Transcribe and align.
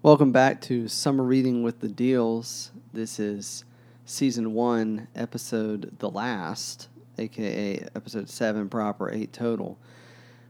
Welcome 0.00 0.30
back 0.30 0.60
to 0.62 0.86
Summer 0.86 1.24
Reading 1.24 1.64
with 1.64 1.80
the 1.80 1.88
Deals. 1.88 2.70
This 2.92 3.18
is 3.18 3.64
season 4.04 4.54
one, 4.54 5.08
episode 5.16 5.98
The 5.98 6.08
Last, 6.08 6.88
aka 7.18 7.84
episode 7.96 8.30
seven, 8.30 8.68
proper, 8.68 9.12
eight 9.12 9.32
total. 9.32 9.76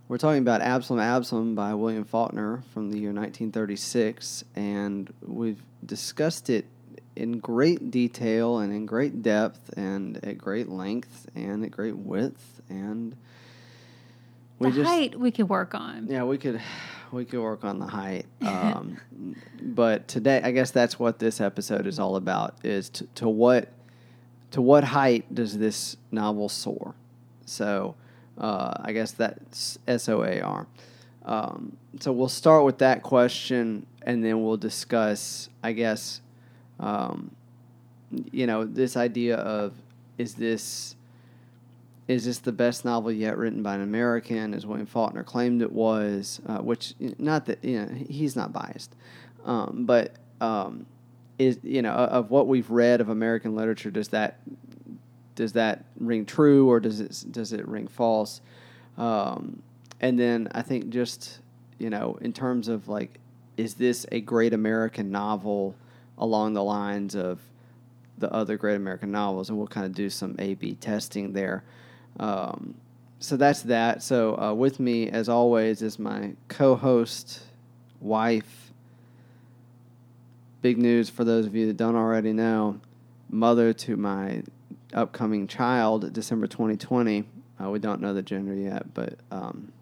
We're 0.07 0.19
talking 0.19 0.43
about 0.43 0.61
Absalom 0.61 1.01
Absalom 1.01 1.55
by 1.55 1.73
William 1.73 2.05
Faulkner 2.05 2.63
from 2.75 2.91
the 2.91 2.99
year 2.99 3.09
1936, 3.09 4.45
and 4.55 5.11
we've 5.23 5.63
discussed 5.87 6.51
it 6.51 6.67
in 7.17 7.39
great 7.39 7.91
detail 7.91 8.59
and 8.59 8.71
in 8.71 8.85
great 8.85 9.23
depth 9.23 9.73
and 9.79 10.23
at 10.27 10.37
great 10.37 10.69
length 10.69 11.27
and 11.35 11.65
at 11.65 11.71
great 11.71 11.97
width 11.97 12.61
and 12.69 13.17
we 14.59 14.71
the 14.71 14.77
just, 14.77 14.89
height 14.89 15.19
we 15.19 15.31
could 15.31 15.49
work 15.49 15.75
on. 15.75 16.07
Yeah, 16.09 16.25
we 16.25 16.39
could 16.39 16.61
we 17.13 17.25
could 17.25 17.41
work 17.41 17.65
on 17.65 17.79
the 17.79 17.87
height. 17.87 18.27
Um, 18.41 18.99
but 19.61 20.09
today, 20.09 20.41
I 20.43 20.53
guess 20.53 20.71
that's 20.71 20.99
what 20.99 21.19
this 21.19 21.41
episode 21.41 21.87
is 21.87 21.99
all 21.99 22.17
about: 22.17 22.55
is 22.65 22.89
to, 22.91 23.07
to 23.17 23.29
what 23.29 23.69
to 24.53 24.63
what 24.63 24.85
height 24.85 25.35
does 25.35 25.59
this 25.59 25.97
novel 26.11 26.49
soar? 26.49 26.95
So, 27.45 27.95
uh, 28.39 28.75
I 28.81 28.93
guess 28.93 29.13
that's 29.13 29.79
S 29.87 30.09
O 30.09 30.23
A 30.23 30.41
R. 30.41 30.67
Um, 31.25 31.77
so 32.01 32.13
we'll 32.13 32.29
start 32.29 32.65
with 32.65 32.79
that 32.79 33.03
question, 33.03 33.87
and 34.03 34.25
then 34.25 34.43
we'll 34.43 34.57
discuss, 34.57 35.51
I 35.63 35.73
guess, 35.73 36.23
um, 36.81 37.31
you 38.33 38.47
know, 38.47 38.65
this 38.65 38.97
idea 38.97 39.37
of 39.37 39.75
is 40.17 40.35
this 40.35 40.97
is 42.09 42.25
this 42.25 42.39
the 42.39 42.53
best 42.53 42.87
novel 42.87 43.13
yet 43.13 43.37
written 43.37 43.63
by 43.63 43.75
an 43.75 43.83
American, 43.83 44.55
as 44.55 44.65
William 44.65 44.87
Faulkner 44.87 45.23
claimed 45.23 45.61
it 45.61 45.71
was? 45.71 46.41
Uh, 46.47 46.59
which, 46.59 46.95
not 47.19 47.45
that 47.47 47.63
you 47.63 47.81
know, 47.81 47.95
he's 48.09 48.35
not 48.35 48.51
biased, 48.51 48.97
um, 49.45 49.85
but 49.85 50.17
um, 50.41 50.87
is 51.39 51.59
you 51.63 51.83
know 51.83 51.93
of 51.93 52.31
what 52.31 52.49
we've 52.49 52.71
read 52.71 53.03
of 53.03 53.11
American 53.11 53.55
literature, 53.55 53.91
does 53.91 54.09
that 54.09 54.41
does 55.35 55.53
that 55.53 55.85
ring 56.01 56.25
true 56.25 56.69
or 56.69 56.81
does 56.81 57.01
it 57.01 57.25
does 57.31 57.53
it 57.53 57.69
ring 57.69 57.87
false? 57.87 58.41
Um, 58.97 59.63
and 60.01 60.19
then 60.19 60.49
I 60.53 60.63
think 60.63 60.89
just 60.89 61.41
you 61.79 61.91
know 61.91 62.19
in 62.23 62.33
terms 62.33 62.69
of 62.69 62.89
like, 62.89 63.21
is 63.59 63.75
this 63.75 64.07
a 64.11 64.21
great 64.23 64.55
American 64.55 65.11
novel 65.11 65.77
along 66.17 66.55
the 66.55 66.65
lines 66.65 67.15
of 67.15 67.41
the 68.17 68.33
other 68.33 68.57
great 68.57 68.77
American 68.77 69.13
novels? 69.13 69.51
And 69.51 69.59
we'll 69.59 69.69
kind 69.69 69.87
of 69.87 69.95
do 69.95 70.09
some 70.09 70.37
A/B 70.39 70.77
testing 70.77 71.35
there. 71.35 71.65
Um, 72.19 72.75
so 73.21 73.37
that's 73.37 73.63
that. 73.63 74.03
So 74.03 74.39
uh, 74.39 74.55
with 74.55 74.79
me, 74.81 75.09
as 75.09 75.29
always, 75.29 75.83
is 75.83 75.99
my 75.99 76.35
co-host, 76.49 77.41
wife. 78.01 78.73
Big 80.63 80.79
news 80.79 81.09
for 81.09 81.25
those 81.25 81.47
of 81.47 81.55
you 81.55 81.67
that 81.69 81.77
don't 81.77 81.97
already 81.97 82.33
know, 82.33 82.81
mother 83.31 83.73
to 83.73 83.97
my 83.97 84.43
upcoming 84.93 85.47
child, 85.47 86.13
December 86.13 86.47
2020. 86.47 87.25
Uh, 87.61 87.71
we 87.71 87.79
don't 87.79 88.01
know 88.01 88.15
the 88.15 88.23
gender 88.23 88.55
yet, 88.55 88.95
but 88.95 89.19
um, 89.31 89.73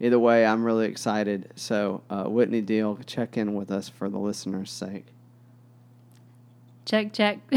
either 0.00 0.18
way, 0.18 0.46
I'm 0.46 0.64
really 0.64 0.86
excited. 0.86 1.52
So, 1.56 2.02
uh, 2.10 2.24
Whitney 2.24 2.60
Deal, 2.60 2.98
check 3.06 3.36
in 3.36 3.54
with 3.54 3.70
us 3.70 3.88
for 3.88 4.08
the 4.08 4.18
listeners' 4.18 4.70
sake. 4.70 5.06
Check, 6.84 7.12
check. 7.12 7.38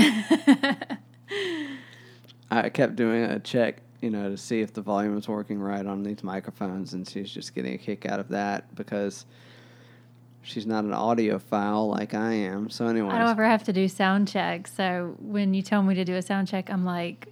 I 2.51 2.69
kept 2.69 2.95
doing 2.95 3.23
a 3.23 3.39
check 3.39 3.81
you 4.01 4.09
know, 4.09 4.29
to 4.29 4.37
see 4.37 4.61
if 4.61 4.73
the 4.73 4.81
volume 4.81 5.17
is 5.17 5.27
working 5.27 5.59
right 5.59 5.85
on 5.85 6.03
these 6.03 6.23
microphones, 6.23 6.93
and 6.93 7.07
she's 7.07 7.31
just 7.31 7.53
getting 7.53 7.75
a 7.75 7.77
kick 7.77 8.05
out 8.05 8.19
of 8.19 8.29
that 8.29 8.73
because 8.75 9.25
she's 10.41 10.65
not 10.65 10.83
an 10.83 10.91
audiophile 10.91 11.89
like 11.89 12.13
I 12.13 12.33
am. 12.33 12.69
So 12.69 12.87
anyway, 12.87 13.09
I 13.09 13.19
don't 13.19 13.29
ever 13.29 13.45
have 13.45 13.63
to 13.65 13.73
do 13.73 13.87
sound 13.87 14.27
check. 14.27 14.67
So 14.67 15.15
when 15.19 15.53
you 15.53 15.61
tell 15.61 15.83
me 15.83 15.95
to 15.95 16.03
do 16.03 16.15
a 16.15 16.21
sound 16.21 16.47
check, 16.47 16.69
I'm 16.69 16.83
like, 16.83 17.27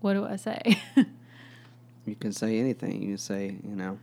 what 0.00 0.12
do 0.12 0.24
I 0.24 0.36
say? 0.36 0.78
you 2.06 2.14
can 2.14 2.32
say 2.32 2.58
anything. 2.58 3.02
You 3.02 3.08
can 3.08 3.18
say, 3.18 3.56
you 3.64 3.74
know, 3.74 3.98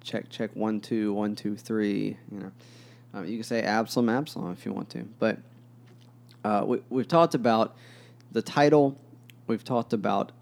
check 0.00 0.28
check 0.30 0.50
one 0.54 0.80
two 0.80 1.12
one 1.12 1.36
two 1.36 1.56
three. 1.56 2.16
You 2.32 2.38
know, 2.40 2.52
um, 3.14 3.26
you 3.26 3.36
can 3.36 3.44
say 3.44 3.62
Absalom 3.62 4.08
Absalom 4.08 4.52
if 4.52 4.66
you 4.66 4.72
want 4.72 4.90
to. 4.90 5.04
But 5.20 5.38
uh, 6.44 6.64
we, 6.66 6.82
we've 6.90 7.08
talked 7.08 7.36
about 7.36 7.76
the 8.32 8.42
title. 8.42 8.98
We've 9.46 9.64
talked 9.64 9.92
about 9.92 10.32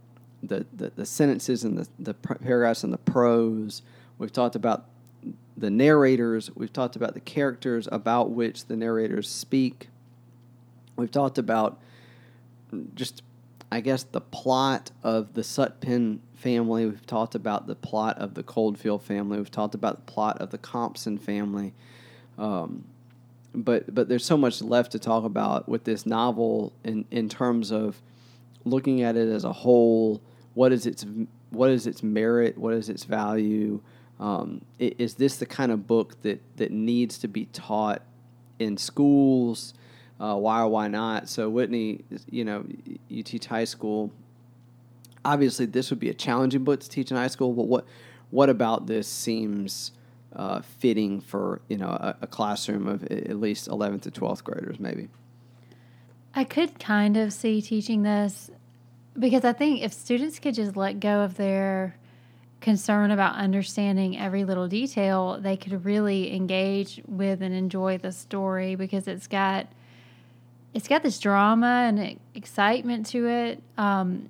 the, 0.42 0.66
the, 0.72 0.90
the 0.90 1.06
sentences 1.06 1.64
and 1.64 1.78
the, 1.78 1.88
the 1.98 2.14
paragraphs 2.14 2.84
and 2.84 2.92
the 2.92 2.98
prose. 2.98 3.82
We've 4.18 4.32
talked 4.32 4.56
about 4.56 4.86
the 5.56 5.70
narrators. 5.70 6.50
We've 6.54 6.72
talked 6.72 6.96
about 6.96 7.14
the 7.14 7.20
characters 7.20 7.88
about 7.90 8.30
which 8.30 8.66
the 8.66 8.76
narrators 8.76 9.28
speak. 9.28 9.88
We've 10.96 11.10
talked 11.10 11.38
about 11.38 11.80
just, 12.94 13.22
I 13.70 13.80
guess, 13.80 14.04
the 14.04 14.20
plot 14.20 14.90
of 15.02 15.34
the 15.34 15.42
Sutpen 15.42 16.18
family. 16.34 16.86
We've 16.86 17.06
talked 17.06 17.34
about 17.34 17.66
the 17.66 17.74
plot 17.74 18.18
of 18.18 18.34
the 18.34 18.42
Coldfield 18.42 19.02
family. 19.02 19.38
We've 19.38 19.50
talked 19.50 19.74
about 19.74 19.96
the 19.96 20.12
plot 20.12 20.40
of 20.40 20.50
the 20.50 20.58
Compson 20.58 21.18
family. 21.18 21.72
Um, 22.36 22.84
but 23.54 23.92
but 23.92 24.08
there's 24.08 24.24
so 24.24 24.36
much 24.36 24.62
left 24.62 24.92
to 24.92 24.98
talk 24.98 25.24
about 25.24 25.68
with 25.68 25.84
this 25.84 26.06
novel 26.06 26.72
in 26.84 27.04
in 27.10 27.28
terms 27.28 27.72
of 27.72 28.00
looking 28.64 29.02
at 29.02 29.16
it 29.16 29.28
as 29.28 29.44
a 29.44 29.52
whole, 29.52 30.20
what 30.58 30.72
is 30.72 30.86
its 30.86 31.06
what 31.50 31.70
is 31.70 31.86
its 31.86 32.02
merit? 32.02 32.58
What 32.58 32.74
is 32.74 32.88
its 32.88 33.04
value? 33.04 33.80
Um, 34.18 34.62
is 34.80 35.14
this 35.14 35.36
the 35.36 35.46
kind 35.46 35.70
of 35.70 35.86
book 35.86 36.20
that 36.22 36.42
that 36.56 36.72
needs 36.72 37.16
to 37.18 37.28
be 37.28 37.44
taught 37.44 38.02
in 38.58 38.76
schools? 38.76 39.72
Uh, 40.18 40.34
why 40.34 40.62
or 40.62 40.66
why 40.66 40.88
not? 40.88 41.28
So 41.28 41.48
Whitney, 41.48 42.04
you 42.28 42.44
know, 42.44 42.66
you 43.06 43.22
teach 43.22 43.46
high 43.46 43.66
school. 43.66 44.10
Obviously, 45.24 45.64
this 45.64 45.90
would 45.90 46.00
be 46.00 46.10
a 46.10 46.14
challenging 46.14 46.64
book 46.64 46.80
to 46.80 46.88
teach 46.88 47.12
in 47.12 47.16
high 47.16 47.28
school. 47.28 47.52
But 47.52 47.68
what 47.68 47.84
what 48.30 48.50
about 48.50 48.88
this 48.88 49.06
seems 49.06 49.92
uh, 50.34 50.62
fitting 50.62 51.20
for 51.20 51.60
you 51.68 51.76
know 51.76 51.90
a, 51.90 52.16
a 52.22 52.26
classroom 52.26 52.88
of 52.88 53.04
at 53.04 53.38
least 53.38 53.68
eleventh 53.68 54.02
to 54.02 54.10
twelfth 54.10 54.42
graders, 54.42 54.80
maybe? 54.80 55.08
I 56.34 56.42
could 56.42 56.80
kind 56.80 57.16
of 57.16 57.32
see 57.32 57.62
teaching 57.62 58.02
this 58.02 58.50
because 59.18 59.44
I 59.44 59.52
think 59.52 59.82
if 59.82 59.92
students 59.92 60.38
could 60.38 60.54
just 60.54 60.76
let 60.76 61.00
go 61.00 61.20
of 61.20 61.36
their 61.36 61.96
concern 62.60 63.10
about 63.10 63.36
understanding 63.36 64.18
every 64.18 64.44
little 64.44 64.68
detail, 64.68 65.38
they 65.40 65.56
could 65.56 65.84
really 65.84 66.34
engage 66.34 67.00
with 67.06 67.42
and 67.42 67.54
enjoy 67.54 67.98
the 67.98 68.12
story 68.12 68.74
because 68.74 69.08
it's 69.08 69.26
got 69.26 69.66
it's 70.74 70.86
got 70.86 71.02
this 71.02 71.18
drama 71.18 71.86
and 71.88 72.20
excitement 72.34 73.06
to 73.06 73.26
it. 73.26 73.62
Um, 73.78 74.28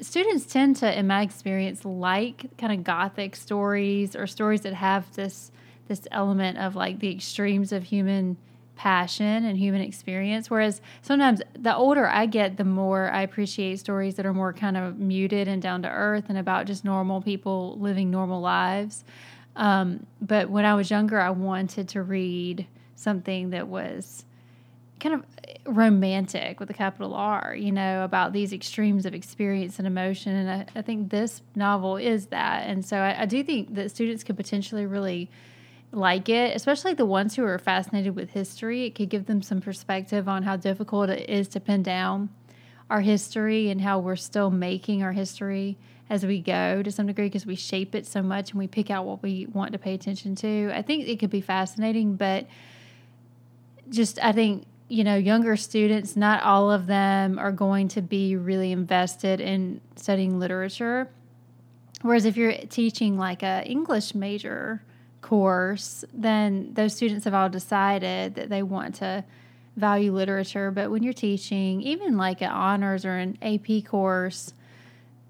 students 0.00 0.44
tend 0.46 0.76
to, 0.76 0.98
in 0.98 1.06
my 1.06 1.22
experience, 1.22 1.84
like 1.84 2.56
kind 2.58 2.72
of 2.72 2.84
gothic 2.84 3.36
stories 3.36 4.16
or 4.16 4.26
stories 4.26 4.62
that 4.62 4.74
have 4.74 5.14
this 5.14 5.50
this 5.88 6.06
element 6.10 6.58
of 6.58 6.76
like 6.76 7.00
the 7.00 7.10
extremes 7.10 7.72
of 7.72 7.84
human 7.84 8.36
passion 8.76 9.44
and 9.44 9.56
human 9.58 9.80
experience. 9.80 10.50
Whereas 10.50 10.80
sometimes 11.02 11.40
the 11.58 11.74
older 11.74 12.08
I 12.08 12.26
get, 12.26 12.56
the 12.56 12.64
more 12.64 13.10
I 13.10 13.22
appreciate 13.22 13.78
stories 13.78 14.16
that 14.16 14.26
are 14.26 14.34
more 14.34 14.52
kind 14.52 14.76
of 14.76 14.98
muted 14.98 15.48
and 15.48 15.60
down 15.60 15.82
to 15.82 15.88
earth 15.88 16.24
and 16.28 16.38
about 16.38 16.66
just 16.66 16.84
normal 16.84 17.20
people 17.20 17.76
living 17.78 18.10
normal 18.10 18.40
lives. 18.40 19.04
Um, 19.56 20.06
but 20.20 20.50
when 20.50 20.64
I 20.64 20.74
was 20.74 20.90
younger, 20.90 21.20
I 21.20 21.30
wanted 21.30 21.88
to 21.90 22.02
read 22.02 22.66
something 22.94 23.50
that 23.50 23.68
was 23.68 24.24
kind 25.00 25.14
of 25.16 25.24
romantic 25.66 26.60
with 26.60 26.70
a 26.70 26.74
capital 26.74 27.14
R, 27.14 27.54
you 27.58 27.72
know, 27.72 28.04
about 28.04 28.32
these 28.32 28.52
extremes 28.52 29.04
of 29.04 29.14
experience 29.14 29.78
and 29.78 29.86
emotion. 29.86 30.34
And 30.34 30.50
I, 30.50 30.78
I 30.78 30.82
think 30.82 31.10
this 31.10 31.42
novel 31.54 31.96
is 31.96 32.26
that. 32.26 32.68
And 32.68 32.84
so 32.84 32.98
I, 32.98 33.22
I 33.22 33.26
do 33.26 33.42
think 33.42 33.74
that 33.74 33.90
students 33.90 34.22
could 34.22 34.36
potentially 34.36 34.86
really 34.86 35.28
like 35.92 36.28
it, 36.28 36.56
especially 36.56 36.94
the 36.94 37.06
ones 37.06 37.36
who 37.36 37.44
are 37.44 37.58
fascinated 37.58 38.16
with 38.16 38.30
history. 38.30 38.86
It 38.86 38.94
could 38.94 39.10
give 39.10 39.26
them 39.26 39.42
some 39.42 39.60
perspective 39.60 40.26
on 40.26 40.42
how 40.42 40.56
difficult 40.56 41.10
it 41.10 41.28
is 41.28 41.48
to 41.48 41.60
pin 41.60 41.82
down 41.82 42.30
our 42.90 43.02
history 43.02 43.70
and 43.70 43.80
how 43.80 43.98
we're 43.98 44.16
still 44.16 44.50
making 44.50 45.02
our 45.02 45.12
history 45.12 45.78
as 46.10 46.26
we 46.26 46.40
go 46.40 46.82
to 46.82 46.90
some 46.90 47.06
degree 47.06 47.26
because 47.26 47.46
we 47.46 47.56
shape 47.56 47.94
it 47.94 48.06
so 48.06 48.22
much 48.22 48.50
and 48.50 48.58
we 48.58 48.66
pick 48.66 48.90
out 48.90 49.06
what 49.06 49.22
we 49.22 49.46
want 49.46 49.72
to 49.72 49.78
pay 49.78 49.94
attention 49.94 50.34
to. 50.34 50.70
I 50.74 50.82
think 50.82 51.06
it 51.06 51.18
could 51.18 51.30
be 51.30 51.40
fascinating, 51.40 52.16
but 52.16 52.46
just 53.88 54.22
I 54.22 54.32
think 54.32 54.66
you 54.88 55.04
know 55.04 55.16
younger 55.16 55.56
students 55.56 56.16
not 56.16 56.42
all 56.42 56.70
of 56.70 56.86
them 56.86 57.38
are 57.38 57.52
going 57.52 57.88
to 57.88 58.02
be 58.02 58.36
really 58.36 58.72
invested 58.72 59.40
in 59.40 59.80
studying 59.96 60.38
literature 60.38 61.08
whereas 62.02 62.26
if 62.26 62.36
you're 62.36 62.52
teaching 62.68 63.16
like 63.16 63.42
a 63.42 63.62
english 63.64 64.14
major 64.14 64.82
course, 65.22 66.04
then 66.12 66.74
those 66.74 66.94
students 66.94 67.24
have 67.24 67.34
all 67.34 67.48
decided 67.48 68.34
that 68.34 68.50
they 68.50 68.62
want 68.62 68.96
to 68.96 69.24
value 69.76 70.12
literature. 70.12 70.70
But 70.70 70.90
when 70.90 71.02
you're 71.02 71.12
teaching, 71.12 71.80
even 71.80 72.16
like 72.16 72.42
an 72.42 72.50
honors 72.50 73.04
or 73.04 73.16
an 73.16 73.38
AP 73.40 73.86
course, 73.86 74.52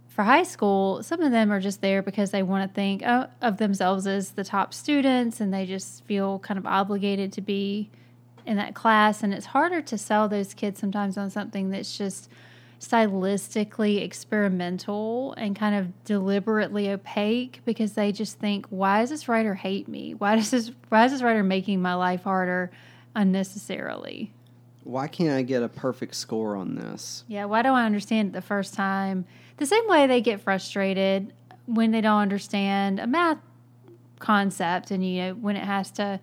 for 0.09 0.25
high 0.25 0.43
school, 0.43 1.03
some 1.03 1.23
of 1.23 1.33
them 1.33 1.51
are 1.51 1.61
just 1.61 1.81
there 1.81 2.03
because 2.03 2.33
they 2.33 2.43
want 2.43 2.69
to 2.69 2.75
think 2.75 3.03
oh, 3.05 3.29
of 3.41 3.57
themselves 3.57 4.07
as 4.07 4.33
the 4.33 4.45
top 4.45 4.75
students 4.75 5.41
and 5.41 5.55
they 5.55 5.65
just 5.65 6.05
feel 6.05 6.39
kind 6.41 6.59
of 6.59 6.67
obligated 6.67 7.33
to 7.33 7.41
be 7.41 7.89
in 8.45 8.57
that 8.57 8.75
class. 8.75 9.23
And 9.23 9.33
it's 9.33 9.47
harder 9.47 9.81
to 9.81 9.97
sell 9.97 10.29
those 10.29 10.53
kids 10.53 10.81
sometimes 10.81 11.17
on 11.17 11.31
something 11.31 11.71
that's 11.71 11.97
just 11.97 12.29
stylistically 12.83 14.03
experimental 14.03 15.35
and 15.35 15.55
kind 15.55 15.77
of 15.77 16.05
deliberately 16.05 16.91
opaque 16.91 17.61
because 17.65 17.93
they 17.93 18.11
just 18.11 18.41
think, 18.41 18.67
why 18.71 19.01
does 19.01 19.11
this 19.11 19.29
writer 19.29 19.55
hate 19.55 19.87
me? 19.87 20.15
Why 20.15 20.35
does 20.35 20.51
this 20.51 20.73
why 20.89 21.05
is 21.05 21.13
this 21.13 21.23
writer 21.23 21.45
making 21.45 21.81
my 21.81 21.95
life 21.95 22.25
harder 22.25 22.73
unnecessarily? 23.15 24.33
Why 24.83 25.07
can't 25.07 25.31
I 25.31 25.43
get 25.43 25.63
a 25.63 25.69
perfect 25.69 26.17
score 26.17 26.57
on 26.57 26.75
this? 26.75 27.23
Yeah, 27.29 27.45
why 27.45 27.63
don't 27.63 27.79
I 27.79 27.87
understand 27.87 28.31
it 28.31 28.33
the 28.33 28.43
first 28.43 28.75
time? 28.75 29.27
The 29.59 29.67
same 29.67 29.87
way 29.87 30.09
they 30.09 30.21
get 30.21 30.41
frustrated 30.41 31.33
when 31.67 31.93
they 31.93 32.01
don't 32.01 32.21
understand 32.21 32.99
a 32.99 33.07
math 33.07 33.39
concept 34.19 34.91
and 34.91 35.09
you 35.09 35.23
know 35.23 35.35
when 35.35 35.55
it 35.57 35.65
has 35.65 35.93
to 35.93 36.19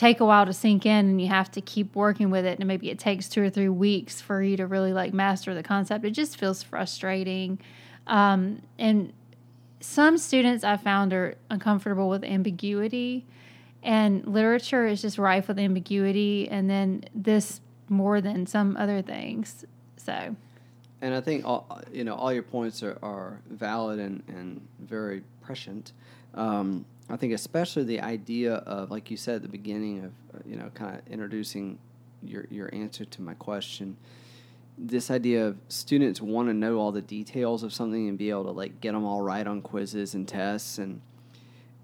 take 0.00 0.18
a 0.18 0.24
while 0.24 0.46
to 0.46 0.52
sink 0.54 0.86
in 0.86 1.10
and 1.10 1.20
you 1.20 1.28
have 1.28 1.50
to 1.50 1.60
keep 1.60 1.94
working 1.94 2.30
with 2.30 2.46
it. 2.46 2.58
And 2.58 2.66
maybe 2.66 2.88
it 2.88 2.98
takes 2.98 3.28
two 3.28 3.42
or 3.42 3.50
three 3.50 3.68
weeks 3.68 4.18
for 4.18 4.42
you 4.42 4.56
to 4.56 4.66
really 4.66 4.94
like 4.94 5.12
master 5.12 5.54
the 5.54 5.62
concept. 5.62 6.06
It 6.06 6.12
just 6.12 6.38
feels 6.38 6.62
frustrating. 6.62 7.58
Um, 8.06 8.62
and 8.78 9.12
some 9.82 10.16
students 10.16 10.64
i 10.64 10.78
found 10.78 11.12
are 11.12 11.34
uncomfortable 11.50 12.08
with 12.08 12.24
ambiguity. 12.24 13.26
And 13.82 14.26
literature 14.26 14.86
is 14.86 15.02
just 15.02 15.18
rife 15.18 15.48
with 15.48 15.58
ambiguity 15.58 16.48
and 16.48 16.70
then 16.70 17.04
this 17.14 17.60
more 17.90 18.22
than 18.22 18.46
some 18.46 18.78
other 18.78 19.02
things. 19.02 19.66
So. 19.98 20.34
And 21.02 21.14
i 21.14 21.20
think 21.20 21.44
all 21.44 21.82
you 21.92 22.04
know 22.04 22.14
all 22.14 22.32
your 22.32 22.42
points 22.42 22.82
are, 22.82 22.98
are 23.02 23.38
valid 23.50 23.98
and, 23.98 24.22
and 24.28 24.66
very 24.78 25.22
prescient. 25.42 25.92
Um, 26.32 26.86
I 27.10 27.16
think 27.16 27.32
especially 27.32 27.84
the 27.84 28.00
idea 28.00 28.54
of, 28.54 28.90
like 28.90 29.10
you 29.10 29.16
said 29.16 29.36
at 29.36 29.42
the 29.42 29.48
beginning 29.48 30.04
of, 30.04 30.12
uh, 30.34 30.42
you 30.46 30.56
know, 30.56 30.70
kind 30.74 30.96
of 30.96 31.06
introducing 31.08 31.78
your 32.22 32.46
your 32.50 32.72
answer 32.74 33.04
to 33.04 33.22
my 33.22 33.34
question. 33.34 33.96
This 34.78 35.10
idea 35.10 35.46
of 35.46 35.56
students 35.68 36.20
want 36.20 36.48
to 36.48 36.54
know 36.54 36.78
all 36.78 36.92
the 36.92 37.02
details 37.02 37.62
of 37.62 37.72
something 37.72 38.08
and 38.08 38.16
be 38.16 38.30
able 38.30 38.44
to 38.44 38.52
like 38.52 38.80
get 38.80 38.92
them 38.92 39.04
all 39.04 39.22
right 39.22 39.46
on 39.46 39.60
quizzes 39.60 40.14
and 40.14 40.26
tests, 40.26 40.78
and 40.78 41.00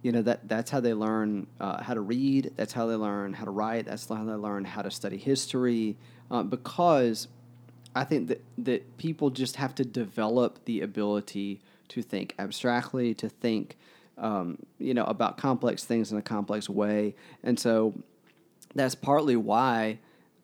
you 0.02 0.12
know 0.12 0.23
that 0.23 0.49
that's 0.49 0.70
how 0.70 0.81
they 0.81 0.94
learn 0.94 1.46
uh, 1.61 1.82
how 1.82 1.94
to 1.94 2.00
read. 2.00 2.52
That's 2.56 2.72
how 2.72 2.87
they 2.87 2.94
learn 2.94 3.32
how 3.32 3.44
to 3.44 3.50
write. 3.50 3.87
That's 3.87 4.08
how 4.08 4.25
they 4.25 4.32
learn 4.32 4.64
how 4.64 4.82
to 4.82 4.90
study 4.90 5.17
history. 5.17 5.96
Uh, 6.31 6.43
because 6.43 7.29
I 7.94 8.05
think 8.05 8.29
that 8.29 8.43
that 8.58 8.96
people 8.96 9.31
just 9.31 9.56
have 9.56 9.75
to 9.76 9.84
develop 9.84 10.64
the 10.67 10.82
ability 10.82 11.61
to 11.88 12.02
think 12.02 12.34
abstractly, 12.38 13.14
to 13.14 13.29
think 13.29 13.76
um, 14.19 14.59
you 14.79 14.95
know, 14.95 15.05
about 15.05 15.37
complex 15.37 15.85
things 15.85 16.13
in 16.13 16.19
a 16.19 16.23
complex 16.23 16.69
way. 16.69 17.15
And 17.43 17.59
so 17.59 17.95
that's 18.75 18.95
partly 18.95 19.37
why 19.37 19.99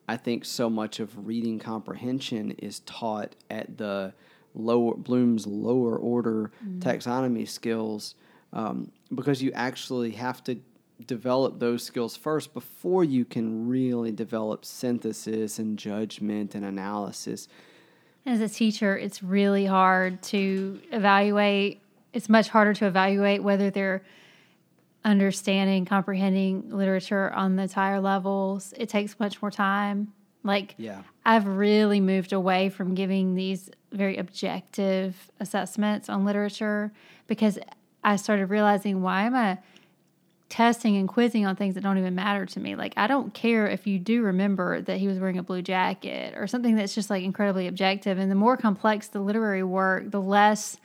I 0.09 0.17
think 0.17 0.45
so 0.45 0.69
much 0.69 1.01
of 1.01 1.27
reading 1.27 1.59
comprehension 1.59 2.53
is 2.53 2.81
taught 2.81 3.35
at 3.51 3.79
the 3.79 4.13
lower 4.55 4.95
Bloom's 4.95 5.47
lower 5.47 5.97
order 5.97 6.51
mm-hmm. 6.65 6.81
taxonomy 6.81 7.49
skills 7.49 8.15
um, 8.53 8.93
because 9.15 9.43
you 9.43 9.53
actually 9.53 10.11
have 10.13 10.45
to 10.45 10.59
develop 11.07 11.59
those 11.59 11.83
skills 11.83 12.17
first 12.17 12.53
before 12.53 13.05
you 13.05 13.25
can 13.25 13.69
really 13.69 14.13
develop 14.13 14.65
synthesis 14.65 15.59
and 15.59 15.79
judgment 15.79 16.55
and 16.55 16.65
analysis. 16.65 17.49
As 18.25 18.41
a 18.41 18.49
teacher, 18.49 18.97
it's 18.97 19.23
really 19.23 19.67
hard 19.67 20.23
to 20.25 20.81
evaluate 20.93 21.81
it's 22.12 22.29
much 22.29 22.49
harder 22.49 22.75
to 22.75 22.87
evaluate 22.87 23.43
whether 23.43 23.70
they're 23.70 24.03
understanding, 25.05 25.85
comprehending 25.85 26.70
literature 26.70 27.31
on 27.32 27.56
the 27.56 27.67
higher 27.67 28.00
levels. 28.00 28.73
It 28.76 28.88
takes 28.88 29.19
much 29.19 29.41
more 29.43 29.50
time. 29.50 30.12
Like, 30.44 30.75
yeah. 30.76 31.03
I've 31.25 31.47
really 31.47 32.00
moved 32.00 32.32
away 32.32 32.69
from 32.69 32.94
giving 32.94 33.35
these 33.35 33.70
very 33.93 34.17
objective 34.17 35.31
assessments 35.41 36.09
on 36.09 36.25
literature 36.25 36.93
because 37.26 37.59
I 38.03 38.17
started 38.17 38.47
realizing 38.47 39.03
why 39.03 39.25
am 39.25 39.35
I 39.35 39.59
testing 40.49 40.97
and 40.97 41.09
quizzing 41.09 41.47
on 41.47 41.56
things 41.56 41.75
that 41.75 41.82
don't 41.82 41.99
even 41.99 42.14
matter 42.14 42.44
to 42.44 42.61
me? 42.61 42.75
Like, 42.75 42.93
I 42.97 43.06
don't 43.06 43.32
care 43.32 43.67
if 43.69 43.87
you 43.87 43.99
do 43.99 44.23
remember 44.23 44.81
that 44.82 44.99
he 44.99 45.06
was 45.06 45.19
wearing 45.19 45.38
a 45.38 45.43
blue 45.43 45.62
jacket 45.62 46.35
or 46.37 46.47
something 46.47 46.75
that's 46.75 46.94
just 46.94 47.09
like 47.09 47.23
incredibly 47.23 47.69
objective. 47.69 48.19
And 48.19 48.31
the 48.31 48.37
more 48.37 48.56
complex 48.56 49.09
the 49.09 49.20
literary 49.20 49.62
work, 49.62 50.11
the 50.11 50.20
less 50.20 50.79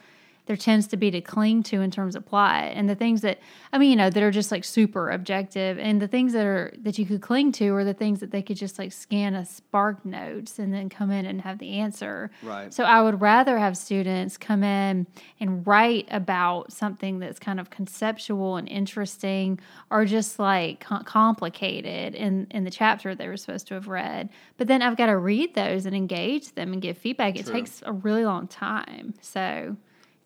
there 0.48 0.58
tends 0.58 0.88
to 0.88 0.98
be 0.98 1.12
to 1.12 1.22
cling 1.22 1.62
to 1.62 1.82
in 1.82 1.92
terms 1.92 2.16
of 2.16 2.26
plot. 2.26 2.64
And 2.74 2.90
the 2.90 2.96
things 2.96 3.22
that 3.22 3.40
i 3.72 3.78
mean 3.78 3.92
you 3.92 3.96
know 3.96 4.10
that 4.10 4.24
are 4.24 4.32
just 4.32 4.52
like 4.52 4.64
super 4.64 5.12
objective. 5.12 5.78
And 5.78 6.02
the 6.02 6.08
things 6.08 6.34
that 6.34 6.46
are 6.46 6.74
that 6.80 6.98
you 6.98 7.06
could 7.06 7.22
cling 7.22 7.52
to 7.54 7.74
are 7.76 7.84
the 7.84 7.94
things 7.94 8.20
that 8.22 8.32
they 8.32 8.42
could 8.42 8.58
just 8.58 8.80
like 8.80 8.92
scan 8.92 9.36
a 9.36 9.46
spark 9.46 10.06
notes 10.06 10.58
and 10.58 10.74
then 10.74 10.90
come 10.90 11.12
in 11.12 11.26
and 11.26 11.42
have 11.42 11.60
the 11.60 11.80
answer. 11.80 12.32
Right. 12.42 12.74
So 12.74 12.84
i 12.86 13.02
would 13.02 13.22
rather 13.22 13.60
have 13.60 13.78
students 13.78 14.38
come 14.38 14.64
in 14.64 15.06
and 15.40 15.68
write 15.68 16.08
about 16.10 16.72
something 16.72 17.20
that's 17.20 17.40
kind 17.40 17.60
of 17.60 17.70
conceptual 17.70 18.56
and 18.56 18.68
interesting 18.68 19.60
or 19.92 20.06
just 20.06 20.40
like 20.40 20.80
complicated 20.80 22.16
in 22.16 22.48
in 22.52 22.64
the 22.64 22.72
chapter 22.72 23.14
they 23.14 23.28
were 23.28 23.38
supposed 23.38 23.68
to 23.68 23.74
have 23.74 23.88
read. 23.88 24.30
But 24.58 24.68
then 24.68 24.82
i've 24.82 24.98
got 24.98 25.08
to 25.08 25.18
read 25.18 25.56
those 25.56 25.86
and 25.86 25.96
engage 25.96 26.54
them 26.54 26.72
and 26.74 26.82
give 26.82 26.98
feedback. 26.98 27.36
It 27.36 27.46
True. 27.46 27.54
takes 27.54 27.84
a 27.86 27.92
really 27.92 28.26
long 28.26 28.48
time. 28.48 29.14
So 29.22 29.76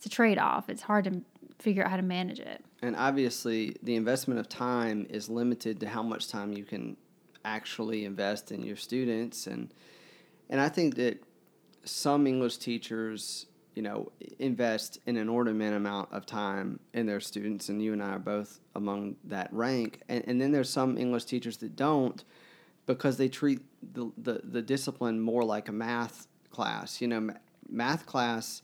it's 0.01 0.07
a 0.07 0.09
trade 0.09 0.39
off. 0.39 0.67
It's 0.67 0.81
hard 0.81 1.05
to 1.05 1.21
figure 1.59 1.83
out 1.83 1.91
how 1.91 1.97
to 1.97 2.01
manage 2.01 2.39
it. 2.39 2.65
And 2.81 2.95
obviously, 2.95 3.75
the 3.83 3.95
investment 3.95 4.39
of 4.39 4.49
time 4.49 5.05
is 5.11 5.29
limited 5.29 5.79
to 5.81 5.87
how 5.87 6.01
much 6.01 6.27
time 6.27 6.53
you 6.53 6.63
can 6.63 6.97
actually 7.45 8.03
invest 8.05 8.51
in 8.51 8.63
your 8.63 8.75
students 8.75 9.45
and 9.45 9.71
and 10.49 10.59
I 10.59 10.69
think 10.69 10.95
that 10.95 11.23
some 11.85 12.27
English 12.27 12.57
teachers, 12.57 13.45
you 13.73 13.81
know, 13.81 14.11
invest 14.37 14.99
in 15.05 15.15
an 15.15 15.21
inordinate 15.21 15.73
amount 15.73 16.11
of 16.11 16.25
time 16.25 16.79
in 16.93 17.05
their 17.05 17.21
students, 17.21 17.69
and 17.69 17.81
you 17.81 17.93
and 17.93 18.03
I 18.03 18.15
are 18.15 18.19
both 18.19 18.59
among 18.75 19.15
that 19.23 19.47
rank. 19.53 20.01
And, 20.09 20.23
and 20.27 20.41
then 20.41 20.51
there's 20.51 20.69
some 20.69 20.97
English 20.97 21.23
teachers 21.23 21.57
that 21.57 21.77
don't 21.77 22.21
because 22.85 23.15
they 23.15 23.29
treat 23.29 23.61
the, 23.93 24.11
the, 24.17 24.41
the 24.43 24.61
discipline 24.61 25.21
more 25.21 25.45
like 25.45 25.69
a 25.69 25.71
math 25.71 26.27
class. 26.49 26.99
You 26.99 27.07
know, 27.07 27.29
math 27.69 28.05
class 28.05 28.61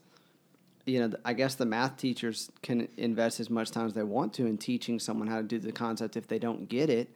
you 0.88 1.02
know, 1.02 1.16
I 1.26 1.34
guess 1.34 1.56
the 1.56 1.66
math 1.66 1.98
teachers 1.98 2.50
can 2.62 2.88
invest 2.98 3.40
as 3.40 3.50
much 3.50 3.72
time 3.72 3.86
as 3.86 3.94
they 3.94 4.04
want 4.04 4.34
to 4.36 4.46
in 4.46 4.58
teaching 4.58 5.00
someone 5.00 5.28
how 5.28 5.38
to 5.38 5.44
do 5.44 5.60
the 5.60 5.74
concept 5.74 6.16
if 6.16 6.28
they 6.28 6.40
don't 6.40 6.70
get 6.70 6.90
it. 6.90 7.10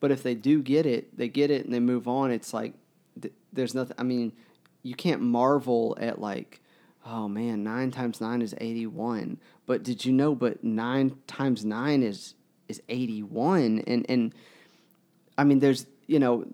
But 0.00 0.12
if 0.12 0.22
they 0.22 0.36
do 0.36 0.62
get 0.62 0.86
it, 0.86 1.16
they 1.18 1.28
get 1.28 1.50
it 1.50 1.64
and 1.64 1.74
they 1.74 1.80
move 1.80 2.06
on. 2.06 2.30
It's 2.30 2.54
like 2.54 2.74
there's 3.52 3.74
nothing. 3.74 3.96
I 3.98 4.04
mean, 4.04 4.32
you 4.84 4.94
can't 4.94 5.20
marvel 5.20 5.98
at 6.00 6.20
like, 6.20 6.60
oh 7.04 7.26
man, 7.28 7.64
nine 7.64 7.90
times 7.90 8.20
nine 8.20 8.40
is 8.40 8.54
eighty-one. 8.58 9.38
But 9.66 9.82
did 9.82 10.04
you 10.04 10.12
know? 10.12 10.36
But 10.36 10.62
nine 10.62 11.16
times 11.26 11.64
nine 11.64 12.04
is 12.04 12.34
is 12.68 12.80
eighty-one. 12.88 13.82
And 13.88 14.06
and 14.08 14.32
I 15.36 15.42
mean, 15.42 15.58
there's 15.58 15.86
you 16.06 16.20
know, 16.20 16.46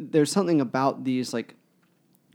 there's 0.00 0.32
something 0.32 0.60
about 0.60 1.04
these 1.04 1.32
like 1.32 1.54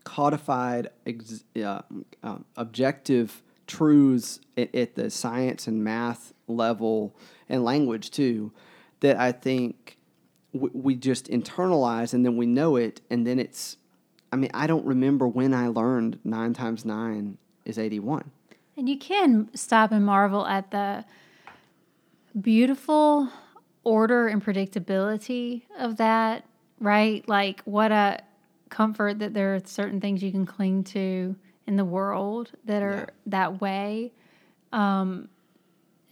codified 0.05 0.87
ex- 1.05 1.43
uh, 1.57 1.81
uh, 2.23 2.37
objective 2.55 3.43
truths 3.67 4.39
at, 4.55 4.73
at, 4.73 4.95
the 4.95 5.09
science 5.09 5.67
and 5.67 5.83
math 5.83 6.31
level 6.47 7.13
and 7.49 7.65
language 7.65 8.11
too 8.11 8.51
that 9.01 9.17
I 9.17 9.31
think 9.31 9.97
w- 10.53 10.71
we 10.73 10.95
just 10.95 11.27
internalize 11.27 12.13
and 12.13 12.23
then 12.23 12.37
we 12.37 12.45
know 12.45 12.75
it 12.75 13.01
and 13.09 13.25
then 13.25 13.39
it's 13.39 13.77
I 14.31 14.35
mean 14.35 14.51
I 14.53 14.67
don't 14.67 14.85
remember 14.85 15.27
when 15.27 15.53
I 15.53 15.67
learned 15.67 16.19
9 16.23 16.53
times 16.53 16.85
9 16.85 17.37
is 17.65 17.79
81. 17.79 18.31
And 18.77 18.87
you 18.87 18.99
can 18.99 19.49
stop 19.55 19.91
and 19.91 20.05
marvel 20.05 20.45
at 20.45 20.69
the 20.69 21.03
beautiful 22.39 23.29
order 23.83 24.27
and 24.27 24.43
predictability 24.43 25.63
of 25.79 25.97
that, 25.97 26.45
right? 26.79 27.27
Like 27.27 27.61
what 27.63 27.91
a 27.91 28.19
comfort 28.75 29.19
that 29.19 29.33
there 29.33 29.55
are 29.55 29.61
certain 29.63 30.01
things 30.01 30.21
you 30.21 30.31
can 30.31 30.45
cling 30.45 30.83
to 30.83 31.33
in 31.65 31.77
the 31.77 31.85
world 31.85 32.51
that 32.65 32.83
are 32.83 33.07
yeah. 33.07 33.13
that 33.27 33.61
way. 33.61 34.11
Um, 34.73 35.29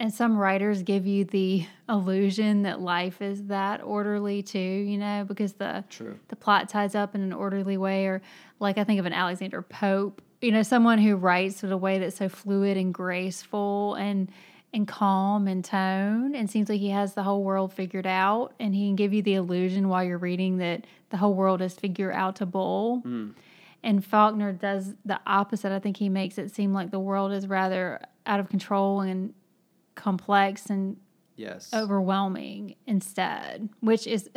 and 0.00 0.12
some 0.12 0.36
writers 0.36 0.82
give 0.82 1.06
you 1.06 1.24
the 1.24 1.66
illusion 1.88 2.62
that 2.62 2.80
life 2.80 3.20
is 3.20 3.44
that 3.44 3.82
orderly 3.82 4.42
too, 4.42 4.58
you 4.58 4.96
know, 4.96 5.24
because 5.28 5.52
the 5.54 5.84
True. 5.90 6.18
the 6.28 6.36
plot 6.36 6.70
ties 6.70 6.94
up 6.94 7.14
in 7.14 7.20
an 7.20 7.32
orderly 7.34 7.76
way. 7.76 8.06
Or 8.06 8.22
like 8.60 8.78
I 8.78 8.84
think 8.84 8.98
of 8.98 9.04
an 9.04 9.12
Alexander 9.12 9.60
Pope, 9.60 10.22
you 10.40 10.50
know, 10.50 10.62
someone 10.62 10.98
who 10.98 11.16
writes 11.16 11.62
in 11.62 11.70
a 11.70 11.76
way 11.76 11.98
that's 11.98 12.16
so 12.16 12.30
fluid 12.30 12.78
and 12.78 12.94
graceful 12.94 13.94
and 13.94 14.30
and 14.74 14.88
calm 14.88 15.46
in 15.46 15.62
tone 15.62 16.34
and 16.34 16.50
seems 16.50 16.68
like 16.68 16.80
he 16.80 16.90
has 16.90 17.14
the 17.14 17.22
whole 17.22 17.44
world 17.44 17.72
figured 17.72 18.06
out 18.06 18.52
and 18.58 18.74
he 18.74 18.88
can 18.88 18.96
give 18.96 19.14
you 19.14 19.22
the 19.22 19.34
illusion 19.34 19.88
while 19.88 20.02
you're 20.02 20.18
reading 20.18 20.58
that 20.58 20.84
the 21.10 21.16
whole 21.16 21.32
world 21.32 21.62
is 21.62 21.74
figure 21.74 22.12
outable. 22.12 23.02
Mm. 23.04 23.34
And 23.84 24.04
Faulkner 24.04 24.52
does 24.52 24.94
the 25.04 25.20
opposite. 25.26 25.70
I 25.70 25.78
think 25.78 25.96
he 25.98 26.08
makes 26.08 26.38
it 26.38 26.50
seem 26.50 26.74
like 26.74 26.90
the 26.90 26.98
world 26.98 27.32
is 27.32 27.46
rather 27.46 28.00
out 28.26 28.40
of 28.40 28.48
control 28.48 29.00
and 29.00 29.32
complex 29.94 30.66
and 30.68 30.96
Yes. 31.36 31.70
overwhelming 31.74 32.76
instead, 32.86 33.68
which 33.80 34.06
is 34.06 34.30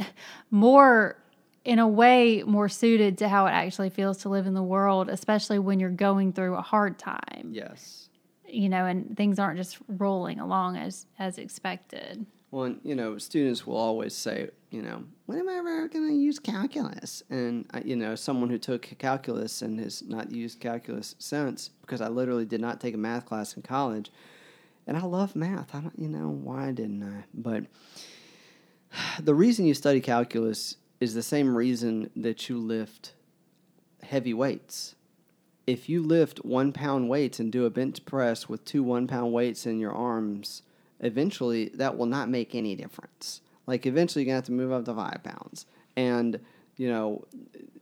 more, 0.52 1.18
in 1.64 1.80
a 1.80 1.88
way, 1.88 2.44
more 2.44 2.70
suited 2.70 3.18
to 3.20 3.30
how 3.30 3.46
it 3.48 3.52
actually 3.52 3.90
feels 3.90 4.18
to 4.20 4.30
live 4.30 4.48
in 4.48 4.54
the 4.54 4.64
world, 4.64 5.10
especially 5.10 5.60
when 5.60 5.80
you're 5.80 5.90
going 5.90 6.34
through 6.34 6.56
a 6.56 6.62
hard 6.62 6.98
time. 7.00 7.50
Yes. 7.52 8.07
You 8.48 8.70
know, 8.70 8.86
and 8.86 9.16
things 9.18 9.40
aren't 9.40 9.58
just 9.58 9.78
rolling 9.88 10.40
along 10.40 10.78
as 10.78 11.06
as 11.20 11.38
expected. 11.38 12.26
Well, 12.50 12.76
you 12.84 12.96
know, 12.96 13.18
students 13.18 13.68
will 13.68 13.76
always 13.76 14.16
say, 14.16 14.50
you 14.72 14.82
know, 14.82 15.04
when 15.26 15.40
am 15.40 15.50
I 15.50 15.56
ever 15.56 15.88
going 15.90 16.08
to 16.08 16.16
use 16.16 16.40
calculus? 16.40 17.22
And, 17.30 17.66
I, 17.74 17.82
you 17.82 17.98
know, 17.98 18.16
someone 18.16 18.50
who 18.50 18.58
took 18.58 18.90
calculus 19.00 19.62
and 19.62 19.80
has 19.82 20.02
not 20.04 20.32
used 20.32 20.62
calculus 20.62 21.16
since, 21.20 21.70
because 21.82 22.00
I 22.00 22.08
literally 22.08 22.46
did 22.46 22.62
not 22.62 22.80
take 22.80 22.94
a 22.94 22.98
math 22.98 23.26
class 23.26 23.54
in 23.58 23.64
college. 23.64 24.12
And 24.88 24.96
I 24.96 25.02
love 25.02 25.36
math. 25.36 25.76
I 25.76 25.82
don't, 25.82 26.00
you 26.00 26.08
know, 26.08 26.30
why 26.30 26.72
didn't 26.72 27.04
I? 27.04 27.26
But 27.34 27.66
the 29.20 29.36
reason 29.36 29.66
you 29.66 29.74
study 29.74 30.00
calculus 30.00 30.78
is 31.02 31.14
the 31.14 31.24
same 31.24 31.56
reason 31.56 32.10
that 32.16 32.48
you 32.48 32.58
lift 32.58 33.14
heavy 34.04 34.34
weights. 34.34 34.96
If 35.68 35.90
you 35.90 36.02
lift 36.02 36.46
one 36.46 36.72
pound 36.72 37.10
weights 37.10 37.40
and 37.40 37.52
do 37.52 37.66
a 37.66 37.70
bench 37.70 38.04
press 38.06 38.48
with 38.48 38.64
two 38.64 38.82
one 38.82 39.06
pound 39.06 39.34
weights 39.34 39.66
in 39.66 39.80
your 39.80 39.92
arms, 39.92 40.62
eventually 41.02 41.70
that 41.76 41.98
will 41.98 42.06
not 42.06 42.30
make 42.30 42.56
any 42.56 42.76
difference. 42.76 43.42
Like 43.68 43.86
eventually 43.86 44.24
you're 44.24 44.30
gonna 44.30 44.38
have 44.38 44.46
to 44.46 44.54
move 44.54 44.72
up 44.72 44.86
to 44.86 44.96
five 44.96 45.22
pounds. 45.24 45.66
And, 45.98 46.40
you 46.78 46.88
know, 46.90 47.26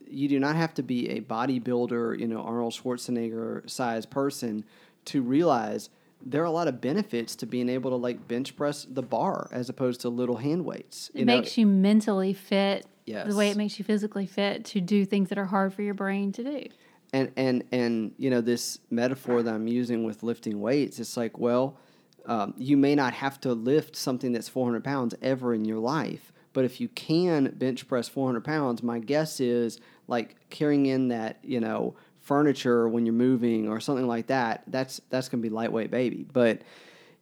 you 0.08 0.28
do 0.28 0.40
not 0.40 0.56
have 0.56 0.74
to 0.74 0.82
be 0.82 1.10
a 1.10 1.20
bodybuilder, 1.20 2.18
you 2.18 2.26
know, 2.26 2.40
Arnold 2.40 2.72
Schwarzenegger 2.72 3.68
size 3.70 4.04
person 4.04 4.64
to 5.06 5.22
realize 5.22 5.88
there 6.24 6.42
are 6.42 6.46
a 6.46 6.50
lot 6.50 6.66
of 6.66 6.80
benefits 6.80 7.36
to 7.36 7.46
being 7.46 7.68
able 7.68 7.90
to 7.90 7.96
like 7.96 8.26
bench 8.26 8.56
press 8.56 8.84
the 8.90 9.02
bar 9.02 9.48
as 9.52 9.68
opposed 9.68 10.00
to 10.00 10.08
little 10.08 10.38
hand 10.38 10.64
weights. 10.64 11.10
It 11.14 11.26
makes 11.26 11.56
you 11.56 11.66
mentally 11.66 12.32
fit 12.32 12.86
Yes. 13.04 13.28
the 13.28 13.36
way 13.36 13.50
it 13.50 13.56
makes 13.56 13.78
you 13.78 13.84
physically 13.84 14.26
fit 14.26 14.64
to 14.64 14.80
do 14.80 15.04
things 15.04 15.28
that 15.28 15.38
are 15.38 15.44
hard 15.44 15.72
for 15.72 15.82
your 15.82 15.94
brain 15.94 16.32
to 16.32 16.42
do. 16.42 16.64
And 17.12 17.32
and 17.36 17.64
and 17.72 18.12
you 18.18 18.30
know 18.30 18.40
this 18.40 18.78
metaphor 18.90 19.42
that 19.42 19.54
I'm 19.54 19.68
using 19.68 20.04
with 20.04 20.22
lifting 20.22 20.60
weights, 20.60 20.98
it's 20.98 21.16
like, 21.16 21.38
well, 21.38 21.78
um, 22.26 22.54
you 22.56 22.76
may 22.76 22.94
not 22.94 23.14
have 23.14 23.40
to 23.42 23.52
lift 23.52 23.96
something 23.96 24.32
that's 24.32 24.48
400 24.48 24.82
pounds 24.82 25.14
ever 25.22 25.54
in 25.54 25.64
your 25.64 25.78
life, 25.78 26.32
but 26.52 26.64
if 26.64 26.80
you 26.80 26.88
can 26.88 27.52
bench 27.56 27.86
press 27.86 28.08
400 28.08 28.44
pounds, 28.44 28.82
my 28.82 28.98
guess 28.98 29.40
is 29.40 29.80
like 30.08 30.36
carrying 30.50 30.86
in 30.86 31.08
that 31.08 31.38
you 31.42 31.60
know 31.60 31.94
furniture 32.20 32.88
when 32.88 33.06
you're 33.06 33.12
moving 33.12 33.68
or 33.68 33.78
something 33.78 34.08
like 34.08 34.26
that. 34.26 34.64
That's 34.66 35.00
that's 35.10 35.28
gonna 35.28 35.42
be 35.42 35.48
lightweight, 35.48 35.90
baby. 35.90 36.26
But 36.30 36.62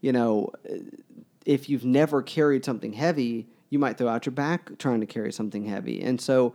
you 0.01 0.13
know, 0.13 0.51
if 1.45 1.69
you've 1.69 1.85
never 1.85 2.23
carried 2.23 2.65
something 2.65 2.93
heavy, 2.93 3.47
you 3.71 3.79
might 3.79 3.99
throw 3.99 4.09
out 4.09 4.25
your 4.25 4.33
back 4.33 4.79
trying 4.79 5.01
to 5.01 5.07
carry 5.07 5.33
something 5.33 5.65
heavy. 5.67 6.03
And 6.03 6.21
so 6.21 6.55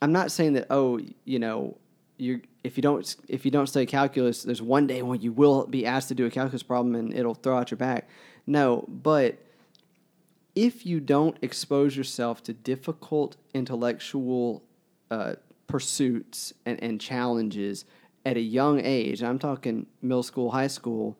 I'm 0.00 0.12
not 0.12 0.32
saying 0.32 0.54
that 0.54 0.66
oh, 0.70 0.98
you 1.24 1.38
know, 1.38 1.76
you 2.16 2.40
if 2.64 2.78
you 2.78 2.82
don't 2.82 3.14
if 3.28 3.44
you 3.44 3.50
don't 3.50 3.66
study 3.66 3.86
calculus, 3.86 4.42
there's 4.42 4.62
one 4.62 4.86
day 4.86 5.02
when 5.02 5.20
you 5.20 5.30
will 5.32 5.66
be 5.66 5.84
asked 5.86 6.08
to 6.08 6.14
do 6.14 6.24
a 6.26 6.30
calculus 6.30 6.62
problem 6.62 6.94
and 6.94 7.14
it'll 7.14 7.34
throw 7.34 7.58
out 7.58 7.70
your 7.70 7.78
back. 7.78 8.08
No, 8.46 8.84
but 8.88 9.38
if 10.54 10.86
you 10.86 10.98
don't 10.98 11.36
expose 11.42 11.96
yourself 11.96 12.42
to 12.44 12.52
difficult 12.52 13.36
intellectual 13.52 14.62
uh, 15.10 15.34
pursuits 15.66 16.54
and, 16.64 16.82
and 16.82 17.00
challenges 17.00 17.84
at 18.24 18.36
a 18.36 18.40
young 18.40 18.80
age, 18.80 19.22
I'm 19.22 19.38
talking 19.38 19.86
middle 20.00 20.22
school, 20.22 20.52
high 20.52 20.68
school, 20.68 21.18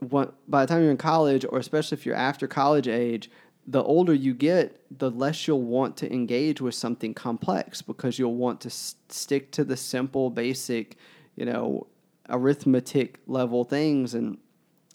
what, 0.00 0.34
by 0.48 0.64
the 0.64 0.72
time 0.72 0.82
you're 0.82 0.90
in 0.90 0.96
college, 0.96 1.44
or 1.48 1.58
especially 1.58 1.96
if 1.96 2.06
you're 2.06 2.14
after 2.14 2.46
college 2.46 2.86
age, 2.86 3.30
the 3.70 3.82
older 3.82 4.14
you 4.14 4.32
get, 4.32 4.80
the 4.98 5.10
less 5.10 5.46
you'll 5.46 5.60
want 5.60 5.98
to 5.98 6.10
engage 6.10 6.58
with 6.62 6.74
something 6.74 7.12
complex 7.12 7.82
because 7.82 8.18
you'll 8.18 8.34
want 8.34 8.62
to 8.62 8.68
s- 8.68 8.96
stick 9.10 9.50
to 9.52 9.62
the 9.62 9.76
simple, 9.76 10.30
basic, 10.30 10.96
you 11.36 11.44
know, 11.44 11.86
arithmetic 12.30 13.20
level 13.26 13.64
things. 13.64 14.14
And 14.14 14.38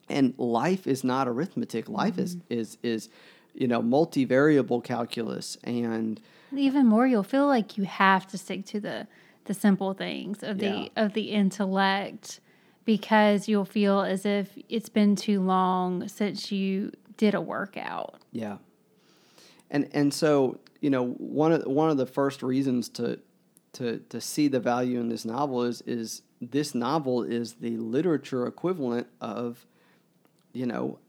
and 0.09 0.33
life 0.37 0.87
is 0.87 1.03
not 1.03 1.27
arithmetic. 1.27 1.87
Life 1.87 2.17
is 2.17 2.35
mm-hmm. 2.35 2.59
is 2.59 2.77
is 2.81 3.09
you 3.53 3.67
know 3.67 3.81
multivariable 3.81 4.83
calculus 4.83 5.55
and 5.63 6.19
Even 6.55 6.87
more, 6.87 7.05
you'll 7.05 7.23
feel 7.23 7.45
like 7.47 7.77
you 7.77 7.83
have 7.83 8.25
to 8.27 8.37
stick 8.39 8.65
to 8.67 8.79
the 8.79 9.07
the 9.45 9.53
simple 9.53 9.93
things 9.93 10.41
of 10.41 10.57
the 10.57 10.65
Yeah. 10.65 10.87
of 11.05 11.13
the 11.13 11.29
intellect 11.29 12.39
because 12.85 13.47
you'll 13.47 13.65
feel 13.65 14.01
as 14.01 14.25
if 14.25 14.57
it's 14.67 14.89
been 14.89 15.15
too 15.15 15.41
long 15.41 16.07
since 16.07 16.51
you 16.51 16.91
did 17.17 17.33
a 17.33 17.41
workout. 17.41 18.15
Yeah. 18.31 18.57
And 19.69 19.89
and 19.93 20.13
so, 20.13 20.59
you 20.81 20.89
know, 20.89 21.05
one 21.05 21.51
of 21.51 21.63
one 21.65 21.89
of 21.89 21.97
the 21.97 22.05
first 22.05 22.43
reasons 22.43 22.89
to 22.89 23.19
to 23.73 23.99
to 24.09 24.21
see 24.21 24.47
the 24.47 24.59
value 24.59 24.99
in 24.99 25.09
this 25.09 25.25
novel 25.25 25.63
is 25.63 25.81
is 25.81 26.21
this 26.41 26.75
novel 26.75 27.23
is 27.23 27.53
the 27.53 27.77
literature 27.77 28.45
equivalent 28.45 29.07
of 29.21 29.65
you 30.53 30.65
know 30.65 30.99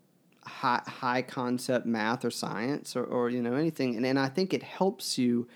high 0.44 0.82
high 0.86 1.22
concept 1.22 1.86
math 1.86 2.24
or 2.24 2.30
science 2.30 2.96
or, 2.96 3.04
or 3.04 3.30
you 3.30 3.42
know 3.42 3.54
anything 3.54 3.96
and, 3.96 4.04
and 4.04 4.18
I 4.18 4.28
think 4.28 4.52
it 4.52 4.62
helps 4.62 5.18
you 5.18 5.48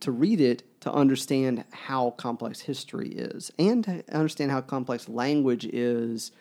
to 0.00 0.10
read 0.10 0.40
it 0.40 0.62
to 0.80 0.92
understand 0.92 1.64
how 1.70 2.10
complex 2.10 2.60
history 2.60 3.08
is 3.08 3.52
and 3.58 3.84
to 3.84 4.04
understand 4.12 4.50
how 4.50 4.60
complex 4.60 5.08
language 5.08 5.66
is 5.66 6.32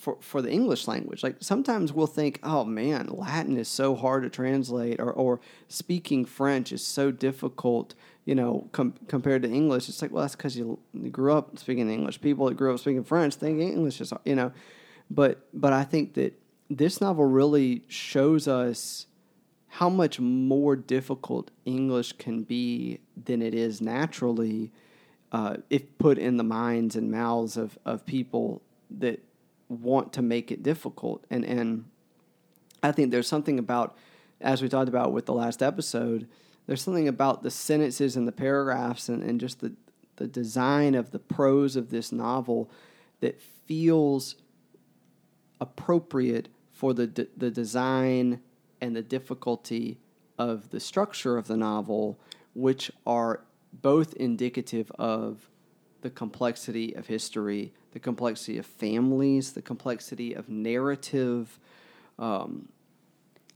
for, 0.00 0.16
for 0.20 0.40
the 0.40 0.50
English 0.50 0.88
language. 0.88 1.22
Like 1.22 1.36
sometimes 1.40 1.92
we'll 1.92 2.06
think, 2.06 2.40
oh 2.42 2.64
man, 2.64 3.08
Latin 3.12 3.58
is 3.58 3.68
so 3.68 3.94
hard 3.94 4.22
to 4.22 4.30
translate, 4.30 4.98
or, 4.98 5.12
or 5.12 5.40
speaking 5.68 6.24
French 6.24 6.72
is 6.72 6.82
so 6.82 7.10
difficult, 7.10 7.94
you 8.24 8.34
know, 8.34 8.66
com- 8.72 8.94
compared 9.08 9.42
to 9.42 9.50
English. 9.50 9.90
It's 9.90 10.00
like, 10.00 10.10
well, 10.10 10.22
that's 10.22 10.34
because 10.34 10.56
you, 10.56 10.78
you 10.94 11.10
grew 11.10 11.34
up 11.34 11.58
speaking 11.58 11.90
English. 11.90 12.18
People 12.22 12.46
that 12.46 12.56
grew 12.56 12.72
up 12.72 12.80
speaking 12.80 13.04
French 13.04 13.34
think 13.34 13.60
English 13.60 14.00
is, 14.00 14.10
you 14.24 14.34
know, 14.34 14.52
but 15.10 15.46
but 15.52 15.74
I 15.74 15.84
think 15.84 16.14
that 16.14 16.32
this 16.70 17.02
novel 17.02 17.26
really 17.26 17.82
shows 17.86 18.48
us 18.48 19.06
how 19.68 19.90
much 19.90 20.18
more 20.18 20.76
difficult 20.76 21.50
English 21.66 22.14
can 22.14 22.42
be 22.42 23.00
than 23.22 23.42
it 23.42 23.54
is 23.54 23.82
naturally 23.82 24.72
uh, 25.30 25.58
if 25.68 25.82
put 25.98 26.16
in 26.16 26.38
the 26.38 26.44
minds 26.44 26.96
and 26.96 27.10
mouths 27.10 27.58
of, 27.58 27.78
of 27.84 28.06
people 28.06 28.62
that 28.90 29.22
want 29.70 30.12
to 30.14 30.22
make 30.22 30.50
it 30.50 30.62
difficult. 30.62 31.24
And, 31.30 31.44
and 31.44 31.84
I 32.82 32.92
think 32.92 33.10
there's 33.10 33.28
something 33.28 33.58
about, 33.58 33.96
as 34.40 34.60
we 34.60 34.68
talked 34.68 34.88
about 34.88 35.12
with 35.12 35.26
the 35.26 35.32
last 35.32 35.62
episode, 35.62 36.28
there's 36.66 36.82
something 36.82 37.08
about 37.08 37.42
the 37.42 37.50
sentences 37.50 38.16
and 38.16 38.28
the 38.28 38.32
paragraphs 38.32 39.08
and, 39.08 39.22
and 39.22 39.40
just 39.40 39.60
the, 39.60 39.72
the 40.16 40.26
design 40.26 40.94
of 40.94 41.12
the 41.12 41.18
prose 41.18 41.76
of 41.76 41.90
this 41.90 42.12
novel 42.12 42.70
that 43.20 43.40
feels 43.40 44.36
appropriate 45.60 46.48
for 46.72 46.92
the, 46.92 47.06
d- 47.06 47.28
the 47.36 47.50
design 47.50 48.40
and 48.80 48.96
the 48.96 49.02
difficulty 49.02 49.98
of 50.38 50.70
the 50.70 50.80
structure 50.80 51.36
of 51.36 51.46
the 51.46 51.56
novel, 51.56 52.18
which 52.54 52.90
are 53.06 53.44
both 53.72 54.14
indicative 54.14 54.90
of 54.98 55.48
the 56.00 56.10
complexity 56.10 56.94
of 56.94 57.06
history, 57.06 57.72
the 57.92 57.98
complexity 57.98 58.58
of 58.58 58.66
families, 58.66 59.52
the 59.52 59.62
complexity 59.62 60.34
of 60.34 60.48
narrative, 60.48 61.58
um, 62.18 62.68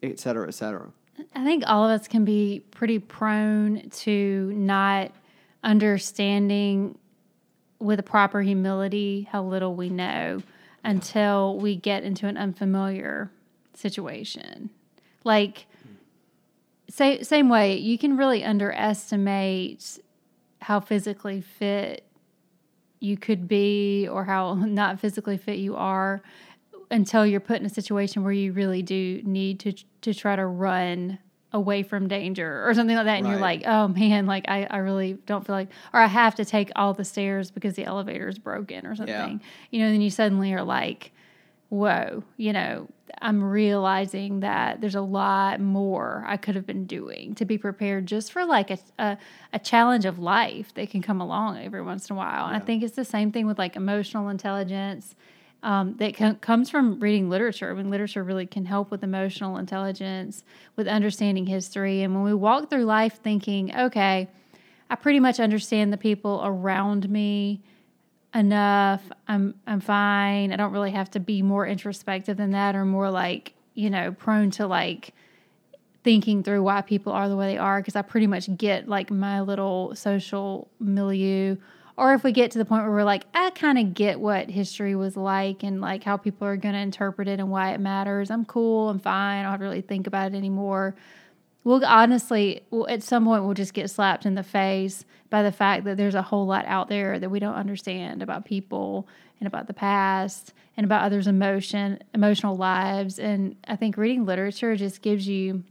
et 0.02 0.18
cetera, 0.18 0.48
et 0.48 0.54
cetera. 0.54 0.90
I 1.34 1.44
think 1.44 1.62
all 1.66 1.88
of 1.88 2.00
us 2.00 2.08
can 2.08 2.24
be 2.24 2.64
pretty 2.72 2.98
prone 2.98 3.88
to 3.90 4.52
not 4.54 5.12
understanding 5.62 6.98
with 7.78 8.00
a 8.00 8.02
proper 8.02 8.42
humility 8.42 9.28
how 9.30 9.44
little 9.44 9.74
we 9.74 9.88
know 9.88 10.42
until 10.82 11.56
we 11.56 11.76
get 11.76 12.02
into 12.02 12.26
an 12.26 12.36
unfamiliar 12.36 13.30
situation. 13.74 14.70
Like, 15.22 15.66
say, 16.88 17.22
same 17.22 17.48
way, 17.48 17.76
you 17.76 17.96
can 17.96 18.16
really 18.16 18.44
underestimate 18.44 19.98
how 20.60 20.80
physically 20.80 21.40
fit 21.40 22.04
you 23.00 23.16
could 23.16 23.46
be 23.48 24.08
or 24.10 24.24
how 24.24 24.54
not 24.54 25.00
physically 25.00 25.36
fit 25.36 25.58
you 25.58 25.76
are 25.76 26.22
until 26.90 27.26
you're 27.26 27.40
put 27.40 27.60
in 27.60 27.66
a 27.66 27.70
situation 27.70 28.22
where 28.22 28.32
you 28.32 28.52
really 28.52 28.82
do 28.82 29.20
need 29.24 29.60
to 29.60 29.72
to 30.02 30.12
try 30.14 30.36
to 30.36 30.44
run 30.46 31.18
away 31.52 31.82
from 31.84 32.08
danger 32.08 32.68
or 32.68 32.74
something 32.74 32.96
like 32.96 33.06
that. 33.06 33.18
And 33.18 33.26
you're 33.28 33.36
like 33.38 33.62
oh 33.64 33.88
man 33.88 34.26
like 34.26 34.44
I, 34.48 34.64
I 34.64 34.78
really 34.78 35.14
don't 35.26 35.46
feel 35.46 35.54
like 35.54 35.68
or 35.92 36.00
i 36.00 36.06
have 36.06 36.34
to 36.36 36.44
take 36.44 36.70
all 36.74 36.92
the 36.94 37.04
stairs 37.04 37.50
because 37.50 37.74
the 37.74 37.84
elevator 37.84 38.28
is 38.28 38.38
broken 38.38 38.86
or 38.86 38.96
something. 38.96 39.40
You 39.70 39.80
know 39.80 39.90
then 39.90 40.00
you 40.00 40.10
suddenly 40.10 40.52
are 40.52 40.62
like 40.64 41.12
whoa 41.68 42.22
you 42.36 42.52
know 42.52 42.88
I'm 43.20 43.42
realizing 43.42 44.40
that 44.40 44.80
there's 44.80 44.94
a 44.94 45.00
lot 45.00 45.60
more 45.60 46.24
I 46.26 46.36
could 46.36 46.54
have 46.54 46.66
been 46.66 46.86
doing 46.86 47.34
to 47.36 47.44
be 47.44 47.58
prepared 47.58 48.06
just 48.06 48.32
for 48.32 48.44
like 48.44 48.70
a, 48.70 48.78
a, 48.98 49.18
a 49.52 49.58
challenge 49.58 50.04
of 50.04 50.18
life 50.18 50.72
that 50.74 50.90
can 50.90 51.02
come 51.02 51.20
along 51.20 51.58
every 51.58 51.82
once 51.82 52.08
in 52.08 52.14
a 52.14 52.16
while. 52.16 52.46
And 52.46 52.56
I 52.56 52.60
think 52.60 52.82
it's 52.82 52.96
the 52.96 53.04
same 53.04 53.32
thing 53.32 53.46
with 53.46 53.58
like 53.58 53.76
emotional 53.76 54.28
intelligence 54.28 55.14
um, 55.62 55.96
that 55.96 56.16
com- 56.16 56.36
comes 56.36 56.70
from 56.70 57.00
reading 57.00 57.30
literature. 57.30 57.70
I 57.70 57.74
mean, 57.74 57.90
literature 57.90 58.22
really 58.22 58.46
can 58.46 58.66
help 58.66 58.90
with 58.90 59.02
emotional 59.02 59.56
intelligence, 59.56 60.44
with 60.76 60.86
understanding 60.86 61.46
history. 61.46 62.02
And 62.02 62.14
when 62.14 62.24
we 62.24 62.34
walk 62.34 62.70
through 62.70 62.84
life 62.84 63.20
thinking, 63.22 63.74
okay, 63.74 64.28
I 64.90 64.94
pretty 64.96 65.20
much 65.20 65.40
understand 65.40 65.92
the 65.92 65.96
people 65.96 66.42
around 66.44 67.08
me 67.08 67.62
enough. 68.34 69.02
I'm 69.28 69.54
I'm 69.66 69.80
fine. 69.80 70.52
I 70.52 70.56
don't 70.56 70.72
really 70.72 70.90
have 70.90 71.10
to 71.12 71.20
be 71.20 71.42
more 71.42 71.66
introspective 71.66 72.36
than 72.36 72.50
that 72.52 72.74
or 72.74 72.84
more 72.84 73.10
like, 73.10 73.54
you 73.74 73.90
know, 73.90 74.12
prone 74.12 74.50
to 74.52 74.66
like 74.66 75.14
thinking 76.02 76.42
through 76.42 76.62
why 76.62 76.82
people 76.82 77.12
are 77.12 77.28
the 77.28 77.36
way 77.36 77.52
they 77.52 77.58
are 77.58 77.80
because 77.80 77.96
I 77.96 78.02
pretty 78.02 78.26
much 78.26 78.54
get 78.56 78.88
like 78.88 79.10
my 79.10 79.40
little 79.40 79.94
social 79.94 80.68
milieu 80.78 81.56
or 81.96 82.12
if 82.14 82.24
we 82.24 82.32
get 82.32 82.50
to 82.52 82.58
the 82.58 82.64
point 82.64 82.82
where 82.82 82.90
we're 82.90 83.04
like, 83.04 83.24
I 83.34 83.50
kind 83.50 83.78
of 83.78 83.94
get 83.94 84.18
what 84.18 84.50
history 84.50 84.96
was 84.96 85.16
like 85.16 85.62
and 85.62 85.80
like 85.80 86.02
how 86.02 86.16
people 86.16 86.46
are 86.48 86.56
going 86.56 86.74
to 86.74 86.80
interpret 86.80 87.28
it 87.28 87.38
and 87.38 87.50
why 87.50 87.72
it 87.72 87.78
matters. 87.78 88.30
I'm 88.30 88.44
cool. 88.44 88.88
I'm 88.88 88.98
fine. 88.98 89.44
I 89.44 89.50
don't 89.50 89.60
really 89.60 89.80
think 89.80 90.06
about 90.08 90.32
it 90.32 90.36
anymore. 90.36 90.96
We'll 91.64 91.84
honestly, 91.84 92.62
we'll, 92.70 92.88
at 92.88 93.02
some 93.02 93.24
point, 93.24 93.44
we'll 93.44 93.54
just 93.54 93.72
get 93.72 93.90
slapped 93.90 94.26
in 94.26 94.34
the 94.34 94.42
face 94.42 95.04
by 95.30 95.42
the 95.42 95.50
fact 95.50 95.84
that 95.84 95.96
there's 95.96 96.14
a 96.14 96.22
whole 96.22 96.46
lot 96.46 96.66
out 96.66 96.88
there 96.88 97.18
that 97.18 97.30
we 97.30 97.40
don't 97.40 97.54
understand 97.54 98.22
about 98.22 98.44
people 98.44 99.08
and 99.40 99.46
about 99.46 99.66
the 99.66 99.74
past 99.74 100.52
and 100.76 100.84
about 100.84 101.02
others' 101.02 101.26
emotion, 101.26 101.98
emotional 102.12 102.56
lives. 102.56 103.18
And 103.18 103.56
I 103.66 103.76
think 103.76 103.96
reading 103.96 104.26
literature 104.26 104.76
just 104.76 105.00
gives 105.00 105.26
you 105.26 105.64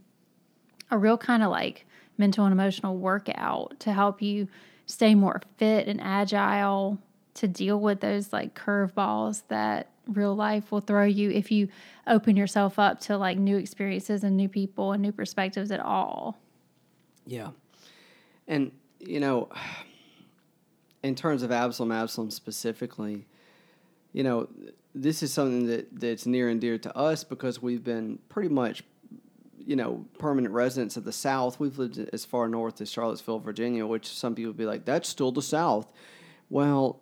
a 0.90 0.98
real 0.98 1.16
kind 1.16 1.44
of 1.44 1.50
like 1.50 1.86
mental 2.18 2.44
and 2.44 2.52
emotional 2.52 2.96
workout 2.96 3.78
to 3.80 3.92
help 3.92 4.20
you 4.20 4.48
stay 4.86 5.14
more 5.14 5.40
fit 5.56 5.86
and 5.86 6.00
agile 6.00 6.98
to 7.34 7.48
deal 7.48 7.80
with 7.80 8.00
those 8.00 8.32
like 8.32 8.54
curveballs 8.54 9.42
that 9.48 9.88
real 10.06 10.34
life 10.34 10.70
will 10.70 10.80
throw 10.80 11.04
you 11.04 11.30
if 11.30 11.50
you 11.50 11.68
open 12.06 12.36
yourself 12.36 12.78
up 12.78 13.00
to 13.00 13.16
like 13.16 13.38
new 13.38 13.56
experiences 13.56 14.24
and 14.24 14.36
new 14.36 14.48
people 14.48 14.92
and 14.92 15.02
new 15.02 15.12
perspectives 15.12 15.70
at 15.70 15.80
all. 15.80 16.38
Yeah. 17.26 17.50
And, 18.46 18.72
you 19.00 19.20
know, 19.20 19.48
in 21.02 21.14
terms 21.14 21.42
of 21.42 21.52
Absalom, 21.52 21.92
Absalom 21.92 22.30
specifically, 22.30 23.26
you 24.12 24.22
know, 24.22 24.48
this 24.94 25.22
is 25.22 25.32
something 25.32 25.66
that, 25.66 25.88
that's 26.00 26.24
near 26.24 26.48
and 26.48 26.60
dear 26.60 26.78
to 26.78 26.96
us 26.96 27.24
because 27.24 27.60
we've 27.60 27.82
been 27.82 28.18
pretty 28.28 28.48
much 28.48 28.84
you 29.66 29.76
know, 29.76 30.04
permanent 30.18 30.52
residents 30.52 30.96
of 30.96 31.04
the 31.04 31.12
South. 31.12 31.58
We've 31.58 31.78
lived 31.78 31.98
as 32.12 32.24
far 32.24 32.48
north 32.48 32.80
as 32.80 32.90
Charlottesville, 32.90 33.38
Virginia, 33.38 33.86
which 33.86 34.06
some 34.06 34.34
people 34.34 34.50
would 34.50 34.58
be 34.58 34.66
like, 34.66 34.84
that's 34.84 35.08
still 35.08 35.32
the 35.32 35.42
South. 35.42 35.90
Well, 36.50 37.00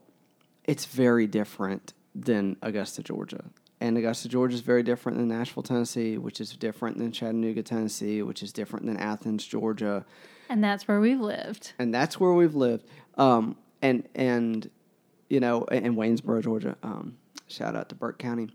it's 0.64 0.84
very 0.84 1.26
different 1.26 1.92
than 2.14 2.56
Augusta, 2.62 3.02
Georgia. 3.02 3.44
And 3.80 3.98
Augusta, 3.98 4.28
Georgia 4.28 4.54
is 4.54 4.60
very 4.60 4.82
different 4.82 5.18
than 5.18 5.28
Nashville, 5.28 5.62
Tennessee, 5.62 6.16
which 6.16 6.40
is 6.40 6.56
different 6.56 6.98
than 6.98 7.10
Chattanooga, 7.10 7.62
Tennessee, 7.62 8.22
which 8.22 8.42
is 8.42 8.52
different 8.52 8.86
than 8.86 8.96
Athens, 8.96 9.44
Georgia. 9.44 10.04
And 10.48 10.62
that's 10.62 10.86
where 10.86 11.00
we've 11.00 11.20
lived. 11.20 11.72
And 11.78 11.92
that's 11.92 12.20
where 12.20 12.32
we've 12.32 12.54
lived. 12.54 12.86
Um, 13.16 13.56
and, 13.80 14.08
and, 14.14 14.70
you 15.28 15.40
know, 15.40 15.64
in 15.64 15.96
Waynesboro, 15.96 16.42
Georgia. 16.42 16.76
Um, 16.82 17.16
shout 17.48 17.74
out 17.74 17.88
to 17.88 17.94
Burke 17.94 18.18
County. 18.18 18.50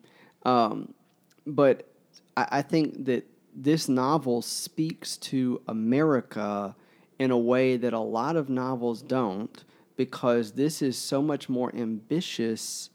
Um, 0.46 0.94
but 1.46 1.92
I, 2.38 2.48
I 2.52 2.62
think 2.62 3.06
that 3.06 3.28
this 3.54 3.90
novel 3.90 4.42
speaks 4.42 5.18
to 5.18 5.62
America 5.68 6.76
in 7.20 7.32
a 7.32 7.38
way 7.38 7.76
that 7.76 7.94
a 7.94 8.00
lot 8.00 8.36
of 8.36 8.50
novels 8.50 9.02
don't 9.02 9.64
because 9.98 10.52
this 10.52 10.82
is 10.82 10.98
so 10.98 11.22
much 11.22 11.50
more 11.50 11.76
ambitious 11.76 12.92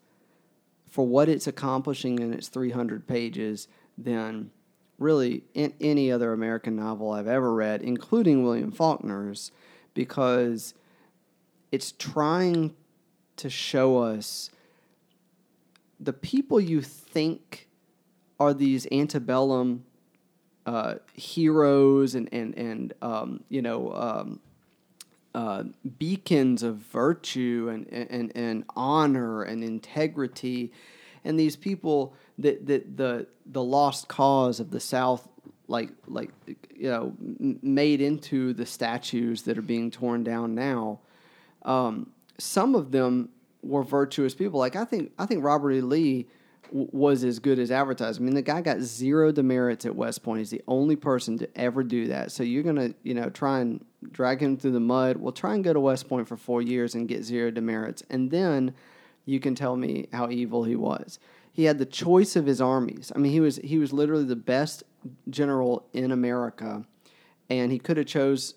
for 0.93 1.07
what 1.07 1.27
it's 1.27 1.47
accomplishing 1.47 2.19
in 2.19 2.35
its 2.35 2.49
300 2.49 3.09
pages 3.09 3.67
than 3.97 4.51
really 4.99 5.43
in 5.55 5.73
any 5.81 6.13
other 6.13 6.35
American 6.35 6.77
novel 6.77 7.13
I've 7.13 7.27
ever 7.27 7.55
read, 7.55 7.81
including 7.81 8.45
William 8.45 8.71
Faulkner's, 8.71 9.53
because 9.95 10.75
it's 11.71 11.93
trying 11.93 12.75
to 13.37 13.49
show 13.49 14.01
us 14.01 14.51
the 15.99 16.13
people 16.13 16.61
you 16.61 16.83
think 16.83 17.71
are 18.39 18.53
these 18.53 18.87
antebellum 18.93 19.87
uh, 20.67 20.97
heroes 21.15 22.15
and 22.15 22.29
and 22.33 22.55
and 22.59 22.93
um, 23.01 23.43
you 23.49 23.63
know 23.63 23.95
um, 23.95 24.41
uh, 25.35 25.65
beacons 25.99 26.63
of 26.63 26.77
virtue 26.77 27.71
and, 27.73 27.87
and 27.93 28.33
and 28.35 28.65
honor 28.77 29.43
and 29.43 29.65
integrity, 29.65 30.73
and 31.25 31.39
these 31.39 31.57
people 31.57 32.15
that 32.39 32.67
that 32.67 32.97
the 32.97 33.27
the 33.47 33.63
lost 33.63 34.09
cause 34.09 34.61
of 34.61 34.71
the 34.71 34.81
South 34.81 35.29
like 35.69 35.91
like 36.07 36.31
you 36.75 36.91
know 36.91 37.15
made 37.19 38.01
into 38.01 38.53
the 38.53 38.67
statues 38.67 39.43
that 39.43 39.59
are 39.59 39.63
being 39.63 39.91
torn 39.91 40.23
down 40.23 40.55
now. 40.55 41.01
Um, 41.63 42.11
some 42.39 42.75
of 42.75 42.91
them 42.91 43.31
were 43.63 43.83
virtuous 43.83 44.35
people. 44.35 44.59
Like 44.61 44.77
I 44.77 44.85
think 44.85 45.13
I 45.19 45.27
think 45.27 45.45
Robert 45.45 45.73
E. 45.73 45.81
Lee 45.81 46.29
was 46.71 47.23
as 47.23 47.39
good 47.39 47.59
as 47.59 47.71
advertised. 47.71 48.21
I 48.21 48.25
mean, 48.25 48.35
the 48.35 48.43
guy 48.43 48.63
got 48.63 48.81
zero 48.81 49.31
demerits 49.31 49.85
at 49.85 49.95
West 49.95 50.23
Point. 50.23 50.39
He's 50.39 50.51
the 50.51 50.63
only 50.67 50.97
person 50.97 51.39
to 51.39 51.59
ever 51.59 51.83
do 51.83 52.09
that. 52.09 52.33
So 52.33 52.43
you're 52.43 52.63
gonna, 52.63 52.95
you 53.03 53.15
know, 53.15 53.29
try 53.31 53.61
and 53.61 53.85
drag 54.11 54.41
him 54.41 54.57
through 54.57 54.73
the 54.73 54.81
mud. 54.81 55.17
Well, 55.17 55.33
try 55.33 55.55
and 55.55 55.63
go 55.63 55.73
to 55.73 55.81
West 55.81 56.09
Point 56.09 56.29
for 56.29 56.37
four 56.37 56.63
years 56.63 56.95
and 56.95 57.09
get 57.09 57.25
zero 57.25 57.51
demerits, 57.51 58.03
and 58.11 58.31
then 58.31 58.75
you 59.25 59.41
can 59.41 59.55
tell 59.55 59.77
me 59.77 60.09
how 60.13 60.31
evil 60.31 60.65
he 60.65 60.77
was. 60.77 61.19
He 61.53 61.65
had 61.65 61.79
the 61.79 61.87
choice 61.87 62.35
of 62.35 62.47
his 62.47 62.61
armies. 62.61 63.13
I 63.15 63.19
mean, 63.19 63.33
he 63.33 63.41
was 63.41 63.57
he 63.57 63.79
was 63.79 63.93
literally 63.93 64.25
the 64.25 64.37
best 64.37 64.83
general 65.31 65.87
in 65.93 66.11
America, 66.11 66.85
and 67.51 67.71
he 67.71 67.79
could 67.79 67.97
have 67.97 68.07
chose 68.07 68.55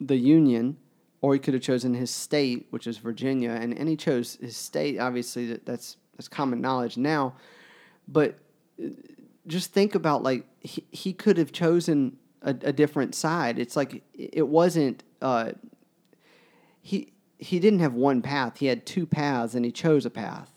the 0.00 0.16
Union 0.16 0.76
or 1.22 1.34
he 1.34 1.40
could 1.40 1.54
have 1.54 1.62
chosen 1.62 1.94
his 1.94 2.10
state, 2.10 2.66
which 2.70 2.86
is 2.86 2.98
Virginia, 2.98 3.50
and, 3.50 3.76
and 3.76 3.88
he 3.88 3.96
chose 3.96 4.38
his 4.40 4.56
state. 4.56 4.98
Obviously, 4.98 5.46
that, 5.48 5.66
that's 5.66 5.96
that's 6.16 6.28
common 6.28 6.60
knowledge 6.60 6.96
now. 6.96 7.34
But 8.08 8.38
uh, 8.82 8.88
just 9.46 9.72
think 9.72 9.94
about 9.94 10.22
like 10.22 10.46
he, 10.60 10.84
he 10.90 11.12
could 11.12 11.36
have 11.36 11.52
chosen 11.52 12.16
a, 12.42 12.50
a 12.50 12.72
different 12.72 13.14
side. 13.14 13.58
It's 13.58 13.76
like 13.76 14.02
it 14.14 14.48
wasn't 14.48 15.02
uh, 15.20 15.52
he 16.80 17.12
he 17.38 17.58
didn't 17.58 17.80
have 17.80 17.94
one 17.94 18.22
path. 18.22 18.58
He 18.58 18.66
had 18.66 18.86
two 18.86 19.06
paths, 19.06 19.54
and 19.54 19.64
he 19.64 19.72
chose 19.72 20.04
a 20.06 20.10
path. 20.10 20.50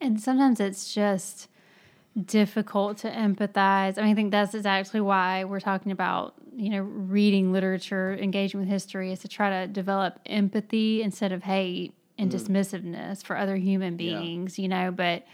And 0.00 0.20
sometimes 0.20 0.60
it's 0.60 0.92
just 0.94 1.48
difficult 2.24 2.98
to 2.98 3.10
empathize. 3.10 3.98
I 3.98 4.02
mean, 4.02 4.10
I 4.10 4.14
think 4.14 4.30
that's 4.30 4.54
exactly 4.54 5.00
why 5.00 5.44
we're 5.44 5.60
talking 5.60 5.92
about 5.92 6.34
you 6.56 6.70
know 6.70 6.80
reading 6.80 7.52
literature, 7.52 8.16
engaging 8.20 8.60
with 8.60 8.68
history, 8.68 9.12
is 9.12 9.20
to 9.20 9.28
try 9.28 9.60
to 9.60 9.66
develop 9.66 10.20
empathy 10.26 11.02
instead 11.02 11.32
of 11.32 11.42
hate 11.42 11.94
and 12.16 12.30
mm. 12.30 12.34
dismissiveness 12.34 13.24
for 13.24 13.36
other 13.36 13.56
human 13.56 13.96
beings, 13.96 14.58
yeah. 14.58 14.62
you 14.62 14.68
know, 14.68 14.90
but 14.90 15.24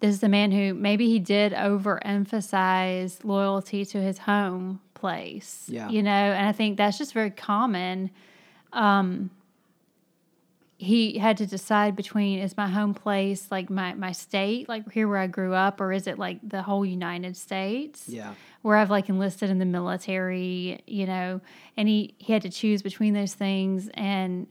this 0.00 0.14
is 0.14 0.22
a 0.22 0.28
man 0.28 0.50
who 0.52 0.74
maybe 0.74 1.08
he 1.08 1.18
did 1.18 1.52
overemphasize 1.52 3.24
loyalty 3.24 3.84
to 3.84 3.98
his 3.98 4.18
home 4.18 4.80
place. 4.96 5.66
Yeah. 5.68 5.88
You 5.88 6.02
know, 6.02 6.10
and 6.10 6.48
I 6.48 6.52
think 6.52 6.76
that's 6.76 6.98
just 6.98 7.12
very 7.12 7.30
common. 7.30 8.10
Um, 8.72 9.30
he 10.78 11.18
had 11.18 11.36
to 11.38 11.46
decide 11.46 11.96
between 11.96 12.40
is 12.40 12.56
my 12.56 12.68
home 12.68 12.92
place 12.92 13.50
like 13.50 13.70
my, 13.70 13.94
my 13.94 14.12
state, 14.12 14.68
like 14.68 14.90
here 14.92 15.08
where 15.08 15.18
I 15.18 15.26
grew 15.26 15.54
up, 15.54 15.80
or 15.80 15.92
is 15.92 16.06
it 16.06 16.18
like 16.18 16.38
the 16.46 16.62
whole 16.62 16.84
United 16.84 17.36
States? 17.36 18.08
Yeah. 18.08 18.34
Where 18.62 18.76
I've 18.76 18.90
like 18.90 19.08
enlisted 19.08 19.48
in 19.48 19.58
the 19.58 19.64
military, 19.64 20.82
you 20.86 21.06
know, 21.06 21.40
and 21.76 21.88
he, 21.88 22.14
he 22.18 22.32
had 22.32 22.42
to 22.42 22.50
choose 22.50 22.82
between 22.82 23.14
those 23.14 23.32
things 23.32 23.88
and 23.94 24.48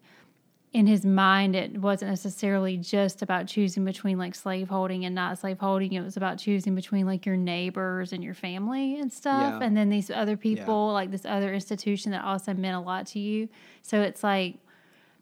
in 0.76 0.88
his 0.88 1.06
mind 1.06 1.56
it 1.56 1.78
wasn't 1.78 2.12
necessarily 2.12 2.76
just 2.76 3.22
about 3.22 3.48
choosing 3.48 3.86
between 3.86 4.18
like 4.18 4.36
slaveholding 4.36 5.06
and 5.06 5.16
not 5.16 5.40
slaveholding 5.40 5.94
it 5.94 6.02
was 6.02 6.18
about 6.18 6.38
choosing 6.38 6.76
between 6.76 7.06
like 7.06 7.26
your 7.26 7.38
neighbors 7.38 8.12
and 8.12 8.22
your 8.22 8.34
family 8.34 9.00
and 9.00 9.14
stuff 9.14 9.56
yeah. 9.58 9.66
and 9.66 9.78
then 9.78 9.88
these 9.88 10.12
other 10.12 10.36
people 10.36 10.88
yeah. 10.88 10.92
like 10.92 11.12
this 11.12 11.24
other 11.24 11.54
institution 11.54 12.12
that 12.12 12.26
also 12.26 12.54
meant 12.54 12.76
a 12.76 12.80
lot 12.82 13.08
to 13.08 13.20
you 13.20 13.48
so 13.84 14.02
it's 14.02 14.22
like 14.22 14.58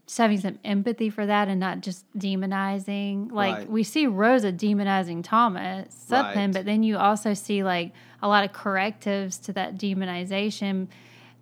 just 0.07 0.17
having 0.17 0.39
some 0.39 0.57
empathy 0.65 1.11
for 1.11 1.27
that 1.27 1.47
and 1.47 1.59
not 1.59 1.81
just 1.81 2.03
demonizing 2.17 3.31
like 3.31 3.55
right. 3.55 3.69
we 3.69 3.83
see 3.83 4.07
rosa 4.07 4.51
demonizing 4.51 5.23
thomas 5.23 6.07
Sutpen 6.09 6.35
right. 6.35 6.53
but 6.53 6.65
then 6.65 6.81
you 6.81 6.97
also 6.97 7.35
see 7.35 7.63
like 7.63 7.93
a 8.23 8.27
lot 8.27 8.43
of 8.43 8.53
correctives 8.53 9.37
to 9.37 9.53
that 9.53 9.77
demonization 9.77 10.87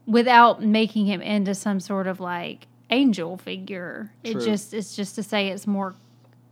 without 0.05 0.61
making 0.61 1.05
him 1.05 1.21
into 1.21 1.55
some 1.55 1.79
sort 1.79 2.07
of 2.07 2.19
like 2.19 2.67
angel 2.91 3.37
figure. 3.37 4.11
True. 4.23 4.33
It 4.33 4.45
just 4.45 4.73
it's 4.73 4.95
just 4.95 5.15
to 5.15 5.23
say 5.23 5.49
it's 5.49 5.65
more 5.65 5.95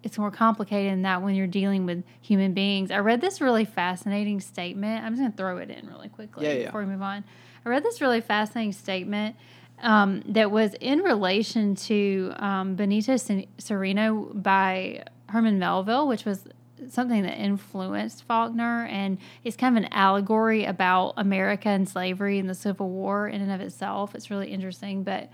it's 0.02 0.17
more 0.17 0.32
complicated 0.32 0.93
than 0.93 1.02
that 1.02 1.21
when 1.21 1.36
you're 1.36 1.47
dealing 1.47 1.86
with 1.86 2.04
human 2.21 2.54
beings. 2.54 2.89
I 2.89 2.99
read 2.99 3.19
this 3.21 3.41
really 3.41 3.65
fascinating 3.65 4.39
statement. 4.39 5.04
I'm 5.04 5.13
just 5.13 5.21
going 5.21 5.32
to 5.32 5.38
throw 5.38 5.58
it 5.58 5.69
in 5.69 5.88
really 5.88 6.08
quickly 6.08 6.47
Yeah, 6.47 6.54
yeah. 6.54 6.65
before 6.67 6.82
we 6.82 6.88
move 6.88 7.02
on. 7.02 7.25
I 7.65 7.69
read 7.69 7.84
this 7.84 7.99
really 7.99 8.21
fascinating 8.21 8.71
statement 8.71 9.36
um, 9.82 10.23
that 10.28 10.52
was 10.52 10.73
in 10.75 10.99
relation 10.99 11.75
to 11.75 12.34
um, 12.38 12.75
Benito 12.75 13.15
Cereno 13.15 14.41
by 14.41 15.04
Herman 15.28 15.60
Melville, 15.60 16.08
which 16.08 16.23
was 16.23 16.45
something 16.88 17.23
that 17.23 17.38
influenced 17.38 18.23
Faulkner. 18.23 18.86
And 18.86 19.17
it's 19.43 19.58
kind 19.58 19.78
of 19.78 19.84
an 19.84 19.89
allegory 19.91 20.63
about 20.63 21.13
America 21.17 21.67
and 21.67 21.88
slavery 21.88 22.39
and 22.39 22.49
the 22.49 22.56
Civil 22.56 22.89
War 22.89 23.28
in 23.28 23.41
and 23.41 23.52
of 23.52 23.60
itself. 23.60 24.15
It's 24.15 24.32
really 24.32 24.49
interesting. 24.49 25.04
But 25.04 25.30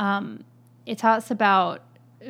um, 0.00 0.44
it 0.86 0.96
talks 0.96 1.30
about 1.30 1.82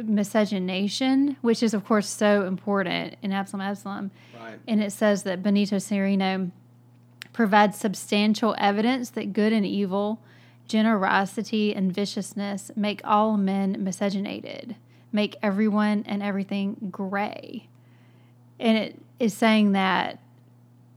miscegenation, 0.02 1.36
which 1.40 1.62
is, 1.62 1.72
of 1.72 1.84
course, 1.84 2.08
so 2.08 2.44
important 2.46 3.14
in 3.22 3.32
Absalom 3.32 3.60
Absalom. 3.62 4.10
Right. 4.38 4.58
And 4.66 4.82
it 4.82 4.90
says 4.92 5.22
that 5.22 5.42
Benito 5.42 5.76
Cereno 5.76 6.50
provides 7.32 7.78
substantial 7.78 8.56
evidence 8.58 9.10
that 9.10 9.32
good 9.32 9.52
and 9.52 9.64
evil, 9.64 10.20
generosity 10.66 11.72
and 11.72 11.92
viciousness 11.92 12.72
make 12.74 13.00
all 13.04 13.36
men 13.36 13.76
miscegenated, 13.78 14.74
make 15.12 15.36
everyone 15.40 16.02
and 16.08 16.24
everything 16.24 16.76
gray. 16.90 17.68
And 18.58 18.76
it 18.76 18.98
is 19.20 19.32
saying 19.32 19.72
that 19.72 20.18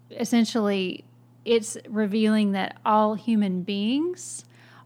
essentially 0.10 1.04
it's 1.46 1.78
revealing 1.88 2.54
that 2.54 2.78
all 2.84 3.14
human 3.14 3.62
beings 3.62 4.44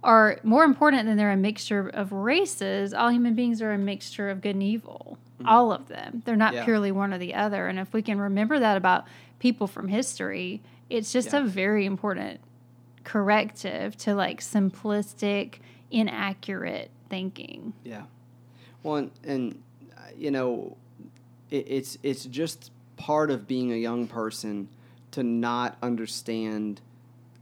are 0.08 0.40
more 0.42 0.64
important 0.64 1.06
than 1.06 1.18
they're 1.18 1.32
a 1.32 1.38
mixture 1.38 1.90
of 1.90 2.14
races. 2.14 2.94
All 2.94 3.10
human 3.10 3.36
beings 3.36 3.62
are 3.62 3.74
a 3.74 3.78
mixture 3.78 4.30
of 4.30 4.40
good 4.42 4.56
and 4.56 4.64
evil. 4.64 5.18
All 5.46 5.72
of 5.74 5.90
them. 5.90 6.24
They're 6.26 6.38
not 6.38 6.54
Yeah. 6.54 6.64
purely 6.64 6.92
one 6.94 7.14
or 7.14 7.18
the 7.18 7.36
other. 7.36 7.68
And 7.68 7.78
if 7.78 7.92
we 7.94 8.02
can 8.02 8.18
remember 8.18 8.58
that 8.58 8.78
about 8.78 9.06
people 9.40 9.68
from 9.68 9.90
history, 9.90 10.62
it's 10.90 11.12
just 11.12 11.34
Yeah. 11.34 11.40
a 11.40 11.44
very 11.44 11.86
important 11.86 12.40
corrective 13.04 13.98
to 13.98 14.16
like 14.16 14.40
simplistic, 14.40 15.56
inaccurate 15.92 16.90
thinking. 17.10 17.74
Yeah. 17.84 18.04
Well, 18.84 18.96
and, 18.96 19.12
and 19.26 19.64
uh, 19.98 20.02
you 20.18 20.32
know, 20.32 20.78
it, 21.52 21.66
it's 21.68 21.98
it's 22.02 22.26
just 22.26 22.72
part 22.96 23.30
of 23.30 23.46
being 23.46 23.72
a 23.74 23.76
young 23.76 24.08
person 24.08 24.70
to 25.12 25.22
not 25.22 25.78
understand 25.82 26.82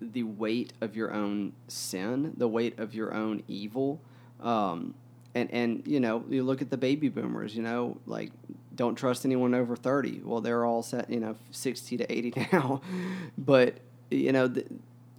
the 0.01 0.23
weight 0.23 0.73
of 0.81 0.95
your 0.95 1.13
own 1.13 1.53
sin, 1.67 2.34
the 2.38 2.47
weight 2.47 2.79
of 2.79 2.93
your 2.93 3.13
own 3.13 3.43
evil. 3.47 4.01
Um, 4.41 4.93
and 5.34 5.51
and 5.51 5.84
you 5.86 5.99
know, 5.99 6.23
you 6.29 6.43
look 6.43 6.62
at 6.62 6.69
the 6.69 6.77
baby 6.77 7.10
boomers. 7.10 7.55
You 7.55 7.63
know, 7.63 7.97
like 8.05 8.31
don't 8.73 8.95
trust 8.95 9.25
anyone 9.25 9.53
over 9.53 9.75
thirty. 9.75 10.21
Well, 10.23 10.41
they're 10.41 10.65
all 10.65 10.81
set. 10.81 11.10
You 11.10 11.19
know, 11.19 11.36
sixty 11.51 11.97
to 11.97 12.12
eighty 12.12 12.34
now. 12.51 12.81
but 13.38 13.77
you 14.10 14.31
know, 14.31 14.47
the, 14.47 14.65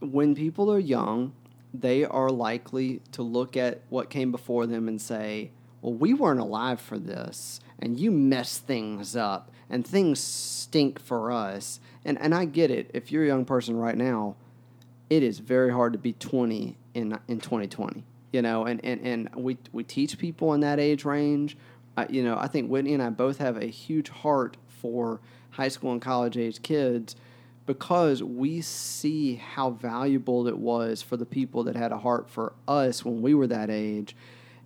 when 0.01 0.35
people 0.35 0.73
are 0.73 0.79
young, 0.79 1.33
they 1.75 2.05
are 2.05 2.31
likely 2.31 3.01
to 3.13 3.23
look 3.23 3.57
at 3.57 3.83
what 3.89 4.11
came 4.11 4.31
before 4.31 4.67
them 4.67 4.89
and 4.89 5.01
say, 5.01 5.51
"Well, 5.83 5.95
we 5.95 6.15
weren't 6.15 6.41
alive 6.41 6.81
for 6.81 6.99
this, 6.99 7.61
and 7.79 7.99
you 7.99 8.11
messed 8.11 8.67
things 8.67 9.17
up, 9.17 9.51
and 9.69 9.87
things 9.87 10.19
stink 10.19 10.99
for 10.99 11.31
us." 11.31 11.79
And 12.05 12.19
and 12.21 12.35
I 12.35 12.47
get 12.47 12.71
it. 12.71 12.91
If 12.95 13.13
you're 13.13 13.25
a 13.25 13.27
young 13.27 13.45
person 13.45 13.77
right 13.77 13.97
now, 13.97 14.37
it 15.11 15.23
is 15.23 15.39
very 15.39 15.73
hard 15.73 15.93
to 15.93 15.99
be 15.99 16.13
20 16.15 16.77
in 16.95 17.19
in 17.29 17.41
2020 17.41 18.05
you 18.33 18.43
know 18.43 18.65
and 18.65 18.85
and, 18.85 19.01
and 19.01 19.35
we 19.35 19.57
we 19.73 19.85
teach 19.85 20.19
people 20.19 20.55
in 20.55 20.61
that 20.61 20.79
age 20.79 21.05
range. 21.05 21.57
I, 21.97 22.07
you 22.11 22.23
know 22.23 22.37
i 22.39 22.47
think 22.47 22.69
whitney 22.69 22.93
and 22.93 23.03
i 23.03 23.09
both 23.09 23.39
have 23.39 23.57
a 23.57 23.67
huge 23.67 24.11
heart 24.11 24.59
for 24.69 25.21
high 25.51 25.69
school 25.69 25.93
and 25.93 26.03
college 26.03 26.37
age 26.37 26.63
kids 26.63 27.17
because 27.67 28.23
we 28.23 28.61
see 28.61 29.35
how 29.35 29.71
valuable 29.71 30.47
it 30.47 30.57
was 30.57 31.03
for 31.03 31.17
the 31.17 31.27
people 31.27 31.65
that 31.65 31.75
had 31.75 31.93
a 31.93 31.99
heart 31.99 32.31
for 32.31 32.53
us 32.69 33.05
when 33.05 33.21
we 33.21 33.35
were 33.35 33.49
that 33.49 33.69
age. 33.69 34.15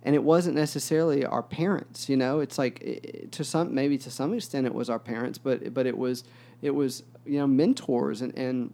And 0.03 0.15
it 0.15 0.23
wasn't 0.23 0.55
necessarily 0.55 1.25
our 1.25 1.43
parents 1.43 2.09
you 2.09 2.17
know 2.17 2.39
it's 2.39 2.57
like 2.57 2.81
it, 2.81 3.31
to 3.33 3.43
some 3.43 3.73
maybe 3.75 3.99
to 3.99 4.09
some 4.09 4.33
extent 4.33 4.65
it 4.65 4.73
was 4.73 4.89
our 4.89 4.97
parents 4.97 5.37
but 5.37 5.75
but 5.75 5.85
it 5.85 5.95
was 5.95 6.23
it 6.63 6.71
was 6.71 7.03
you 7.23 7.37
know 7.37 7.45
mentors 7.45 8.23
and 8.23 8.35
and 8.35 8.73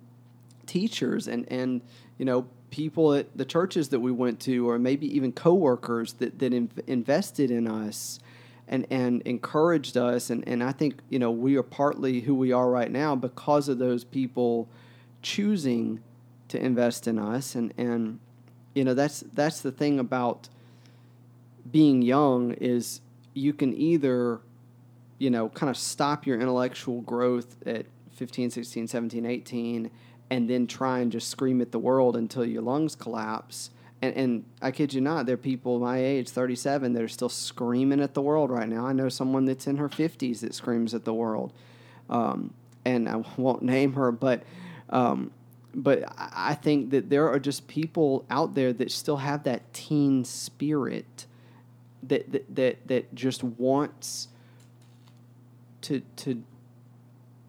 teachers 0.67 1.27
and 1.27 1.51
and 1.51 1.81
you 2.17 2.25
know 2.25 2.45
people 2.69 3.13
at 3.13 3.35
the 3.37 3.45
churches 3.45 3.89
that 3.89 3.99
we 3.99 4.11
went 4.11 4.39
to 4.41 4.69
or 4.69 4.77
maybe 4.77 5.07
even 5.15 5.31
coworkers 5.31 6.13
that 6.13 6.37
that 6.39 6.51
inv- 6.51 6.87
invested 6.87 7.49
in 7.49 7.67
us 7.67 8.19
and 8.67 8.85
and 8.89 9.21
encouraged 9.23 9.97
us. 9.97 10.29
And 10.29 10.47
and 10.47 10.63
I 10.63 10.71
think 10.71 11.01
you 11.09 11.19
know 11.19 11.31
we 11.31 11.55
are 11.55 11.63
partly 11.63 12.21
who 12.21 12.35
we 12.35 12.51
are 12.51 12.69
right 12.69 12.91
now 12.91 13.15
because 13.15 13.69
of 13.69 13.77
those 13.77 14.03
people 14.03 14.67
choosing 15.21 16.01
to 16.49 16.63
invest 16.63 17.07
in 17.07 17.17
us. 17.17 17.55
And 17.55 17.73
and 17.77 18.19
you 18.73 18.83
know 18.83 18.93
that's 18.93 19.23
that's 19.33 19.61
the 19.61 19.71
thing 19.71 19.99
about 19.99 20.49
being 21.71 22.01
young 22.01 22.53
is 22.53 23.01
you 23.33 23.53
can 23.53 23.73
either 23.75 24.39
you 25.17 25.29
know 25.29 25.49
kind 25.49 25.69
of 25.69 25.77
stop 25.77 26.25
your 26.25 26.39
intellectual 26.39 27.01
growth 27.01 27.55
at 27.65 27.85
15 28.13 28.49
16 28.49 28.87
17 28.87 29.25
18 29.25 29.91
and 30.29 30.49
then 30.49 30.67
try 30.67 30.99
and 30.99 31.11
just 31.11 31.29
scream 31.29 31.61
at 31.61 31.71
the 31.71 31.79
world 31.79 32.15
until 32.15 32.45
your 32.45 32.61
lungs 32.61 32.95
collapse 32.95 33.69
and, 34.01 34.15
and 34.15 34.45
I 34.61 34.71
kid 34.71 34.93
you 34.93 35.01
not, 35.01 35.25
there 35.25 35.33
are 35.33 35.37
people 35.37 35.79
my 35.79 35.97
age, 35.97 36.29
37, 36.29 36.93
that 36.93 37.01
are 37.01 37.07
still 37.07 37.29
screaming 37.29 37.99
at 37.99 38.13
the 38.13 38.21
world 38.21 38.51
right 38.51 38.69
now. 38.69 38.85
I 38.85 38.93
know 38.93 39.09
someone 39.09 39.45
that's 39.45 39.65
in 39.65 39.77
her 39.77 39.89
50s 39.89 40.41
that 40.41 40.53
screams 40.53 40.93
at 40.93 41.03
the 41.03 41.13
world. 41.13 41.53
Um, 42.09 42.53
and 42.85 43.09
I 43.09 43.23
won't 43.37 43.63
name 43.63 43.93
her, 43.93 44.11
but 44.11 44.43
um, 44.89 45.31
but 45.75 46.05
I 46.17 46.55
think 46.55 46.91
that 46.91 47.09
there 47.09 47.29
are 47.29 47.39
just 47.39 47.67
people 47.67 48.25
out 48.29 48.55
there 48.55 48.71
that 48.73 48.91
still 48.91 49.17
have 49.17 49.43
that 49.43 49.73
teen 49.73 50.23
spirit 50.23 51.25
that 52.03 52.31
that 52.31 52.55
that, 52.55 52.87
that 52.87 53.15
just 53.15 53.43
wants 53.43 54.29
to 55.81 56.01
to 56.17 56.41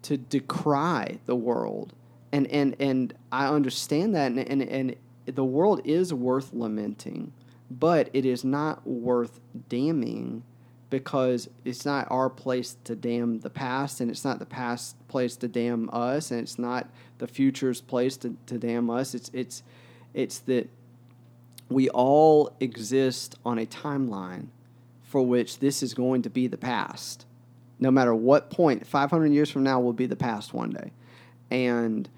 to 0.01 0.17
decry 0.17 1.19
the 1.25 1.35
world 1.35 1.93
and 2.31 2.47
and 2.47 2.75
and 2.79 3.13
I 3.31 3.47
understand 3.47 4.15
that 4.15 4.31
and 4.31 4.39
and, 4.39 4.61
and 4.61 4.95
the 5.25 5.45
world 5.45 5.81
is 5.85 6.13
worth 6.13 6.53
lamenting 6.53 7.33
but 7.69 8.09
it 8.13 8.25
is 8.25 8.43
not 8.43 8.85
worth 8.87 9.39
damning 9.67 10.43
because 10.89 11.49
it's 11.65 11.85
not 11.85 12.07
our 12.09 12.29
place 12.29 12.75
to 12.83 12.95
damn 12.95 13.39
the 13.39 13.49
past 13.49 14.01
and 14.01 14.09
it's 14.09 14.25
not 14.25 14.39
the 14.39 14.45
past 14.45 14.95
place 15.07 15.35
to 15.35 15.47
damn 15.47 15.89
us 15.93 16.31
and 16.31 16.39
it's 16.39 16.57
not 16.57 16.89
the 17.19 17.27
future's 17.27 17.81
place 17.81 18.17
to, 18.17 18.35
to 18.47 18.57
damn 18.57 18.89
us. 18.89 19.13
It's 19.13 19.29
it's 19.33 19.63
it's 20.13 20.39
that 20.39 20.67
we 21.69 21.89
all 21.89 22.55
exist 22.59 23.35
on 23.45 23.59
a 23.59 23.65
timeline 23.67 24.47
for 25.03 25.21
which 25.21 25.59
this 25.59 25.83
is 25.83 25.93
going 25.93 26.23
to 26.23 26.29
be 26.29 26.47
the 26.47 26.57
past. 26.57 27.25
No 27.79 27.91
matter 27.91 28.13
what 28.13 28.49
point 28.49 28.85
500 28.85 29.31
years 29.31 29.51
from 29.51 29.63
now 29.63 29.79
will 29.79 29.93
be 29.93 30.07
the 30.07 30.15
past 30.15 30.53
one 30.53 30.71
day. 30.71 30.91
And 31.51 32.09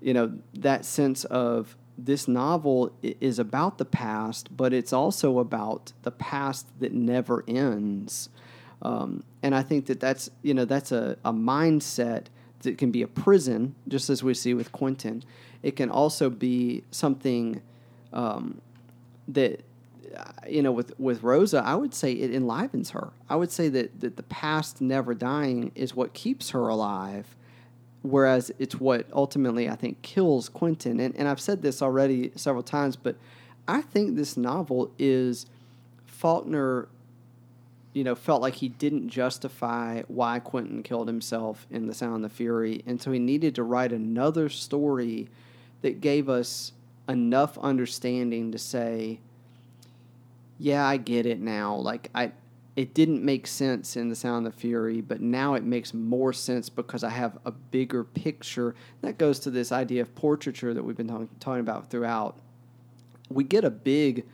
you 0.00 0.14
know 0.14 0.32
that 0.54 0.84
sense 0.84 1.24
of 1.24 1.76
this 1.98 2.26
novel 2.26 2.92
is 3.02 3.38
about 3.38 3.78
the 3.78 3.84
past 3.84 4.54
but 4.56 4.72
it's 4.72 4.92
also 4.92 5.38
about 5.38 5.92
the 6.02 6.10
past 6.10 6.66
that 6.80 6.92
never 6.92 7.44
ends 7.46 8.28
um, 8.82 9.22
and 9.42 9.54
i 9.54 9.62
think 9.62 9.86
that 9.86 10.00
that's 10.00 10.30
you 10.42 10.54
know 10.54 10.64
that's 10.64 10.92
a, 10.92 11.16
a 11.24 11.32
mindset 11.32 12.26
that 12.60 12.76
can 12.78 12.90
be 12.90 13.02
a 13.02 13.08
prison 13.08 13.74
just 13.88 14.10
as 14.10 14.22
we 14.22 14.34
see 14.34 14.54
with 14.54 14.72
quentin 14.72 15.22
it 15.62 15.76
can 15.76 15.90
also 15.90 16.30
be 16.30 16.84
something 16.90 17.60
um, 18.12 18.60
that 19.28 19.62
uh, 20.16 20.24
you 20.48 20.62
know 20.62 20.72
with 20.72 20.98
with 20.98 21.22
Rosa, 21.22 21.62
I 21.64 21.74
would 21.74 21.94
say 21.94 22.12
it 22.12 22.32
enlivens 22.32 22.90
her. 22.90 23.10
I 23.28 23.36
would 23.36 23.52
say 23.52 23.68
that 23.68 24.00
that 24.00 24.16
the 24.16 24.22
past 24.24 24.80
never 24.80 25.14
dying 25.14 25.72
is 25.74 25.94
what 25.94 26.14
keeps 26.14 26.50
her 26.50 26.68
alive, 26.68 27.36
whereas 28.02 28.50
it's 28.58 28.80
what 28.80 29.06
ultimately 29.12 29.68
I 29.68 29.76
think 29.76 30.02
kills 30.02 30.48
Quentin. 30.48 31.00
And 31.00 31.16
and 31.16 31.28
I've 31.28 31.40
said 31.40 31.62
this 31.62 31.82
already 31.82 32.32
several 32.36 32.62
times, 32.62 32.96
but 32.96 33.16
I 33.68 33.82
think 33.82 34.16
this 34.16 34.36
novel 34.36 34.90
is 34.98 35.46
Faulkner. 36.06 36.88
You 37.92 38.04
know, 38.04 38.14
felt 38.14 38.40
like 38.40 38.54
he 38.54 38.68
didn't 38.68 39.08
justify 39.08 40.02
why 40.06 40.38
Quentin 40.38 40.84
killed 40.84 41.08
himself 41.08 41.66
in 41.72 41.88
The 41.88 41.94
Sound 41.94 42.24
of 42.24 42.30
the 42.30 42.36
Fury, 42.36 42.84
and 42.86 43.02
so 43.02 43.10
he 43.10 43.18
needed 43.18 43.56
to 43.56 43.64
write 43.64 43.90
another 43.90 44.48
story 44.48 45.28
that 45.82 46.00
gave 46.00 46.28
us 46.28 46.70
enough 47.08 47.58
understanding 47.58 48.52
to 48.52 48.58
say, 48.58 49.18
yeah, 50.58 50.86
I 50.86 50.98
get 50.98 51.26
it 51.26 51.40
now. 51.40 51.74
Like 51.74 52.10
I 52.14 52.32
it 52.80 52.94
didn't 52.94 53.22
make 53.22 53.46
sense 53.46 53.94
in 53.94 54.08
The 54.08 54.14
Sound 54.14 54.46
of 54.46 54.54
Fury, 54.54 55.02
but 55.02 55.20
now 55.20 55.52
it 55.52 55.64
makes 55.64 55.92
more 55.92 56.32
sense 56.32 56.70
because 56.70 57.04
I 57.04 57.10
have 57.10 57.36
a 57.44 57.50
bigger 57.50 58.04
picture. 58.04 58.74
That 59.02 59.18
goes 59.18 59.38
to 59.40 59.50
this 59.50 59.70
idea 59.70 60.00
of 60.00 60.14
portraiture 60.14 60.72
that 60.72 60.82
we've 60.82 60.96
been 60.96 61.08
talking, 61.08 61.28
talking 61.40 61.60
about 61.60 61.90
throughout. 61.90 62.38
We 63.28 63.44
get 63.44 63.64
a 63.64 63.70
big 63.70 64.24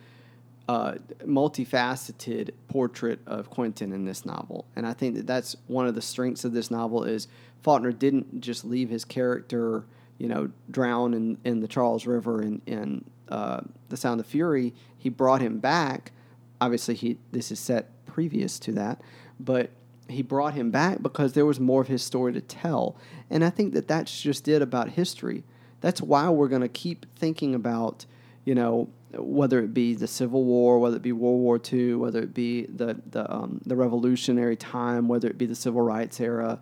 uh, 0.68 0.94
multifaceted 1.24 2.50
portrait 2.68 3.18
of 3.26 3.50
Quentin 3.50 3.92
in 3.92 4.04
this 4.04 4.24
novel, 4.24 4.64
and 4.76 4.86
I 4.86 4.92
think 4.92 5.16
that 5.16 5.26
that's 5.26 5.56
one 5.66 5.88
of 5.88 5.96
the 5.96 6.02
strengths 6.02 6.44
of 6.44 6.52
this 6.52 6.70
novel 6.70 7.02
is 7.02 7.26
Faulkner 7.62 7.90
didn't 7.90 8.40
just 8.40 8.64
leave 8.64 8.90
his 8.90 9.04
character, 9.04 9.86
you 10.18 10.28
know, 10.28 10.52
drown 10.70 11.14
in, 11.14 11.36
in 11.42 11.58
the 11.58 11.66
Charles 11.66 12.06
River 12.06 12.42
in, 12.42 12.62
in 12.66 13.04
uh, 13.28 13.62
The 13.88 13.96
Sound 13.96 14.20
of 14.20 14.26
Fury. 14.26 14.72
He 14.96 15.08
brought 15.08 15.40
him 15.40 15.58
back. 15.58 16.12
Obviously, 16.60 16.94
he 16.94 17.18
this 17.32 17.50
is 17.50 17.58
set 17.58 17.90
previous 18.16 18.58
to 18.58 18.72
that, 18.72 18.98
but 19.38 19.68
he 20.08 20.22
brought 20.22 20.54
him 20.54 20.70
back 20.70 21.02
because 21.02 21.34
there 21.34 21.44
was 21.44 21.60
more 21.60 21.82
of 21.82 21.88
his 21.88 22.02
story 22.02 22.32
to 22.32 22.40
tell. 22.40 22.96
And 23.28 23.44
I 23.44 23.50
think 23.50 23.74
that 23.74 23.88
that's 23.88 24.22
just 24.22 24.48
it 24.48 24.62
about 24.62 24.88
history. 24.88 25.44
That's 25.82 26.00
why 26.00 26.30
we're 26.30 26.48
going 26.48 26.62
to 26.62 26.68
keep 26.68 27.04
thinking 27.14 27.54
about, 27.54 28.06
you 28.46 28.54
know, 28.54 28.88
whether 29.12 29.60
it 29.60 29.74
be 29.74 29.94
the 29.94 30.06
Civil 30.06 30.44
War, 30.44 30.78
whether 30.78 30.96
it 30.96 31.02
be 31.02 31.12
World 31.12 31.40
War 31.40 31.60
II, 31.70 31.96
whether 31.96 32.20
it 32.22 32.32
be 32.32 32.64
the 32.64 32.98
the 33.10 33.30
um, 33.30 33.60
the 33.66 33.76
Revolutionary 33.76 34.56
time, 34.56 35.08
whether 35.08 35.28
it 35.28 35.36
be 35.36 35.44
the 35.44 35.54
Civil 35.54 35.82
Rights 35.82 36.18
era. 36.18 36.58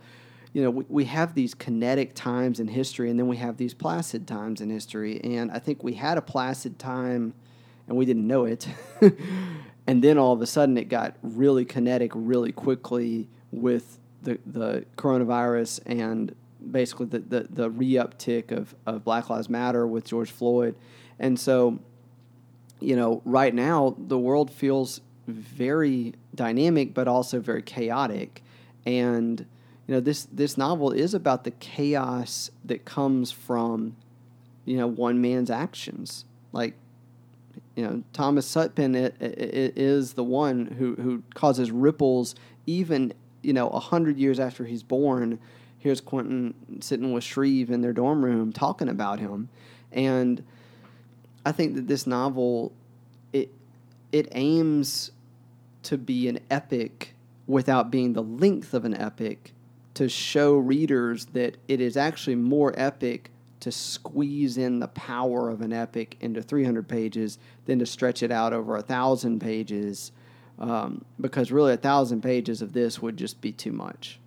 You 0.55 0.63
know, 0.63 0.71
we, 0.71 0.85
we 0.89 1.05
have 1.05 1.37
these 1.37 1.55
kinetic 1.55 2.17
times 2.17 2.59
in 2.59 2.67
history, 2.67 3.11
and 3.11 3.17
then 3.17 3.29
we 3.29 3.37
have 3.37 3.59
these 3.59 3.75
placid 3.75 4.27
times 4.27 4.61
in 4.61 4.71
history. 4.71 5.21
And 5.23 5.53
I 5.53 5.61
think 5.61 5.85
we 5.85 5.95
had 5.95 6.19
a 6.19 6.23
placid 6.23 6.81
time, 6.81 7.33
and 7.87 7.97
we 7.97 8.05
didn't 8.05 8.27
know 8.27 8.45
it. 8.45 8.67
and 9.87 10.03
then 10.03 10.19
all 10.19 10.33
of 10.33 10.41
a 10.41 10.47
sudden, 10.47 10.77
it 10.79 10.89
got 10.89 11.17
really 11.23 11.65
kinetic 11.65 12.13
really 12.15 12.53
quickly 12.53 13.29
with 13.53 13.99
the 14.23 14.39
the 14.47 14.85
coronavirus 14.97 15.81
and 15.87 16.35
basically 16.71 17.07
the 17.07 17.19
the, 17.19 17.47
the 17.51 17.71
re 17.71 17.93
uptick 17.93 18.51
of, 18.51 18.75
of 18.87 19.05
Black 19.05 19.29
Lives 19.29 19.49
Matter 19.49 19.87
with 19.87 20.05
George 20.05 20.31
Floyd. 20.31 20.75
And 21.19 21.39
so 21.39 21.79
you 22.81 22.97
know, 22.97 23.23
right 23.25 23.55
now 23.55 23.95
the 23.99 24.19
world 24.19 24.51
feels 24.51 25.01
very 25.27 26.15
dynamic, 26.35 26.93
but 26.93 27.09
also 27.09 27.41
very 27.41 27.63
chaotic. 27.63 28.43
And 28.85 29.41
you 29.87 29.95
know, 29.95 30.01
this 30.01 30.27
this 30.33 30.57
novel 30.57 30.93
is 30.93 31.15
about 31.15 31.45
the 31.45 31.51
chaos 31.53 32.51
that 32.65 32.85
comes 32.85 33.31
from, 33.31 33.97
you 34.65 34.77
know, 34.77 34.87
one 34.87 35.21
man's 35.21 35.51
actions. 35.51 36.25
Like, 36.53 36.75
you 37.77 37.85
know, 37.85 38.03
Thomas 38.13 38.53
Sutpen 38.53 38.95
it, 38.95 39.17
it, 39.21 39.39
it 39.39 39.79
is 39.79 40.15
the 40.15 40.25
one 40.25 40.67
who 40.67 40.95
who 40.95 41.23
causes 41.35 41.71
ripples 41.71 42.35
even 42.67 43.13
you 43.43 43.53
know 43.53 43.69
a 43.69 43.81
hundred 43.81 44.19
years 44.19 44.39
after 44.39 44.65
he's 44.65 44.83
born. 44.83 45.39
Here's 45.79 46.01
Quentin 46.01 46.55
sitting 46.81 47.13
with 47.13 47.25
Shreve 47.25 47.71
in 47.71 47.83
their 47.83 47.93
dorm 47.93 48.25
room 48.25 48.53
talking 48.53 48.89
about 48.89 49.21
him, 49.21 49.49
and 49.93 50.43
I 51.45 51.53
think 51.53 51.75
that 51.75 51.89
this 51.89 52.07
novel 52.07 52.73
it 53.33 53.51
it 54.13 54.29
aims 54.33 55.11
to 55.85 55.99
be 55.99 56.29
an 56.29 56.39
epic 56.51 57.15
without 57.47 57.91
being 57.91 58.15
the 58.15 58.23
length 58.23 58.73
of 58.73 58.85
an 58.85 58.95
epic 58.95 59.53
to 59.95 60.09
show 60.09 60.57
readers 60.57 61.27
that 61.27 61.57
it 61.69 61.81
is 61.81 61.97
actually 61.97 62.37
more 62.37 62.73
epic 62.77 63.31
to 63.65 63.73
squeeze 63.73 64.57
in 64.57 64.79
the 64.79 64.89
power 64.89 65.51
of 65.51 65.61
an 65.61 65.73
epic 65.73 66.17
into 66.21 66.43
300 66.43 66.87
pages 66.89 67.39
than 67.67 67.79
to 67.79 67.87
stretch 67.87 68.23
it 68.23 68.31
out 68.31 68.53
over 68.53 68.77
a 68.77 68.83
thousand 68.83 69.41
pages 69.41 70.13
um, 70.59 71.05
because 71.21 71.51
really 71.51 71.73
a 71.73 71.77
thousand 71.77 72.23
pages 72.23 72.63
of 72.63 72.73
this 72.73 73.03
would 73.03 73.17
just 73.17 73.41
be 73.41 73.53
too 73.53 73.73
much 73.73 74.19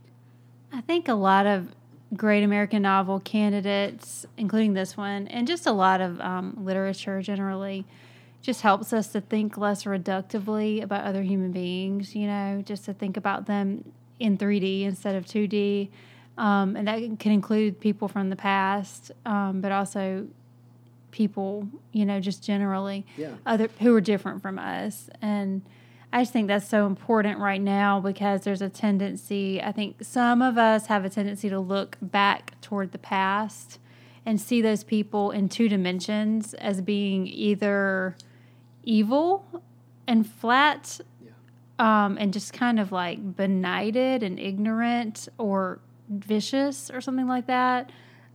i 0.73 0.81
think 0.81 1.07
a 1.07 1.13
lot 1.13 1.45
of 1.45 1.69
great 2.15 2.43
American 2.43 2.83
novel 2.83 3.19
candidates, 3.19 4.25
including 4.37 4.73
this 4.73 4.95
one, 4.95 5.27
and 5.27 5.47
just 5.47 5.65
a 5.65 5.71
lot 5.71 6.01
of 6.01 6.19
um, 6.21 6.57
literature 6.61 7.21
generally, 7.21 7.85
just 8.41 8.61
helps 8.61 8.93
us 8.93 9.07
to 9.09 9.19
think 9.19 9.57
less 9.57 9.83
reductively 9.83 10.81
about 10.81 11.03
other 11.03 11.23
human 11.23 11.51
beings, 11.51 12.15
you 12.15 12.27
know, 12.27 12.61
just 12.65 12.85
to 12.85 12.93
think 12.93 13.17
about 13.17 13.45
them 13.45 13.91
in 14.19 14.37
3D 14.37 14.83
instead 14.83 15.15
of 15.15 15.25
2D. 15.25 15.89
Um, 16.37 16.75
and 16.75 16.87
that 16.87 17.19
can 17.19 17.31
include 17.31 17.79
people 17.79 18.07
from 18.07 18.29
the 18.29 18.35
past, 18.35 19.11
um, 19.25 19.61
but 19.61 19.71
also 19.71 20.27
people, 21.11 21.67
you 21.91 22.05
know, 22.05 22.19
just 22.19 22.43
generally, 22.43 23.05
yeah. 23.17 23.31
other 23.45 23.69
who 23.79 23.95
are 23.95 24.01
different 24.01 24.41
from 24.41 24.59
us. 24.59 25.09
And 25.21 25.63
I 26.13 26.21
just 26.21 26.33
think 26.33 26.47
that's 26.47 26.67
so 26.67 26.85
important 26.85 27.39
right 27.39 27.61
now 27.61 27.99
because 27.99 28.41
there's 28.41 28.61
a 28.61 28.69
tendency, 28.69 29.61
I 29.61 29.71
think 29.71 30.03
some 30.03 30.41
of 30.41 30.57
us 30.57 30.87
have 30.87 31.05
a 31.05 31.09
tendency 31.09 31.49
to 31.49 31.59
look 31.59 31.97
back 32.01 32.59
toward 32.61 32.91
the 32.91 32.97
past 32.97 33.79
and 34.25 34.39
see 34.39 34.61
those 34.61 34.83
people 34.83 35.31
in 35.31 35.49
two 35.49 35.67
dimensions 35.67 36.53
as 36.55 36.81
being 36.81 37.27
either 37.27 38.15
evil 38.83 39.63
and 40.07 40.27
flat 40.27 40.99
um, 41.79 42.17
and 42.19 42.33
just 42.33 42.53
kind 42.53 42.79
of 42.79 42.91
like 42.91 43.35
benighted 43.35 44.23
and 44.23 44.39
ignorant 44.39 45.27
or 45.37 45.79
vicious 46.09 46.89
or 46.91 47.01
something 47.01 47.27
like 47.27 47.47
that. 47.47 47.91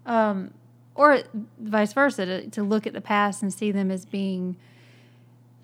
Um, 0.06 0.52
or 0.94 1.22
vice 1.58 1.92
versa, 1.92 2.26
to, 2.26 2.50
to 2.50 2.62
look 2.62 2.86
at 2.86 2.92
the 2.92 3.00
past 3.00 3.42
and 3.42 3.52
see 3.52 3.72
them 3.72 3.90
as 3.90 4.04
being 4.04 4.56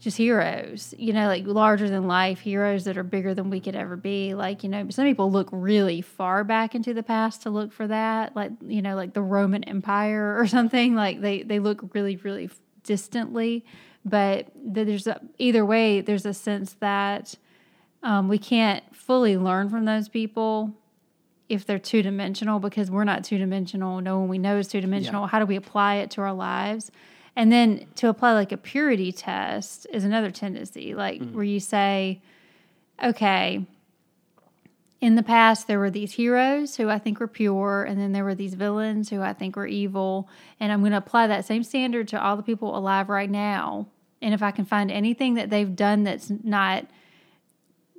just 0.00 0.16
heroes, 0.16 0.94
you 0.96 1.12
know, 1.12 1.26
like 1.26 1.44
larger 1.44 1.88
than 1.88 2.06
life 2.06 2.40
heroes 2.40 2.84
that 2.84 2.96
are 2.96 3.02
bigger 3.02 3.34
than 3.34 3.50
we 3.50 3.58
could 3.60 3.74
ever 3.74 3.96
be. 3.96 4.32
Like, 4.34 4.62
you 4.62 4.68
know, 4.68 4.88
some 4.90 5.04
people 5.04 5.30
look 5.30 5.48
really 5.50 6.00
far 6.00 6.44
back 6.44 6.74
into 6.74 6.94
the 6.94 7.02
past 7.02 7.42
to 7.42 7.50
look 7.50 7.72
for 7.72 7.86
that, 7.88 8.36
like, 8.36 8.52
you 8.64 8.80
know, 8.80 8.94
like 8.94 9.12
the 9.12 9.22
Roman 9.22 9.64
Empire 9.64 10.38
or 10.38 10.46
something. 10.46 10.94
Like 10.94 11.20
they, 11.20 11.42
they 11.42 11.58
look 11.58 11.94
really, 11.94 12.16
really 12.16 12.48
distantly. 12.84 13.64
But 14.04 14.46
there's 14.54 15.06
a, 15.06 15.20
either 15.38 15.66
way, 15.66 16.00
there's 16.00 16.24
a 16.24 16.34
sense 16.34 16.74
that 16.74 17.34
um, 18.02 18.28
we 18.28 18.38
can't 18.38 18.84
fully 18.94 19.36
learn 19.36 19.68
from 19.68 19.84
those 19.84 20.08
people 20.08 20.72
if 21.48 21.64
they're 21.64 21.78
two 21.78 22.02
dimensional 22.02 22.58
because 22.58 22.90
we're 22.90 23.04
not 23.04 23.24
two 23.24 23.38
dimensional. 23.38 24.00
No 24.00 24.18
one 24.20 24.28
we 24.28 24.38
know 24.38 24.58
is 24.58 24.68
two 24.68 24.80
dimensional. 24.80 25.22
Yeah. 25.22 25.28
How 25.28 25.38
do 25.38 25.46
we 25.46 25.56
apply 25.56 25.96
it 25.96 26.10
to 26.12 26.20
our 26.20 26.32
lives? 26.32 26.90
And 27.34 27.52
then 27.52 27.86
to 27.96 28.08
apply 28.08 28.32
like 28.34 28.52
a 28.52 28.56
purity 28.56 29.12
test 29.12 29.86
is 29.92 30.04
another 30.04 30.30
tendency, 30.30 30.94
like 30.94 31.20
mm-hmm. 31.20 31.34
where 31.34 31.44
you 31.44 31.60
say, 31.60 32.20
okay, 33.02 33.64
in 35.00 35.14
the 35.14 35.22
past 35.22 35.68
there 35.68 35.78
were 35.78 35.90
these 35.90 36.12
heroes 36.12 36.76
who 36.76 36.88
I 36.88 36.98
think 36.98 37.20
were 37.20 37.28
pure, 37.28 37.84
and 37.84 38.00
then 38.00 38.12
there 38.12 38.24
were 38.24 38.34
these 38.34 38.54
villains 38.54 39.08
who 39.10 39.22
I 39.22 39.32
think 39.32 39.54
were 39.54 39.66
evil, 39.66 40.28
and 40.58 40.72
I'm 40.72 40.80
going 40.80 40.92
to 40.92 40.98
apply 40.98 41.28
that 41.28 41.44
same 41.44 41.62
standard 41.62 42.08
to 42.08 42.22
all 42.22 42.36
the 42.36 42.42
people 42.42 42.76
alive 42.76 43.08
right 43.08 43.30
now. 43.30 43.86
And 44.20 44.34
if 44.34 44.42
I 44.42 44.50
can 44.50 44.64
find 44.64 44.90
anything 44.90 45.34
that 45.34 45.48
they've 45.48 45.76
done 45.76 46.02
that's 46.02 46.32
not 46.42 46.86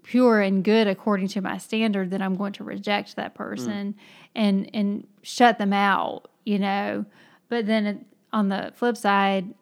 pure 0.10 0.42
and 0.42 0.64
good 0.64 0.88
according 0.88 1.28
to 1.28 1.40
my 1.40 1.60
standard, 1.60 2.10
then 2.10 2.20
I'm 2.20 2.36
going 2.36 2.54
to 2.54 2.64
reject 2.64 3.16
that 3.16 3.36
person 3.36 3.94
mm. 3.94 4.02
and 4.34 4.70
and 4.74 5.08
shut 5.22 5.60
them 5.60 5.72
out, 5.72 6.32
you 6.46 6.58
know. 6.58 7.06
But 7.48 7.68
then 7.68 8.06
on 8.34 8.50
the 8.50 8.74
flip 8.76 8.98
side, 8.98 9.54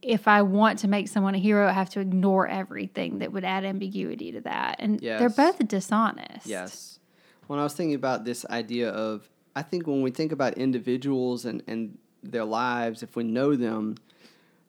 if 0.00 0.28
I 0.28 0.42
want 0.42 0.78
to 0.80 0.88
make 0.88 1.08
someone 1.08 1.34
a 1.34 1.38
hero, 1.38 1.68
I 1.68 1.72
have 1.72 1.90
to 1.90 2.00
ignore 2.00 2.46
everything 2.46 3.18
that 3.18 3.32
would 3.32 3.44
add 3.44 3.64
ambiguity 3.64 4.30
to 4.32 4.40
that. 4.42 4.76
And 4.78 5.00
yes. 5.00 5.18
they're 5.18 5.28
both 5.30 5.66
dishonest. 5.66 6.46
Yes. 6.46 7.00
When 7.48 7.58
I 7.58 7.64
was 7.64 7.74
thinking 7.74 7.96
about 7.96 8.24
this 8.24 8.46
idea 8.46 8.90
of, 8.90 9.28
I 9.56 9.62
think 9.62 9.88
when 9.88 10.02
we 10.02 10.12
think 10.12 10.30
about 10.30 10.54
individuals 10.54 11.44
and, 11.44 11.60
and 11.66 11.98
their 12.22 12.44
lives, 12.44 13.02
if 13.02 13.16
we 13.16 13.24
know 13.24 13.56
them, 13.56 13.96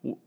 w- 0.02 0.18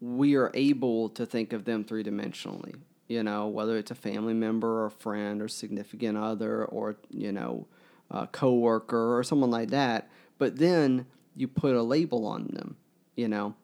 we 0.00 0.34
are 0.34 0.50
able 0.52 1.08
to 1.10 1.24
think 1.24 1.54
of 1.54 1.64
them 1.64 1.84
three 1.84 2.04
dimensionally. 2.04 2.74
You 3.08 3.22
know, 3.22 3.48
whether 3.48 3.76
it's 3.78 3.90
a 3.90 3.94
family 3.94 4.34
member 4.34 4.82
or 4.82 4.86
a 4.86 4.90
friend 4.90 5.40
or 5.40 5.48
significant 5.48 6.18
other 6.18 6.64
or, 6.66 6.96
you 7.10 7.32
know, 7.32 7.66
a 8.10 8.26
coworker 8.26 9.16
or 9.16 9.24
someone 9.24 9.50
like 9.50 9.70
that. 9.70 10.10
But 10.36 10.58
then 10.58 11.06
you 11.34 11.48
put 11.48 11.74
a 11.74 11.82
label 11.82 12.26
on 12.26 12.48
them, 12.48 12.76
you 13.16 13.28
know, 13.28 13.54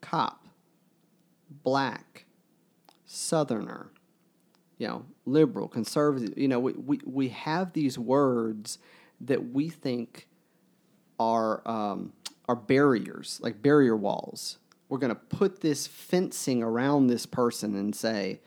cop, 0.00 0.46
black, 1.62 2.24
southerner, 3.06 3.90
you 4.78 4.88
know, 4.88 5.04
liberal, 5.24 5.68
conservative, 5.68 6.36
you 6.36 6.48
know, 6.48 6.58
we, 6.58 6.72
we, 6.72 7.00
we 7.04 7.28
have 7.28 7.72
these 7.72 7.98
words 7.98 8.78
that 9.20 9.52
we 9.52 9.68
think 9.68 10.26
are 11.18 11.66
um, 11.66 12.12
are 12.48 12.56
barriers, 12.56 13.38
like 13.42 13.62
barrier 13.62 13.96
walls. 13.96 14.58
We're 14.88 14.98
going 14.98 15.14
to 15.14 15.14
put 15.14 15.60
this 15.60 15.86
fencing 15.86 16.62
around 16.62 17.06
this 17.06 17.24
person 17.24 17.74
and 17.76 17.94
say, 17.94 18.40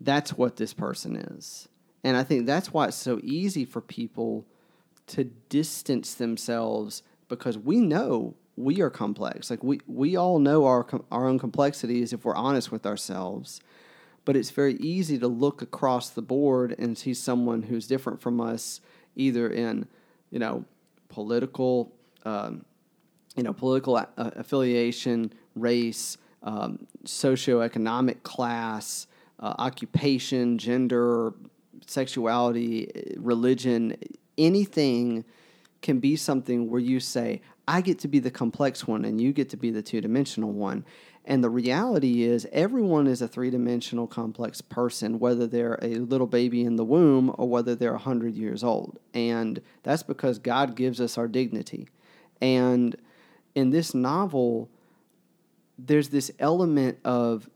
that's 0.00 0.32
what 0.34 0.56
this 0.56 0.72
person 0.72 1.16
is. 1.16 1.68
And 2.04 2.16
I 2.16 2.22
think 2.22 2.46
that's 2.46 2.72
why 2.72 2.86
it's 2.86 2.96
so 2.96 3.20
easy 3.22 3.64
for 3.64 3.80
people 3.80 4.46
to 5.08 5.24
distance 5.24 6.14
themselves 6.14 7.02
because 7.28 7.58
we 7.58 7.78
know 7.78 8.34
we 8.56 8.80
are 8.80 8.90
complex. 8.90 9.50
Like 9.50 9.62
we 9.62 9.80
we 9.86 10.16
all 10.16 10.38
know 10.38 10.64
our 10.66 10.86
our 11.10 11.26
own 11.26 11.38
complexities 11.38 12.12
if 12.12 12.24
we're 12.24 12.34
honest 12.34 12.70
with 12.72 12.86
ourselves. 12.86 13.60
But 14.24 14.36
it's 14.36 14.50
very 14.50 14.74
easy 14.74 15.18
to 15.18 15.28
look 15.28 15.62
across 15.62 16.10
the 16.10 16.20
board 16.20 16.74
and 16.78 16.98
see 16.98 17.14
someone 17.14 17.62
who's 17.62 17.86
different 17.86 18.20
from 18.20 18.40
us, 18.40 18.80
either 19.16 19.48
in 19.48 19.86
you 20.30 20.38
know 20.38 20.64
political 21.08 21.92
um, 22.24 22.64
you 23.36 23.42
know 23.42 23.52
political 23.52 23.96
a- 23.96 24.08
affiliation, 24.16 25.32
race, 25.54 26.18
um, 26.42 26.86
socioeconomic 27.04 28.22
class, 28.22 29.06
uh, 29.40 29.54
occupation, 29.58 30.58
gender, 30.58 31.32
sexuality, 31.86 33.14
religion, 33.16 33.96
anything 34.36 35.24
can 35.80 36.00
be 36.00 36.16
something 36.16 36.70
where 36.70 36.80
you 36.80 37.00
say, 37.00 37.40
I 37.66 37.80
get 37.80 37.98
to 38.00 38.08
be 38.08 38.18
the 38.18 38.30
complex 38.30 38.86
one 38.86 39.04
and 39.04 39.20
you 39.20 39.32
get 39.32 39.50
to 39.50 39.56
be 39.56 39.70
the 39.70 39.82
two 39.82 40.00
dimensional 40.00 40.52
one. 40.52 40.84
And 41.24 41.44
the 41.44 41.50
reality 41.50 42.22
is, 42.22 42.48
everyone 42.52 43.06
is 43.06 43.20
a 43.20 43.28
three 43.28 43.50
dimensional 43.50 44.06
complex 44.06 44.62
person, 44.62 45.18
whether 45.18 45.46
they're 45.46 45.78
a 45.82 45.96
little 45.96 46.26
baby 46.26 46.64
in 46.64 46.76
the 46.76 46.84
womb 46.84 47.34
or 47.36 47.46
whether 47.46 47.74
they're 47.74 47.92
100 47.92 48.34
years 48.34 48.64
old. 48.64 48.98
And 49.12 49.60
that's 49.82 50.02
because 50.02 50.38
God 50.38 50.74
gives 50.74 51.02
us 51.02 51.18
our 51.18 51.28
dignity. 51.28 51.88
And 52.40 52.96
in 53.54 53.70
this 53.70 53.92
novel, 53.94 54.70
there's 55.78 56.08
this 56.08 56.30
element 56.38 56.98
of 57.04 57.50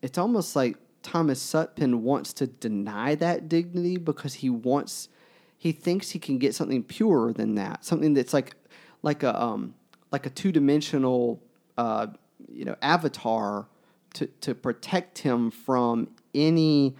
it's 0.00 0.16
almost 0.16 0.56
like 0.56 0.78
Thomas 1.02 1.42
Sutpen 1.42 2.00
wants 2.00 2.32
to 2.34 2.46
deny 2.46 3.14
that 3.16 3.48
dignity 3.48 3.96
because 3.96 4.34
he 4.34 4.50
wants 4.50 5.08
he 5.56 5.72
thinks 5.72 6.10
he 6.10 6.18
can 6.18 6.38
get 6.38 6.54
something 6.54 6.82
purer 6.82 7.32
than 7.34 7.54
that, 7.56 7.84
something 7.84 8.14
that's 8.14 8.32
like 8.32 8.54
like 9.02 9.22
a 9.22 9.40
um 9.40 9.74
like 10.12 10.26
a 10.26 10.30
two 10.30 10.52
dimensional 10.52 11.42
uh, 11.78 12.08
you 12.48 12.64
know 12.64 12.76
avatar 12.82 13.66
to 14.14 14.26
to 14.26 14.54
protect 14.54 15.18
him 15.18 15.50
from 15.50 16.08
any 16.34 16.96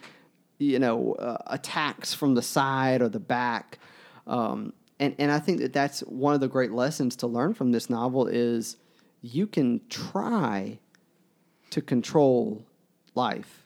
you 0.59 0.79
know 0.79 1.15
uh, 1.15 1.39
attacks 1.47 2.15
from 2.15 2.35
the 2.35 2.43
side 2.43 3.03
or 3.03 3.09
the 3.09 3.21
back. 3.21 3.79
Um, 4.27 4.73
and 4.99 5.15
and 5.19 5.33
I 5.33 5.39
think 5.39 5.61
that 5.61 5.73
that's 5.73 6.01
one 6.01 6.35
of 6.35 6.41
the 6.41 6.49
great 6.49 6.73
lessons 6.73 7.17
to 7.17 7.27
learn 7.27 7.55
from 7.55 7.73
this 7.73 7.91
novel 7.91 8.27
is 8.27 8.77
you 9.23 9.47
can 9.47 9.81
try 9.89 10.79
to 11.71 11.81
control 11.81 12.65
life, 13.15 13.60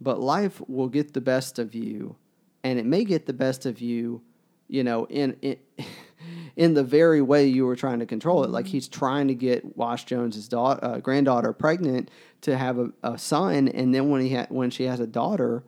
but 0.00 0.20
life 0.20 0.60
will 0.68 0.88
get 0.88 1.14
the 1.14 1.20
best 1.20 1.58
of 1.58 1.74
you, 1.74 2.16
and 2.62 2.78
it 2.78 2.86
may 2.86 3.04
get 3.04 3.26
the 3.26 3.32
best 3.32 3.66
of 3.66 3.80
you, 3.80 4.22
you 4.68 4.84
know, 4.84 5.06
in 5.06 5.36
in, 5.42 5.56
in 6.56 6.74
the 6.74 6.84
very 6.84 7.22
way 7.22 7.46
you 7.46 7.66
were 7.66 7.76
trying 7.76 7.98
to 7.98 8.06
control 8.06 8.44
it. 8.44 8.50
Like 8.50 8.66
mm-hmm. 8.66 8.72
he's 8.72 8.88
trying 8.88 9.28
to 9.28 9.34
get 9.34 9.76
Wash 9.76 10.04
Jones's 10.04 10.48
daughter, 10.48 10.84
uh, 10.84 10.98
granddaughter 10.98 11.52
pregnant 11.52 12.10
to 12.42 12.56
have 12.56 12.78
a, 12.78 12.90
a 13.02 13.18
son, 13.18 13.68
and 13.68 13.94
then 13.94 14.10
when 14.10 14.20
he 14.22 14.34
ha- 14.34 14.46
when 14.48 14.70
she 14.70 14.84
has 14.84 15.00
a 15.00 15.06
daughter, 15.06 15.64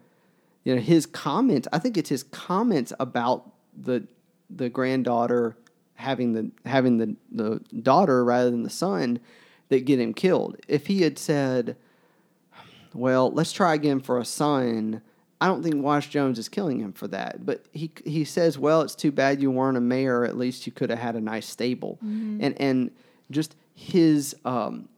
you 0.64 0.74
know, 0.74 0.80
his 0.80 1.06
comments. 1.06 1.68
I 1.72 1.78
think 1.78 1.96
it's 1.96 2.10
his 2.10 2.22
comments 2.22 2.92
about 3.00 3.50
the 3.76 4.06
the 4.48 4.68
granddaughter 4.68 5.56
having 5.94 6.32
the 6.32 6.50
having 6.66 6.98
the, 6.98 7.16
the 7.30 7.60
daughter 7.82 8.24
rather 8.24 8.50
than 8.50 8.62
the 8.62 8.70
son 8.70 9.20
that 9.68 9.84
get 9.84 10.00
him 10.00 10.14
killed. 10.14 10.56
If 10.66 10.86
he 10.86 11.02
had 11.02 11.18
said, 11.18 11.76
"Well, 12.94 13.30
let's 13.30 13.52
try 13.52 13.74
again 13.74 14.00
for 14.00 14.18
a 14.18 14.24
son," 14.24 15.02
I 15.40 15.46
don't 15.46 15.62
think 15.62 15.82
Wash 15.82 16.10
Jones 16.10 16.38
is 16.38 16.48
killing 16.48 16.80
him 16.80 16.92
for 16.92 17.08
that. 17.08 17.46
But 17.46 17.64
he 17.72 17.90
he 18.04 18.24
says, 18.24 18.58
"Well, 18.58 18.82
it's 18.82 18.94
too 18.94 19.10
bad 19.12 19.40
you 19.40 19.50
weren't 19.50 19.76
a 19.76 19.80
mare. 19.80 20.24
At 20.24 20.36
least 20.36 20.66
you 20.66 20.72
could 20.72 20.90
have 20.90 20.98
had 20.98 21.16
a 21.16 21.20
nice 21.20 21.46
stable." 21.46 21.98
Mm-hmm. 22.04 22.38
And 22.42 22.60
and 22.60 22.90
just 23.30 23.56
his 23.74 24.36
um, 24.44 24.88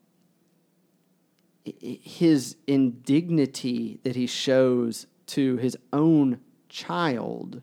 his 1.65 2.57
indignity 2.67 4.01
that 4.03 4.17
he 4.17 4.27
shows 4.27 5.07
to 5.27 5.57
his 5.59 5.77
own 5.93 6.41
child 6.69 7.63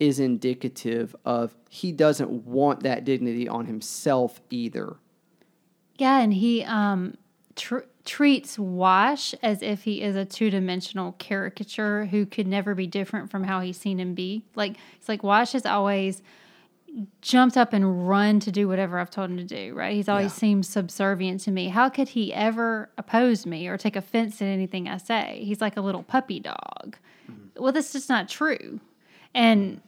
is 0.00 0.18
indicative 0.18 1.14
of 1.24 1.54
he 1.70 1.92
doesn't 1.92 2.30
want 2.30 2.82
that 2.82 3.04
dignity 3.04 3.48
on 3.48 3.66
himself 3.66 4.40
either. 4.50 4.96
Yeah, 5.98 6.20
and 6.20 6.34
he 6.34 6.64
um, 6.64 7.16
tr- 7.56 7.78
treats 8.04 8.58
Wash 8.58 9.34
as 9.42 9.62
if 9.62 9.82
he 9.82 10.00
is 10.00 10.14
a 10.14 10.24
two 10.24 10.50
dimensional 10.50 11.12
caricature 11.12 12.06
who 12.06 12.24
could 12.24 12.46
never 12.46 12.74
be 12.74 12.86
different 12.86 13.30
from 13.30 13.44
how 13.44 13.60
he's 13.60 13.78
seen 13.78 13.98
him 13.98 14.14
be. 14.14 14.44
Like 14.54 14.76
it's 14.96 15.08
like 15.08 15.22
Wash 15.22 15.52
has 15.52 15.66
always 15.66 16.22
jumped 17.20 17.56
up 17.56 17.72
and 17.72 18.08
run 18.08 18.40
to 18.40 18.50
do 18.50 18.68
whatever 18.68 18.98
I've 18.98 19.10
told 19.10 19.30
him 19.30 19.36
to 19.36 19.44
do, 19.44 19.74
right? 19.74 19.94
He's 19.94 20.08
always 20.08 20.32
yeah. 20.32 20.38
seemed 20.38 20.66
subservient 20.66 21.40
to 21.42 21.50
me. 21.50 21.68
How 21.68 21.88
could 21.88 22.10
he 22.10 22.32
ever 22.32 22.90
oppose 22.96 23.44
me 23.44 23.66
or 23.68 23.76
take 23.76 23.96
offense 23.96 24.40
at 24.40 24.46
anything 24.46 24.88
I 24.88 24.96
say? 24.96 25.42
He's 25.44 25.60
like 25.60 25.76
a 25.76 25.82
little 25.82 26.02
puppy 26.02 26.40
dog. 26.40 26.96
Mm-hmm. 27.30 27.62
Well, 27.62 27.72
that's 27.72 27.92
just 27.92 28.08
not 28.08 28.28
true. 28.28 28.80
And 29.34 29.82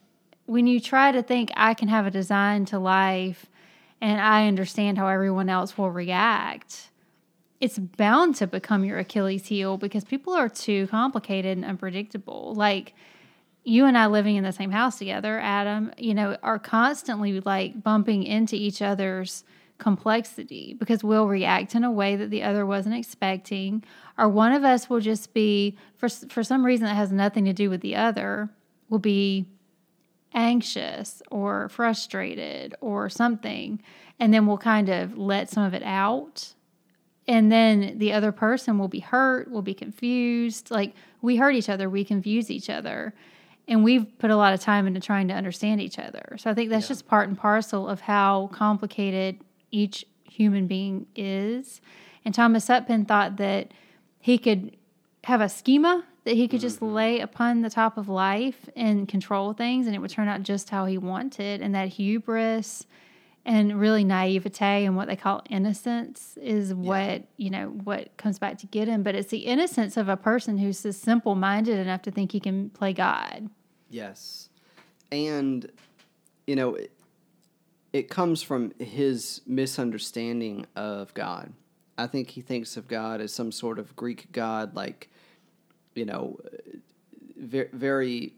when 0.45 0.67
you 0.67 0.81
try 0.81 1.13
to 1.13 1.23
think 1.23 1.51
I 1.57 1.73
can 1.75 1.89
have 1.89 2.07
a 2.07 2.11
design 2.11 2.67
to 2.67 2.79
life 2.79 3.47
and 4.01 4.21
I 4.21 4.47
understand 4.47 4.99
how 4.99 5.07
everyone 5.07 5.49
else 5.49 5.79
will 5.79 5.91
react, 5.91 6.91
it's 7.61 7.79
bound 7.79 8.37
to 8.37 8.47
become 8.47 8.85
your 8.85 8.99
Achilles 8.99 9.47
heel 9.47 9.77
because 9.77 10.05
people 10.05 10.33
are 10.33 10.49
too 10.49 10.87
complicated 10.89 11.57
and 11.57 11.65
unpredictable. 11.65 12.55
Like 12.55 12.95
you 13.65 13.85
and 13.85 13.99
I 13.99 14.07
living 14.07 14.37
in 14.37 14.45
the 14.45 14.53
same 14.53 14.71
house 14.71 14.99
together, 14.99 15.39
Adam, 15.41 15.93
you 15.99 16.15
know, 16.15 16.37
are 16.43 16.59
constantly 16.59 17.41
like 17.41 17.83
bumping 17.83 18.23
into 18.23 18.57
each 18.57 18.81
other's 18.81 19.45
complexity 19.79 20.75
because 20.79 21.05
we'll 21.05 21.29
react 21.29 21.75
in 21.75 21.85
a 21.85 21.91
way 21.91 22.17
that 22.17 22.31
the 22.31 22.43
other 22.43 22.67
wasn't 22.67 22.97
expecting 22.97 23.85
or 24.17 24.29
one 24.29 24.53
of 24.53 24.65
us 24.65 24.91
will 24.91 24.99
just 24.99 25.33
be 25.33 25.77
for 25.97 26.09
for 26.09 26.43
some 26.43 26.67
reason 26.67 26.85
that 26.87 26.97
has 26.97 27.13
nothing 27.13 27.45
to 27.45 27.53
do 27.53 27.71
with 27.71 27.81
the 27.81 27.95
other 27.95 28.51
will 28.89 28.99
be 28.99 29.47
anxious 30.35 31.23
or 31.31 31.69
frustrated 31.69 32.75
or 32.81 33.09
something. 33.09 33.81
And 34.19 34.33
then 34.33 34.47
we'll 34.47 34.59
kind 34.59 34.89
of 34.89 35.17
let 35.17 35.49
some 35.49 35.63
of 35.63 35.75
it 35.75 35.83
out. 35.83 36.55
And 37.29 37.53
then 37.53 37.99
the 37.99 38.15
other 38.15 38.33
person 38.33 38.79
will 38.79 38.89
be 38.89 39.01
hurt, 39.01 39.51
will 39.51 39.63
be 39.63 39.75
confused. 39.75 40.71
Like 40.71 40.95
we 41.21 41.37
hurt 41.37 41.55
each 41.55 41.69
other, 41.69 41.89
we 41.91 42.03
confuse 42.03 42.51
each 42.51 42.71
other. 42.71 43.15
And 43.69 43.85
we've 43.85 44.07
put 44.19 44.31
a 44.31 44.37
lot 44.37 44.55
of 44.55 44.61
time 44.61 44.87
into 44.87 44.99
trying 44.99 45.29
to 45.29 45.35
understand 45.35 45.83
each 45.83 45.99
other. 45.99 46.37
So 46.39 46.51
I 46.51 46.55
think 46.55 46.71
that's 46.71 46.87
yeah. 46.87 46.89
just 46.89 47.07
part 47.07 47.29
and 47.29 47.37
parcel 47.37 47.87
of 47.87 48.01
how 48.01 48.49
complicated 48.51 49.41
each 49.71 50.07
human 50.25 50.67
being 50.67 51.07
is. 51.15 51.83
And 52.25 52.35
Thomas 52.35 52.67
Sutpen 52.67 53.07
thought 53.07 53.37
that 53.37 53.73
he 54.21 54.39
could 54.39 54.75
have 55.25 55.43
a 55.43 55.49
schema 55.51 56.05
that 56.25 56.35
he 56.35 56.49
could 56.49 56.61
just 56.61 56.77
mm-hmm. 56.77 56.95
lay 56.95 57.21
upon 57.21 57.61
the 57.61 57.71
top 57.71 57.97
of 57.99 58.09
life 58.09 58.69
and 58.77 59.09
control 59.09 59.53
things 59.53 59.87
and 59.87 59.95
it 59.95 59.99
would 59.99 60.11
turn 60.11 60.29
out 60.29 60.43
just 60.43 60.71
how 60.71 60.87
he 60.87 60.99
wanted 60.99 61.61
and 61.61 61.75
that 61.75 61.89
hubris 61.89 62.87
and 63.49 63.81
really 63.81 64.05
naivete 64.05 64.85
and 64.85 64.95
what 64.95 65.09
they 65.09 65.17
call 65.17 65.43
innocence 65.49 66.37
is 66.41 66.75
what 66.75 66.99
yeah. 67.01 67.19
you 67.37 67.51
know 67.51 67.69
what 67.85 68.17
comes 68.17 68.39
back 68.39 68.59
to 68.59 68.67
get 68.67 68.87
him. 68.87 69.03
But 69.03 69.15
it's 69.15 69.31
the 69.31 69.39
innocence 69.39 69.97
of 69.97 70.09
a 70.09 70.17
person 70.17 70.59
who's 70.59 70.83
just 70.83 71.01
simple 71.03 71.35
minded 71.35 71.79
enough 71.79 72.03
to 72.03 72.11
think 72.11 72.33
he 72.33 72.41
can 72.41 72.71
play 72.71 72.93
god. 72.93 73.49
Yes. 73.91 74.51
And 75.11 75.71
you 76.47 76.55
know 76.55 76.75
it, 76.75 76.93
it 77.93 78.11
comes 78.11 78.43
from 78.43 78.73
his 78.79 79.41
misunderstanding 79.47 80.67
of 80.77 81.13
god. 81.15 81.53
I 81.97 82.07
think 82.07 82.31
he 82.31 82.43
thinks 82.43 82.77
of 82.77 82.87
god 82.87 83.21
as 83.21 83.33
some 83.33 83.51
sort 83.51 83.79
of 83.79 83.97
greek 83.97 84.31
god 84.31 84.77
like 84.77 85.09
you 85.99 86.05
know, 86.05 86.39
very, 87.37 87.69
very, 87.73 88.33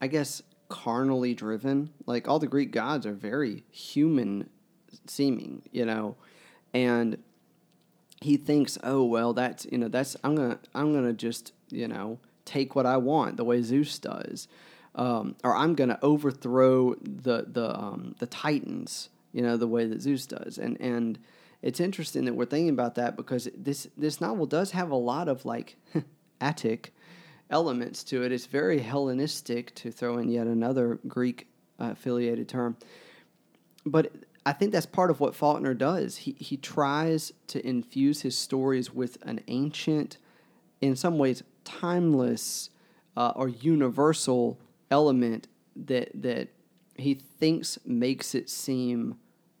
I 0.00 0.06
guess, 0.06 0.42
carnally 0.68 1.34
driven. 1.34 1.90
Like 2.06 2.28
all 2.28 2.38
the 2.38 2.46
Greek 2.46 2.70
gods 2.70 3.06
are 3.06 3.12
very 3.12 3.64
human 3.70 4.48
seeming, 5.06 5.62
you 5.72 5.84
know, 5.84 6.16
and 6.72 7.18
he 8.20 8.36
thinks, 8.36 8.78
oh 8.82 9.04
well, 9.04 9.32
that's 9.32 9.66
you 9.70 9.78
know, 9.78 9.88
that's 9.88 10.16
I'm 10.24 10.34
gonna 10.34 10.58
I'm 10.74 10.92
gonna 10.92 11.12
just 11.12 11.52
you 11.70 11.88
know 11.88 12.18
take 12.44 12.74
what 12.74 12.86
I 12.86 12.96
want 12.96 13.36
the 13.36 13.44
way 13.44 13.62
Zeus 13.62 13.98
does, 13.98 14.48
um, 14.94 15.36
or 15.44 15.54
I'm 15.54 15.74
gonna 15.74 15.98
overthrow 16.02 16.94
the 16.94 17.46
the 17.48 17.78
um, 17.78 18.14
the 18.18 18.26
Titans, 18.26 19.08
you 19.32 19.42
know, 19.42 19.56
the 19.56 19.68
way 19.68 19.86
that 19.86 20.02
Zeus 20.02 20.26
does, 20.26 20.58
and 20.58 20.80
and 20.80 21.18
it's 21.62 21.80
interesting 21.80 22.24
that 22.24 22.34
we're 22.34 22.44
thinking 22.46 22.70
about 22.70 22.94
that 22.96 23.16
because 23.16 23.48
this 23.56 23.88
this 23.96 24.20
novel 24.20 24.46
does 24.46 24.72
have 24.72 24.90
a 24.90 24.96
lot 24.96 25.28
of 25.28 25.44
like 25.44 25.76
Attic 26.40 26.92
elements 27.50 28.04
to 28.04 28.22
it. 28.22 28.32
It's 28.32 28.46
very 28.46 28.78
Hellenistic 28.78 29.74
to 29.76 29.90
throw 29.90 30.18
in 30.18 30.28
yet 30.28 30.46
another 30.46 30.98
Greek 31.06 31.46
uh, 31.80 31.90
affiliated 31.92 32.48
term. 32.48 32.76
But 33.86 34.12
I 34.44 34.52
think 34.52 34.72
that's 34.72 34.86
part 34.86 35.10
of 35.10 35.20
what 35.20 35.34
Faulkner 35.34 35.74
does. 35.74 36.16
He 36.16 36.36
he 36.38 36.56
tries 36.56 37.32
to 37.48 37.66
infuse 37.66 38.22
his 38.22 38.36
stories 38.36 38.92
with 38.92 39.18
an 39.22 39.40
ancient, 39.48 40.18
in 40.80 40.96
some 40.96 41.18
ways 41.18 41.42
timeless 41.64 42.70
uh, 43.16 43.32
or 43.34 43.48
universal 43.48 44.58
element 44.90 45.48
that 45.76 46.10
that 46.14 46.48
he 46.96 47.14
thinks 47.14 47.78
makes 47.84 48.34
it 48.34 48.50
seem 48.50 49.16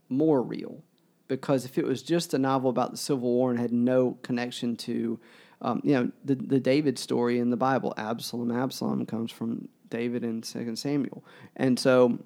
more 0.08 0.42
real 0.42 0.82
because 1.28 1.64
if 1.64 1.78
it 1.78 1.84
was 1.84 2.02
just 2.02 2.34
a 2.34 2.38
novel 2.38 2.70
about 2.70 2.90
the 2.90 2.96
Civil 2.96 3.30
War 3.30 3.50
and 3.50 3.60
had 3.60 3.72
no 3.72 4.18
connection 4.22 4.76
to, 4.78 5.20
um, 5.60 5.80
you 5.84 5.94
know, 5.94 6.10
the 6.24 6.34
the 6.34 6.60
David 6.60 6.98
story 6.98 7.38
in 7.38 7.50
the 7.50 7.56
Bible, 7.56 7.94
Absalom, 7.96 8.50
Absalom 8.50 9.06
comes 9.06 9.32
from 9.32 9.68
David 9.90 10.24
in 10.24 10.42
Second 10.42 10.76
Samuel, 10.78 11.24
and 11.56 11.78
so 11.78 12.18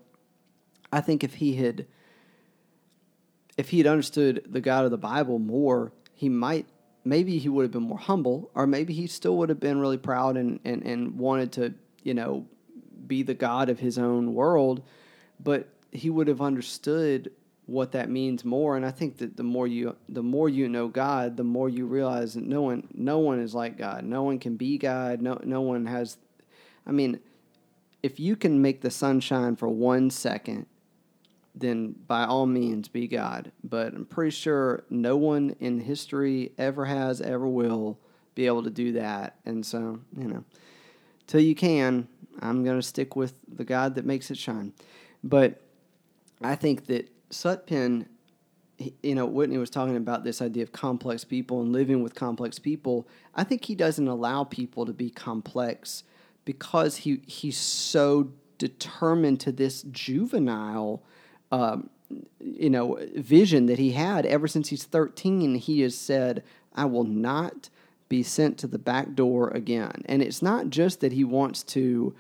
I 0.93 1.01
think 1.01 1.25
if 1.25 1.35
he 1.35 1.55
had 1.55 1.87
if 3.57 3.71
he 3.71 3.79
had 3.79 3.87
understood 3.87 4.45
the 4.47 4.61
God 4.61 4.85
of 4.85 4.91
the 4.91 4.99
Bible 4.99 5.39
more, 5.39 5.93
he 6.15 6.29
might 6.29 6.67
maybe 7.05 7.39
he 7.39 7.49
would 7.49 7.63
have 7.63 7.73
been 7.73 7.83
more 7.83 7.99
humble, 7.99 8.51
or 8.55 8.67
maybe 8.67 8.93
he 8.93 9.07
still 9.07 9.37
would 9.39 9.49
have 9.49 9.61
been 9.61 9.79
really 9.79 9.99
proud 9.99 10.37
and, 10.37 10.61
and, 10.65 10.83
and 10.85 11.19
wanted 11.19 11.53
to, 11.53 11.75
you 12.03 12.15
know, 12.15 12.47
be 13.07 13.23
the 13.23 13.35
God 13.35 13.69
of 13.69 13.81
his 13.81 13.99
own 13.99 14.35
world, 14.35 14.83
but 15.41 15.69
he 15.91 16.11
would 16.11 16.29
have 16.29 16.41
understood 16.41 17.33
what 17.73 17.93
that 17.93 18.11
means 18.11 18.45
more. 18.45 18.77
And 18.77 18.85
I 18.85 18.91
think 18.91 19.17
that 19.19 19.37
the 19.37 19.43
more 19.43 19.67
you 19.67 19.97
the 20.09 20.23
more 20.23 20.49
you 20.49 20.69
know 20.69 20.89
God, 20.89 21.39
the 21.39 21.45
more 21.45 21.71
you 21.71 21.87
realize 21.87 22.35
that 22.35 22.45
no 22.45 22.63
one 22.63 22.87
no 22.93 23.19
one 23.19 23.41
is 23.41 23.55
like 23.55 23.79
God. 23.79 24.05
No 24.05 24.23
one 24.23 24.39
can 24.39 24.57
be 24.57 24.77
God. 24.77 25.23
No 25.23 25.41
no 25.43 25.63
one 25.63 25.87
has 25.87 26.19
I 26.87 26.93
mean, 26.93 27.19
if 28.03 28.21
you 28.21 28.37
can 28.37 28.61
make 28.61 28.83
the 28.83 28.91
sun 28.91 29.21
shine 29.21 29.57
for 29.57 29.69
one 29.69 30.11
second, 30.11 30.67
then 31.55 31.95
by 32.07 32.25
all 32.25 32.47
means 32.47 32.89
be 32.89 33.09
God. 33.09 33.53
But 33.65 33.95
I'm 33.95 34.05
pretty 34.05 34.33
sure 34.33 34.85
no 34.91 35.17
one 35.17 35.57
in 35.59 35.81
history 35.81 36.53
ever 36.59 36.85
has, 36.85 37.21
ever 37.23 37.49
will 37.49 37.99
be 38.35 38.47
able 38.47 38.65
to 38.65 38.71
do 38.71 38.93
that. 38.93 39.37
And 39.47 39.65
so, 39.65 40.01
you 40.17 40.29
know, 40.29 40.45
till 41.27 41.41
you 41.41 41.55
can, 41.55 42.09
I'm 42.41 42.65
going 42.65 42.79
to 42.79 42.87
stick 42.87 43.17
with 43.17 43.35
the 43.49 43.65
God 43.65 43.95
that 43.95 44.05
makes 44.05 44.31
it 44.31 44.39
shine. 44.39 44.73
But 45.23 45.61
I 46.43 46.57
think 46.57 46.87
that 46.87 47.09
Sutpen, 47.33 48.07
you 49.03 49.15
know, 49.15 49.27
Whitney 49.27 49.59
was 49.59 49.71
talking 49.71 49.97
about 49.97 50.23
this 50.23 50.41
idea 50.41 50.63
of 50.63 50.73
complex 50.73 51.25
people 51.25 51.63
and 51.63 51.73
living 51.73 52.03
with 52.03 52.15
complex 52.15 52.59
people. 52.59 53.09
I 53.35 53.43
think 53.45 53.65
he 53.65 53.75
doesn't 53.75 54.07
allow 54.07 54.45
people 54.45 54.87
to 54.87 54.93
be 54.93 55.11
complex 55.11 56.05
because 56.45 56.99
he 56.99 57.23
he's 57.27 57.57
so 57.57 58.31
determined 58.59 59.41
to 59.41 59.53
this 59.53 59.83
juvenile 59.91 61.03
um, 61.51 61.91
you 62.41 62.71
know 62.71 62.99
vision 63.17 63.67
that 63.67 63.79
he 63.79 63.93
had 63.93 64.27
ever 64.27 64.47
since 64.47 64.69
he's 64.69 64.85
13 64.85 65.55
he 65.57 65.81
has 65.81 65.97
said 65.97 66.43
i 66.75 66.85
will 66.85 67.05
not 67.05 67.71
be 68.09 68.23
sent 68.23 68.59
to 68.59 68.67
the 68.67 68.79
back 68.79 69.15
door 69.15 69.49
again 69.51 70.03
and 70.07 70.23
it's 70.23 70.43
not 70.43 70.69
just 70.69 71.01
that 71.01 71.13
he 71.13 71.25
wants 71.25 71.63
to 71.63 72.15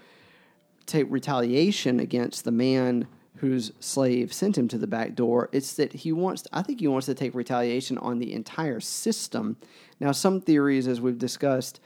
take 0.86 1.06
retaliation 1.10 2.00
against 2.00 2.44
the 2.44 2.50
man 2.50 3.06
whose 3.42 3.72
slave 3.80 4.32
sent 4.32 4.56
him 4.56 4.68
to 4.68 4.78
the 4.78 4.86
back 4.86 5.16
door. 5.16 5.48
It's 5.50 5.74
that 5.74 5.92
he 5.92 6.12
wants 6.12 6.46
i 6.52 6.62
think 6.62 6.78
he 6.78 6.86
wants 6.86 7.06
to 7.06 7.14
take 7.14 7.34
retaliation 7.34 7.98
on 7.98 8.20
the 8.20 8.32
entire 8.32 8.78
system. 8.78 9.56
Now 9.98 10.12
some 10.12 10.40
theories 10.40 10.86
as 10.86 11.00
we've 11.00 11.18
discussed 11.18 11.80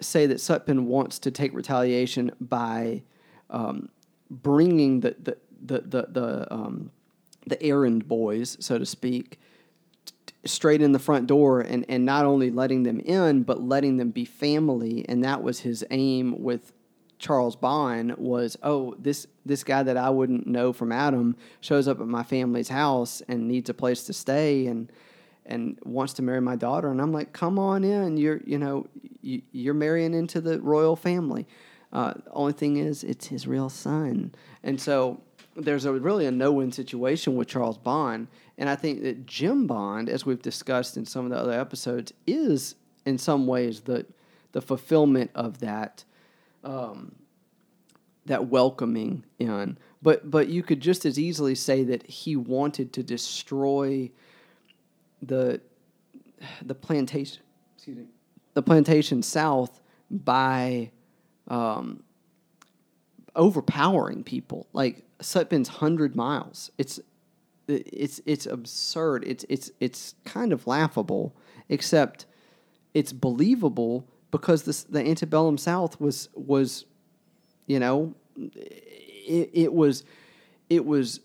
say 0.00 0.24
that 0.24 0.38
Sutpen 0.38 0.84
wants 0.84 1.18
to 1.20 1.30
take 1.30 1.52
retaliation 1.52 2.32
by 2.40 3.02
um, 3.50 3.90
bringing 4.30 5.00
the 5.00 5.14
the 5.22 5.36
the 5.62 5.80
the, 5.80 6.06
the, 6.10 6.54
um, 6.54 6.90
the 7.46 7.62
errand 7.62 8.08
boys, 8.08 8.56
so 8.58 8.78
to 8.78 8.86
speak, 8.86 9.38
straight 10.46 10.80
in 10.80 10.92
the 10.92 10.98
front 10.98 11.26
door, 11.26 11.60
and 11.60 11.84
and 11.90 12.06
not 12.06 12.24
only 12.24 12.50
letting 12.50 12.84
them 12.84 13.00
in, 13.00 13.42
but 13.42 13.62
letting 13.62 13.98
them 13.98 14.08
be 14.08 14.24
family, 14.24 15.04
and 15.10 15.22
that 15.24 15.42
was 15.42 15.60
his 15.60 15.84
aim 15.90 16.42
with 16.42 16.72
Charles 17.18 17.56
Bond 17.56 18.16
was, 18.16 18.56
oh, 18.62 18.94
this 18.98 19.26
this 19.46 19.64
guy 19.64 19.82
that 19.82 19.96
I 19.96 20.10
wouldn't 20.10 20.46
know 20.46 20.72
from 20.72 20.92
Adam 20.92 21.36
shows 21.60 21.86
up 21.86 22.00
at 22.00 22.06
my 22.06 22.22
family's 22.22 22.68
house 22.68 23.22
and 23.28 23.46
needs 23.46 23.68
a 23.70 23.74
place 23.74 24.04
to 24.04 24.12
stay, 24.12 24.66
and 24.66 24.90
and 25.46 25.78
wants 25.84 26.14
to 26.14 26.22
marry 26.22 26.40
my 26.40 26.56
daughter. 26.56 26.90
And 26.90 27.00
i'm 27.00 27.12
like 27.12 27.32
come 27.32 27.58
on 27.58 27.84
in. 27.84 28.16
You're 28.16 28.40
you 28.44 28.58
know 28.58 28.86
you, 29.20 29.70
are 29.70 29.74
marrying 29.74 30.14
into 30.14 30.40
the 30.40 30.60
royal 30.60 30.96
family. 30.96 31.46
Uh, 31.92 32.14
only 32.32 32.52
thing 32.52 32.76
is 32.76 33.04
it's 33.04 33.26
his 33.26 33.46
real 33.46 33.68
son. 33.68 34.34
And 34.62 34.80
so 34.80 35.20
there's 35.56 35.84
a 35.84 35.92
really 35.92 36.26
a 36.26 36.32
no-win 36.32 36.72
situation 36.72 37.36
with 37.36 37.48
charles 37.48 37.78
bond. 37.78 38.28
And 38.58 38.68
i 38.68 38.74
think 38.74 39.02
that 39.02 39.26
jim 39.26 39.66
bond 39.66 40.08
as 40.08 40.26
we've 40.26 40.42
discussed 40.42 40.96
in 40.96 41.04
some 41.04 41.24
of 41.24 41.30
the 41.30 41.38
other 41.38 41.58
episodes 41.58 42.12
is 42.26 42.74
in 43.06 43.18
some 43.18 43.46
ways 43.46 43.82
the 43.82 44.06
the 44.52 44.62
fulfillment 44.62 45.30
of 45.34 45.58
that 45.58 46.04
um, 46.64 47.14
that 48.26 48.48
welcoming 48.48 49.24
in 49.38 49.78
but 50.02 50.30
but 50.30 50.48
you 50.48 50.62
could 50.62 50.80
just 50.80 51.04
as 51.04 51.18
easily 51.18 51.54
say 51.54 51.84
that 51.84 52.06
he 52.06 52.36
wanted 52.36 52.92
to 52.92 53.02
destroy 53.02 54.10
the 55.22 55.60
the 56.62 56.74
plantation 56.74 57.42
excuse 57.76 57.96
me 57.96 58.04
the 58.54 58.62
plantation 58.62 59.22
south 59.22 59.80
by 60.10 60.90
um, 61.48 62.02
overpowering 63.36 64.22
people 64.22 64.66
like 64.72 65.04
Sutpen's 65.20 65.68
hundred 65.68 66.16
miles. 66.16 66.70
It's 66.78 67.00
it's 67.66 68.20
it's 68.26 68.46
absurd. 68.46 69.24
It's 69.26 69.44
it's 69.48 69.70
it's 69.80 70.14
kind 70.24 70.52
of 70.52 70.66
laughable, 70.66 71.34
except 71.68 72.26
it's 72.92 73.12
believable 73.12 74.08
because 74.34 74.64
this, 74.64 74.82
the 74.82 74.98
antebellum 74.98 75.56
South 75.56 76.00
was 76.00 76.28
was, 76.34 76.86
you 77.68 77.78
know, 77.78 78.16
it, 78.36 79.48
it 79.52 79.72
was 79.72 80.02
it 80.68 80.84
was 80.84 81.20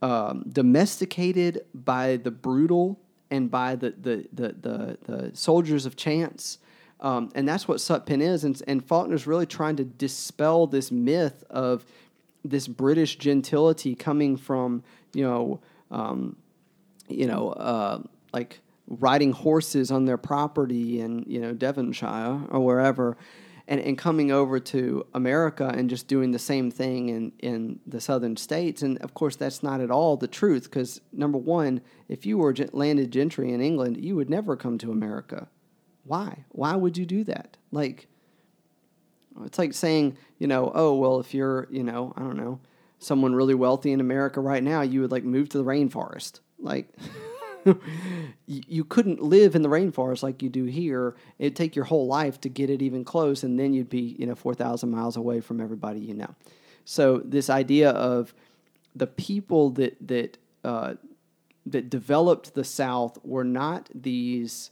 um, 0.00 0.46
domesticated 0.50 1.66
by 1.74 2.16
the 2.16 2.30
brutal 2.30 2.98
and 3.30 3.50
by 3.50 3.76
the 3.76 3.90
the 4.00 4.26
the 4.32 4.48
the, 4.48 4.98
the 5.04 5.36
soldiers 5.36 5.84
of 5.84 5.94
chance. 5.94 6.56
Um, 7.00 7.30
and 7.34 7.46
that's 7.46 7.68
what 7.68 7.76
Sutpen 7.76 8.22
is, 8.22 8.44
and, 8.44 8.62
and 8.66 8.82
Faulkner's 8.82 9.26
really 9.26 9.44
trying 9.44 9.76
to 9.76 9.84
dispel 9.84 10.66
this 10.66 10.90
myth 10.90 11.44
of 11.50 11.84
this 12.42 12.66
British 12.66 13.16
gentility 13.16 13.94
coming 13.94 14.38
from 14.38 14.82
you 15.12 15.24
know 15.24 15.60
um, 15.90 16.36
you 17.10 17.26
know 17.26 17.50
uh, 17.50 18.00
like 18.32 18.62
riding 18.88 19.32
horses 19.32 19.90
on 19.90 20.04
their 20.04 20.18
property 20.18 21.00
in 21.00 21.24
you 21.26 21.40
know 21.40 21.52
Devonshire 21.52 22.46
or 22.50 22.60
wherever, 22.60 23.16
and, 23.68 23.80
and 23.80 23.98
coming 23.98 24.30
over 24.30 24.60
to 24.60 25.06
America 25.14 25.72
and 25.74 25.90
just 25.90 26.06
doing 26.06 26.30
the 26.30 26.38
same 26.38 26.70
thing 26.70 27.08
in, 27.08 27.32
in 27.40 27.80
the 27.86 28.00
southern 28.00 28.36
states. 28.36 28.82
And 28.82 28.98
of 28.98 29.14
course, 29.14 29.36
that's 29.36 29.62
not 29.62 29.80
at 29.80 29.90
all 29.90 30.16
the 30.16 30.28
truth 30.28 30.64
because, 30.64 31.00
number 31.12 31.38
one, 31.38 31.80
if 32.08 32.24
you 32.24 32.38
were 32.38 32.54
landed 32.72 33.10
gentry 33.10 33.52
in 33.52 33.60
England, 33.60 33.96
you 34.02 34.14
would 34.16 34.30
never 34.30 34.56
come 34.56 34.78
to 34.78 34.92
America. 34.92 35.48
Why? 36.04 36.44
Why 36.50 36.76
would 36.76 36.96
you 36.96 37.06
do 37.06 37.24
that? 37.24 37.56
Like, 37.72 38.06
it's 39.44 39.58
like 39.58 39.74
saying, 39.74 40.16
you 40.38 40.46
know, 40.46 40.70
oh, 40.74 40.94
well, 40.94 41.18
if 41.18 41.34
you're, 41.34 41.66
you 41.70 41.82
know, 41.82 42.12
I 42.16 42.20
don't 42.20 42.36
know, 42.36 42.60
someone 42.98 43.34
really 43.34 43.54
wealthy 43.54 43.92
in 43.92 44.00
America 44.00 44.40
right 44.40 44.62
now, 44.62 44.82
you 44.82 45.00
would 45.00 45.10
like 45.10 45.24
move 45.24 45.48
to 45.50 45.58
the 45.58 45.64
rainforest. 45.64 46.40
Like, 46.58 46.88
you 48.46 48.84
couldn't 48.84 49.22
live 49.22 49.54
in 49.54 49.62
the 49.62 49.68
rainforest 49.68 50.22
like 50.22 50.42
you 50.42 50.48
do 50.48 50.64
here. 50.64 51.16
It'd 51.38 51.56
take 51.56 51.74
your 51.74 51.84
whole 51.84 52.06
life 52.06 52.40
to 52.42 52.48
get 52.48 52.70
it 52.70 52.82
even 52.82 53.04
close, 53.04 53.42
and 53.42 53.58
then 53.58 53.74
you'd 53.74 53.90
be, 53.90 54.16
you 54.18 54.26
know, 54.26 54.34
4,000 54.34 54.90
miles 54.90 55.16
away 55.16 55.40
from 55.40 55.60
everybody 55.60 56.00
you 56.00 56.14
know. 56.14 56.34
So 56.84 57.18
this 57.24 57.50
idea 57.50 57.90
of 57.90 58.32
the 58.94 59.06
people 59.06 59.70
that 59.70 59.96
that 60.06 60.38
uh, 60.64 60.94
that 61.66 61.90
developed 61.90 62.54
the 62.54 62.64
South 62.64 63.18
were 63.24 63.44
not 63.44 63.90
these 63.94 64.70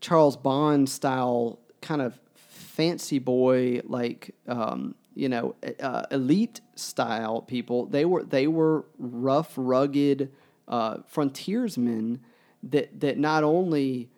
Charles 0.00 0.36
Bond 0.36 0.88
style 0.88 1.58
kind 1.82 2.00
of 2.00 2.18
fancy 2.34 3.18
boy 3.18 3.80
like 3.84 4.34
um, 4.46 4.94
you 5.14 5.28
know 5.28 5.56
uh, 5.80 6.04
elite 6.10 6.60
style 6.76 7.42
people. 7.42 7.86
They 7.86 8.04
were 8.04 8.22
they 8.22 8.46
were 8.46 8.84
rough, 8.98 9.52
rugged 9.56 10.30
uh, 10.70 10.98
frontiersmen 11.06 12.20
that 12.62 13.00
that 13.00 13.18
not 13.18 13.44
only 13.44 14.08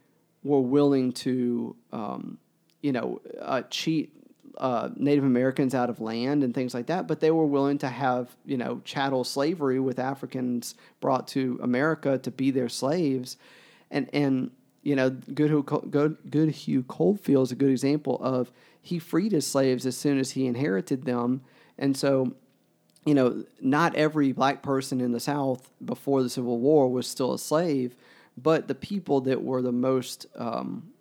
were 0.44 0.60
willing 0.60 1.12
to 1.12 1.74
um, 1.92 2.38
you 2.82 2.92
know 2.92 3.20
uh, 3.40 3.62
cheat 3.70 4.12
uh, 4.58 4.90
Native 4.96 5.24
Americans 5.24 5.74
out 5.74 5.88
of 5.88 6.00
land 6.00 6.44
and 6.44 6.54
things 6.54 6.74
like 6.74 6.86
that, 6.86 7.08
but 7.08 7.20
they 7.20 7.30
were 7.30 7.46
willing 7.46 7.78
to 7.78 7.88
have 7.88 8.36
you 8.44 8.56
know 8.56 8.80
chattel 8.84 9.24
slavery 9.24 9.80
with 9.80 9.98
Africans 9.98 10.74
brought 11.00 11.26
to 11.28 11.58
America 11.62 12.18
to 12.18 12.30
be 12.30 12.50
their 12.50 12.68
slaves, 12.68 13.38
and 13.90 14.08
and 14.12 14.50
you 14.82 14.94
know 14.94 15.10
Good, 15.10 15.50
Goodhue 16.30 16.82
Coldfield 16.82 17.48
is 17.48 17.52
a 17.52 17.56
good 17.56 17.70
example 17.70 18.18
of 18.22 18.52
he 18.80 18.98
freed 18.98 19.32
his 19.32 19.46
slaves 19.46 19.86
as 19.86 19.96
soon 19.96 20.18
as 20.18 20.32
he 20.32 20.46
inherited 20.46 21.04
them, 21.04 21.42
and 21.78 21.96
so 21.96 22.34
you 23.04 23.14
know, 23.14 23.44
not 23.60 23.94
every 23.96 24.32
black 24.32 24.62
person 24.62 25.00
in 25.00 25.12
the 25.12 25.20
South 25.20 25.70
before 25.84 26.22
the 26.22 26.30
Civil 26.30 26.60
War 26.60 26.88
was 26.88 27.06
still 27.06 27.32
a 27.32 27.38
slave, 27.38 27.96
but 28.36 28.68
the 28.68 28.74
people 28.74 29.20
that 29.22 29.42
were 29.42 29.60
the 29.60 29.72
most, 29.72 30.26
um, 30.36 30.92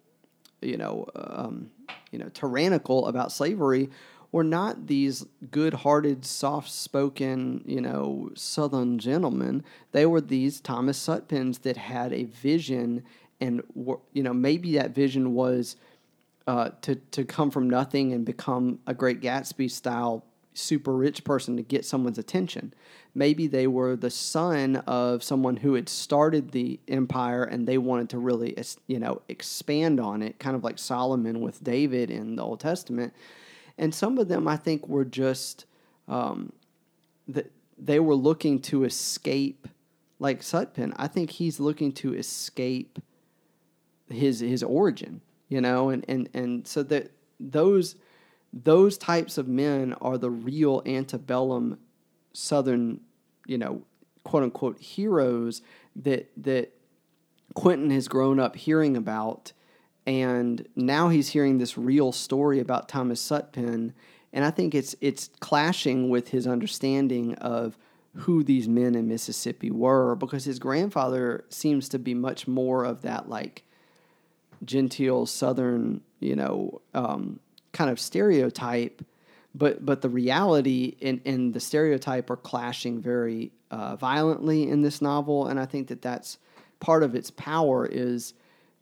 you 0.62 0.78
know, 0.78 1.08
um, 1.16 1.70
you 2.12 2.20
know, 2.20 2.30
tyrannical 2.34 3.08
about 3.08 3.32
slavery 3.32 3.90
were 4.32 4.44
not 4.44 4.88
these 4.88 5.26
good-hearted, 5.52 6.26
soft-spoken, 6.26 7.64
you 7.66 7.82
know, 7.82 8.32
Southern 8.34 8.98
gentlemen. 8.98 9.64
They 9.92 10.06
were 10.06 10.22
these 10.22 10.62
Thomas 10.62 10.98
Sutpens 11.06 11.62
that 11.64 11.78
had 11.78 12.14
a 12.14 12.24
vision, 12.24 13.04
and 13.40 13.62
were, 13.76 14.00
you 14.14 14.24
know, 14.24 14.34
maybe 14.34 14.74
that 14.78 14.96
vision 14.96 15.34
was 15.34 15.76
uh, 16.48 16.70
to 16.82 16.96
to 16.96 17.24
come 17.26 17.52
from 17.52 17.70
nothing 17.70 18.14
and 18.14 18.26
become 18.26 18.80
a 18.88 18.94
Great 18.94 19.22
Gatsby 19.22 19.70
style 19.70 20.26
super 20.54 20.94
rich 20.94 21.24
person 21.24 21.56
to 21.58 21.64
get 21.64 21.86
someone's 21.86 22.18
attention. 22.18 22.74
Maybe 23.14 23.48
they 23.48 23.68
were 23.68 23.96
the 23.96 24.10
son 24.10 24.78
of 24.88 25.24
someone 25.24 25.58
who 25.58 25.74
had 25.74 25.90
started 25.90 26.52
the 26.52 26.80
empire 26.88 27.44
and 27.44 27.68
they 27.68 27.78
wanted 27.78 28.10
to 28.10 28.18
really, 28.18 28.56
you 28.88 29.00
know, 29.00 29.22
expand 29.28 30.00
on 30.00 30.22
it, 30.22 30.40
kind 30.40 30.56
of 30.56 30.64
like 30.64 30.80
Solomon 30.80 31.42
with 31.42 31.64
David 31.64 32.10
in 32.10 32.36
the 32.36 32.44
Old 32.44 32.60
Testament. 32.60 33.14
And 33.78 33.94
some 33.94 34.18
of 34.18 34.28
them, 34.28 34.48
I 34.48 34.58
think, 34.58 34.88
were 34.88 35.06
just 35.06 35.66
um, 36.08 36.54
that 37.28 37.52
they 37.78 38.00
were 38.00 38.16
looking 38.16 38.60
to 38.60 38.84
escape, 38.84 39.68
like 40.20 40.42
Sutpen. 40.42 40.94
I 40.98 41.08
think 41.08 41.32
he's 41.32 41.60
looking 41.60 41.92
to 41.94 42.14
escape 42.14 43.00
his 44.10 44.42
his 44.42 44.62
origin, 44.62 45.22
you 45.50 45.62
know, 45.62 45.90
and 45.90 46.06
and 46.08 46.30
and 46.34 46.68
so 46.68 46.84
that 46.84 47.12
those 47.40 47.96
those 48.54 48.98
types 48.98 49.38
of 49.38 49.48
men 49.48 49.94
are 50.02 50.18
the 50.18 50.30
real 50.30 50.82
antebellum 50.86 51.80
Southern, 52.34 53.02
you 53.46 53.58
know, 53.58 53.84
quote 54.24 54.44
unquote 54.44 54.80
heroes 54.80 55.62
that 55.96 56.32
that 56.38 56.74
Quentin 57.54 57.90
has 57.92 58.08
grown 58.08 58.40
up 58.40 58.56
hearing 58.56 58.96
about, 58.96 59.52
and 60.06 60.68
now 60.76 61.10
he's 61.10 61.30
hearing 61.30 61.58
this 61.58 61.78
real 61.78 62.12
story 62.12 62.60
about 62.60 62.88
Thomas 62.88 63.22
Sutpen, 63.22 63.94
and 64.32 64.46
I 64.46 64.52
think 64.52 64.74
it's 64.74 64.96
it's 65.02 65.30
clashing 65.40 66.10
with 66.10 66.30
his 66.30 66.48
understanding 66.48 67.36
of 67.36 67.78
who 68.16 68.44
these 68.44 68.68
men 68.68 68.96
in 68.96 69.08
Mississippi 69.08 69.72
were 69.72 70.16
because 70.16 70.44
his 70.44 70.60
grandfather 70.60 71.46
seems 71.50 71.88
to 71.90 72.00
be 72.00 72.14
much 72.14 72.48
more 72.48 72.84
of 72.84 73.02
that 73.04 73.30
like 73.30 73.64
genteel 74.66 75.26
Southern, 75.26 76.02
you 76.20 76.36
know, 76.36 76.82
um, 76.94 77.40
kind 77.74 77.90
of 77.90 78.00
stereotype, 78.00 79.04
but 79.54 79.86
but 79.86 80.02
the 80.02 80.10
reality 80.10 80.96
and, 81.02 81.22
and 81.26 81.54
the 81.54 81.60
stereotype 81.60 82.30
are 82.30 82.38
clashing 82.38 83.02
very 83.02 83.52
uh, 83.70 83.96
violently 83.96 84.70
in 84.70 84.82
this 84.82 85.02
novel, 85.02 85.48
and 85.48 85.60
I 85.60 85.66
think 85.66 85.88
that 85.88 86.02
that's 86.02 86.38
part 86.80 87.04
of 87.04 87.16
its 87.16 87.32
power 87.32 87.86
is 87.86 88.34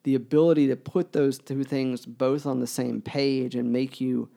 the 0.04 0.16
ability 0.16 0.68
to 0.68 0.76
put 0.76 1.12
those 1.12 1.38
two 1.38 1.64
things 1.64 2.06
both 2.06 2.46
on 2.46 2.60
the 2.60 2.68
same 2.68 3.02
page 3.02 3.56
and 3.56 3.72
make 3.72 4.00
you 4.00 4.30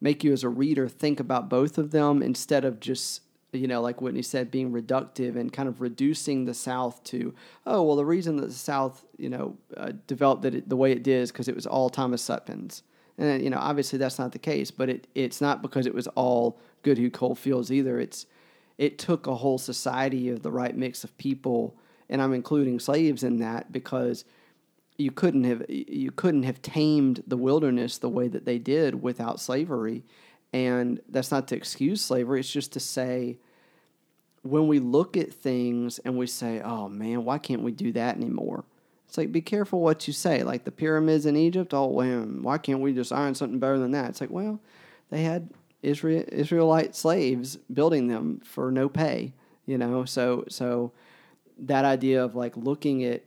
make 0.00 0.24
you 0.24 0.32
as 0.32 0.42
a 0.42 0.48
reader 0.48 0.88
think 0.88 1.20
about 1.20 1.48
both 1.48 1.78
of 1.78 1.90
them 1.90 2.22
instead 2.22 2.64
of 2.64 2.80
just 2.80 3.20
you 3.52 3.66
know, 3.66 3.82
like 3.82 4.00
Whitney 4.00 4.22
said, 4.22 4.50
being 4.50 4.72
reductive 4.72 5.36
and 5.36 5.52
kind 5.52 5.68
of 5.68 5.80
reducing 5.80 6.46
the 6.46 6.54
South 6.54 7.04
to, 7.04 7.34
oh, 7.66 7.82
well, 7.82 7.96
the 7.96 8.04
reason 8.04 8.36
that 8.36 8.46
the 8.46 8.52
South, 8.52 9.04
you 9.18 9.28
know, 9.28 9.56
uh, 9.76 9.92
developed 10.06 10.44
it 10.46 10.68
the 10.68 10.76
way 10.76 10.92
it 10.92 11.02
did 11.02 11.20
is 11.22 11.30
because 11.30 11.48
it 11.48 11.54
was 11.54 11.66
all 11.66 11.90
Thomas 11.90 12.26
Sutpens. 12.26 12.82
And 13.22 13.42
you 13.42 13.50
know, 13.50 13.58
obviously 13.58 13.98
that's 13.98 14.18
not 14.18 14.32
the 14.32 14.38
case, 14.38 14.70
but 14.70 14.90
it 14.90 15.06
it's 15.14 15.40
not 15.40 15.62
because 15.62 15.86
it 15.86 15.94
was 15.94 16.08
all 16.08 16.50
good. 16.52 16.62
Goodhue 16.82 17.10
Coldfields 17.10 17.72
either. 17.72 17.98
It's 18.00 18.26
it 18.78 18.98
took 18.98 19.26
a 19.26 19.36
whole 19.36 19.58
society 19.58 20.28
of 20.28 20.42
the 20.42 20.50
right 20.50 20.76
mix 20.76 21.04
of 21.04 21.16
people, 21.18 21.76
and 22.08 22.20
I'm 22.20 22.32
including 22.32 22.80
slaves 22.80 23.22
in 23.22 23.38
that 23.38 23.72
because 23.72 24.24
you 24.98 25.10
couldn't 25.10 25.44
have 25.44 25.64
you 25.68 26.10
couldn't 26.10 26.42
have 26.42 26.60
tamed 26.60 27.22
the 27.26 27.36
wilderness 27.36 27.98
the 27.98 28.08
way 28.08 28.28
that 28.28 28.44
they 28.44 28.58
did 28.58 29.02
without 29.02 29.40
slavery. 29.40 30.04
And 30.52 31.00
that's 31.08 31.30
not 31.30 31.48
to 31.48 31.56
excuse 31.56 32.02
slavery, 32.02 32.40
it's 32.40 32.52
just 32.52 32.72
to 32.72 32.80
say 32.80 33.38
when 34.42 34.66
we 34.66 34.80
look 34.80 35.16
at 35.16 35.32
things 35.32 35.98
and 36.00 36.18
we 36.18 36.26
say, 36.26 36.60
"Oh 36.60 36.88
man, 36.88 37.24
why 37.24 37.38
can't 37.38 37.62
we 37.62 37.72
do 37.72 37.92
that 37.92 38.16
anymore?" 38.16 38.64
It's 39.12 39.18
like, 39.18 39.30
be 39.30 39.42
careful 39.42 39.80
what 39.80 40.06
you 40.06 40.14
say. 40.14 40.42
Like 40.42 40.64
the 40.64 40.72
pyramids 40.72 41.26
in 41.26 41.36
Egypt, 41.36 41.74
oh, 41.74 41.84
well, 41.88 42.22
why 42.22 42.56
can't 42.56 42.80
we 42.80 42.94
just 42.94 43.12
iron 43.12 43.34
something 43.34 43.58
better 43.58 43.78
than 43.78 43.90
that? 43.90 44.08
It's 44.08 44.22
like, 44.22 44.30
well, 44.30 44.58
they 45.10 45.22
had 45.22 45.50
Israel, 45.82 46.24
Israelite 46.28 46.96
slaves 46.96 47.56
building 47.56 48.08
them 48.08 48.40
for 48.42 48.72
no 48.72 48.88
pay, 48.88 49.34
you 49.66 49.76
know? 49.76 50.06
So, 50.06 50.46
so 50.48 50.92
that 51.58 51.84
idea 51.84 52.24
of 52.24 52.34
like 52.34 52.56
looking 52.56 53.04
at 53.04 53.22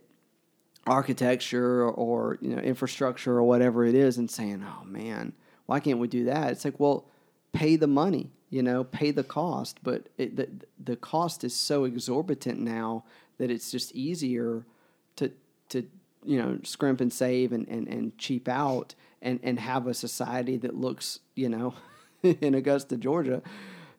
architecture 0.88 1.82
or, 1.82 1.92
or, 1.92 2.38
you 2.40 2.56
know, 2.56 2.60
infrastructure 2.60 3.36
or 3.36 3.44
whatever 3.44 3.84
it 3.84 3.94
is 3.94 4.18
and 4.18 4.28
saying, 4.28 4.66
oh 4.66 4.84
man, 4.84 5.34
why 5.66 5.78
can't 5.78 6.00
we 6.00 6.08
do 6.08 6.24
that? 6.24 6.50
It's 6.50 6.64
like, 6.64 6.80
well, 6.80 7.06
pay 7.52 7.76
the 7.76 7.86
money, 7.86 8.32
you 8.50 8.64
know, 8.64 8.82
pay 8.82 9.12
the 9.12 9.22
cost. 9.22 9.78
But 9.84 10.08
it, 10.18 10.34
the, 10.34 10.48
the 10.82 10.96
cost 10.96 11.44
is 11.44 11.54
so 11.54 11.84
exorbitant 11.84 12.58
now 12.58 13.04
that 13.38 13.52
it's 13.52 13.70
just 13.70 13.92
easier 13.94 14.66
to 15.14 15.30
to 15.70 15.86
you 16.24 16.40
know 16.40 16.58
scrimp 16.62 17.00
and 17.00 17.12
save 17.12 17.52
and, 17.52 17.68
and, 17.68 17.88
and 17.88 18.18
cheap 18.18 18.48
out 18.48 18.94
and, 19.22 19.40
and 19.42 19.60
have 19.60 19.86
a 19.86 19.94
society 19.94 20.56
that 20.56 20.74
looks 20.74 21.20
you 21.34 21.48
know 21.48 21.74
in 22.22 22.54
Augusta 22.54 22.96
Georgia 22.96 23.42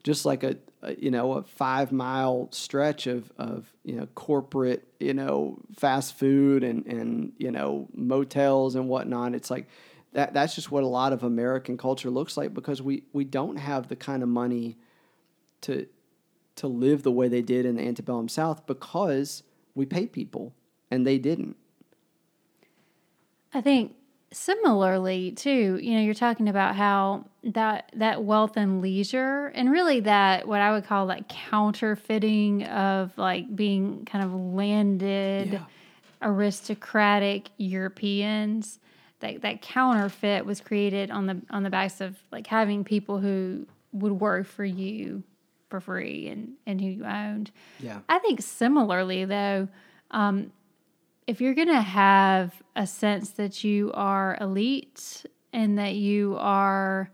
just 0.08 0.26
like 0.26 0.44
a, 0.44 0.56
a, 0.84 0.96
you 0.96 1.12
know 1.12 1.34
a 1.34 1.44
five 1.44 1.92
mile 1.92 2.48
stretch 2.52 3.08
of, 3.08 3.30
of 3.38 3.72
you 3.84 3.96
know 3.96 4.08
corporate 4.16 4.88
you 5.02 5.14
know 5.14 5.60
fast 5.76 6.18
food 6.18 6.64
and 6.64 6.86
and 6.86 7.34
you 7.38 7.52
know 7.52 7.90
motels 7.94 8.76
and 8.76 8.88
whatnot. 8.88 9.36
It's 9.36 9.52
like 9.52 9.68
that 10.14 10.34
that's 10.34 10.56
just 10.56 10.72
what 10.72 10.84
a 10.84 10.88
lot 10.88 11.12
of 11.12 11.24
American 11.24 11.78
culture 11.78 12.10
looks 12.10 12.38
like 12.38 12.54
because 12.54 12.82
we 12.82 13.04
we 13.12 13.26
don't 13.26 13.58
have 13.58 13.90
the 13.90 13.98
kind 13.98 14.24
of 14.24 14.30
money 14.30 14.78
to 15.62 15.86
to 16.56 16.68
live 16.68 17.04
the 17.04 17.12
way 17.12 17.28
they 17.28 17.42
did 17.42 17.66
in 17.66 17.76
the 17.76 17.84
antebellum 17.84 18.30
South 18.30 18.66
because 18.66 19.44
we 19.76 19.86
pay 19.86 20.08
people 20.08 20.54
and 20.92 21.06
they 21.06 21.18
didn't. 21.18 21.56
I 23.54 23.62
think 23.62 23.96
similarly 24.32 25.32
too, 25.32 25.80
you 25.82 25.96
know, 25.96 26.02
you're 26.02 26.14
talking 26.14 26.50
about 26.50 26.76
how 26.76 27.26
that 27.44 27.92
that 27.96 28.24
wealth 28.24 28.58
and 28.58 28.82
leisure 28.82 29.48
and 29.48 29.72
really 29.72 30.02
that 30.02 30.48
what 30.48 30.60
I 30.60 30.72
would 30.72 30.86
call 30.86 31.06
like 31.06 31.30
counterfeiting 31.30 32.64
of 32.66 33.18
like 33.18 33.56
being 33.56 34.06
kind 34.06 34.24
of 34.24 34.34
landed 34.34 35.54
yeah. 35.54 35.66
aristocratic 36.22 37.50
Europeans. 37.58 38.80
That 39.20 39.42
that 39.42 39.62
counterfeit 39.62 40.46
was 40.46 40.62
created 40.62 41.10
on 41.10 41.26
the 41.26 41.42
on 41.50 41.64
the 41.64 41.70
backs 41.70 42.02
of 42.02 42.18
like 42.32 42.46
having 42.46 42.84
people 42.84 43.20
who 43.20 43.66
would 43.94 44.12
work 44.12 44.46
for 44.46 44.66
you 44.66 45.24
for 45.70 45.80
free 45.80 46.28
and 46.28 46.54
and 46.68 46.80
who 46.80 46.88
you 46.88 47.06
owned. 47.06 47.52
Yeah. 47.80 48.00
I 48.08 48.20
think 48.20 48.42
similarly 48.42 49.26
though, 49.26 49.70
um, 50.12 50.52
if 51.28 51.42
you're 51.42 51.54
going 51.54 51.68
to 51.68 51.82
have 51.82 52.64
a 52.76 52.88
sense 52.88 53.32
that 53.32 53.64
you 53.64 53.92
are 53.94 54.38
elite 54.40 55.26
and 55.52 55.78
that 55.78 55.96
you 55.96 56.38
are 56.40 57.12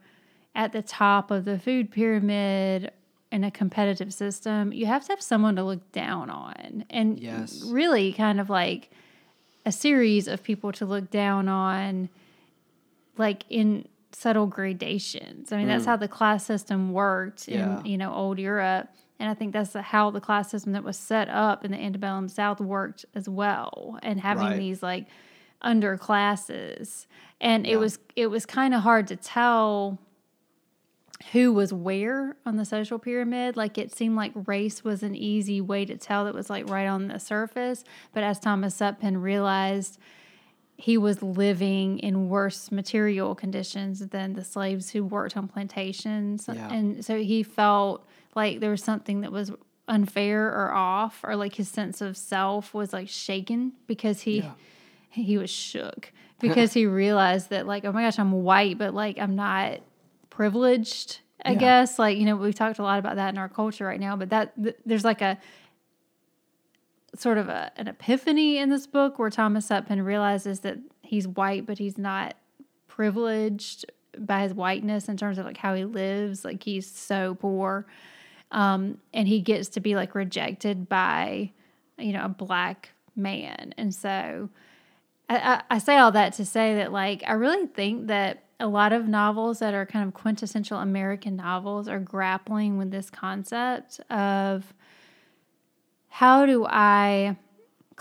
at 0.56 0.72
the 0.72 0.84
top 0.84 1.32
of 1.32 1.46
the 1.46 1.58
food 1.58 1.92
pyramid 1.92 2.92
in 3.32 3.44
a 3.44 3.50
competitive 3.50 4.14
system, 4.14 4.72
you 4.72 4.86
have 4.86 5.04
to 5.06 5.12
have 5.12 5.22
someone 5.22 5.56
to 5.56 5.64
look 5.64 5.92
down 5.92 6.30
on. 6.30 6.86
And 6.92 7.20
yes. 7.20 7.64
really 7.66 8.14
kind 8.14 8.40
of 8.40 8.52
like 8.52 8.92
a 9.66 9.72
series 9.72 10.28
of 10.28 10.44
people 10.44 10.72
to 10.74 10.86
look 10.86 11.10
down 11.10 11.50
on 11.50 12.10
like 13.18 13.46
in 13.50 13.88
subtle 14.12 14.46
gradations. 14.46 15.52
I 15.52 15.58
mean, 15.58 15.66
mm. 15.66 15.70
that's 15.70 15.86
how 15.86 15.96
the 15.96 16.08
class 16.08 16.46
system 16.46 16.94
worked 16.94 17.48
yeah. 17.48 17.80
in, 17.80 17.86
you 17.88 17.98
know, 17.98 18.14
old 18.14 18.38
Europe. 18.38 18.90
And 19.20 19.30
I 19.30 19.34
think 19.34 19.54
that's 19.54 19.74
how 19.74 20.10
the 20.12 20.20
class 20.20 20.52
system 20.52 20.74
that 20.74 20.84
was 20.84 20.98
set 20.98 21.30
up 21.30 21.64
in 21.64 21.72
the 21.72 21.78
antebellum 21.78 22.28
South 22.28 22.60
worked 22.60 23.06
as 23.16 23.30
well, 23.30 24.00
and 24.04 24.20
having 24.20 24.48
right. 24.48 24.58
these 24.58 24.84
like 24.84 25.08
underclasses. 25.64 27.06
And 27.40 27.66
yeah. 27.66 27.74
it 27.74 27.78
was 27.78 28.00
it 28.16 28.28
was 28.28 28.46
kind 28.46 28.74
of 28.74 28.82
hard 28.82 29.08
to 29.08 29.16
tell 29.16 30.00
who 31.32 31.54
was 31.54 31.72
where 31.74 32.36
on 32.46 32.58
the 32.58 32.66
social 32.66 33.00
pyramid. 33.00 33.56
Like 33.56 33.78
it 33.78 33.96
seemed 33.96 34.16
like 34.16 34.32
race 34.48 34.84
was 34.84 35.04
an 35.04 35.16
easy 35.16 35.62
way 35.62 35.86
to 35.86 35.96
tell 35.98 36.26
that 36.26 36.34
was 36.34 36.50
like 36.50 36.70
right 36.70 36.88
on 36.88 37.08
the 37.08 37.20
surface. 37.20 37.84
But 38.14 38.24
as 38.24 38.40
Thomas 38.40 38.78
Sutpen 38.78 39.22
realized, 39.22 40.00
he 40.76 40.98
was 40.98 41.22
living 41.22 42.00
in 42.00 42.30
worse 42.30 42.72
material 42.72 43.36
conditions 43.36 44.08
than 44.08 44.34
the 44.34 44.44
slaves 44.44 44.90
who 44.90 45.04
worked 45.04 45.38
on 45.38 45.48
plantations. 45.48 46.50
Yeah. 46.52 46.68
And 46.70 47.06
so 47.06 47.20
he 47.20 47.44
felt 47.44 48.06
like 48.36 48.60
there 48.60 48.72
was 48.72 48.84
something 48.84 49.22
that 49.22 49.32
was 49.32 49.52
unfair 49.88 50.48
or 50.48 50.72
off 50.72 51.20
or 51.24 51.36
like 51.36 51.56
his 51.56 51.68
sense 51.68 52.02
of 52.02 52.16
self 52.16 52.74
was 52.74 52.94
like 52.94 53.10
shaken 53.10 53.74
because 53.86 54.22
he 54.22 54.40
yeah. 54.40 54.52
he 55.10 55.38
was 55.38 55.50
shook 55.50 56.12
because 56.40 56.74
he 56.74 56.86
realized 56.86 57.50
that 57.50 57.68
like 57.68 57.84
oh 57.84 57.92
my 57.92 58.04
gosh 58.04 58.18
I'm 58.18 58.32
white 58.32 58.78
but 58.78 58.94
like 58.94 59.18
I'm 59.20 59.36
not 59.36 59.80
privileged 60.30 61.20
I 61.44 61.52
yeah. 61.52 61.60
guess 61.60 62.00
like 62.00 62.18
you 62.18 62.26
know 62.26 62.38
we've 62.38 62.56
talked 62.56 62.80
a 62.80 62.84
lot 62.84 63.00
about 63.00 63.18
that 63.18 63.30
in 63.30 63.38
our 63.38 63.50
culture 63.50 63.86
right 63.86 64.00
now 64.00 64.16
but 64.16 64.30
that 64.30 64.54
th- 64.62 64.78
there's 64.86 65.04
like 65.04 65.22
a 65.22 65.38
sort 67.16 67.38
of 67.38 67.50
a, 67.50 67.72
an 67.76 67.88
epiphany 67.88 68.58
in 68.58 68.70
this 68.70 68.88
book 68.88 69.20
where 69.20 69.30
Thomas 69.30 69.68
Sutpen 69.68 70.04
realizes 70.04 70.62
that 70.62 70.78
he's 71.02 71.28
white 71.28 71.66
but 71.66 71.78
he's 71.78 71.98
not 71.98 72.36
privileged 72.88 73.86
by 74.18 74.44
his 74.44 74.54
whiteness 74.54 75.10
in 75.10 75.18
terms 75.18 75.38
of 75.38 75.46
like 75.46 75.58
how 75.58 75.76
he 75.76 75.84
lives 75.84 76.46
like 76.46 76.64
he's 76.64 76.90
so 76.90 77.36
poor 77.36 77.86
um, 78.54 78.98
and 79.14 79.28
he 79.28 79.42
gets 79.42 79.70
to 79.70 79.80
be 79.80 79.96
like 79.96 80.16
rejected 80.16 80.88
by 80.88 81.52
you 81.98 82.14
know 82.14 82.26
a 82.26 82.30
black 82.30 82.90
man. 83.16 83.74
And 83.78 83.94
so 83.94 84.50
I, 85.30 85.38
I, 85.38 85.64
I 85.72 85.78
say 85.80 85.98
all 85.98 86.12
that 86.12 86.34
to 86.34 86.46
say 86.46 86.76
that 86.76 86.92
like 86.92 87.24
i 87.26 87.34
really 87.34 87.68
think 87.68 88.08
that 88.08 88.44
a 88.60 88.68
lot 88.68 88.94
of 88.94 89.08
novels 89.08 89.60
that 89.60 89.74
are 89.74 89.86
kind 89.86 90.08
of 90.08 90.14
quintessential 90.14 90.80
American 90.80 91.36
novels 91.36 91.88
are 91.88 92.00
grappling 92.00 92.78
with 92.78 92.92
this 92.92 93.10
concept 93.10 94.00
of 94.10 94.74
how 96.08 96.46
do 96.46 96.66
I 96.66 97.36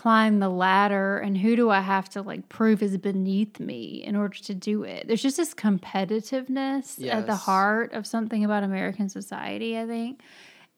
climb 0.02 0.40
the 0.40 0.48
ladder 0.48 1.18
and 1.18 1.38
who 1.38 1.54
do 1.54 1.70
I 1.70 1.78
have 1.78 2.08
to 2.10 2.22
like 2.22 2.48
prove 2.48 2.82
is 2.82 2.98
beneath 2.98 3.60
me 3.60 4.02
in 4.04 4.16
order 4.16 4.36
to 4.38 4.52
do 4.52 4.82
it. 4.82 5.06
There's 5.06 5.22
just 5.22 5.36
this 5.36 5.54
competitiveness 5.54 6.96
yes. 6.98 7.14
at 7.14 7.26
the 7.26 7.36
heart 7.36 7.92
of 7.92 8.04
something 8.04 8.44
about 8.44 8.64
American 8.64 9.08
society, 9.08 9.78
I 9.78 9.86
think. 9.86 10.20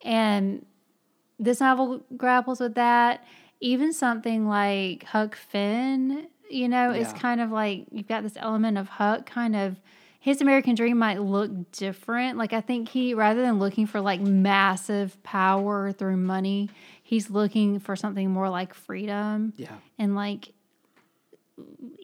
And 0.03 0.67
this 1.39 1.61
novel 1.61 2.05
grapples 2.19 2.61
with 2.61 2.75
that. 2.75 3.25
Even 3.61 3.95
something 3.95 4.47
like 4.47 5.05
Huck 5.05 5.37
Finn, 5.37 6.27
you 6.51 6.69
know, 6.69 6.93
yeah. 6.93 7.01
is 7.01 7.11
kind 7.15 7.41
of 7.41 7.51
like 7.51 7.87
you've 7.91 8.09
got 8.09 8.25
this 8.25 8.37
element 8.37 8.77
of 8.77 8.89
Huck 8.89 9.25
kind 9.25 9.57
of 9.57 9.81
his 10.25 10.41
American 10.41 10.75
dream 10.75 10.97
might 10.97 11.21
look 11.21 11.71
different. 11.73 12.39
Like 12.39 12.55
I 12.55 12.63
think 12.63 12.89
he 12.89 13.13
rather 13.13 13.43
than 13.43 13.59
looking 13.59 13.87
for 13.87 14.01
like 14.01 14.23
massive 14.23 15.23
power 15.23 15.93
through 15.93 16.17
money, 16.17 16.71
he's 17.15 17.31
looking 17.31 17.79
for 17.79 17.95
something 17.95 18.29
more 18.29 18.51
like 18.51 18.75
freedom. 18.75 19.53
Yeah. 19.57 19.77
And 19.99 20.17
like 20.17 20.53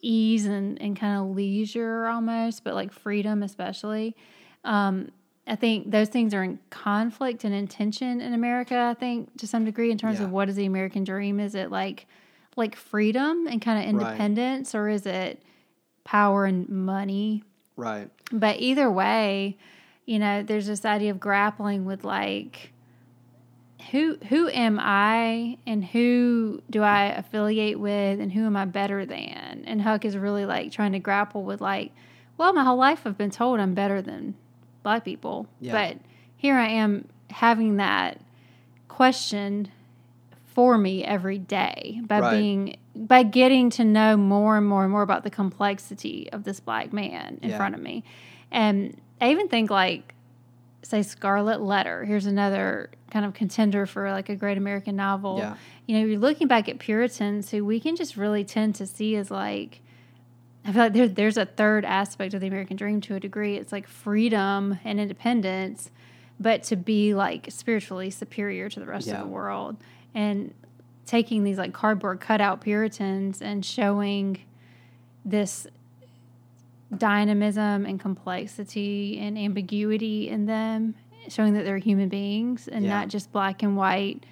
ease 0.01 0.47
and, 0.47 0.81
and 0.81 0.97
kind 0.97 1.21
of 1.21 1.35
leisure 1.35 2.07
almost, 2.07 2.63
but 2.63 2.75
like 2.75 2.93
freedom 2.93 3.43
especially. 3.43 4.15
Um, 4.65 5.11
I 5.49 5.57
think 5.57 5.91
those 5.91 6.09
things 6.09 6.33
are 6.33 6.45
in 6.45 6.61
conflict 6.71 7.43
and 7.43 7.53
in 7.53 7.67
tension 7.67 8.21
in 8.21 8.35
America, 8.35 8.77
I 8.77 8.95
think, 8.95 9.37
to 9.39 9.49
some 9.49 9.65
degree, 9.65 9.91
in 9.91 9.99
terms 9.99 10.21
yeah. 10.21 10.27
of 10.27 10.31
what 10.31 10.49
is 10.49 10.55
the 10.55 10.67
American 10.67 11.03
dream. 11.03 11.41
Is 11.41 11.57
it 11.57 11.73
like 11.73 12.07
like 12.57 12.77
freedom 12.77 13.49
and 13.49 13.61
kind 13.61 13.83
of 13.83 13.89
independence, 13.89 14.75
right. 14.75 14.81
or 14.81 14.89
is 14.91 15.07
it 15.07 15.43
power 16.05 16.45
and 16.45 16.69
money? 16.69 17.43
Right. 17.77 18.09
But 18.31 18.61
either 18.61 18.89
way, 18.89 19.59
you 20.05 20.21
know, 20.21 20.45
there's 20.45 20.69
this 20.69 20.85
idea 20.85 21.11
of 21.11 21.19
grappling 21.19 21.85
with 21.85 22.05
like 22.05 22.73
who 23.91 24.17
who 24.29 24.49
am 24.49 24.79
I 24.81 25.59
and 25.67 25.85
who 25.85 26.63
do 26.71 26.83
I 26.83 27.07
affiliate 27.07 27.79
with 27.79 28.21
and 28.21 28.33
who 28.33 28.47
am 28.47 28.57
I 28.57 28.65
better 28.65 29.05
than? 29.05 29.65
And 29.67 29.83
Huck 29.83 30.05
is 30.05 30.17
really 30.17 30.45
like 30.45 30.73
trying 30.73 30.93
to 30.93 30.99
grapple 30.99 31.45
with 31.45 31.61
like, 31.61 31.93
well, 32.37 32.53
my 32.53 32.65
whole 32.65 32.77
life 32.77 33.03
I've 33.05 33.19
been 33.19 33.31
told 33.31 33.61
I'm 33.61 33.75
better 33.75 34.01
than 34.03 34.35
black 34.83 35.05
people. 35.05 35.47
Yeah. 35.61 35.73
But 35.73 35.99
here 36.37 36.57
I 36.57 36.69
am 36.69 37.09
having 37.31 37.77
that 37.77 38.21
question 38.89 39.71
for 40.47 40.77
me 40.77 41.05
every 41.05 41.39
day 41.39 42.01
by 42.05 42.21
right. 42.21 42.39
being 42.39 42.77
by 42.95 43.23
getting 43.23 43.71
to 43.71 43.85
know 43.85 44.17
more 44.17 44.57
and 44.57 44.67
more 44.67 44.83
and 44.83 44.93
more 44.93 45.03
about 45.03 45.23
the 45.25 45.31
complexity 45.31 46.29
of 46.33 46.45
this 46.45 46.61
black 46.61 46.93
man 46.93 47.39
in 47.43 47.51
yeah. 47.51 47.57
front 47.57 47.75
of 47.75 47.81
me. 47.81 48.05
And 48.51 49.01
I 49.21 49.31
even 49.31 49.49
think 49.49 49.71
like 49.71 50.15
say 50.83 51.03
Scarlet 51.03 51.61
Letter. 51.61 52.05
Here's 52.05 52.27
another 52.27 52.91
kind 53.11 53.25
of 53.25 53.35
contender 53.35 53.87
for 53.87 54.11
like 54.11 54.29
a 54.29 54.37
great 54.37 54.59
American 54.59 54.97
novel. 54.97 55.39
Yeah. 55.39 55.57
You 55.87 55.99
know, 55.99 56.07
you're 56.07 56.19
looking 56.19 56.49
back 56.49 56.69
at 56.69 56.79
Puritans 56.79 57.51
who 57.51 57.65
we 57.65 57.81
can 57.81 57.97
just 57.97 58.17
really 58.17 58.45
tend 58.45 58.75
to 58.77 58.87
see 58.87 59.17
as 59.17 59.31
like 59.31 59.81
I 60.65 60.73
feel 60.73 60.83
like 60.83 60.93
there, 60.93 61.09
there's 61.09 61.37
a 61.37 61.47
third 61.47 61.85
aspect 61.85 62.35
of 62.35 62.41
the 62.41 62.47
American 62.47 62.77
dream 62.77 63.01
to 63.03 63.15
a 63.15 63.21
degree. 63.21 63.57
It's 63.57 63.73
like 63.73 63.89
freedom 63.89 64.79
and 64.85 65.01
independence, 65.01 65.91
but 66.39 66.63
to 66.65 66.77
be 66.77 67.15
like 67.15 67.47
spiritually 67.51 68.11
superior 68.11 68.69
to 68.69 68.81
the 68.81 68.87
rest 68.87 69.07
yeah. 69.07 69.15
of 69.15 69.21
the 69.21 69.27
world. 69.27 69.79
And 70.15 70.53
taking 71.07 71.45
these 71.45 71.59
like 71.59 71.73
cardboard 71.73 72.21
cutout 72.21 72.61
Puritans 72.61 73.41
and 73.41 73.65
showing 73.65 74.39
this 75.25 75.67
dynamism 76.97 77.87
and 77.87 78.01
complexity 78.01 79.19
and 79.21 79.39
ambiguity 79.39 80.29
in 80.29 80.47
them, 80.47 80.95
showing 81.29 81.55
that 81.55 81.65
they're 81.65 81.79
human 81.79 82.09
beings 82.09 82.69
and 82.69 82.85
yeah. 82.85 82.91
not 82.91 83.09
just 83.09 83.33
black 83.33 83.63
and 83.63 83.77
white, 83.77 84.25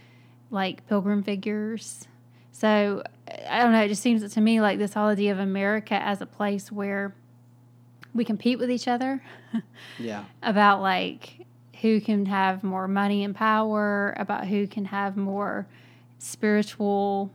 like 0.50 0.86
pilgrim 0.86 1.22
figures. 1.22 2.06
So 2.52 3.02
I 3.48 3.62
don't 3.62 3.72
know. 3.72 3.82
It 3.82 3.88
just 3.88 4.02
seems 4.02 4.32
to 4.32 4.40
me 4.40 4.60
like 4.60 4.78
this 4.78 4.94
whole 4.94 5.08
idea 5.08 5.32
of 5.32 5.38
America 5.38 5.94
as 5.94 6.20
a 6.20 6.26
place 6.26 6.72
where 6.72 7.14
we 8.14 8.24
compete 8.24 8.58
with 8.58 8.70
each 8.70 8.88
other. 8.88 9.22
yeah. 9.98 10.24
About 10.42 10.80
like 10.80 11.46
who 11.80 12.00
can 12.00 12.26
have 12.26 12.64
more 12.64 12.88
money 12.88 13.22
and 13.22 13.34
power, 13.34 14.14
about 14.18 14.46
who 14.46 14.66
can 14.66 14.86
have 14.86 15.16
more 15.16 15.68
spiritual 16.18 17.30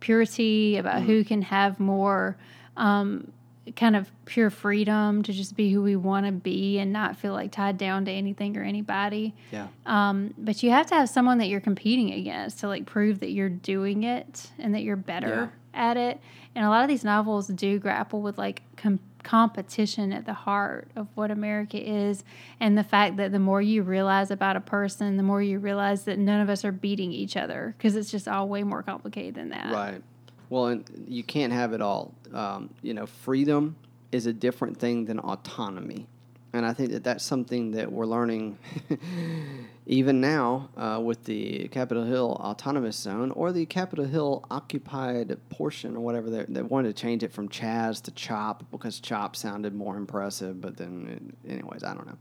purity, 0.00 0.76
about 0.76 0.96
mm-hmm. 0.96 1.06
who 1.06 1.24
can 1.24 1.42
have 1.42 1.80
more 1.80 2.36
um, 2.76 3.32
kind 3.76 3.94
of 3.94 4.10
pure 4.24 4.50
freedom 4.50 5.22
to 5.22 5.32
just 5.32 5.56
be 5.56 5.70
who 5.70 5.82
we 5.82 5.96
want 5.96 6.26
to 6.26 6.32
be 6.32 6.78
and 6.78 6.92
not 6.92 7.16
feel 7.16 7.32
like 7.32 7.52
tied 7.52 7.78
down 7.78 8.04
to 8.06 8.10
anything 8.10 8.56
or 8.56 8.62
anybody. 8.62 9.34
Yeah. 9.52 9.68
Um, 9.86 10.34
but 10.38 10.62
you 10.62 10.70
have 10.70 10.86
to 10.86 10.94
have 10.94 11.08
someone 11.08 11.38
that 11.38 11.48
you're 11.48 11.60
competing 11.60 12.12
against 12.12 12.60
to 12.60 12.68
like 12.68 12.86
prove 12.86 13.20
that 13.20 13.30
you're 13.30 13.48
doing 13.48 14.04
it 14.04 14.50
and 14.58 14.74
that 14.74 14.82
you're 14.82 14.96
better 14.96 15.52
yeah. 15.74 15.90
at 15.90 15.96
it. 15.96 16.20
And 16.54 16.64
a 16.64 16.68
lot 16.68 16.82
of 16.82 16.88
these 16.88 17.04
novels 17.04 17.48
do 17.48 17.78
grapple 17.78 18.22
with 18.22 18.38
like 18.38 18.62
com- 18.76 18.98
competition 19.22 20.12
at 20.12 20.24
the 20.24 20.34
heart 20.34 20.90
of 20.96 21.06
what 21.14 21.30
America 21.30 21.78
is 21.78 22.24
and 22.58 22.76
the 22.76 22.84
fact 22.84 23.18
that 23.18 23.30
the 23.32 23.38
more 23.38 23.62
you 23.62 23.82
realize 23.82 24.30
about 24.30 24.56
a 24.56 24.60
person, 24.60 25.16
the 25.16 25.22
more 25.22 25.42
you 25.42 25.58
realize 25.58 26.04
that 26.04 26.18
none 26.18 26.40
of 26.40 26.48
us 26.48 26.64
are 26.64 26.72
beating 26.72 27.12
each 27.12 27.36
other 27.36 27.74
because 27.76 27.94
it's 27.94 28.10
just 28.10 28.26
all 28.26 28.48
way 28.48 28.62
more 28.62 28.82
complicated 28.82 29.34
than 29.34 29.50
that. 29.50 29.72
Right. 29.72 30.02
Well, 30.50 30.66
and 30.66 31.04
you 31.08 31.22
can't 31.22 31.52
have 31.52 31.72
it 31.72 31.80
all. 31.80 32.12
Um, 32.34 32.70
you 32.82 32.92
know, 32.92 33.06
freedom 33.06 33.76
is 34.12 34.26
a 34.26 34.32
different 34.32 34.78
thing 34.78 35.04
than 35.06 35.18
autonomy. 35.20 36.06
And 36.52 36.66
I 36.66 36.72
think 36.72 36.90
that 36.90 37.04
that's 37.04 37.24
something 37.24 37.70
that 37.72 37.92
we're 37.92 38.06
learning 38.06 38.58
even 39.86 40.20
now 40.20 40.68
uh, 40.76 41.00
with 41.00 41.24
the 41.24 41.68
Capitol 41.68 42.02
Hill 42.02 42.36
Autonomous 42.40 42.96
Zone 42.96 43.30
or 43.30 43.52
the 43.52 43.66
Capitol 43.66 44.04
Hill 44.04 44.44
occupied 44.50 45.38
portion 45.48 45.96
or 45.96 46.00
whatever. 46.00 46.28
They, 46.28 46.62
wanted 46.62 46.96
to 46.96 47.00
change 47.00 47.22
it 47.22 47.32
from 47.32 47.48
Chaz 47.48 48.02
to 48.02 48.10
Chop 48.10 48.64
because 48.72 48.98
Chop 48.98 49.36
sounded 49.36 49.74
more 49.76 49.96
impressive. 49.96 50.60
But 50.60 50.76
then, 50.76 51.36
anyways, 51.48 51.84
I 51.84 51.94
don't 51.94 52.06
know 52.08 52.18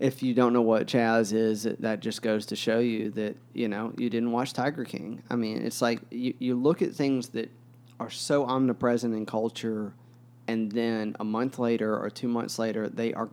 if 0.00 0.22
you 0.22 0.32
don't 0.32 0.54
know 0.54 0.62
what 0.62 0.86
Chaz 0.86 1.34
is, 1.34 1.64
that 1.64 2.00
just 2.00 2.22
goes 2.22 2.46
to 2.46 2.56
show 2.56 2.78
you 2.78 3.10
that 3.10 3.36
you 3.52 3.68
know 3.68 3.92
you 3.98 4.08
didn't 4.08 4.32
watch 4.32 4.54
Tiger 4.54 4.84
King. 4.84 5.22
I 5.30 5.36
mean, 5.36 5.58
it's 5.58 5.82
like 5.82 6.00
you, 6.10 6.34
you 6.38 6.54
look 6.56 6.80
at 6.80 6.94
things 6.94 7.28
that 7.28 7.50
are 8.00 8.08
so 8.08 8.46
omnipresent 8.46 9.14
in 9.14 9.26
culture, 9.26 9.92
and 10.48 10.72
then 10.72 11.14
a 11.20 11.24
month 11.24 11.58
later 11.58 11.96
or 11.96 12.08
two 12.08 12.28
months 12.28 12.58
later, 12.58 12.88
they 12.88 13.12
are 13.12 13.28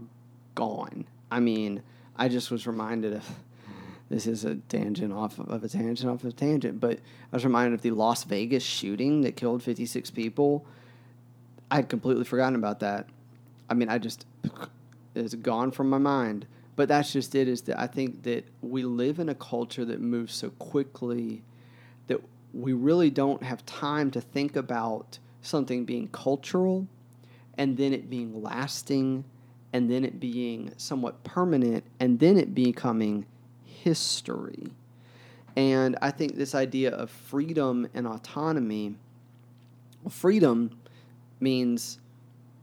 gone. 0.55 1.05
I 1.31 1.39
mean, 1.39 1.83
I 2.17 2.27
just 2.27 2.51
was 2.51 2.67
reminded 2.67 3.13
of 3.13 3.25
this 4.09 4.27
is 4.27 4.43
a 4.43 4.55
tangent 4.55 5.13
off 5.13 5.39
of 5.39 5.63
a 5.63 5.69
tangent 5.69 6.11
off 6.11 6.25
of 6.25 6.31
a 6.31 6.33
tangent, 6.33 6.81
but 6.81 6.99
I 7.31 7.35
was 7.37 7.45
reminded 7.45 7.75
of 7.75 7.81
the 7.81 7.91
Las 7.91 8.25
Vegas 8.25 8.63
shooting 8.63 9.21
that 9.21 9.37
killed 9.37 9.63
56 9.63 10.11
people. 10.11 10.65
I 11.71 11.77
had 11.77 11.87
completely 11.87 12.25
forgotten 12.25 12.55
about 12.55 12.81
that. 12.81 13.07
I 13.69 13.73
mean, 13.73 13.87
I 13.87 13.99
just 13.99 14.25
it's 15.15 15.33
gone 15.33 15.71
from 15.71 15.89
my 15.89 15.97
mind 15.97 16.45
but 16.77 16.87
that's 16.87 17.11
just 17.11 17.35
it 17.35 17.49
is 17.49 17.63
that 17.63 17.77
i 17.77 17.85
think 17.85 18.23
that 18.23 18.45
we 18.61 18.83
live 18.83 19.19
in 19.19 19.27
a 19.27 19.35
culture 19.35 19.83
that 19.83 19.99
moves 19.99 20.33
so 20.33 20.49
quickly 20.51 21.43
that 22.07 22.21
we 22.53 22.71
really 22.71 23.09
don't 23.09 23.43
have 23.43 23.65
time 23.65 24.09
to 24.09 24.21
think 24.21 24.55
about 24.55 25.19
something 25.41 25.83
being 25.83 26.07
cultural 26.09 26.87
and 27.57 27.75
then 27.75 27.91
it 27.91 28.09
being 28.09 28.41
lasting 28.41 29.25
and 29.73 29.91
then 29.91 30.05
it 30.05 30.19
being 30.19 30.71
somewhat 30.77 31.23
permanent 31.23 31.83
and 31.99 32.19
then 32.19 32.37
it 32.37 32.55
becoming 32.55 33.25
history. 33.65 34.71
And 35.55 35.97
i 36.01 36.11
think 36.11 36.35
this 36.35 36.53
idea 36.53 36.91
of 36.91 37.09
freedom 37.09 37.87
and 37.93 38.07
autonomy 38.07 38.95
freedom 40.09 40.79
means 41.39 41.99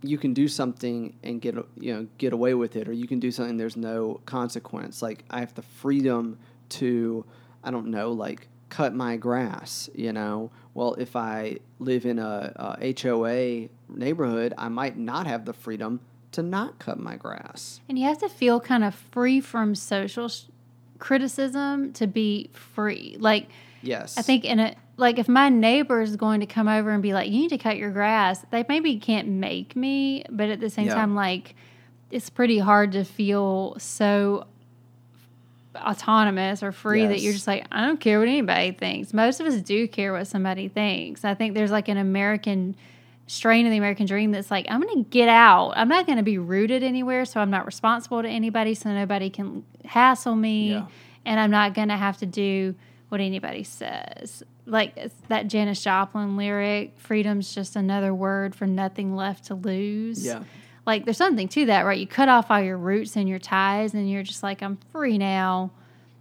you 0.05 0.19
can 0.19 0.35
do 0.35 0.49
something 0.49 1.17
and 1.23 1.41
get 1.41 1.55
you 1.79 1.95
know 1.95 2.07
get 2.19 2.33
away 2.33 2.55
with 2.55 2.77
it, 2.77 2.89
or 2.89 2.93
you 2.93 3.09
can 3.09 3.19
do 3.19 3.31
something 3.31 3.57
there's 3.57 3.77
no 3.77 4.21
consequence. 4.27 5.03
Like 5.03 5.25
I 5.31 5.41
have 5.41 5.55
the 5.55 5.63
freedom 5.63 6.39
to 6.71 7.25
I 7.63 7.71
don't 7.71 7.89
know 7.89 8.13
like 8.13 8.49
cut 8.69 8.95
my 8.95 9.17
grass. 9.17 9.89
You 9.95 10.13
know, 10.13 10.51
well 10.75 10.95
if 10.95 11.17
I 11.17 11.59
live 11.79 12.05
in 12.05 12.19
a, 12.19 12.77
a 12.81 12.95
HOA 13.01 13.69
neighborhood, 13.89 14.55
I 14.59 14.69
might 14.69 14.99
not 14.99 15.27
have 15.27 15.45
the 15.45 15.55
freedom 15.55 16.01
to 16.33 16.43
not 16.43 16.79
cut 16.79 16.99
my 16.99 17.17
grass. 17.17 17.81
And 17.89 17.99
you 17.99 18.07
have 18.07 18.19
to 18.19 18.29
feel 18.29 18.61
kind 18.61 18.85
of 18.85 18.95
free 18.95 19.41
from 19.41 19.75
social 19.75 20.29
sh- 20.29 20.45
criticism 20.99 21.93
to 21.95 22.07
be 22.07 22.51
free. 22.53 23.17
Like 23.19 23.49
yes, 23.83 24.19
I 24.19 24.23
think 24.23 24.45
in 24.45 24.61
a 24.61 24.75
like 24.97 25.19
if 25.19 25.29
my 25.29 25.49
neighbor 25.49 26.01
is 26.01 26.17
going 26.17 26.41
to 26.41 26.47
come 26.47 26.69
over 26.69 26.91
and 26.91 27.03
be 27.03 27.13
like, 27.13 27.31
"You 27.31 27.39
need 27.41 27.51
to 27.51 27.59
cut 27.59 27.77
your 27.77 27.91
grass," 27.91 28.45
they 28.51 28.65
maybe 28.69 28.99
can't 28.99 29.29
make 29.29 29.75
me, 29.75 30.25
but 30.31 30.49
at 30.49 30.61
the 30.61 30.71
same 30.71 30.87
yeah. 30.87 30.95
time, 30.95 31.15
like 31.15 31.55
it's 32.11 32.31
pretty 32.31 32.59
hard 32.59 32.93
to 32.93 33.05
feel 33.05 33.77
so 33.79 34.47
autonomous 35.77 36.63
or 36.63 36.73
free 36.73 37.03
yes. 37.03 37.11
that 37.11 37.21
you're 37.21 37.33
just 37.33 37.47
like, 37.47 37.67
I 37.73 37.85
don't 37.85 37.99
care 37.99 38.19
what 38.19 38.29
anybody 38.29 38.73
thinks. 38.73 39.13
Most 39.13 39.41
of 39.41 39.47
us 39.47 39.57
do 39.57 39.89
care 39.89 40.13
what 40.13 40.27
somebody 40.27 40.69
thinks. 40.69 41.25
I 41.25 41.35
think 41.35 41.55
there's 41.55 41.71
like 41.71 41.89
an 41.89 41.97
American 41.97 42.77
strain 43.27 43.67
of 43.67 43.73
the 43.73 43.79
American 43.79 44.07
dream 44.07 44.31
that's 44.31 44.51
like, 44.51 44.67
I'm 44.69 44.81
going 44.81 45.03
to 45.03 45.11
get 45.11 45.29
out. 45.29 45.73
I'm 45.77 45.89
not 45.89 46.07
going 46.07 46.19
to 46.19 46.25
be 46.25 46.39
rooted 46.39 46.83
anywhere, 46.83 47.25
so 47.25 47.41
I'm 47.41 47.51
not 47.51 47.67
responsible 47.67 48.23
to 48.23 48.29
anybody, 48.29 48.75
so 48.75 48.91
nobody 48.91 49.31
can 49.31 49.65
hassle 49.85 50.37
me, 50.37 50.73
Yeah. 50.73 50.87
and 51.25 51.41
I'm 51.41 51.51
not 51.51 51.75
going 51.75 51.89
to 51.89 51.97
have 51.97 52.19
to 52.19 52.27
do 52.27 52.75
what 53.15 53.21
anybody 53.21 53.63
says. 53.63 54.43
Like 54.67 54.97
that 55.29 55.47
Janis 55.47 55.81
Joplin 55.85 56.37
lyric, 56.37 56.99
freedom's 56.99 57.55
just 57.55 57.77
another 57.77 58.13
word 58.13 58.57
for 58.57 58.67
nothing 58.67 59.15
left 59.15 59.45
to 59.47 59.55
lose. 59.55 60.27
Yeah. 60.27 60.43
Like 60.85 61.05
there's 61.05 61.17
something 61.17 61.47
to 61.49 61.67
that, 61.67 61.83
right? 61.83 61.97
You 61.97 62.09
cut 62.09 62.29
off 62.29 62.51
all 62.51 62.61
your 62.61 62.77
roots 62.77 63.15
and 63.15 63.29
your 63.29 63.39
ties, 63.39 63.95
and 63.95 64.11
you're 64.11 64.25
just 64.25 64.43
like, 64.43 64.63
I'm 64.63 64.79
free 64.91 65.17
now. 65.17 65.71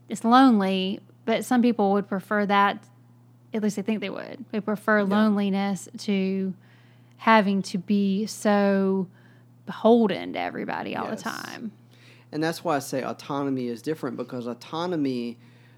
It's 0.07 0.23
lonely, 0.23 0.99
but 1.25 1.43
some 1.45 1.63
people 1.63 1.93
would 1.93 2.07
prefer 2.07 2.45
that. 2.45 2.83
At 3.55 3.63
least 3.63 3.75
they 3.75 3.81
think 3.81 3.99
they 3.99 4.11
would. 4.11 4.45
They 4.51 4.59
prefer 4.59 5.01
loneliness 5.03 5.89
to 5.99 6.53
having 7.17 7.63
to 7.63 7.79
be 7.79 8.27
so 8.27 9.07
beholden 9.65 10.33
to 10.33 10.39
everybody 10.39 10.95
all 10.95 11.05
Yes. 11.09 11.23
the 11.23 11.29
time. 11.29 11.71
And 12.31 12.43
that's 12.43 12.63
why 12.63 12.75
I 12.75 12.79
say 12.79 13.01
autonomy 13.01 13.67
is 13.67 13.81
different 13.81 14.17
because 14.17 14.45
autonomy, 14.45 15.37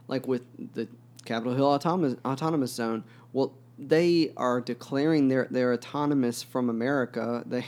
like 0.10 0.28
with 0.28 0.44
the 0.74 0.88
Capitol 1.26 1.56
Hill 1.56 1.66
autonomous, 1.66 2.18
autonomous 2.26 2.72
zone, 2.72 3.04
well, 3.34 3.54
they 3.78 4.32
are 4.38 4.62
declaring 4.62 5.28
they're, 5.28 5.48
they're 5.52 5.74
autonomous 5.74 6.44
from 6.44 6.70
America. 6.70 7.44
They, 7.50 7.66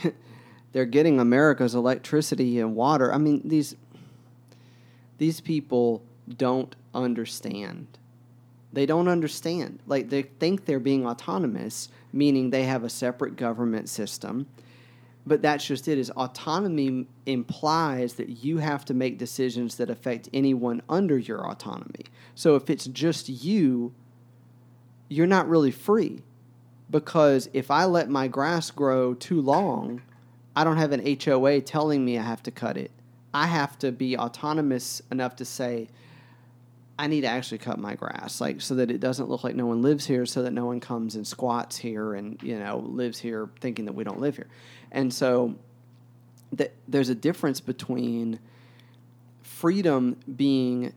they're 0.73 0.85
getting 0.85 1.19
America's 1.19 1.73
electricity 1.73 2.59
and 2.59 2.75
water. 2.75 3.11
I 3.11 3.17
mean, 3.17 3.41
these, 3.43 3.75
these 5.17 5.39
people 5.41 6.03
don't 6.35 6.75
understand. 6.93 7.87
They 8.73 8.85
don't 8.85 9.07
understand. 9.07 9.79
Like, 9.87 10.09
they 10.09 10.23
think 10.23 10.65
they're 10.65 10.79
being 10.79 11.07
autonomous, 11.07 11.89
meaning 12.11 12.49
they 12.49 12.63
have 12.63 12.83
a 12.83 12.89
separate 12.89 13.37
government 13.37 13.89
system 13.89 14.45
but 15.27 15.41
that's 15.41 15.65
just 15.65 15.87
it 15.87 15.97
is 15.97 16.09
autonomy 16.11 17.07
implies 17.25 18.13
that 18.13 18.43
you 18.43 18.59
have 18.59 18.85
to 18.85 18.93
make 18.93 19.17
decisions 19.17 19.75
that 19.75 19.89
affect 19.89 20.29
anyone 20.33 20.81
under 20.89 21.17
your 21.17 21.45
autonomy. 21.49 22.05
So 22.35 22.55
if 22.55 22.69
it's 22.69 22.85
just 22.85 23.29
you 23.29 23.93
you're 25.09 25.27
not 25.27 25.47
really 25.47 25.71
free. 25.71 26.21
Because 26.89 27.49
if 27.53 27.69
i 27.69 27.83
let 27.83 28.09
my 28.09 28.27
grass 28.27 28.71
grow 28.71 29.13
too 29.13 29.41
long 29.41 30.01
i 30.55 30.63
don't 30.63 30.77
have 30.77 30.93
an 30.93 31.01
hoa 31.01 31.61
telling 31.61 32.03
me 32.05 32.17
i 32.17 32.23
have 32.23 32.43
to 32.43 32.51
cut 32.51 32.77
it. 32.77 32.91
I 33.33 33.47
have 33.47 33.77
to 33.79 33.91
be 33.91 34.17
autonomous 34.17 35.01
enough 35.11 35.35
to 35.37 35.45
say 35.45 35.89
I 36.99 37.07
need 37.07 37.21
to 37.21 37.27
actually 37.27 37.59
cut 37.59 37.77
my 37.77 37.95
grass, 37.95 38.41
like 38.41 38.61
so 38.61 38.75
that 38.75 38.89
it 38.89 38.99
doesn't 38.99 39.29
look 39.29 39.43
like 39.43 39.55
no 39.55 39.67
one 39.67 39.81
lives 39.81 40.05
here, 40.05 40.25
so 40.25 40.43
that 40.43 40.51
no 40.51 40.65
one 40.65 40.79
comes 40.79 41.15
and 41.15 41.27
squats 41.27 41.77
here 41.77 42.13
and 42.15 42.41
you 42.41 42.57
know 42.57 42.79
lives 42.79 43.19
here 43.19 43.49
thinking 43.59 43.85
that 43.85 43.93
we 43.93 44.03
don't 44.03 44.19
live 44.19 44.35
here, 44.35 44.47
and 44.91 45.13
so 45.13 45.55
that 46.53 46.73
there's 46.87 47.09
a 47.09 47.15
difference 47.15 47.59
between 47.59 48.39
freedom 49.41 50.17
being, 50.35 50.93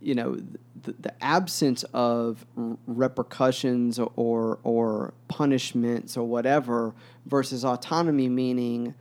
you 0.00 0.14
know, 0.14 0.36
the, 0.82 0.92
the 1.00 1.24
absence 1.24 1.84
of 1.94 2.44
repercussions 2.86 3.98
or 3.98 4.58
or 4.62 5.14
punishments 5.28 6.16
or 6.16 6.26
whatever 6.26 6.94
versus 7.26 7.64
autonomy 7.64 8.28
meaning 8.28 8.94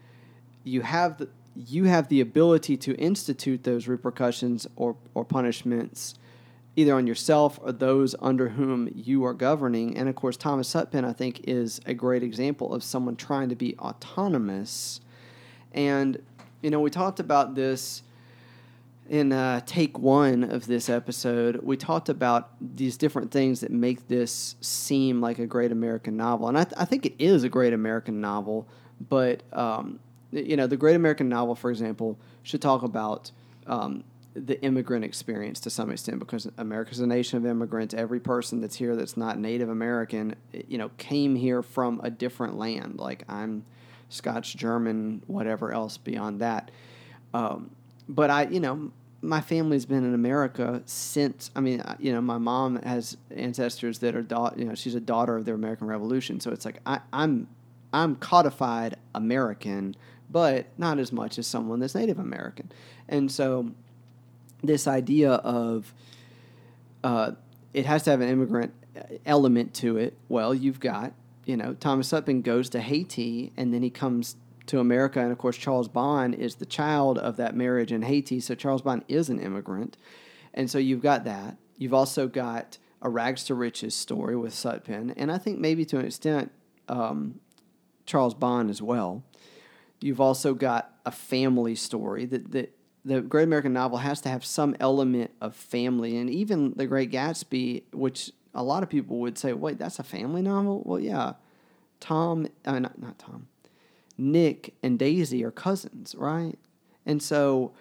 you 0.63 0.81
have 0.81 1.17
the 1.17 1.29
you 1.55 1.85
have 1.85 2.09
the 2.09 2.21
ability 2.21 2.77
to 2.77 2.95
institute 2.95 3.63
those 3.63 3.87
repercussions 3.87 4.67
or, 4.75 4.95
or 5.13 5.23
punishments 5.23 6.15
either 6.75 6.93
on 6.93 7.07
yourself 7.07 7.59
or 7.61 7.71
those 7.71 8.15
under 8.19 8.49
whom 8.49 8.89
you 8.93 9.23
are 9.23 9.33
governing. 9.33 9.97
And 9.97 10.09
of 10.09 10.15
course, 10.15 10.35
Thomas 10.35 10.73
Sutpen, 10.73 11.05
I 11.05 11.13
think, 11.13 11.41
is 11.47 11.79
a 11.85 11.93
great 11.93 12.23
example 12.23 12.73
of 12.73 12.83
someone 12.83 13.15
trying 13.15 13.49
to 13.49 13.55
be 13.55 13.77
autonomous. 13.77 14.99
And, 15.71 16.21
you 16.61 16.69
know, 16.69 16.81
we 16.81 16.89
talked 16.89 17.19
about 17.19 17.55
this 17.55 18.03
in 19.09 19.31
uh, 19.31 19.61
take 19.65 19.97
one 19.99 20.43
of 20.43 20.65
this 20.65 20.89
episode. 20.89 21.57
We 21.61 21.77
talked 21.77 22.09
about 22.09 22.49
these 22.59 22.97
different 22.97 23.31
things 23.31 23.61
that 23.61 23.71
make 23.71 24.07
this 24.07 24.55
seem 24.61 25.21
like 25.21 25.39
a 25.39 25.45
great 25.45 25.71
American 25.71 26.17
novel. 26.17 26.49
And 26.49 26.57
I, 26.57 26.63
th- 26.63 26.75
I 26.77 26.85
think 26.85 27.05
it 27.05 27.15
is 27.19 27.43
a 27.43 27.49
great 27.49 27.71
American 27.71 28.19
novel, 28.19 28.67
but 28.99 29.43
um, 29.53 29.99
you 30.31 30.55
know, 30.55 30.67
the 30.67 30.77
Great 30.77 30.95
American 30.95 31.29
Novel, 31.29 31.55
for 31.55 31.69
example, 31.69 32.17
should 32.43 32.61
talk 32.61 32.83
about 32.83 33.31
um, 33.67 34.03
the 34.35 34.61
immigrant 34.61 35.05
experience 35.05 35.59
to 35.61 35.69
some 35.69 35.89
extent 35.89 36.19
because 36.19 36.47
America's 36.57 36.99
a 36.99 37.07
nation 37.07 37.37
of 37.37 37.45
immigrants. 37.45 37.93
Every 37.93 38.19
person 38.19 38.61
that's 38.61 38.75
here 38.75 38.95
that's 38.95 39.15
not 39.15 39.39
Native 39.39 39.69
American, 39.69 40.35
you 40.67 40.77
know, 40.77 40.89
came 40.97 41.35
here 41.35 41.63
from 41.63 42.01
a 42.03 42.09
different 42.09 42.57
land. 42.57 42.99
Like 42.99 43.23
I'm 43.29 43.65
Scotch, 44.09 44.55
German, 44.55 45.23
whatever 45.27 45.71
else 45.71 45.97
beyond 45.97 46.41
that. 46.41 46.69
Um, 47.33 47.71
but 48.09 48.29
I, 48.29 48.43
you 48.47 48.59
know, 48.59 48.91
my 49.21 49.41
family's 49.41 49.85
been 49.85 50.03
in 50.03 50.13
America 50.13 50.83
since. 50.85 51.49
I 51.55 51.61
mean, 51.61 51.81
you 51.99 52.11
know, 52.11 52.21
my 52.21 52.37
mom 52.37 52.81
has 52.83 53.17
ancestors 53.35 53.99
that 53.99 54.15
are, 54.15 54.21
da- 54.21 54.53
you 54.55 54.65
know, 54.65 54.75
she's 54.75 54.95
a 54.95 54.99
daughter 54.99 55.35
of 55.35 55.45
the 55.45 55.53
American 55.53 55.87
Revolution. 55.87 56.39
So 56.39 56.51
it's 56.51 56.65
like 56.65 56.79
I, 56.85 56.99
I'm, 57.11 57.47
I'm 57.93 58.15
codified 58.17 58.97
American 59.15 59.95
but 60.35 60.65
not 60.77 60.99
as 60.99 61.13
much 61.13 61.39
as 61.39 61.47
someone 61.47 61.79
that's 61.79 61.95
Native 61.95 62.19
American. 62.19 62.69
And 63.07 63.31
so, 63.31 63.71
this 64.61 64.85
idea 64.85 65.31
of 65.31 65.93
uh, 67.05 67.31
it 67.73 67.85
has 67.85 68.03
to 68.03 68.09
have 68.09 68.19
an 68.19 68.27
immigrant 68.27 68.73
element 69.25 69.73
to 69.75 69.95
it. 69.95 70.17
Well, 70.27 70.53
you've 70.53 70.81
got, 70.81 71.13
you 71.45 71.55
know, 71.55 71.73
Thomas 71.73 72.11
Sutpen 72.11 72.43
goes 72.43 72.69
to 72.71 72.81
Haiti 72.81 73.53
and 73.55 73.73
then 73.73 73.81
he 73.81 73.89
comes 73.89 74.35
to 74.65 74.81
America. 74.81 75.21
And 75.21 75.31
of 75.31 75.37
course, 75.37 75.55
Charles 75.55 75.87
Bond 75.87 76.35
is 76.35 76.55
the 76.55 76.65
child 76.65 77.17
of 77.17 77.37
that 77.37 77.55
marriage 77.55 77.93
in 77.93 78.01
Haiti. 78.01 78.41
So, 78.41 78.55
Charles 78.55 78.81
Bond 78.81 79.05
is 79.07 79.29
an 79.29 79.39
immigrant. 79.39 79.95
And 80.53 80.69
so, 80.69 80.79
you've 80.79 81.01
got 81.01 81.23
that. 81.23 81.55
You've 81.77 81.93
also 81.93 82.27
got 82.27 82.77
a 83.01 83.09
rags 83.09 83.45
to 83.45 83.55
riches 83.55 83.95
story 83.95 84.35
with 84.35 84.51
Sutpen. 84.51 85.13
And 85.15 85.31
I 85.31 85.37
think 85.37 85.59
maybe 85.59 85.85
to 85.85 85.97
an 85.97 86.05
extent, 86.05 86.51
um, 86.89 87.39
Charles 88.05 88.33
Bond 88.33 88.69
as 88.69 88.81
well. 88.81 89.23
You've 90.05 90.21
also 90.21 90.53
got 90.53 90.93
a 91.03 91.09
family 91.09 91.73
story 91.73 92.25
that, 92.25 92.51
that 92.51 92.77
the 93.05 93.21
Great 93.21 93.45
American 93.45 93.73
Novel 93.73 93.97
has 93.97 94.21
to 94.21 94.29
have 94.29 94.45
some 94.45 94.75
element 94.79 95.31
of 95.41 95.55
family, 95.55 96.15
and 96.17 96.29
even 96.29 96.75
The 96.75 96.85
Great 96.85 97.11
Gatsby, 97.11 97.85
which 97.91 98.31
a 98.53 98.61
lot 98.61 98.83
of 98.83 98.89
people 98.89 99.17
would 99.21 99.35
say, 99.39 99.51
"Wait, 99.53 99.79
that's 99.79 99.97
a 99.97 100.03
family 100.03 100.43
novel." 100.43 100.83
Well, 100.85 100.99
yeah, 100.99 101.33
Tom, 101.99 102.45
uh, 102.65 102.77
not 102.77 103.01
not 103.01 103.17
Tom, 103.17 103.47
Nick 104.15 104.75
and 104.83 104.99
Daisy 104.99 105.43
are 105.43 105.49
cousins, 105.49 106.13
right? 106.13 106.59
And 107.07 107.19
so 107.19 107.71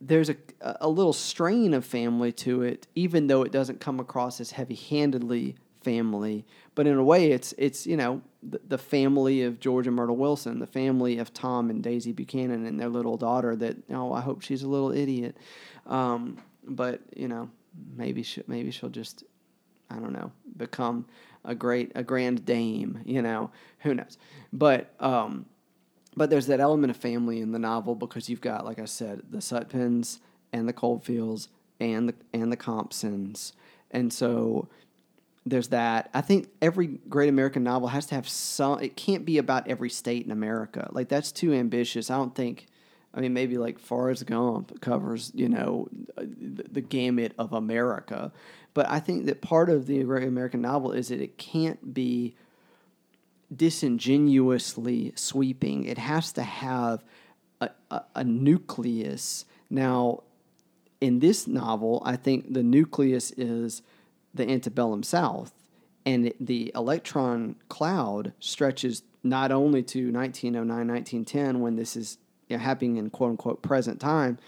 there's 0.00 0.30
a 0.30 0.36
a 0.62 0.88
little 0.88 1.12
strain 1.12 1.74
of 1.74 1.84
family 1.84 2.32
to 2.32 2.62
it, 2.62 2.86
even 2.94 3.26
though 3.26 3.42
it 3.42 3.52
doesn't 3.52 3.80
come 3.80 4.00
across 4.00 4.40
as 4.40 4.52
heavy-handedly 4.52 5.56
family. 5.82 6.44
But 6.74 6.86
in 6.86 6.96
a 6.96 7.04
way, 7.04 7.32
it's 7.32 7.54
it's 7.58 7.86
you 7.86 7.96
know 7.96 8.22
the, 8.42 8.60
the 8.66 8.78
family 8.78 9.42
of 9.42 9.60
George 9.60 9.86
and 9.86 9.96
Myrtle 9.96 10.16
Wilson, 10.16 10.58
the 10.58 10.66
family 10.66 11.18
of 11.18 11.32
Tom 11.32 11.70
and 11.70 11.82
Daisy 11.82 12.12
Buchanan 12.12 12.66
and 12.66 12.78
their 12.78 12.88
little 12.88 13.16
daughter. 13.16 13.56
That 13.56 13.76
oh, 13.90 14.12
I 14.12 14.20
hope 14.20 14.42
she's 14.42 14.62
a 14.62 14.68
little 14.68 14.92
idiot, 14.92 15.36
um, 15.86 16.38
but 16.64 17.00
you 17.16 17.28
know 17.28 17.50
maybe 17.96 18.22
she, 18.22 18.42
maybe 18.46 18.70
she'll 18.70 18.90
just 18.90 19.24
I 19.90 19.96
don't 19.96 20.12
know 20.12 20.32
become 20.56 21.06
a 21.44 21.54
great 21.54 21.92
a 21.94 22.02
grand 22.02 22.44
dame. 22.44 23.00
You 23.04 23.22
know 23.22 23.50
who 23.80 23.94
knows, 23.94 24.18
but. 24.52 24.94
Um, 25.00 25.46
but 26.14 26.28
there's 26.28 26.46
that 26.48 26.60
element 26.60 26.90
of 26.90 26.98
family 26.98 27.40
in 27.40 27.52
the 27.52 27.58
novel 27.58 27.94
because 27.94 28.28
you've 28.28 28.42
got, 28.42 28.66
like 28.66 28.78
I 28.78 28.84
said, 28.84 29.22
the 29.30 29.38
Sutpens 29.38 30.18
and 30.52 30.68
the 30.68 30.72
Coldfields 30.74 31.48
and 31.80 32.08
the 32.08 32.14
and 32.34 32.52
the 32.52 32.56
Compsons, 32.56 33.52
and 33.90 34.12
so 34.12 34.68
there's 35.44 35.68
that. 35.68 36.08
I 36.14 36.20
think 36.20 36.48
every 36.60 36.86
great 36.86 37.28
American 37.28 37.64
novel 37.64 37.88
has 37.88 38.06
to 38.06 38.14
have 38.14 38.28
some. 38.28 38.80
It 38.80 38.96
can't 38.96 39.24
be 39.24 39.38
about 39.38 39.68
every 39.68 39.90
state 39.90 40.24
in 40.24 40.30
America. 40.30 40.88
Like 40.92 41.08
that's 41.08 41.32
too 41.32 41.52
ambitious. 41.52 42.10
I 42.10 42.16
don't 42.16 42.34
think. 42.34 42.66
I 43.14 43.20
mean, 43.20 43.34
maybe 43.34 43.58
like 43.58 43.78
Forrest 43.78 44.24
Gump 44.24 44.80
covers, 44.80 45.32
you 45.34 45.46
know, 45.46 45.86
the, 46.16 46.62
the 46.62 46.80
gamut 46.80 47.34
of 47.38 47.52
America, 47.52 48.32
but 48.72 48.88
I 48.88 49.00
think 49.00 49.26
that 49.26 49.42
part 49.42 49.68
of 49.68 49.86
the 49.86 50.02
great 50.04 50.26
American 50.26 50.62
novel 50.62 50.92
is 50.92 51.08
that 51.08 51.20
it 51.20 51.36
can't 51.36 51.92
be 51.92 52.34
disingenuously 53.54 55.12
sweeping. 55.14 55.84
It 55.84 55.98
has 55.98 56.32
to 56.32 56.42
have 56.42 57.04
a, 57.60 57.70
a, 57.90 58.02
a 58.16 58.24
nucleus. 58.24 59.44
Now, 59.68 60.22
in 61.00 61.18
this 61.18 61.46
novel, 61.46 62.02
I 62.06 62.16
think 62.16 62.54
the 62.54 62.62
nucleus 62.62 63.30
is 63.32 63.82
the 64.34 64.48
antebellum 64.48 65.02
South, 65.02 65.52
and 66.04 66.32
the 66.40 66.72
electron 66.74 67.56
cloud 67.68 68.32
stretches 68.40 69.02
not 69.22 69.52
only 69.52 69.82
to 69.82 70.10
1909, 70.10 70.88
1910, 70.88 71.60
when 71.60 71.76
this 71.76 71.96
is 71.96 72.18
you 72.48 72.56
know, 72.56 72.62
happening 72.62 72.96
in 72.96 73.10
quote 73.10 73.30
unquote 73.30 73.62
present 73.62 74.00
time, 74.00 74.38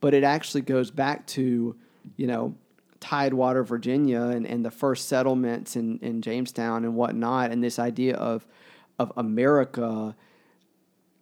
but 0.00 0.14
it 0.14 0.24
actually 0.24 0.60
goes 0.60 0.90
back 0.90 1.26
to, 1.26 1.76
you 2.16 2.26
know, 2.26 2.54
Tidewater, 3.00 3.62
Virginia, 3.62 4.22
and, 4.22 4.46
and 4.46 4.64
the 4.64 4.70
first 4.70 5.08
settlements 5.08 5.76
in, 5.76 5.98
in 6.00 6.20
Jamestown 6.20 6.84
and 6.84 6.94
whatnot, 6.94 7.52
and 7.52 7.62
this 7.62 7.78
idea 7.78 8.16
of 8.16 8.46
of 8.98 9.12
America 9.16 10.16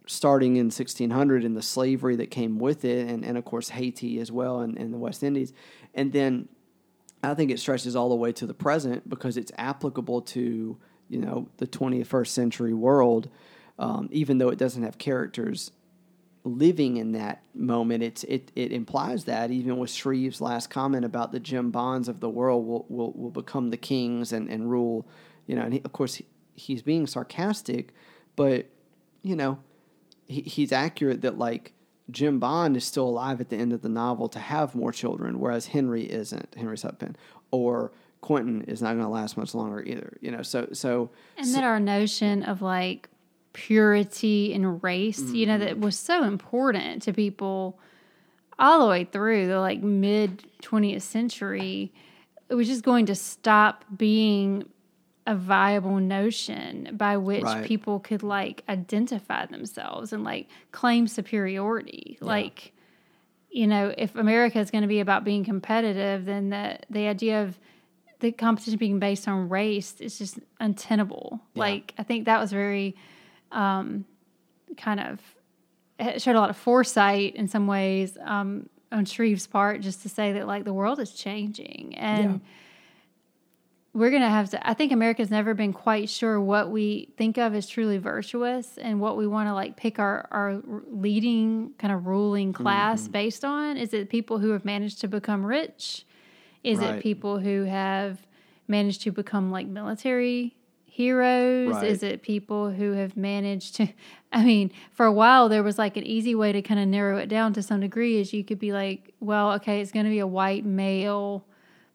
starting 0.06 0.56
in 0.56 0.66
1600 0.66 1.44
and 1.44 1.56
the 1.56 1.62
slavery 1.62 2.16
that 2.16 2.30
came 2.30 2.58
with 2.58 2.84
it, 2.84 3.08
and, 3.08 3.24
and 3.24 3.36
of 3.36 3.44
course 3.44 3.70
Haiti 3.70 4.20
as 4.20 4.30
well 4.30 4.60
and, 4.60 4.78
and 4.78 4.94
the 4.94 4.98
West 4.98 5.22
Indies. 5.22 5.52
And 5.94 6.12
then 6.12 6.48
I 7.22 7.34
think 7.34 7.50
it 7.50 7.58
stretches 7.58 7.96
all 7.96 8.08
the 8.08 8.14
way 8.14 8.32
to 8.32 8.46
the 8.46 8.54
present 8.54 9.08
because 9.08 9.36
it's 9.36 9.52
applicable 9.58 10.22
to, 10.22 10.76
you 11.08 11.18
know, 11.18 11.48
the 11.56 11.66
21st 11.66 12.28
century 12.28 12.74
world, 12.74 13.28
um, 13.78 14.08
even 14.12 14.38
though 14.38 14.48
it 14.48 14.58
doesn't 14.58 14.82
have 14.82 14.98
characters 14.98 15.72
living 16.44 16.96
in 16.96 17.12
that 17.12 17.42
moment. 17.54 18.02
It's, 18.02 18.22
it, 18.24 18.52
it 18.54 18.72
implies 18.72 19.24
that, 19.24 19.50
even 19.50 19.78
with 19.78 19.90
Shreve's 19.90 20.40
last 20.40 20.70
comment 20.70 21.04
about 21.04 21.32
the 21.32 21.40
Jim 21.40 21.70
Bonds 21.70 22.08
of 22.08 22.20
the 22.20 22.30
world 22.30 22.66
will, 22.66 22.86
will, 22.88 23.12
will 23.12 23.30
become 23.30 23.70
the 23.70 23.76
kings 23.76 24.32
and, 24.32 24.48
and 24.48 24.70
rule, 24.70 25.06
you 25.46 25.56
know, 25.56 25.62
and 25.62 25.74
he, 25.74 25.82
of 25.84 25.92
course 25.92 26.14
he, 26.14 26.26
he's 26.54 26.82
being 26.82 27.06
sarcastic, 27.06 27.92
but, 28.36 28.66
you 29.22 29.34
know, 29.34 29.58
he, 30.26 30.42
he's 30.42 30.70
accurate 30.70 31.22
that 31.22 31.38
like 31.38 31.72
Jim 32.10 32.38
Bond 32.38 32.76
is 32.76 32.84
still 32.84 33.08
alive 33.08 33.40
at 33.40 33.48
the 33.48 33.56
end 33.56 33.72
of 33.72 33.82
the 33.82 33.88
novel 33.88 34.28
to 34.28 34.38
have 34.38 34.74
more 34.74 34.92
children, 34.92 35.40
whereas 35.40 35.66
Henry 35.66 36.10
isn't. 36.10 36.54
Henry 36.56 36.76
Sutpen 36.76 37.16
or 37.50 37.92
Quentin 38.20 38.62
is 38.62 38.80
not 38.80 38.92
going 38.92 39.04
to 39.04 39.08
last 39.08 39.36
much 39.36 39.54
longer 39.54 39.82
either. 39.82 40.16
You 40.20 40.30
know, 40.30 40.42
so 40.42 40.68
so 40.72 41.10
and 41.36 41.46
so, 41.46 41.52
then 41.54 41.64
our 41.64 41.80
notion 41.80 42.42
of 42.42 42.62
like 42.62 43.08
purity 43.52 44.52
and 44.52 44.82
race, 44.82 45.20
mm-hmm. 45.20 45.34
you 45.34 45.46
know, 45.46 45.58
that 45.58 45.78
was 45.78 45.98
so 45.98 46.22
important 46.24 47.02
to 47.02 47.12
people 47.12 47.78
all 48.58 48.80
the 48.80 48.86
way 48.86 49.04
through 49.04 49.48
the 49.48 49.58
like 49.58 49.82
mid 49.82 50.44
20th 50.62 51.02
century. 51.02 51.92
It 52.48 52.54
was 52.54 52.68
just 52.68 52.84
going 52.84 53.06
to 53.06 53.14
stop 53.14 53.84
being 53.96 54.68
a 55.26 55.34
viable 55.34 55.96
notion 55.96 56.90
by 56.92 57.16
which 57.16 57.42
right. 57.42 57.64
people 57.64 57.98
could 57.98 58.22
like 58.22 58.62
identify 58.68 59.44
themselves 59.46 60.12
and 60.12 60.22
like 60.22 60.48
claim 60.70 61.08
superiority. 61.08 62.16
Yeah. 62.20 62.26
Like, 62.26 62.72
you 63.50 63.66
know, 63.66 63.92
if 63.96 64.14
America 64.14 64.60
is 64.60 64.70
going 64.70 64.82
to 64.82 64.88
be 64.88 65.00
about 65.00 65.24
being 65.24 65.44
competitive, 65.44 66.24
then 66.24 66.50
the 66.50 66.78
the 66.90 67.08
idea 67.08 67.42
of 67.42 67.58
the 68.20 68.32
competition 68.32 68.78
being 68.78 68.98
based 68.98 69.26
on 69.26 69.48
race 69.48 70.00
is 70.00 70.16
just 70.16 70.38
untenable. 70.60 71.40
Yeah. 71.54 71.60
Like, 71.60 71.94
I 71.98 72.02
think 72.02 72.26
that 72.26 72.40
was 72.40 72.52
very 72.52 72.96
um, 73.50 74.04
kind 74.76 75.00
of 75.00 75.20
it 75.98 76.22
showed 76.22 76.36
a 76.36 76.40
lot 76.40 76.50
of 76.50 76.56
foresight 76.56 77.34
in 77.34 77.48
some 77.48 77.66
ways 77.66 78.16
um, 78.22 78.68
on 78.92 79.06
Shreve's 79.06 79.46
part, 79.46 79.80
just 79.80 80.02
to 80.02 80.08
say 80.08 80.32
that 80.34 80.46
like 80.46 80.64
the 80.64 80.72
world 80.72 81.00
is 81.00 81.12
changing 81.12 81.96
and. 81.96 82.32
Yeah 82.34 82.38
we're 83.96 84.10
going 84.10 84.22
to 84.22 84.28
have 84.28 84.50
to 84.50 84.68
i 84.68 84.74
think 84.74 84.92
america's 84.92 85.30
never 85.30 85.54
been 85.54 85.72
quite 85.72 86.08
sure 86.08 86.40
what 86.40 86.70
we 86.70 87.08
think 87.16 87.38
of 87.38 87.54
as 87.54 87.66
truly 87.66 87.96
virtuous 87.96 88.76
and 88.78 89.00
what 89.00 89.16
we 89.16 89.26
want 89.26 89.48
to 89.48 89.54
like 89.54 89.76
pick 89.76 89.98
our, 89.98 90.28
our 90.30 90.60
leading 90.90 91.72
kind 91.78 91.92
of 91.92 92.06
ruling 92.06 92.52
class 92.52 93.04
mm-hmm. 93.04 93.12
based 93.12 93.44
on 93.44 93.76
is 93.76 93.94
it 93.94 94.10
people 94.10 94.38
who 94.38 94.50
have 94.50 94.64
managed 94.64 95.00
to 95.00 95.08
become 95.08 95.44
rich 95.44 96.04
is 96.62 96.78
right. 96.78 96.96
it 96.96 97.02
people 97.02 97.38
who 97.38 97.64
have 97.64 98.26
managed 98.68 99.00
to 99.00 99.10
become 99.10 99.50
like 99.50 99.66
military 99.66 100.54
heroes 100.84 101.72
right. 101.74 101.84
is 101.84 102.02
it 102.02 102.22
people 102.22 102.70
who 102.70 102.92
have 102.92 103.16
managed 103.16 103.74
to 103.76 103.88
i 104.32 104.44
mean 104.44 104.70
for 104.92 105.06
a 105.06 105.12
while 105.12 105.48
there 105.48 105.62
was 105.62 105.78
like 105.78 105.96
an 105.96 106.04
easy 106.04 106.34
way 106.34 106.52
to 106.52 106.60
kind 106.60 106.80
of 106.80 106.86
narrow 106.86 107.16
it 107.16 107.28
down 107.28 107.52
to 107.52 107.62
some 107.62 107.80
degree 107.80 108.18
is 108.18 108.32
you 108.32 108.44
could 108.44 108.58
be 108.58 108.72
like 108.72 109.14
well 109.20 109.52
okay 109.52 109.80
it's 109.80 109.92
going 109.92 110.04
to 110.04 110.10
be 110.10 110.18
a 110.18 110.26
white 110.26 110.66
male 110.66 111.46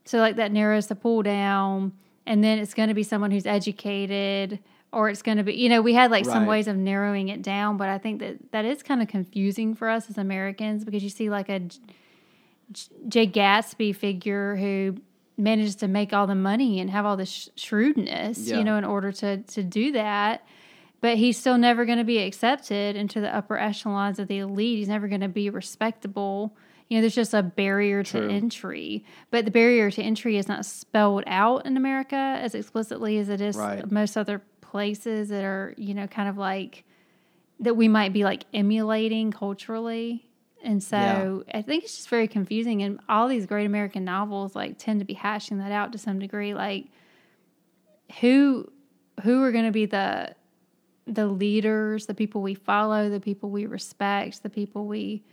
so 0.06 0.20
like 0.20 0.36
that 0.38 0.52
narrows 0.52 0.88
the 0.88 0.96
pool 0.96 1.22
down, 1.22 1.94
and 2.26 2.44
then 2.44 2.60
it's 2.60 2.74
going 2.74 2.90
to 2.90 2.96
be 2.96 3.04
someone 3.04 3.32
who's 3.32 3.46
educated, 3.46 4.60
or 4.92 5.10
it's 5.10 5.22
going 5.22 5.38
to 5.38 5.44
be 5.44 5.54
you 5.54 5.70
know 5.70 5.82
we 5.82 5.94
had 5.94 6.12
like 6.12 6.26
right. 6.26 6.34
some 6.34 6.46
ways 6.46 6.68
of 6.68 6.76
narrowing 6.76 7.30
it 7.30 7.42
down, 7.42 7.78
but 7.78 7.90
I 7.90 7.98
think 7.98 8.20
that 8.20 8.52
that 8.52 8.66
is 8.66 8.84
kind 8.84 9.02
of 9.02 9.08
confusing 9.08 9.76
for 9.76 9.90
us 9.90 10.10
as 10.10 10.18
Americans 10.18 10.84
because 10.84 11.04
you 11.04 11.10
see 11.10 11.30
like 11.30 11.50
a 11.50 11.62
Jay 13.08 13.28
Gatsby 13.28 13.96
figure 13.96 14.56
who 14.56 14.98
manages 15.38 15.76
to 15.78 15.88
make 15.88 16.14
all 16.14 16.28
the 16.28 16.36
money 16.36 16.80
and 16.80 16.90
have 16.90 17.06
all 17.06 17.18
the 17.18 17.26
sh- 17.26 17.50
shrewdness, 17.56 18.40
yeah. 18.40 18.58
you 18.58 18.64
know, 18.64 18.78
in 18.78 18.86
order 18.86 19.12
to 19.12 19.38
to 19.38 19.64
do 19.64 19.92
that. 19.94 20.46
But 21.02 21.18
he's 21.18 21.38
still 21.38 21.58
never 21.58 21.86
going 21.86 21.98
to 21.98 22.04
be 22.04 22.20
accepted 22.20 22.96
into 22.96 23.22
the 23.22 23.36
upper 23.36 23.58
echelons 23.58 24.20
of 24.20 24.28
the 24.28 24.38
elite. 24.38 24.78
He's 24.78 24.88
never 24.88 25.08
going 25.08 25.22
to 25.22 25.28
be 25.28 25.50
respectable 25.50 26.56
you 26.92 26.98
know, 26.98 27.02
there's 27.04 27.16
just 27.16 27.34
a 27.34 27.42
barrier 27.42 28.04
to 28.04 28.20
True. 28.20 28.30
entry. 28.30 29.06
But 29.30 29.46
the 29.46 29.52
barrier 29.52 29.90
to 29.90 30.04
entry 30.04 30.36
is 30.36 30.50
not 30.50 30.66
spelled 30.66 31.24
out 31.26 31.66
in 31.66 31.78
America 31.78 32.18
as 32.18 32.54
explicitly 32.54 33.18
as 33.18 33.30
it 33.30 33.40
is 33.40 33.56
right. 33.56 33.90
most 33.90 34.18
other 34.18 34.42
places 34.60 35.30
that 35.30 35.46
are, 35.46 35.74
you 35.78 35.94
know, 35.94 36.06
kind 36.08 36.28
of 36.28 36.38
like 36.38 36.84
that 37.62 37.76
we 37.76 37.88
might 37.88 38.12
be 38.12 38.26
like 38.26 38.44
emulating 38.54 39.32
culturally. 39.32 40.28
And 40.66 40.84
so 40.84 41.46
yeah. 41.48 41.60
I 41.60 41.62
think 41.62 41.86
it's 41.86 41.96
just 41.96 42.10
very 42.10 42.28
confusing. 42.28 42.84
And 42.84 43.00
all 43.08 43.30
these 43.30 43.46
great 43.46 43.66
American 43.66 44.04
novels 44.04 44.54
like 44.54 44.78
tend 44.78 45.00
to 45.00 45.06
be 45.06 45.14
hashing 45.14 45.60
that 45.60 45.72
out 45.72 45.94
to 45.94 45.98
some 45.98 46.20
degree. 46.20 46.54
Like 46.54 46.88
who 48.20 48.70
who 49.24 49.42
are 49.44 49.54
going 49.54 49.64
to 49.66 49.72
be 49.72 49.86
the 49.86 50.36
the 51.08 51.28
leaders, 51.28 52.08
the 52.08 52.14
people 52.14 52.42
we 52.42 52.54
follow, 52.54 53.08
the 53.08 53.22
people 53.22 53.50
we 53.50 53.66
respect, 53.66 54.44
the 54.44 54.50
people 54.50 54.88
we 54.88 55.24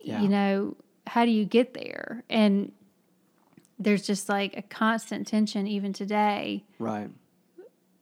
yeah. 0.00 0.20
you 0.20 0.28
know, 0.28 0.76
how 1.06 1.24
do 1.24 1.30
you 1.30 1.44
get 1.44 1.74
there? 1.74 2.24
And 2.28 2.72
there's 3.78 4.06
just 4.06 4.28
like 4.28 4.56
a 4.56 4.62
constant 4.62 5.26
tension 5.26 5.66
even 5.66 5.92
today. 5.92 6.64
Right. 6.78 7.10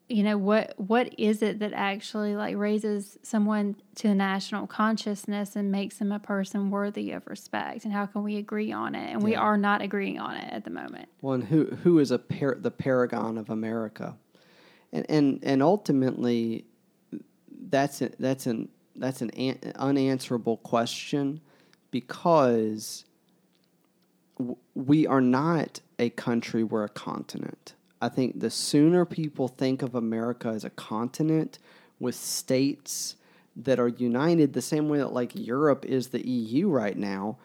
You 0.09 0.23
know, 0.23 0.39
what 0.39 0.75
what 0.77 1.13
is 1.19 1.43
it 1.43 1.59
that 1.59 1.73
actually 1.73 2.37
like 2.37 2.57
raises 2.57 3.19
someone 3.23 3.75
to 3.97 4.09
the 4.09 4.15
national 4.15 4.69
consciousness 4.69 5.57
and 5.57 5.73
makes 5.73 5.99
them 5.99 6.13
a 6.13 6.21
person 6.21 6.71
worthy 6.71 7.11
of 7.11 7.27
respect? 7.27 7.85
And 7.85 7.93
how 7.93 8.07
can 8.07 8.23
we 8.23 8.37
agree 8.37 8.71
on 8.71 8.95
it? 8.95 9.13
And 9.13 9.21
yeah. 9.21 9.25
we 9.25 9.35
are 9.35 9.57
not 9.57 9.83
agreeing 9.83 10.21
on 10.21 10.37
it 10.37 10.53
at 10.53 10.63
the 10.63 10.71
moment. 10.71 11.09
Well, 11.23 11.35
and 11.35 11.45
who 11.45 11.65
who 11.83 11.99
is 11.99 12.13
a 12.13 12.21
par- 12.21 12.59
the 12.61 12.71
paragon 12.71 13.37
of 13.37 13.51
America? 13.51 14.17
And 14.93 15.07
and 15.09 15.41
and 15.43 15.61
ultimately 15.61 16.67
that's 17.69 18.01
a, 18.01 18.13
that's 18.21 18.47
an 18.47 18.69
that's 18.95 19.23
an, 19.23 19.31
an 19.31 19.73
unanswerable 19.75 20.59
question 20.59 21.41
because 22.01 23.07
w- 24.37 24.59
we 24.75 25.07
are 25.07 25.23
not 25.23 25.81
a 25.99 26.11
country, 26.11 26.63
we're 26.63 26.85
a 26.85 26.91
continent. 26.91 27.73
I 28.03 28.11
think 28.11 28.41
the 28.41 28.51
sooner 28.51 29.07
people 29.07 29.49
think 29.49 29.81
of 29.81 29.95
America 29.95 30.49
as 30.49 30.63
a 30.63 30.69
continent 30.69 31.59
with 31.99 32.15
states 32.15 33.17
that 33.57 33.81
are 33.81 33.89
united 33.89 34.53
the 34.53 34.61
same 34.61 34.91
way 34.91 34.99
that 34.99 35.15
like 35.15 35.33
Europe 35.35 35.87
is 35.87 36.09
the 36.09 36.29
EU 36.29 36.69
right 36.69 36.99
now, 36.99 37.39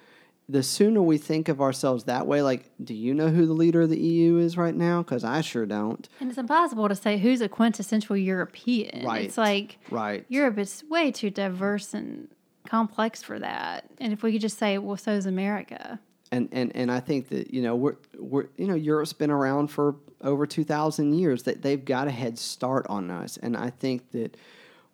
the 0.49 0.63
sooner 0.63 1.01
we 1.01 1.17
think 1.17 1.47
of 1.47 1.61
ourselves 1.61 2.03
that 2.03 2.27
way, 2.27 2.41
like, 2.41 2.69
do 2.83 2.93
you 2.93 3.13
know 3.13 3.29
who 3.29 3.45
the 3.45 3.53
leader 3.53 3.83
of 3.83 3.89
the 3.89 4.01
EU 4.01 4.37
is 4.37 4.57
right 4.57 4.75
now? 4.75 5.01
Because 5.01 5.23
I 5.23 5.39
sure 5.39 5.65
don't. 5.65 6.09
And 6.19 6.29
it's 6.29 6.37
impossible 6.37 6.89
to 6.89 6.95
say 6.95 7.17
who's 7.17 7.39
a 7.39 7.47
quintessential 7.47 8.17
European. 8.17 9.05
Right. 9.05 9.23
It's 9.23 9.37
like 9.37 9.77
right. 9.89 10.25
Europe 10.27 10.57
is 10.57 10.83
way 10.89 11.09
too 11.09 11.29
diverse 11.29 11.93
and 11.93 12.27
complex 12.71 13.21
for 13.21 13.37
that. 13.37 13.83
And 13.99 14.13
if 14.13 14.23
we 14.23 14.31
could 14.31 14.39
just 14.39 14.57
say, 14.57 14.77
well, 14.77 14.95
so 14.95 15.11
is 15.11 15.25
America. 15.25 15.99
And 16.31 16.47
and 16.53 16.73
and 16.73 16.89
I 16.89 17.01
think 17.01 17.27
that 17.27 17.53
you 17.53 17.61
know 17.61 17.75
we're 17.75 17.97
we're 18.17 18.47
you 18.55 18.65
know 18.65 18.75
Europe's 18.75 19.11
been 19.11 19.29
around 19.29 19.67
for 19.67 19.95
over 20.21 20.47
two 20.47 20.63
thousand 20.63 21.13
years. 21.13 21.43
That 21.43 21.61
they've 21.61 21.83
got 21.83 22.07
a 22.07 22.11
head 22.11 22.39
start 22.39 22.85
on 22.87 23.11
us, 23.11 23.35
and 23.35 23.57
I 23.57 23.69
think 23.69 24.11
that 24.11 24.37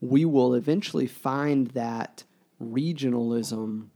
we 0.01 0.25
will 0.25 0.55
eventually 0.55 1.05
find 1.05 1.67
that 1.67 2.23
regionalism 2.59 3.89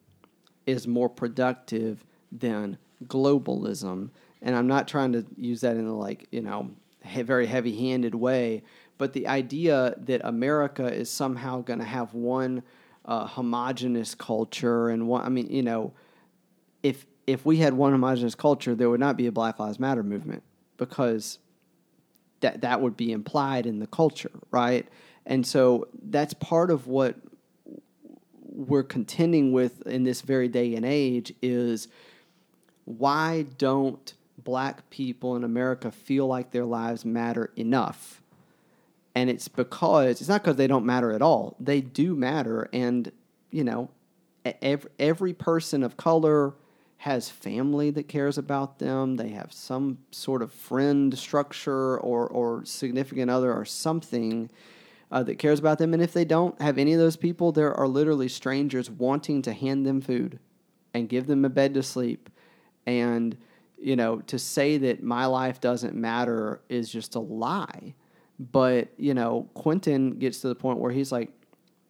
is 0.68 0.88
more 0.88 1.10
productive 1.10 2.06
than 2.32 2.78
globalism. 3.06 4.12
And 4.44 4.56
I'm 4.56 4.68
not 4.68 4.88
trying 4.88 5.14
to 5.14 5.26
use 5.36 5.62
that 5.62 5.76
in 5.78 5.88
a 5.88 5.98
like 5.98 6.28
you 6.32 6.42
know 6.42 6.70
very 7.04 7.48
heavy-handed 7.48 8.14
way, 8.14 8.62
but 9.00 9.14
the 9.14 9.26
idea 9.26 9.96
that 9.98 10.22
America 10.24 10.86
is 10.86 11.10
somehow 11.10 11.64
going 11.64 11.80
to 11.80 11.86
have 11.86 12.14
one 12.14 12.62
uh, 13.06 13.26
homogenous 13.28 14.16
culture 14.16 14.90
and 14.90 15.08
one. 15.08 15.26
I 15.26 15.30
mean, 15.30 15.48
you 15.50 15.64
know, 15.64 15.94
if 16.84 17.06
if 17.28 17.46
we 17.46 17.58
had 17.58 17.74
one 17.74 17.92
homogenous 17.92 18.36
culture, 18.36 18.76
there 18.76 18.90
would 18.90 19.00
not 19.00 19.18
be 19.18 19.28
a 19.28 19.32
Black 19.32 19.60
Lives 19.60 19.80
Matter 19.80 20.04
movement 20.04 20.44
because 20.78 21.40
that 22.42 22.62
that 22.62 22.82
would 22.82 22.98
be 22.98 23.12
implied 23.12 23.66
in 23.66 23.80
the 23.80 23.88
culture, 23.88 24.32
right? 24.52 24.88
And 25.26 25.46
so 25.46 25.88
that's 26.10 26.34
part 26.34 26.72
of 26.72 26.88
what 26.88 27.16
we're 28.44 28.84
contending 28.84 29.54
with 29.54 29.86
in 29.88 30.04
this 30.04 30.22
very 30.22 30.48
day 30.48 30.76
and 30.76 30.86
age 30.86 31.34
is 31.42 31.88
why 32.86 33.46
don't 33.58 34.14
black 34.38 34.90
people 34.90 35.36
in 35.36 35.44
America 35.44 35.92
feel 35.92 36.28
like 36.28 36.52
their 36.52 36.66
lives 36.66 37.06
matter 37.06 37.52
enough? 37.56 38.21
And 39.16 39.30
it's 39.30 39.48
because 39.48 40.22
it's 40.22 40.30
not 40.30 40.44
because 40.44 40.58
they 40.58 40.68
don't 40.68 40.86
matter 40.86 41.12
at 41.12 41.22
all. 41.22 41.56
They 41.60 41.82
do 41.82 42.16
matter, 42.16 42.70
and 42.74 43.12
you 43.52 43.64
know, 43.64 43.90
every 44.62 44.92
every 45.00 45.34
person 45.34 45.84
of 45.84 45.98
color 45.98 46.56
has 46.98 47.30
family 47.30 47.90
that 47.92 48.08
cares 48.08 48.38
about 48.38 48.80
them. 48.80 49.16
They 49.18 49.30
have 49.30 49.52
some 49.52 49.98
sort 50.12 50.42
of 50.42 50.54
friend 50.54 51.18
structure 51.18 51.98
or 52.00 52.28
or 52.28 52.66
significant 52.66 53.32
other 53.32 53.54
or 53.54 53.66
something. 53.66 54.50
uh, 55.12 55.24
that 55.24 55.40
cares 55.40 55.60
about 55.60 55.78
them. 55.78 55.94
And 55.94 56.02
if 56.02 56.14
they 56.14 56.26
don't 56.26 56.60
have 56.62 56.78
any 56.78 56.94
of 56.94 57.00
those 57.00 57.18
people, 57.18 57.52
there 57.52 57.74
are 57.74 57.88
literally 57.88 58.30
strangers 58.30 58.90
wanting 58.90 59.42
to 59.44 59.54
hand 59.54 59.86
them 59.86 60.02
food 60.02 60.40
and 60.94 61.10
give 61.10 61.28
them 61.28 61.46
a 61.46 61.50
bed 61.50 61.74
to 61.74 61.84
sleep. 61.84 62.30
And, 62.86 63.38
you 63.78 63.96
know, 63.96 64.20
to 64.22 64.40
say 64.40 64.78
that 64.78 65.04
my 65.04 65.26
life 65.26 65.60
doesn't 65.60 65.96
matter 65.96 66.62
is 66.70 66.90
just 66.90 67.16
a 67.16 67.20
lie. 67.20 67.96
But, 68.42 68.90
you 68.98 69.14
know, 69.14 69.48
Quentin 69.54 70.18
gets 70.18 70.40
to 70.42 70.48
the 70.48 70.56
point 70.56 70.80
where 70.80 70.92
he's 70.92 71.12
like, 71.12 71.32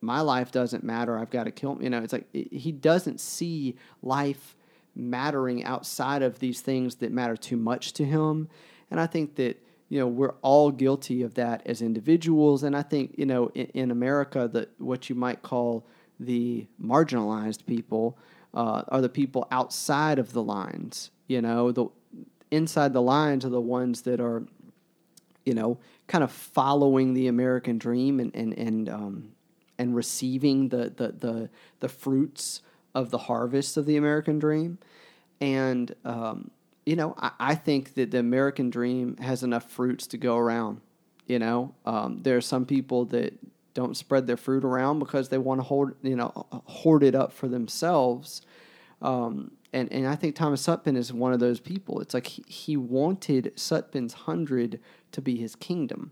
my 0.01 0.19
life 0.19 0.51
doesn't 0.51 0.83
matter. 0.83 1.17
I've 1.17 1.29
got 1.29 1.45
to 1.45 1.51
kill. 1.51 1.77
You 1.79 1.89
know, 1.89 1.99
it's 1.99 2.11
like 2.11 2.27
he 2.33 2.71
doesn't 2.71 3.21
see 3.21 3.77
life 4.01 4.57
mattering 4.95 5.63
outside 5.63 6.23
of 6.23 6.39
these 6.39 6.59
things 6.59 6.95
that 6.95 7.11
matter 7.11 7.37
too 7.37 7.55
much 7.55 7.93
to 7.93 8.03
him. 8.03 8.49
And 8.89 8.99
I 8.99 9.07
think 9.07 9.35
that 9.35 9.63
you 9.91 9.99
know 9.99 10.07
we're 10.07 10.33
all 10.41 10.71
guilty 10.71 11.21
of 11.21 11.33
that 11.33 11.61
as 11.65 11.81
individuals 11.81 12.63
and 12.63 12.77
i 12.77 12.81
think 12.81 13.13
you 13.17 13.25
know 13.25 13.51
in, 13.53 13.65
in 13.73 13.91
america 13.91 14.49
that 14.51 14.69
what 14.79 15.09
you 15.09 15.15
might 15.15 15.41
call 15.43 15.85
the 16.17 16.65
marginalized 16.81 17.65
people 17.65 18.17
uh, 18.53 18.83
are 18.87 19.01
the 19.01 19.09
people 19.09 19.45
outside 19.51 20.17
of 20.17 20.31
the 20.31 20.41
lines 20.41 21.11
you 21.27 21.41
know 21.41 21.73
the 21.73 21.85
inside 22.51 22.93
the 22.93 23.01
lines 23.01 23.43
are 23.43 23.49
the 23.49 23.59
ones 23.59 24.03
that 24.03 24.21
are 24.21 24.43
you 25.45 25.53
know 25.53 25.77
kind 26.11 26.23
of 26.23 26.31
following 26.31 27.13
the 27.13 27.27
american 27.27 27.77
dream 27.77 28.19
and 28.19 28.35
and 28.35 28.53
and 28.57 28.89
um, 28.89 29.31
and 29.77 29.95
receiving 29.95 30.69
the, 30.69 30.89
the 30.95 31.07
the 31.11 31.49
the 31.79 31.89
fruits 31.89 32.61
of 32.93 33.09
the 33.09 33.17
harvest 33.17 33.77
of 33.77 33.85
the 33.85 33.97
american 33.97 34.37
dream 34.37 34.77
and 35.39 35.95
um, 36.05 36.51
you 36.85 36.95
know, 36.95 37.15
I, 37.17 37.31
I, 37.39 37.55
think 37.55 37.95
that 37.95 38.11
the 38.11 38.19
American 38.19 38.69
dream 38.69 39.17
has 39.17 39.43
enough 39.43 39.69
fruits 39.69 40.07
to 40.07 40.17
go 40.17 40.37
around. 40.37 40.81
You 41.27 41.39
know, 41.39 41.73
um, 41.85 42.19
there 42.21 42.37
are 42.37 42.41
some 42.41 42.65
people 42.65 43.05
that 43.05 43.33
don't 43.73 43.95
spread 43.95 44.27
their 44.27 44.37
fruit 44.37 44.65
around 44.65 44.99
because 44.99 45.29
they 45.29 45.37
want 45.37 45.59
to 45.59 45.63
hold, 45.63 45.93
you 46.01 46.15
know, 46.15 46.45
hoard 46.65 47.03
it 47.03 47.15
up 47.15 47.31
for 47.31 47.47
themselves. 47.47 48.41
Um, 49.01 49.51
and, 49.73 49.91
and 49.91 50.07
I 50.07 50.15
think 50.15 50.35
Thomas 50.35 50.65
Sutpen 50.65 50.97
is 50.97 51.13
one 51.13 51.33
of 51.33 51.39
those 51.39 51.59
people. 51.59 52.01
It's 52.01 52.13
like 52.13 52.27
he, 52.27 52.43
he 52.47 52.77
wanted 52.77 53.53
Sutpen's 53.55 54.13
hundred 54.13 54.79
to 55.13 55.21
be 55.21 55.37
his 55.37 55.55
kingdom. 55.55 56.11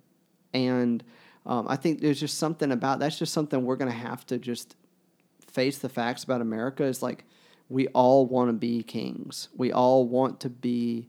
And 0.54 1.04
um, 1.46 1.68
I 1.68 1.76
think 1.76 2.02
there's 2.02 2.20
just 2.20 2.38
something 2.38 2.72
about 2.72 3.00
that's 3.00 3.20
just 3.20 3.34
something 3.34 3.66
we're 3.66 3.76
to 3.92 3.98
have 3.98 4.26
to 4.28 4.38
just 4.38 4.76
face 5.48 5.80
the 5.80 5.90
facts 5.90 6.24
about 6.24 6.42
America 6.42 6.84
is 6.84 7.02
like 7.04 7.26
we 7.70 7.88
all 7.90 8.26
want 8.26 8.50
to 8.50 8.54
be 8.54 8.84
kings. 8.84 9.50
We 9.56 9.72
all 9.72 10.08
want 10.08 10.40
to 10.42 10.50
be 10.50 11.08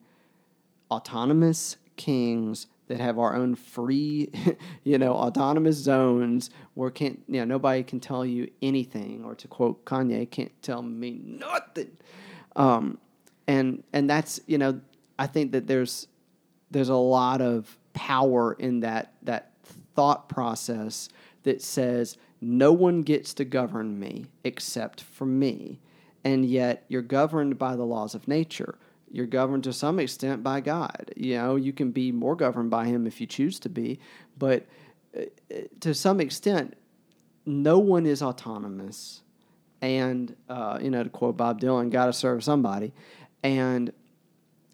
autonomous 0.90 1.76
kings 1.96 2.66
that 2.88 2.98
have 2.98 3.18
our 3.18 3.36
own 3.36 3.54
free, 3.54 4.30
you 4.84 4.98
know, 4.98 5.12
autonomous 5.12 5.76
zones 5.76 6.50
where 6.74 6.90
can't, 6.90 7.22
you 7.28 7.38
know, 7.38 7.44
nobody 7.44 7.84
can 7.84 8.00
tell 8.00 8.26
you 8.26 8.50
anything, 8.60 9.24
or 9.24 9.34
to 9.36 9.46
quote 9.46 9.84
Kanye, 9.84 10.28
can't 10.28 10.50
tell 10.62 10.82
me 10.82 11.20
nothing. 11.22 11.96
Um, 12.56 12.98
and 13.46 13.82
and 13.92 14.08
that's 14.08 14.40
you 14.46 14.58
know, 14.58 14.80
I 15.18 15.26
think 15.26 15.52
that 15.52 15.66
there's 15.66 16.08
there's 16.70 16.88
a 16.88 16.94
lot 16.94 17.40
of 17.40 17.78
power 17.92 18.54
in 18.54 18.80
that 18.80 19.12
that 19.22 19.52
thought 19.94 20.28
process 20.28 21.08
that 21.42 21.62
says 21.62 22.16
no 22.40 22.72
one 22.72 23.02
gets 23.02 23.34
to 23.34 23.44
govern 23.44 23.98
me 23.98 24.26
except 24.44 25.02
for 25.02 25.26
me 25.26 25.80
and 26.24 26.44
yet 26.44 26.84
you're 26.88 27.02
governed 27.02 27.58
by 27.58 27.76
the 27.76 27.84
laws 27.84 28.14
of 28.14 28.28
nature. 28.28 28.78
You're 29.10 29.26
governed 29.26 29.64
to 29.64 29.72
some 29.72 29.98
extent 29.98 30.42
by 30.42 30.60
God. 30.60 31.12
You 31.16 31.36
know, 31.36 31.56
you 31.56 31.72
can 31.72 31.90
be 31.90 32.12
more 32.12 32.36
governed 32.36 32.70
by 32.70 32.86
Him 32.86 33.06
if 33.06 33.20
you 33.20 33.26
choose 33.26 33.58
to 33.60 33.68
be, 33.68 33.98
but 34.38 34.66
uh, 35.16 35.22
to 35.80 35.94
some 35.94 36.20
extent, 36.20 36.74
no 37.44 37.78
one 37.78 38.06
is 38.06 38.22
autonomous. 38.22 39.22
And, 39.82 40.36
uh, 40.48 40.78
you 40.80 40.90
know, 40.90 41.02
to 41.02 41.10
quote 41.10 41.36
Bob 41.36 41.60
Dylan, 41.60 41.90
got 41.90 42.06
to 42.06 42.12
serve 42.12 42.44
somebody. 42.44 42.92
And 43.42 43.92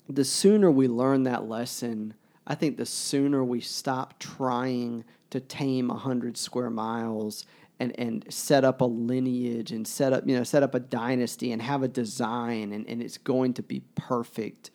the 0.08 0.24
sooner 0.24 0.70
we 0.70 0.88
learn 0.88 1.24
that 1.24 1.48
lesson, 1.48 2.14
I 2.46 2.54
think 2.54 2.76
the 2.76 2.86
sooner 2.86 3.44
we 3.44 3.60
stop 3.60 4.18
trying 4.18 5.04
to 5.30 5.40
tame 5.40 5.88
100 5.88 6.36
square 6.36 6.70
miles 6.70 7.44
and 7.78 7.98
and 7.98 8.24
set 8.32 8.64
up 8.64 8.80
a 8.80 8.84
lineage 8.84 9.72
and 9.72 9.86
set 9.86 10.12
up 10.12 10.26
you 10.26 10.36
know 10.36 10.44
set 10.44 10.62
up 10.62 10.74
a 10.74 10.80
dynasty 10.80 11.52
and 11.52 11.60
have 11.60 11.82
a 11.82 11.88
design 11.88 12.72
and, 12.72 12.88
and 12.88 13.02
it's 13.02 13.18
going 13.18 13.52
to 13.52 13.62
be 13.62 13.82
perfect 13.94 14.70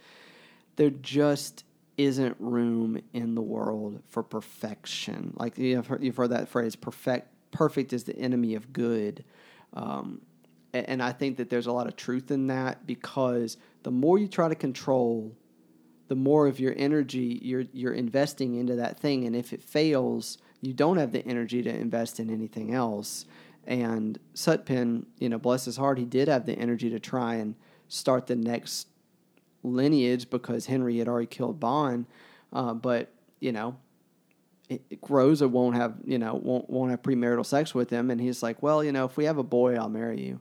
there 0.75 0.89
just 0.89 1.63
isn't 1.97 2.35
room 2.39 3.01
in 3.13 3.35
the 3.35 3.41
world 3.41 4.01
for 4.07 4.23
perfection 4.23 5.33
like 5.35 5.57
you've 5.57 5.87
heard, 5.87 6.03
you've 6.03 6.17
heard 6.17 6.29
that 6.29 6.47
phrase 6.47 6.75
perfect 6.75 7.27
perfect 7.51 7.91
is 7.91 8.03
the 8.03 8.17
enemy 8.17 8.55
of 8.55 8.71
good 8.71 9.23
um, 9.73 10.21
and, 10.73 10.89
and 10.89 11.03
i 11.03 11.11
think 11.11 11.37
that 11.37 11.49
there's 11.49 11.67
a 11.67 11.71
lot 11.71 11.87
of 11.87 11.95
truth 11.95 12.31
in 12.31 12.47
that 12.47 12.85
because 12.85 13.57
the 13.83 13.91
more 13.91 14.17
you 14.17 14.27
try 14.27 14.47
to 14.47 14.55
control 14.55 15.35
the 16.07 16.15
more 16.15 16.47
of 16.47 16.59
your 16.59 16.73
energy 16.77 17.39
you're 17.41 17.65
you're 17.73 17.93
investing 17.93 18.55
into 18.55 18.75
that 18.75 18.99
thing 18.99 19.25
and 19.25 19.35
if 19.35 19.53
it 19.53 19.61
fails 19.61 20.37
you 20.61 20.73
don't 20.73 20.97
have 20.97 21.11
the 21.11 21.25
energy 21.25 21.63
to 21.63 21.69
invest 21.69 22.19
in 22.19 22.29
anything 22.29 22.73
else. 22.73 23.25
And 23.65 24.19
Sutpen, 24.35 25.05
you 25.19 25.27
know, 25.27 25.39
bless 25.39 25.65
his 25.65 25.77
heart, 25.77 25.97
he 25.97 26.05
did 26.05 26.27
have 26.27 26.45
the 26.45 26.53
energy 26.53 26.89
to 26.91 26.99
try 26.99 27.35
and 27.35 27.55
start 27.87 28.27
the 28.27 28.35
next 28.35 28.87
lineage 29.63 30.29
because 30.29 30.67
Henry 30.67 30.97
had 30.97 31.07
already 31.07 31.27
killed 31.27 31.59
Bon. 31.59 32.05
Uh, 32.53 32.73
but 32.73 33.11
you 33.39 33.51
know, 33.51 33.75
Rosa 35.07 35.47
won't 35.47 35.75
have 35.75 35.95
you 36.05 36.17
know 36.17 36.35
won't 36.35 36.69
won't 36.69 36.91
have 36.91 37.01
premarital 37.01 37.45
sex 37.45 37.73
with 37.73 37.89
him, 37.89 38.09
and 38.11 38.19
he's 38.21 38.41
like, 38.43 38.61
well, 38.61 38.83
you 38.83 38.91
know, 38.91 39.05
if 39.05 39.17
we 39.17 39.25
have 39.25 39.37
a 39.37 39.43
boy, 39.43 39.75
I'll 39.75 39.89
marry 39.89 40.21
you. 40.21 40.39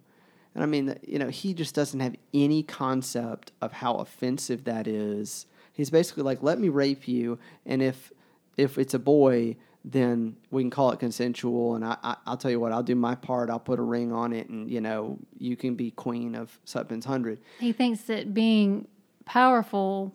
And 0.55 0.65
I 0.65 0.67
mean, 0.67 0.97
you 1.07 1.19
know, 1.19 1.29
he 1.29 1.55
just 1.55 1.75
doesn't 1.75 2.01
have 2.01 2.17
any 2.35 2.63
concept 2.63 3.53
of 3.61 3.73
how 3.73 3.97
offensive 3.97 4.65
that 4.65 4.89
is. 4.89 5.47
He's 5.73 5.91
basically 5.91 6.25
like, 6.25 6.43
let 6.43 6.59
me 6.59 6.69
rape 6.69 7.07
you, 7.07 7.39
and 7.65 7.83
if 7.83 8.13
if 8.57 8.79
it's 8.79 8.95
a 8.95 8.99
boy, 8.99 9.57
then 9.85 10.37
we 10.51 10.63
can 10.63 10.71
call 10.71 10.91
it 10.91 10.99
consensual. 10.99 11.75
And 11.75 11.85
I, 11.85 11.97
I, 12.03 12.17
will 12.27 12.37
tell 12.37 12.51
you 12.51 12.61
what, 12.61 12.73
I'll 12.73 12.83
do 12.83 12.95
my 12.95 13.15
part. 13.15 13.49
I'll 13.49 13.59
put 13.59 13.79
a 13.79 13.83
ring 13.83 14.13
on 14.13 14.33
it, 14.33 14.49
and 14.49 14.71
you 14.71 14.81
know, 14.81 15.19
you 15.39 15.57
can 15.57 15.75
be 15.75 15.91
queen 15.91 16.35
of 16.35 16.59
Sutpen's 16.65 17.05
hundred. 17.05 17.41
He 17.59 17.73
thinks 17.73 18.03
that 18.03 18.35
being 18.35 18.89
powerful 19.25 20.13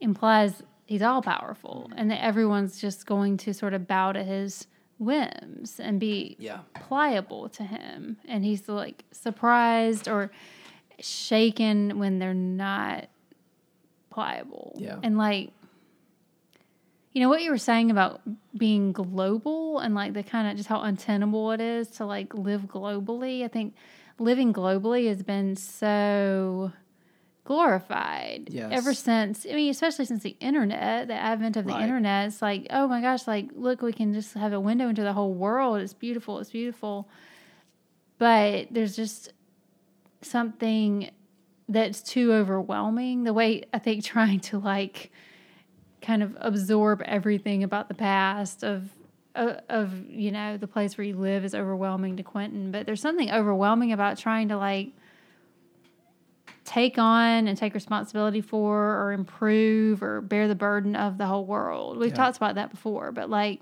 implies 0.00 0.62
he's 0.86 1.02
all 1.02 1.22
powerful, 1.22 1.88
mm-hmm. 1.88 1.98
and 1.98 2.10
that 2.10 2.22
everyone's 2.22 2.80
just 2.80 3.06
going 3.06 3.36
to 3.38 3.52
sort 3.52 3.74
of 3.74 3.86
bow 3.86 4.12
to 4.12 4.24
his 4.24 4.66
whims 4.98 5.78
and 5.78 6.00
be 6.00 6.36
yeah. 6.38 6.60
pliable 6.74 7.48
to 7.50 7.62
him. 7.62 8.16
And 8.26 8.44
he's 8.44 8.68
like 8.68 9.04
surprised 9.10 10.08
or 10.08 10.30
shaken 10.98 11.98
when 11.98 12.18
they're 12.18 12.32
not 12.32 13.08
pliable. 14.10 14.74
Yeah. 14.78 14.98
And 15.02 15.18
like 15.18 15.50
you 17.12 17.22
know 17.22 17.30
what 17.30 17.42
you 17.42 17.50
were 17.50 17.56
saying 17.56 17.90
about 17.90 18.20
being 18.54 18.92
global 18.92 19.78
and 19.78 19.94
like 19.94 20.12
the 20.12 20.22
kind 20.22 20.48
of 20.48 20.56
just 20.58 20.68
how 20.68 20.82
untenable 20.82 21.50
it 21.52 21.62
is 21.62 21.88
to 21.92 22.04
like 22.04 22.34
live 22.34 22.64
globally. 22.64 23.42
I 23.42 23.48
think 23.48 23.74
living 24.18 24.52
globally 24.52 25.08
has 25.08 25.22
been 25.22 25.56
so 25.56 26.72
glorified 27.46 28.48
yes. 28.50 28.70
ever 28.72 28.92
since. 28.92 29.46
I 29.48 29.54
mean, 29.54 29.70
especially 29.70 30.04
since 30.04 30.22
the 30.22 30.36
internet, 30.40 31.08
the 31.08 31.14
advent 31.14 31.56
of 31.56 31.64
the 31.64 31.72
right. 31.72 31.82
internet. 31.82 32.26
It's 32.26 32.42
like, 32.42 32.66
oh 32.70 32.88
my 32.88 33.00
gosh, 33.00 33.26
like 33.26 33.50
look, 33.54 33.82
we 33.82 33.92
can 33.92 34.12
just 34.12 34.34
have 34.34 34.52
a 34.52 34.60
window 34.60 34.88
into 34.88 35.02
the 35.02 35.12
whole 35.12 35.32
world. 35.32 35.80
It's 35.80 35.94
beautiful. 35.94 36.40
It's 36.40 36.50
beautiful. 36.50 37.08
But 38.18 38.68
there's 38.72 38.96
just 38.96 39.32
something 40.22 41.10
that's 41.68 42.02
too 42.02 42.32
overwhelming. 42.32 43.24
The 43.24 43.32
way 43.32 43.62
I 43.72 43.78
think 43.78 44.04
trying 44.04 44.40
to 44.40 44.58
like 44.58 45.12
kind 46.02 46.22
of 46.22 46.36
absorb 46.40 47.00
everything 47.02 47.62
about 47.62 47.88
the 47.88 47.94
past 47.94 48.64
of 48.64 48.90
uh, 49.36 49.60
of 49.68 50.10
you 50.10 50.32
know 50.32 50.56
the 50.56 50.66
place 50.66 50.98
where 50.98 51.06
you 51.06 51.16
live 51.16 51.44
is 51.44 51.54
overwhelming 51.54 52.16
to 52.16 52.24
Quentin, 52.24 52.72
but 52.72 52.86
there's 52.86 53.00
something 53.00 53.30
overwhelming 53.30 53.92
about 53.92 54.18
trying 54.18 54.48
to 54.48 54.56
like 54.56 54.88
take 56.66 56.98
on 56.98 57.48
and 57.48 57.56
take 57.56 57.72
responsibility 57.72 58.40
for 58.40 59.02
or 59.02 59.12
improve 59.12 60.02
or 60.02 60.20
bear 60.20 60.48
the 60.48 60.54
burden 60.54 60.96
of 60.96 61.16
the 61.16 61.26
whole 61.26 61.46
world. 61.46 61.96
We've 61.96 62.10
yeah. 62.10 62.16
talked 62.16 62.36
about 62.36 62.56
that 62.56 62.70
before, 62.70 63.12
but 63.12 63.30
like 63.30 63.60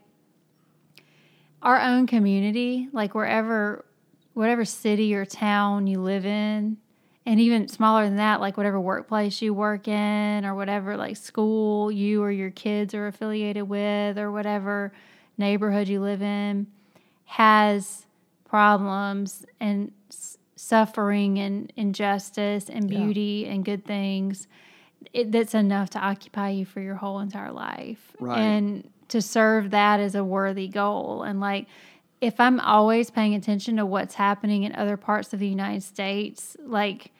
our 1.62 1.80
own 1.80 2.06
community, 2.06 2.88
like 2.92 3.14
wherever 3.14 3.84
whatever 4.32 4.64
city 4.64 5.14
or 5.14 5.24
town 5.24 5.86
you 5.86 6.00
live 6.00 6.26
in, 6.26 6.76
and 7.24 7.40
even 7.40 7.68
smaller 7.68 8.04
than 8.04 8.16
that, 8.16 8.40
like 8.40 8.56
whatever 8.56 8.80
workplace 8.80 9.40
you 9.40 9.54
work 9.54 9.86
in 9.86 10.44
or 10.44 10.54
whatever 10.54 10.96
like 10.96 11.16
school 11.16 11.92
you 11.92 12.22
or 12.22 12.30
your 12.30 12.50
kids 12.50 12.94
are 12.94 13.06
affiliated 13.06 13.68
with 13.68 14.18
or 14.18 14.32
whatever 14.32 14.92
neighborhood 15.38 15.88
you 15.88 16.00
live 16.00 16.22
in 16.22 16.66
has 17.24 18.06
problems 18.44 19.44
and 19.60 19.90
suffering 20.64 21.38
and 21.38 21.72
injustice 21.76 22.70
and 22.70 22.88
beauty 22.88 23.44
yeah. 23.44 23.52
and 23.52 23.64
good 23.64 23.84
things 23.84 24.46
it, 25.12 25.30
that's 25.32 25.54
enough 25.54 25.90
to 25.90 25.98
occupy 25.98 26.50
you 26.50 26.64
for 26.64 26.80
your 26.80 26.94
whole 26.94 27.20
entire 27.20 27.52
life 27.52 28.12
right. 28.18 28.38
and 28.38 28.88
to 29.08 29.20
serve 29.20 29.70
that 29.70 30.00
as 30.00 30.14
a 30.14 30.24
worthy 30.24 30.68
goal. 30.68 31.22
And 31.22 31.40
like, 31.40 31.66
if 32.20 32.40
I'm 32.40 32.58
always 32.60 33.10
paying 33.10 33.34
attention 33.34 33.76
to 33.76 33.84
what's 33.84 34.14
happening 34.14 34.62
in 34.62 34.74
other 34.74 34.96
parts 34.96 35.32
of 35.32 35.40
the 35.40 35.48
United 35.48 35.82
States, 35.82 36.56
like, 36.64 37.12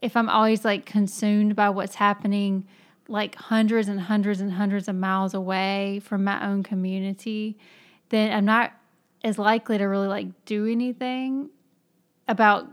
if 0.00 0.16
I'm 0.16 0.30
always 0.30 0.64
like 0.64 0.86
consumed 0.86 1.54
by 1.54 1.68
what's 1.68 1.96
happening 1.96 2.66
like 3.06 3.34
hundreds 3.34 3.88
and 3.88 4.00
hundreds 4.00 4.40
and 4.40 4.52
hundreds 4.52 4.88
of 4.88 4.94
miles 4.94 5.34
away 5.34 6.00
from 6.02 6.24
my 6.24 6.46
own 6.46 6.62
community, 6.62 7.58
then 8.08 8.32
I'm 8.32 8.46
not 8.46 8.72
as 9.22 9.38
likely 9.38 9.76
to 9.76 9.84
really 9.84 10.08
like 10.08 10.28
do 10.46 10.66
anything 10.66 11.50
about 12.28 12.68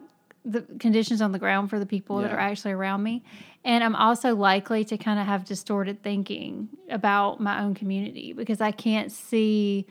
the 0.45 0.61
conditions 0.79 1.21
on 1.21 1.33
the 1.33 1.39
ground 1.39 1.69
for 1.69 1.77
the 1.77 1.85
people 1.85 2.21
yeah. 2.21 2.27
that 2.27 2.33
are 2.33 2.39
actually 2.39 2.71
around 2.71 3.03
me. 3.03 3.23
And 3.65 3.83
I'm 3.83 3.95
also 3.95 4.35
likely 4.35 4.85
to 4.85 4.97
kind 4.97 5.19
of 5.19 5.25
have 5.25 5.43
distorted 5.43 6.01
thinking 6.01 6.69
about 6.89 7.41
my 7.41 7.61
own 7.61 7.75
community 7.75 8.31
because 8.31 8.61
I 8.61 8.71
can't 8.71 9.11
see. 9.11 9.85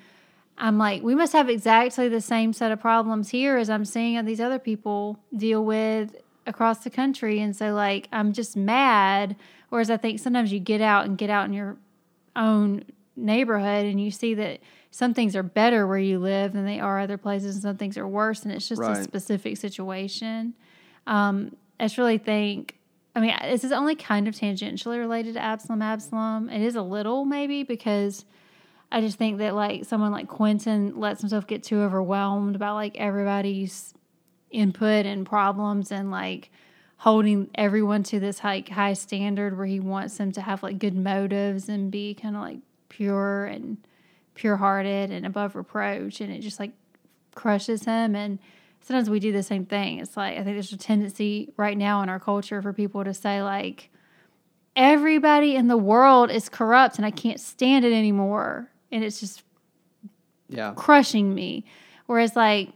I'm 0.57 0.79
like, 0.79 1.03
we 1.03 1.15
must 1.15 1.35
have 1.35 1.51
exactly 1.51 2.09
the 2.09 2.23
same 2.23 2.55
set 2.55 2.73
of 2.73 2.81
problems 2.81 3.29
here 3.29 3.59
as 3.59 3.69
I'm 3.69 3.85
seeing 3.85 4.25
these 4.25 4.41
other 4.41 4.59
people 4.59 5.21
deal 5.37 5.63
with 5.63 6.17
across 6.47 6.79
the 6.85 6.91
country. 6.91 7.41
And 7.41 7.55
so, 7.55 7.75
like, 7.75 8.09
I'm 8.13 8.33
just 8.33 8.57
mad. 8.57 9.37
Whereas 9.69 9.91
I 9.91 9.99
think 9.99 10.21
sometimes 10.21 10.53
you 10.53 10.61
get 10.61 10.81
out 10.81 11.05
and 11.05 11.19
get 11.19 11.29
out 11.29 11.45
in 11.45 11.53
your 11.53 11.77
own 12.35 12.85
neighborhood 13.15 13.85
and 13.85 14.01
you 14.01 14.11
see 14.11 14.33
that 14.35 14.61
some 14.97 15.13
things 15.13 15.37
are 15.37 15.43
better 15.43 15.87
where 15.87 15.99
you 15.99 16.19
live 16.19 16.55
than 16.55 16.65
they 16.65 16.81
are 16.81 16.99
other 16.99 17.19
places, 17.19 17.55
and 17.55 17.63
some 17.63 17.77
things 17.77 17.99
are 17.99 18.09
worse, 18.09 18.45
and 18.45 18.53
it's 18.53 18.67
just 18.67 18.81
right. 18.81 18.97
a 18.97 19.05
specific 19.05 19.59
situation. 19.59 20.55
Um, 21.07 21.55
I 21.79 21.85
just 21.85 21.99
really 21.99 22.17
think, 22.17 22.79
I 23.15 23.21
mean, 23.21 23.37
this 23.43 23.63
is 23.63 23.73
only 23.73 23.95
kind 23.95 24.27
of 24.27 24.35
tangentially 24.35 24.99
related 24.99 25.35
to 25.35 25.41
Absalom. 25.41 25.83
Absalom, 25.83 26.49
it 26.49 26.63
is 26.63 26.77
a 26.77 26.83
little 26.83 27.27
maybe 27.27 27.63
because 27.63 28.25
I 28.91 29.03
just 29.03 29.19
think 29.19 29.37
that 29.37 29.55
like 29.55 29.85
someone 29.85 30.13
like 30.13 30.29
Quentin 30.29 30.99
lets 30.99 31.21
himself 31.21 31.47
get 31.47 31.63
too 31.63 31.83
overwhelmed 31.83 32.59
by 32.59 32.71
like 32.71 32.97
everybody's 32.97 33.93
input 34.51 35.05
and 35.05 35.27
problems 35.27 35.93
and 35.93 36.11
like 36.11 36.51
holding 36.97 37.51
everyone 37.55 38.03
to 38.05 38.19
this 38.19 38.43
like 38.43 38.71
high 38.71 38.95
standard 38.95 39.59
where 39.59 39.67
he 39.67 39.79
wants 39.79 40.17
them 40.17 40.33
to 40.33 40.41
have 40.41 40.63
like 40.63 40.79
good 40.79 40.97
motives 40.97 41.69
and 41.69 41.91
be 41.91 42.15
kind 42.15 42.35
of 42.35 42.41
like 42.41 42.61
pure 42.89 43.45
and 43.45 43.77
pure 44.37 44.57
hearted 44.57 45.11
and 45.11 45.27
above 45.27 45.57
reproach, 45.57 46.21
and 46.21 46.33
it 46.33 46.41
just 46.41 46.61
like 46.61 46.71
crushes 47.35 47.85
him. 47.85 48.15
And 48.15 48.39
sometimes 48.81 49.11
we 49.11 49.19
do 49.19 49.33
the 49.33 49.43
same 49.43 49.67
thing. 49.67 49.99
It's 49.99 50.17
like 50.17 50.35
I 50.39 50.45
think 50.45 50.55
there's 50.57 50.73
a 50.73 50.77
tendency 50.77 51.53
right 51.57 51.77
now 51.77 52.03
in 52.03 52.09
our 52.09 52.21
culture 52.21 52.63
for 52.63 52.73
people 52.73 53.03
to 53.03 53.13
say 53.13 53.43
like 53.43 53.91
everybody 54.77 55.57
in 55.57 55.67
the 55.67 55.77
world 55.77 56.31
is 56.31 56.49
corrupt 56.49 56.97
and 56.97 57.07
I 57.07 57.11
can't 57.11 57.41
stand 57.41 57.85
it 57.85 57.93
anymore, 57.93 58.71
and 58.93 59.03
it's 59.03 59.19
just 59.19 59.43
yeah 60.49 60.73
crushing 60.77 61.35
me. 61.35 61.65
Whereas 62.07 62.37
like 62.37 62.69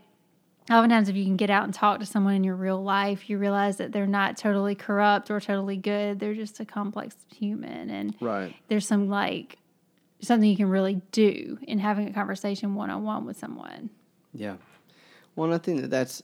oftentimes 0.70 1.08
if 1.08 1.16
you 1.16 1.24
can 1.24 1.36
get 1.36 1.50
out 1.50 1.64
and 1.64 1.74
talk 1.74 2.00
to 2.00 2.06
someone 2.06 2.34
in 2.34 2.44
your 2.44 2.54
real 2.54 2.80
life 2.82 3.28
you 3.28 3.38
realize 3.38 3.78
that 3.78 3.90
they're 3.90 4.06
not 4.06 4.36
totally 4.36 4.74
corrupt 4.74 5.30
or 5.30 5.40
totally 5.40 5.76
good 5.76 6.20
they're 6.20 6.34
just 6.34 6.60
a 6.60 6.64
complex 6.64 7.16
human 7.34 7.90
and 7.90 8.14
right. 8.20 8.54
there's 8.68 8.86
some 8.86 9.08
like 9.08 9.58
something 10.22 10.48
you 10.48 10.56
can 10.56 10.68
really 10.68 11.00
do 11.12 11.58
in 11.62 11.78
having 11.78 12.08
a 12.08 12.12
conversation 12.12 12.74
one 12.74 12.90
on 12.90 13.04
one 13.04 13.26
with 13.26 13.38
someone. 13.38 13.90
Yeah. 14.32 14.56
Well, 15.36 15.52
I 15.52 15.58
think 15.58 15.82
that 15.82 15.90
that's 15.90 16.22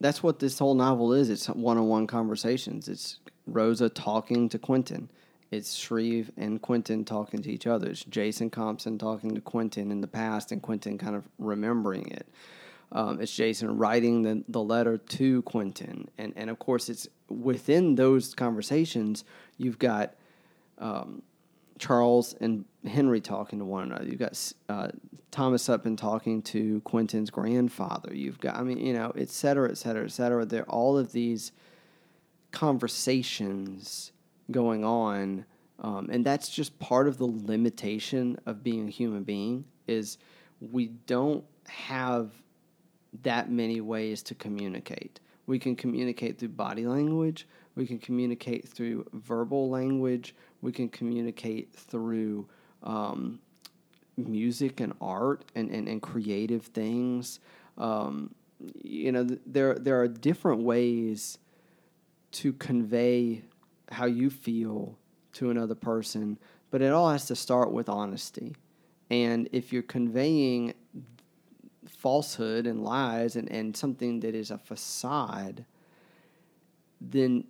that's 0.00 0.22
what 0.22 0.38
this 0.38 0.58
whole 0.58 0.74
novel 0.74 1.12
is. 1.12 1.28
It's 1.28 1.46
one 1.48 1.76
on 1.76 1.86
one 1.86 2.06
conversations. 2.06 2.88
It's 2.88 3.18
Rosa 3.46 3.88
talking 3.88 4.48
to 4.48 4.58
Quentin. 4.58 5.10
It's 5.50 5.74
Shreve 5.74 6.30
and 6.36 6.62
Quentin 6.62 7.04
talking 7.04 7.42
to 7.42 7.50
each 7.50 7.66
other. 7.66 7.90
It's 7.90 8.04
Jason 8.04 8.50
Compson 8.50 8.98
talking 8.98 9.34
to 9.34 9.40
Quentin 9.40 9.90
in 9.90 10.00
the 10.00 10.06
past 10.06 10.52
and 10.52 10.62
Quentin 10.62 10.96
kind 10.96 11.16
of 11.16 11.24
remembering 11.38 12.08
it. 12.08 12.28
Um, 12.92 13.20
it's 13.20 13.34
Jason 13.34 13.76
writing 13.76 14.22
the, 14.22 14.44
the 14.48 14.62
letter 14.62 14.96
to 14.96 15.42
Quentin. 15.42 16.08
And, 16.18 16.32
and 16.36 16.50
of 16.50 16.58
course, 16.58 16.88
it's 16.88 17.08
within 17.28 17.94
those 17.94 18.34
conversations, 18.34 19.24
you've 19.58 19.78
got 19.78 20.14
um, 20.78 21.22
Charles 21.78 22.34
and 22.40 22.64
Henry 22.86 23.20
talking 23.20 23.58
to 23.58 23.64
one 23.64 23.84
another. 23.84 24.04
You've 24.04 24.18
got 24.18 24.52
uh, 24.68 24.88
Thomas 25.30 25.66
Sutpen 25.66 25.96
talking 25.96 26.42
to 26.42 26.80
Quentin's 26.82 27.30
grandfather. 27.30 28.14
You've 28.14 28.40
got, 28.40 28.56
I 28.56 28.62
mean, 28.62 28.78
you 28.78 28.92
know, 28.92 29.12
et 29.16 29.28
cetera, 29.28 29.70
et 29.70 29.78
cetera, 29.78 30.04
et 30.04 30.12
cetera. 30.12 30.44
There 30.44 30.62
are 30.62 30.70
all 30.70 30.96
of 30.96 31.12
these 31.12 31.52
conversations 32.52 34.12
going 34.50 34.84
on, 34.84 35.44
um, 35.80 36.08
and 36.10 36.24
that's 36.24 36.48
just 36.48 36.78
part 36.78 37.06
of 37.06 37.18
the 37.18 37.26
limitation 37.26 38.38
of 38.46 38.64
being 38.64 38.88
a 38.88 38.90
human 38.90 39.24
being. 39.24 39.64
Is 39.86 40.18
we 40.60 40.88
don't 40.88 41.44
have 41.68 42.30
that 43.22 43.50
many 43.50 43.80
ways 43.80 44.22
to 44.24 44.34
communicate. 44.34 45.20
We 45.46 45.58
can 45.58 45.74
communicate 45.74 46.38
through 46.38 46.50
body 46.50 46.86
language. 46.86 47.46
We 47.74 47.86
can 47.86 47.98
communicate 47.98 48.68
through 48.68 49.06
verbal 49.12 49.68
language 49.68 50.34
we 50.62 50.72
can 50.72 50.88
communicate 50.88 51.72
through 51.74 52.48
um, 52.82 53.40
music 54.16 54.80
and 54.80 54.92
art 55.00 55.44
and, 55.54 55.70
and, 55.70 55.88
and 55.88 56.02
creative 56.02 56.66
things. 56.66 57.40
Um, 57.78 58.34
you 58.82 59.10
know, 59.12 59.26
there 59.46 59.74
there 59.74 60.00
are 60.00 60.08
different 60.08 60.62
ways 60.62 61.38
to 62.32 62.52
convey 62.52 63.42
how 63.90 64.06
you 64.06 64.30
feel 64.30 64.98
to 65.32 65.50
another 65.50 65.74
person, 65.74 66.38
but 66.70 66.82
it 66.82 66.92
all 66.92 67.10
has 67.10 67.26
to 67.26 67.36
start 67.36 67.72
with 67.72 67.88
honesty. 67.88 68.54
And 69.10 69.48
if 69.52 69.72
you're 69.72 69.82
conveying 69.82 70.74
falsehood 71.86 72.66
and 72.66 72.84
lies 72.84 73.34
and, 73.36 73.50
and 73.50 73.76
something 73.76 74.20
that 74.20 74.34
is 74.34 74.50
a 74.50 74.58
facade, 74.58 75.64
then 77.00 77.44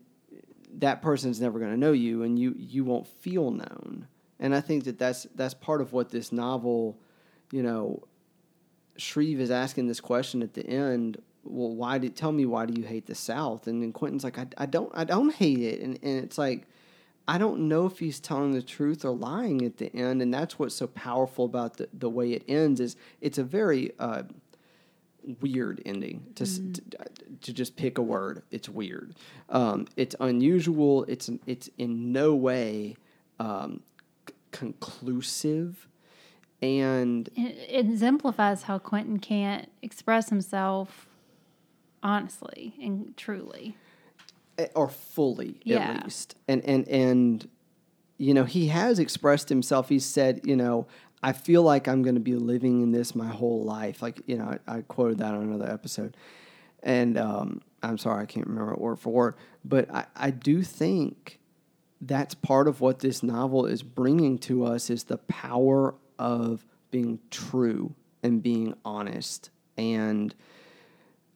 that 0.74 1.02
person's 1.02 1.40
never 1.40 1.58
going 1.58 1.72
to 1.72 1.76
know 1.76 1.92
you 1.92 2.22
and 2.22 2.38
you 2.38 2.54
you 2.56 2.84
won't 2.84 3.06
feel 3.06 3.50
known 3.50 4.06
and 4.40 4.54
i 4.54 4.60
think 4.60 4.84
that 4.84 4.98
that's 4.98 5.26
that's 5.36 5.54
part 5.54 5.80
of 5.80 5.92
what 5.92 6.10
this 6.10 6.32
novel 6.32 6.98
you 7.52 7.62
know 7.62 8.02
shreve 8.96 9.40
is 9.40 9.50
asking 9.50 9.86
this 9.86 10.00
question 10.00 10.42
at 10.42 10.54
the 10.54 10.66
end 10.66 11.22
well 11.44 11.74
why 11.74 11.98
did 11.98 12.16
tell 12.16 12.32
me 12.32 12.46
why 12.46 12.66
do 12.66 12.80
you 12.80 12.86
hate 12.86 13.06
the 13.06 13.14
south? 13.14 13.66
And 13.66 13.82
then 13.82 13.92
quentin's 13.92 14.24
like 14.24 14.38
i, 14.38 14.46
I 14.58 14.66
don't 14.66 14.90
i 14.94 15.04
don't 15.04 15.34
hate 15.34 15.60
it. 15.60 15.80
And, 15.80 15.98
and 16.02 16.24
it's 16.24 16.38
like 16.38 16.66
i 17.26 17.38
don't 17.38 17.68
know 17.68 17.86
if 17.86 17.98
he's 17.98 18.20
telling 18.20 18.52
the 18.52 18.62
truth 18.62 19.04
or 19.04 19.12
lying 19.12 19.62
at 19.64 19.78
the 19.78 19.94
end. 19.94 20.22
And 20.22 20.32
that's 20.32 20.58
what's 20.58 20.74
so 20.74 20.86
powerful 20.86 21.44
about 21.44 21.76
the, 21.76 21.88
the 21.92 22.10
way 22.10 22.32
it 22.32 22.44
ends 22.48 22.80
is 22.80 22.96
it's 23.20 23.38
a 23.38 23.44
very 23.44 23.92
uh, 23.98 24.24
weird 25.40 25.82
ending 25.84 26.26
to, 26.34 26.44
mm. 26.44 26.74
to, 26.74 26.98
to 27.40 27.52
just 27.52 27.76
pick 27.76 27.98
a 27.98 28.02
word. 28.02 28.42
It's 28.50 28.68
weird. 28.68 29.14
Um, 29.48 29.86
it's 29.96 30.16
unusual. 30.20 31.04
It's 31.04 31.30
it's 31.46 31.70
in 31.78 32.12
no 32.12 32.34
way 32.34 32.96
um, 33.38 33.82
conclusive 34.50 35.88
and 36.62 37.28
it, 37.36 37.56
it 37.70 37.86
exemplifies 37.86 38.62
how 38.64 38.78
quentin 38.78 39.18
can't 39.18 39.70
express 39.82 40.28
himself 40.28 41.06
honestly 42.02 42.74
and 42.82 43.16
truly 43.16 43.76
eh, 44.58 44.66
or 44.74 44.88
fully 44.88 45.60
yeah. 45.64 45.78
at 45.78 46.04
least 46.04 46.34
and 46.48 46.64
and 46.64 46.88
and 46.88 47.48
you 48.18 48.34
know 48.34 48.44
he 48.44 48.68
has 48.68 48.98
expressed 48.98 49.48
himself 49.48 49.88
he 49.88 49.98
said 49.98 50.40
you 50.44 50.56
know 50.56 50.86
I 51.22 51.32
feel 51.32 51.62
like 51.62 51.86
I'm 51.86 52.02
going 52.02 52.14
to 52.14 52.20
be 52.20 52.34
living 52.34 52.82
in 52.82 52.92
this 52.92 53.14
my 53.14 53.28
whole 53.28 53.62
life. 53.62 54.00
Like, 54.00 54.22
you 54.26 54.38
know, 54.38 54.56
I, 54.66 54.76
I 54.76 54.80
quoted 54.82 55.18
that 55.18 55.34
on 55.34 55.42
another 55.42 55.70
episode. 55.70 56.16
And 56.82 57.18
um, 57.18 57.60
I'm 57.82 57.98
sorry, 57.98 58.22
I 58.22 58.26
can't 58.26 58.46
remember 58.46 58.72
it 58.72 58.80
word 58.80 58.98
for 58.98 59.12
word. 59.12 59.34
But 59.64 59.92
I, 59.94 60.06
I 60.16 60.30
do 60.30 60.62
think 60.62 61.38
that's 62.00 62.34
part 62.34 62.68
of 62.68 62.80
what 62.80 63.00
this 63.00 63.22
novel 63.22 63.66
is 63.66 63.82
bringing 63.82 64.38
to 64.38 64.64
us 64.64 64.90
is 64.90 65.04
the 65.04 65.18
power 65.18 65.94
of 66.18 66.64
being 66.90 67.18
true 67.30 67.94
and 68.22 68.42
being 68.42 68.74
honest. 68.84 69.50
And 69.76 70.34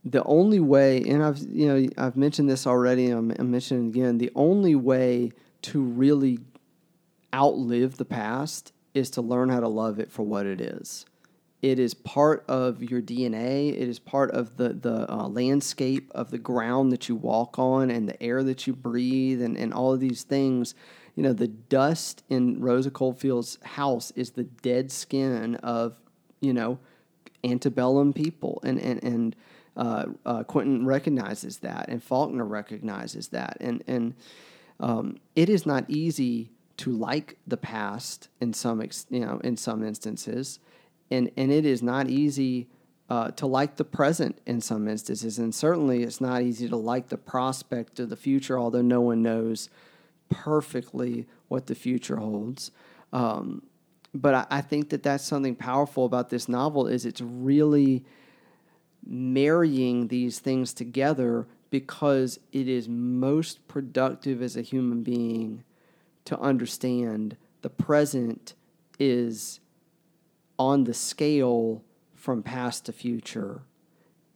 the 0.05 0.23
only 0.25 0.61
way, 0.61 1.03
and 1.03 1.23
I've, 1.23 1.39
you 1.39 1.67
know, 1.67 1.89
I've 1.97 2.17
mentioned 2.17 2.49
this 2.49 2.67
already, 2.67 3.11
I'm, 3.11 3.31
I'm 3.39 3.51
mentioning 3.51 3.89
again, 3.89 4.19
the 4.19 4.33
only 4.35 4.75
way 4.75 5.33
to 5.63 5.83
really 5.83 6.39
outlive 7.35 7.97
the 7.97 8.05
past 8.05 8.73
is 8.93 9.11
to 9.11 9.23
learn 9.23 9.49
how 9.49 9.61
to 9.61 9.69
love 9.69 9.99
it 9.99 10.11
for 10.11 10.23
what 10.23 10.47
it 10.47 10.61
is. 10.61 11.07
It 11.65 11.79
is 11.79 11.95
part 11.95 12.45
of 12.47 12.83
your 12.83 13.01
DNA. 13.01 13.71
It 13.71 13.89
is 13.89 13.99
part 13.99 14.33
of 14.33 14.59
the, 14.59 14.75
the 14.75 15.11
uh, 15.11 15.29
landscape 15.29 16.13
of 16.15 16.31
the 16.31 16.37
ground 16.37 16.93
that 16.93 17.09
you 17.09 17.17
walk 17.17 17.59
on 17.59 17.91
and 17.91 18.07
the 18.07 18.23
air 18.23 18.43
that 18.43 18.67
you 18.67 18.75
breathe 18.75 19.41
and, 19.41 19.57
and 19.57 19.73
all 19.73 19.95
of 19.95 19.99
these 19.99 20.25
things. 20.25 20.75
You 21.15 21.23
know, 21.23 21.33
the 21.33 21.49
dust 21.49 22.23
in 22.29 22.61
Rosa 22.61 22.91
Coldfield's 22.91 23.57
house 23.63 24.11
is 24.11 24.33
the 24.33 24.43
dead 24.43 24.93
skin 24.93 25.55
of, 25.55 25.97
you 26.43 26.53
know, 26.53 26.81
antebellum 27.43 28.13
people. 28.13 28.61
And, 28.63 28.79
and, 28.79 29.03
and 29.03 29.37
uh, 29.75 30.05
uh, 30.27 30.43
Quentin 30.43 30.85
recognizes 30.85 31.61
that, 31.61 31.89
and 31.89 32.03
Faulkner 32.03 32.45
recognizes 32.45 33.29
that. 33.29 33.57
And, 33.61 33.83
and 33.87 34.15
um, 34.81 35.17
it 35.35 35.49
is 35.49 35.65
not 35.65 35.87
easy 35.89 36.51
to 36.77 36.91
like 36.91 37.39
the 37.47 37.57
past 37.57 38.29
in 38.39 38.53
some 38.53 38.83
ex, 38.83 39.07
you 39.09 39.21
know 39.21 39.41
in 39.43 39.57
some 39.57 39.83
instances, 39.83 40.59
and 41.11 41.31
and 41.37 41.53
it 41.53 41.65
is 41.65 41.83
not 41.83 42.09
easy 42.09 42.69
uh, 43.11 43.31
to 43.33 43.47
like 43.47 43.77
the 43.77 43.85
present 43.85 44.39
in 44.47 44.61
some 44.61 44.89
instances, 44.89 45.39
and 45.39 45.55
certainly 45.55 46.03
it's 46.03 46.21
not 46.21 46.43
easy 46.43 46.69
to 46.69 46.77
like 46.77 47.09
the 47.09 47.19
prospect 47.19 48.01
of 48.01 48.11
the 48.11 48.17
future, 48.17 48.59
although 48.59 48.83
no 48.83 49.01
one 49.01 49.23
knows 49.23 49.69
perfectly 50.29 51.27
what 51.49 51.67
the 51.67 51.75
future 51.75 52.17
holds. 52.17 52.71
Um, 53.13 53.63
but 54.15 54.35
I, 54.35 54.47
I 54.51 54.61
think 54.61 54.91
that 54.91 55.03
that's 55.03 55.25
something 55.25 55.55
powerful 55.55 56.05
about 56.07 56.31
this 56.31 56.49
novel 56.49 56.87
is 56.87 57.05
it's 57.05 57.21
really 57.21 58.05
marrying 59.07 60.09
these 60.09 60.39
things 60.39 60.73
together 60.73 61.47
because 61.71 62.39
it 62.53 62.69
is 62.69 62.89
most 62.89 63.67
productive 63.69 64.41
as 64.41 64.57
a 64.57 64.63
human 64.63 65.03
being 65.03 65.65
to 66.25 66.39
understand 66.39 67.37
the 67.63 67.71
present 67.71 68.55
is 68.99 69.61
on 70.59 70.85
the 70.85 70.95
scale 70.95 71.83
from 72.15 72.43
past 72.43 72.87
to 72.87 72.93
future. 72.93 73.63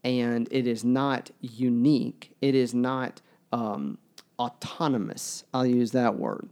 And 0.04 0.48
it 0.50 0.66
is 0.66 0.84
not 0.84 1.30
unique. 1.40 2.34
It 2.40 2.54
is 2.54 2.74
not 2.74 3.20
um, 3.52 3.98
autonomous. 4.38 5.44
I'll 5.52 5.66
use 5.66 5.92
that 5.92 6.18
word. 6.18 6.48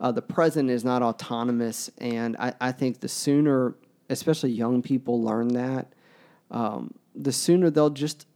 Uh, 0.00 0.12
the 0.12 0.22
present 0.22 0.70
is 0.70 0.84
not 0.84 1.02
autonomous. 1.02 1.90
And 1.98 2.36
I, 2.38 2.54
I 2.60 2.72
think 2.72 3.00
the 3.00 3.08
sooner 3.08 3.74
especially 4.08 4.50
young 4.50 4.82
people 4.82 5.22
learn 5.22 5.48
that 5.48 5.92
um, 6.50 6.94
the 7.14 7.32
sooner 7.32 7.70
they'll 7.70 7.90
just 7.90 8.26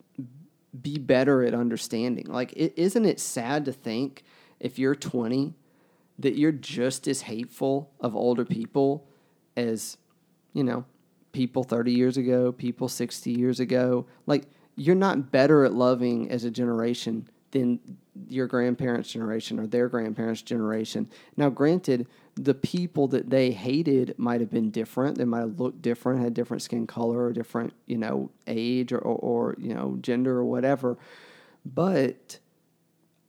be 0.80 0.98
better 0.98 1.42
at 1.42 1.54
understanding. 1.54 2.26
Like, 2.26 2.52
is 2.54 2.72
isn't 2.76 3.04
it 3.04 3.20
sad 3.20 3.64
to 3.66 3.72
think 3.72 4.24
if 4.60 4.78
you're 4.78 4.94
20 4.94 5.54
that 6.18 6.36
you're 6.36 6.52
just 6.52 7.06
as 7.06 7.22
hateful 7.22 7.90
of 8.00 8.16
older 8.16 8.44
people 8.44 9.06
as, 9.56 9.96
you 10.52 10.64
know, 10.64 10.84
people 11.32 11.62
30 11.62 11.92
years 11.92 12.16
ago, 12.16 12.52
people 12.52 12.88
60 12.88 13.30
years 13.30 13.60
ago? 13.60 14.06
Like, 14.26 14.44
you're 14.76 14.94
not 14.94 15.30
better 15.30 15.64
at 15.64 15.72
loving 15.72 16.30
as 16.30 16.44
a 16.44 16.50
generation 16.50 17.28
than 17.50 17.80
your 18.28 18.46
grandparents' 18.46 19.10
generation 19.10 19.58
or 19.58 19.66
their 19.66 19.88
grandparents' 19.88 20.42
generation. 20.42 21.08
Now, 21.36 21.48
granted, 21.48 22.06
the 22.34 22.54
people 22.54 23.08
that 23.08 23.30
they 23.30 23.50
hated 23.50 24.14
might 24.18 24.40
have 24.40 24.50
been 24.50 24.70
different. 24.70 25.18
They 25.18 25.24
might 25.24 25.40
have 25.40 25.58
looked 25.60 25.82
different, 25.82 26.22
had 26.22 26.34
different 26.34 26.62
skin 26.62 26.86
color, 26.86 27.24
or 27.24 27.32
different, 27.32 27.72
you 27.86 27.98
know, 27.98 28.30
age 28.46 28.92
or, 28.92 28.98
or, 28.98 29.16
or 29.16 29.56
you 29.58 29.74
know, 29.74 29.98
gender 30.00 30.36
or 30.38 30.44
whatever. 30.44 30.98
But 31.64 32.38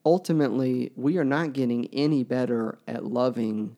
ultimately, 0.05 0.91
we 0.95 1.17
are 1.17 1.25
not 1.25 1.53
getting 1.53 1.87
any 1.93 2.23
better 2.23 2.77
at 2.87 3.05
loving 3.05 3.75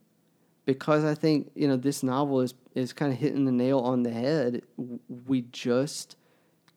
because 0.66 1.04
I 1.04 1.16
think, 1.16 1.52
you 1.56 1.68
know, 1.68 1.78
this 1.78 2.04
novel 2.04 2.42
is, 2.42 2.54
is 2.76 2.94
kind 2.94 3.12
of 3.12 3.20
hitting 3.20 3.46
the 3.46 3.52
nail 3.52 3.80
on 3.80 4.04
the 4.04 4.12
head. 4.12 4.62
We 5.28 5.42
just 5.52 6.16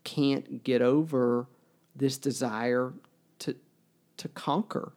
can't 0.05 0.63
get 0.63 0.83
over 0.83 1.47
this 1.97 2.19
desire 2.19 2.93
to 3.41 3.57
to 4.17 4.29
conquer 4.29 4.93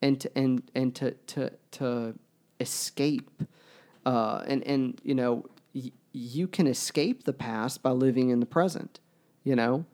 and 0.00 0.20
to 0.20 0.38
and 0.38 0.62
and 0.74 0.94
to 0.94 1.12
to 1.12 1.50
to 1.72 2.14
escape. 2.60 3.42
Uh, 4.06 4.42
and 4.46 4.62
and 4.64 5.00
you 5.02 5.14
know 5.14 5.46
y- 5.74 5.92
you 6.12 6.46
can 6.46 6.66
escape 6.66 7.24
the 7.24 7.32
past 7.32 7.82
by 7.82 7.90
living 7.90 8.30
in 8.30 8.40
the 8.40 8.46
present. 8.46 9.00
You 9.44 9.56
know, 9.56 9.84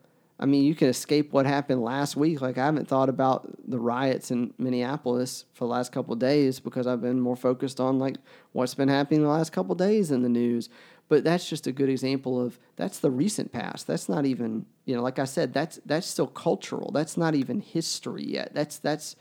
I 0.41 0.47
mean, 0.47 0.63
you 0.63 0.73
can 0.73 0.87
escape 0.87 1.33
what 1.33 1.45
happened 1.45 1.83
last 1.83 2.15
week. 2.15 2.41
Like 2.41 2.57
I 2.57 2.65
haven't 2.65 2.87
thought 2.87 3.09
about 3.09 3.47
the 3.69 3.79
riots 3.79 4.31
in 4.31 4.53
Minneapolis 4.57 5.45
for 5.53 5.65
the 5.65 5.71
last 5.71 5.91
couple 5.91 6.15
days 6.15 6.59
because 6.59 6.87
I've 6.87 7.01
been 7.01 7.21
more 7.21 7.35
focused 7.35 7.79
on 7.79 7.99
like 7.99 8.15
what's 8.51 8.73
been 8.73 8.89
happening 8.89 9.21
the 9.21 9.29
last 9.29 9.51
couple 9.51 9.75
days 9.75 10.09
in 10.09 10.23
the 10.23 10.29
news. 10.29 10.67
But 11.09 11.23
that's 11.23 11.47
just 11.47 11.67
a 11.67 11.71
good 11.71 11.89
example 11.89 12.43
of 12.43 12.57
that's 12.75 12.97
the 12.97 13.11
recent 13.11 13.51
past. 13.51 13.85
That's 13.85 14.09
not 14.09 14.25
even 14.25 14.65
you 14.85 14.95
know, 14.95 15.03
like 15.03 15.19
I 15.19 15.25
said, 15.25 15.53
that's 15.53 15.79
that's 15.85 16.07
still 16.07 16.27
cultural. 16.27 16.91
That's 16.91 17.17
not 17.17 17.35
even 17.35 17.59
history 17.59 18.25
yet. 18.25 18.51
That's 18.55 18.79
that's 18.79 19.15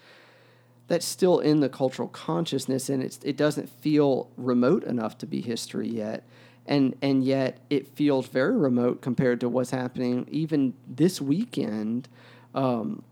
that's 0.87 1.07
still 1.07 1.39
in 1.39 1.61
the 1.61 1.69
cultural 1.69 2.09
consciousness 2.09 2.89
and 2.89 3.01
it's, 3.01 3.21
it 3.23 3.37
doesn't 3.37 3.69
feel 3.69 4.29
remote 4.37 4.83
enough 4.83 5.17
to 5.19 5.27
be 5.27 5.41
history 5.41 5.89
yet 5.89 6.27
and 6.71 6.97
and 7.03 7.23
yet 7.23 7.59
it 7.69 7.89
feels 7.89 8.29
very 8.29 8.57
remote 8.57 9.03
compared 9.03 9.41
to 9.41 9.49
what's 9.51 9.73
happening 9.73 10.27
even 10.31 10.73
this 10.89 11.21
weekend. 11.21 12.09
Um, 12.55 13.03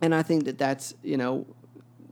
and 0.00 0.14
i 0.14 0.22
think 0.22 0.44
that 0.44 0.58
that's 0.58 0.94
you 1.02 1.16
know 1.16 1.44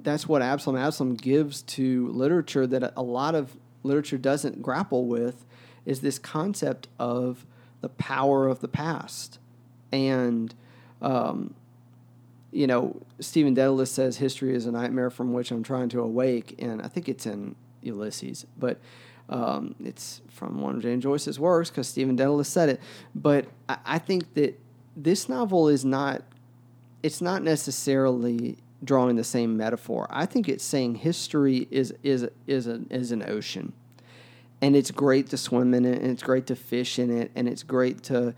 that's 0.02 0.26
what 0.26 0.42
absalom 0.42 0.76
absalom 0.76 1.14
gives 1.14 1.62
to 1.62 2.08
literature 2.08 2.66
that 2.66 2.92
a 2.96 3.02
lot 3.02 3.36
of 3.36 3.56
literature 3.84 4.18
doesn't 4.18 4.62
grapple 4.62 5.06
with 5.06 5.44
is 5.84 6.00
this 6.00 6.18
concept 6.18 6.88
of 6.98 7.46
the 7.80 7.88
power 7.88 8.48
of 8.48 8.60
the 8.60 8.68
past. 8.68 9.38
And 9.92 10.54
um, 11.00 11.54
you 12.52 12.66
know, 12.66 13.00
Stephen 13.20 13.54
Dedalus 13.54 13.88
says 13.88 14.16
history 14.16 14.54
is 14.54 14.66
a 14.66 14.72
nightmare 14.72 15.10
from 15.10 15.32
which 15.32 15.50
I'm 15.50 15.62
trying 15.62 15.88
to 15.90 16.00
awake, 16.00 16.56
and 16.58 16.82
I 16.82 16.88
think 16.88 17.08
it's 17.08 17.26
in 17.26 17.54
Ulysses, 17.82 18.46
but 18.58 18.78
um, 19.28 19.74
it's 19.84 20.20
from 20.28 20.60
one 20.60 20.76
of 20.76 20.82
James 20.82 21.04
Joyce's 21.04 21.38
works 21.38 21.70
because 21.70 21.88
Stephen 21.88 22.16
Dedalus 22.16 22.46
said 22.46 22.68
it. 22.68 22.80
But 23.14 23.46
I, 23.68 23.78
I 23.84 23.98
think 23.98 24.34
that 24.34 24.58
this 24.96 25.28
novel 25.28 25.68
is 25.68 25.84
not, 25.84 26.22
it's 27.02 27.20
not 27.20 27.42
necessarily 27.42 28.56
drawing 28.84 29.16
the 29.16 29.24
same 29.24 29.56
metaphor. 29.56 30.06
I 30.10 30.26
think 30.26 30.48
it's 30.48 30.64
saying 30.64 30.96
history 30.96 31.66
is 31.70 31.94
is 32.02 32.28
is 32.46 32.66
a, 32.66 32.82
is 32.90 33.12
an 33.12 33.28
ocean, 33.28 33.72
and 34.60 34.76
it's 34.76 34.90
great 34.90 35.28
to 35.30 35.36
swim 35.36 35.74
in 35.74 35.84
it, 35.84 36.00
and 36.00 36.10
it's 36.10 36.22
great 36.22 36.46
to 36.46 36.56
fish 36.56 36.98
in 36.98 37.10
it, 37.10 37.30
and 37.34 37.48
it's 37.48 37.62
great 37.62 38.02
to 38.04 38.34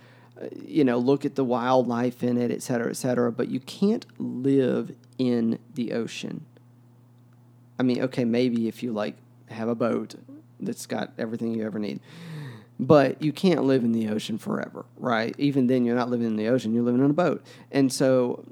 you 0.64 0.84
know, 0.84 0.98
look 0.98 1.24
at 1.24 1.34
the 1.34 1.44
wildlife 1.44 2.22
in 2.22 2.36
it, 2.36 2.50
et 2.50 2.62
cetera, 2.62 2.90
et 2.90 2.96
cetera, 2.96 3.32
but 3.32 3.48
you 3.48 3.60
can't 3.60 4.06
live 4.18 4.94
in 5.18 5.58
the 5.74 5.92
ocean. 5.92 6.44
I 7.78 7.82
mean, 7.82 8.02
okay, 8.02 8.24
maybe 8.24 8.68
if 8.68 8.82
you 8.82 8.92
like 8.92 9.16
have 9.50 9.68
a 9.68 9.74
boat 9.74 10.14
that's 10.60 10.86
got 10.86 11.12
everything 11.18 11.54
you 11.54 11.64
ever 11.64 11.78
need, 11.78 12.00
but 12.78 13.22
you 13.22 13.32
can't 13.32 13.64
live 13.64 13.84
in 13.84 13.92
the 13.92 14.08
ocean 14.08 14.38
forever, 14.38 14.84
right? 14.96 15.34
Even 15.38 15.66
then, 15.66 15.84
you're 15.84 15.96
not 15.96 16.10
living 16.10 16.26
in 16.26 16.36
the 16.36 16.48
ocean; 16.48 16.74
you're 16.74 16.84
living 16.84 17.04
in 17.04 17.10
a 17.10 17.14
boat, 17.14 17.44
and 17.70 17.92
so 17.92 18.44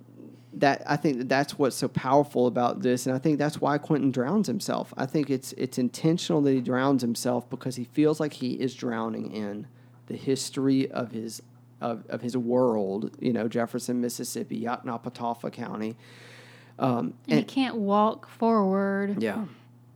that 0.55 0.83
I 0.87 0.97
think 0.97 1.19
that 1.19 1.29
that's 1.29 1.59
what's 1.59 1.77
so 1.77 1.89
powerful 1.89 2.47
about 2.47 2.83
this, 2.83 3.07
and 3.07 3.15
I 3.15 3.19
think 3.19 3.39
that's 3.39 3.61
why 3.61 3.79
Quentin 3.79 4.11
drowns 4.11 4.47
himself. 4.47 4.93
I 4.97 5.07
think 5.07 5.31
it's 5.31 5.53
it's 5.53 5.79
intentional 5.79 6.41
that 6.43 6.53
he 6.53 6.61
drowns 6.61 7.03
himself 7.03 7.49
because 7.51 7.77
he 7.77 7.85
feels 7.85 8.21
like 8.21 8.33
he 8.33 8.53
is 8.53 8.75
drowning 8.75 9.33
in 9.33 9.67
the 10.07 10.17
history 10.17 10.91
of 10.91 11.11
his 11.13 11.43
of, 11.81 12.05
of 12.09 12.23
his 12.23 12.37
world, 12.37 13.17
you 13.21 13.33
know, 13.33 13.49
Jefferson, 13.49 14.01
Mississippi, 14.01 14.61
Yoknapatawpha 14.63 15.53
County. 15.53 15.97
Um, 16.79 17.15
and, 17.29 17.41
you 17.41 17.45
can't 17.47 17.77
walk 17.77 18.29
forward. 18.29 19.23
Yeah. 19.23 19.45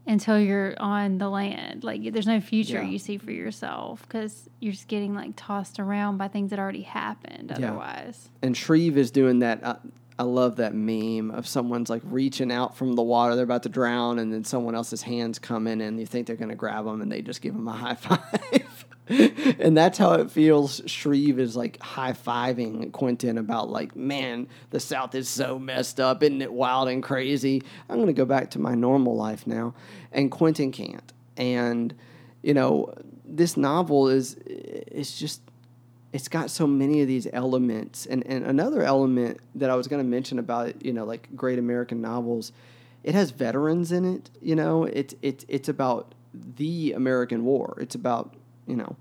Until 0.06 0.40
you're 0.40 0.74
on 0.78 1.18
the 1.18 1.28
land, 1.28 1.84
like 1.84 2.12
there's 2.12 2.26
no 2.26 2.40
future 2.40 2.82
yeah. 2.82 2.88
you 2.88 2.98
see 2.98 3.18
for 3.18 3.30
yourself 3.30 4.02
because 4.02 4.48
you're 4.58 4.72
just 4.72 4.88
getting 4.88 5.14
like 5.14 5.32
tossed 5.36 5.78
around 5.78 6.16
by 6.16 6.28
things 6.28 6.50
that 6.50 6.58
already 6.58 6.82
happened. 6.82 7.52
Otherwise, 7.52 8.28
yeah. 8.42 8.46
and 8.46 8.56
Shreve 8.56 8.96
is 8.96 9.10
doing 9.10 9.40
that. 9.40 9.62
Uh, 9.62 9.76
I 10.18 10.24
love 10.24 10.56
that 10.56 10.74
meme 10.74 11.30
of 11.30 11.46
someone's 11.48 11.88
like 11.88 12.02
reaching 12.04 12.52
out 12.52 12.76
from 12.76 12.92
the 12.94 13.02
water, 13.02 13.34
they're 13.34 13.44
about 13.44 13.62
to 13.62 13.70
drown, 13.70 14.18
and 14.18 14.30
then 14.30 14.44
someone 14.44 14.74
else's 14.74 15.00
hands 15.00 15.38
come 15.38 15.66
in, 15.66 15.80
and 15.80 15.98
you 15.98 16.04
think 16.04 16.26
they're 16.26 16.36
going 16.36 16.50
to 16.50 16.54
grab 16.54 16.84
them, 16.84 17.00
and 17.00 17.10
they 17.10 17.22
just 17.22 17.40
give 17.40 17.54
them 17.54 17.66
a 17.66 17.72
high 17.72 17.94
five. 17.94 18.86
and 19.58 19.76
that's 19.76 19.98
how 19.98 20.12
it 20.12 20.30
feels. 20.30 20.80
Shreve 20.86 21.40
is 21.40 21.56
like 21.56 21.82
high 21.82 22.12
fiving 22.12 22.92
Quentin 22.92 23.38
about 23.38 23.68
like, 23.68 23.96
man, 23.96 24.46
the 24.70 24.78
South 24.78 25.14
is 25.14 25.28
so 25.28 25.58
messed 25.58 25.98
up, 25.98 26.22
isn't 26.22 26.42
it 26.42 26.52
wild 26.52 26.88
and 26.88 27.02
crazy? 27.02 27.62
I'm 27.88 27.96
to 28.06 28.12
go 28.12 28.24
back 28.24 28.50
to 28.52 28.60
my 28.60 28.74
normal 28.74 29.16
life 29.16 29.46
now, 29.46 29.74
and 30.12 30.30
Quentin 30.30 30.70
can't. 30.70 31.12
And 31.36 31.92
you 32.42 32.54
know, 32.54 32.94
this 33.24 33.56
novel 33.56 34.08
is 34.08 34.36
it's 34.46 35.18
just 35.18 35.42
it's 36.12 36.28
got 36.28 36.50
so 36.50 36.66
many 36.66 37.02
of 37.02 37.08
these 37.08 37.26
elements. 37.32 38.06
And 38.06 38.24
and 38.26 38.44
another 38.44 38.82
element 38.82 39.40
that 39.56 39.70
I 39.70 39.74
was 39.74 39.88
to 40.02 40.08
mention 40.08 40.38
about 40.38 40.84
you 40.84 40.92
know 40.92 41.04
like 41.04 41.34
great 41.34 41.58
American 41.58 42.00
novels, 42.00 42.52
it 43.02 43.14
has 43.14 43.32
veterans 43.32 43.90
in 43.90 44.04
it. 44.04 44.30
You 44.40 44.54
know, 44.54 44.84
it's 44.84 45.16
it's 45.20 45.44
it's 45.48 45.68
about 45.68 46.14
the 46.32 46.92
American 46.92 47.44
War. 47.44 47.76
It's 47.80 47.96
about 47.96 48.36
you 48.66 48.76
know, 48.76 48.96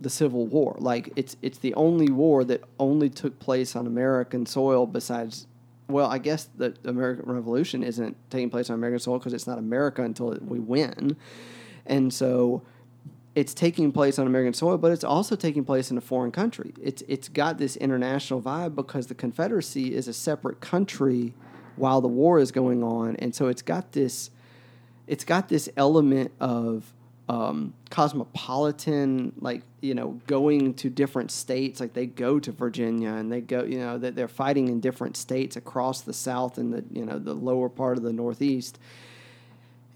the 0.00 0.10
Civil 0.10 0.46
War. 0.46 0.76
Like 0.78 1.10
it's 1.16 1.36
it's 1.42 1.58
the 1.58 1.74
only 1.74 2.10
war 2.10 2.44
that 2.44 2.62
only 2.78 3.10
took 3.10 3.38
place 3.38 3.74
on 3.74 3.86
American 3.86 4.46
soil 4.46 4.86
besides 4.86 5.46
well, 5.88 6.10
I 6.10 6.18
guess 6.18 6.48
the 6.56 6.76
American 6.84 7.32
Revolution 7.32 7.82
isn't 7.82 8.16
taking 8.30 8.50
place 8.50 8.68
on 8.68 8.74
American 8.74 9.00
soil 9.00 9.18
because 9.18 9.32
it's 9.32 9.46
not 9.46 9.58
America 9.58 10.02
until 10.02 10.36
we 10.42 10.58
win. 10.58 11.16
And 11.86 12.12
so 12.12 12.62
it's 13.34 13.54
taking 13.54 13.92
place 13.92 14.18
on 14.18 14.26
American 14.26 14.52
soil, 14.52 14.76
but 14.76 14.92
it's 14.92 15.04
also 15.04 15.34
taking 15.34 15.64
place 15.64 15.90
in 15.90 15.96
a 15.96 16.00
foreign 16.00 16.32
country. 16.32 16.74
It's 16.82 17.02
it's 17.08 17.28
got 17.28 17.58
this 17.58 17.76
international 17.76 18.42
vibe 18.42 18.74
because 18.74 19.06
the 19.06 19.14
Confederacy 19.14 19.94
is 19.94 20.08
a 20.08 20.12
separate 20.12 20.60
country 20.60 21.34
while 21.76 22.00
the 22.00 22.08
war 22.08 22.38
is 22.38 22.50
going 22.50 22.82
on, 22.82 23.16
and 23.16 23.34
so 23.34 23.46
it's 23.46 23.62
got 23.62 23.92
this 23.92 24.30
it's 25.06 25.24
got 25.24 25.48
this 25.48 25.68
element 25.76 26.32
of 26.38 26.92
um, 27.28 27.74
cosmopolitan, 27.90 29.32
like 29.40 29.62
you 29.80 29.94
know, 29.94 30.20
going 30.26 30.74
to 30.74 30.90
different 30.90 31.30
states. 31.30 31.80
Like 31.80 31.92
they 31.92 32.06
go 32.06 32.40
to 32.40 32.52
Virginia 32.52 33.10
and 33.10 33.30
they 33.30 33.40
go, 33.40 33.62
you 33.64 33.78
know, 33.78 33.98
that 33.98 34.14
they're 34.14 34.28
fighting 34.28 34.68
in 34.68 34.80
different 34.80 35.16
states 35.16 35.56
across 35.56 36.00
the 36.00 36.14
South 36.14 36.58
and 36.58 36.72
the 36.72 36.84
you 36.90 37.04
know 37.04 37.18
the 37.18 37.34
lower 37.34 37.68
part 37.68 37.98
of 37.98 38.02
the 38.02 38.12
Northeast. 38.12 38.78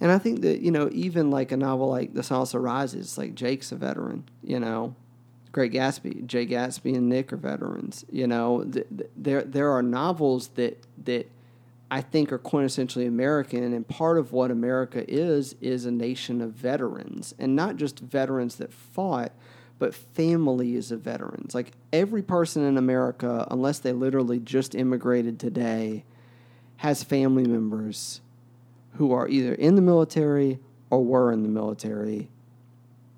And 0.00 0.10
I 0.10 0.18
think 0.18 0.42
that 0.42 0.60
you 0.60 0.70
know, 0.70 0.88
even 0.92 1.30
like 1.30 1.52
a 1.52 1.56
novel 1.56 1.88
like 1.88 2.12
The 2.12 2.22
Sun 2.22 2.38
Also 2.38 2.58
Rises, 2.58 3.16
like 3.16 3.34
Jake's 3.34 3.72
a 3.72 3.76
veteran, 3.76 4.24
you 4.42 4.60
know, 4.60 4.94
Great 5.52 5.72
Gatsby, 5.72 6.26
Jay 6.26 6.46
Gatsby 6.46 6.96
and 6.96 7.08
Nick 7.08 7.32
are 7.32 7.36
veterans. 7.36 8.04
You 8.10 8.26
know, 8.26 8.64
th- 8.64 8.86
th- 8.96 9.10
there 9.16 9.42
there 9.42 9.70
are 9.70 9.82
novels 9.82 10.48
that 10.54 10.84
that 11.04 11.30
I 11.92 12.00
think 12.00 12.32
are 12.32 12.38
quintessentially 12.38 13.06
American, 13.06 13.62
and 13.62 13.86
part 13.86 14.16
of 14.16 14.32
what 14.32 14.50
America 14.50 15.04
is 15.06 15.54
is 15.60 15.84
a 15.84 15.90
nation 15.90 16.40
of 16.40 16.52
veterans, 16.52 17.34
and 17.38 17.54
not 17.54 17.76
just 17.76 18.00
veterans 18.00 18.56
that 18.56 18.72
fought, 18.72 19.30
but 19.78 19.94
families 19.94 20.90
of 20.90 21.02
veterans. 21.02 21.54
Like 21.54 21.72
every 21.92 22.22
person 22.22 22.64
in 22.64 22.78
America, 22.78 23.46
unless 23.50 23.80
they 23.80 23.92
literally 23.92 24.38
just 24.38 24.74
immigrated 24.74 25.38
today, 25.38 26.06
has 26.78 27.02
family 27.02 27.44
members 27.44 28.22
who 28.94 29.12
are 29.12 29.28
either 29.28 29.52
in 29.52 29.74
the 29.74 29.82
military 29.82 30.60
or 30.88 31.04
were 31.04 31.30
in 31.30 31.42
the 31.42 31.48
military 31.50 32.30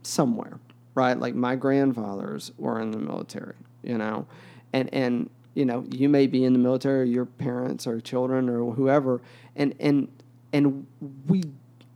somewhere, 0.02 0.58
right? 0.96 1.16
Like 1.16 1.36
my 1.36 1.54
grandfathers 1.54 2.50
were 2.58 2.80
in 2.80 2.90
the 2.90 2.98
military, 2.98 3.54
you 3.84 3.98
know, 3.98 4.26
and 4.72 4.92
and 4.92 5.30
you 5.54 5.64
know, 5.64 5.84
you 5.90 6.08
may 6.08 6.26
be 6.26 6.44
in 6.44 6.52
the 6.52 6.58
military, 6.58 7.02
or 7.02 7.04
your 7.04 7.26
parents 7.26 7.86
or 7.86 8.00
children 8.00 8.48
or 8.48 8.72
whoever, 8.72 9.20
and 9.56 9.74
and 9.78 10.08
and 10.52 10.86
we 11.26 11.44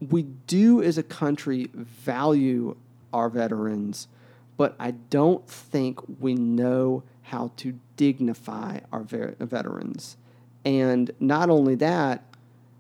we 0.09 0.22
do 0.22 0.82
as 0.82 0.98
a 0.98 1.02
country 1.02 1.70
value 1.74 2.76
our 3.12 3.28
veterans, 3.28 4.09
but 4.56 4.74
I 4.78 4.93
don't 4.93 5.47
think 5.48 6.01
we 6.20 6.35
know 6.35 7.02
how 7.22 7.52
to 7.56 7.78
dignify 7.97 8.80
our 8.93 9.02
ver- 9.02 9.35
veterans. 9.40 10.16
And 10.64 11.10
not 11.20 11.51
only 11.51 11.74
that, 11.76 12.22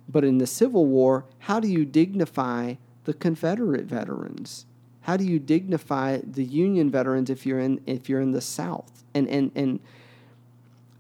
but 0.08 0.24
in 0.24 0.38
the 0.38 0.46
Civil 0.46 0.86
War, 0.86 1.24
how 1.40 1.60
do 1.60 1.68
you 1.68 1.84
dignify 1.84 2.74
the 3.04 3.14
Confederate 3.14 3.84
veterans? 3.84 4.64
How 5.02 5.16
do 5.16 5.24
you 5.24 5.38
dignify 5.38 6.18
the 6.18 6.44
Union 6.44 6.90
veterans 6.90 7.30
if 7.30 7.46
you're 7.46 7.60
in 7.60 7.80
if 7.86 8.08
you're 8.08 8.20
in 8.20 8.32
the 8.32 8.40
South? 8.40 9.04
And 9.14 9.28
and 9.28 9.50
and 9.54 9.80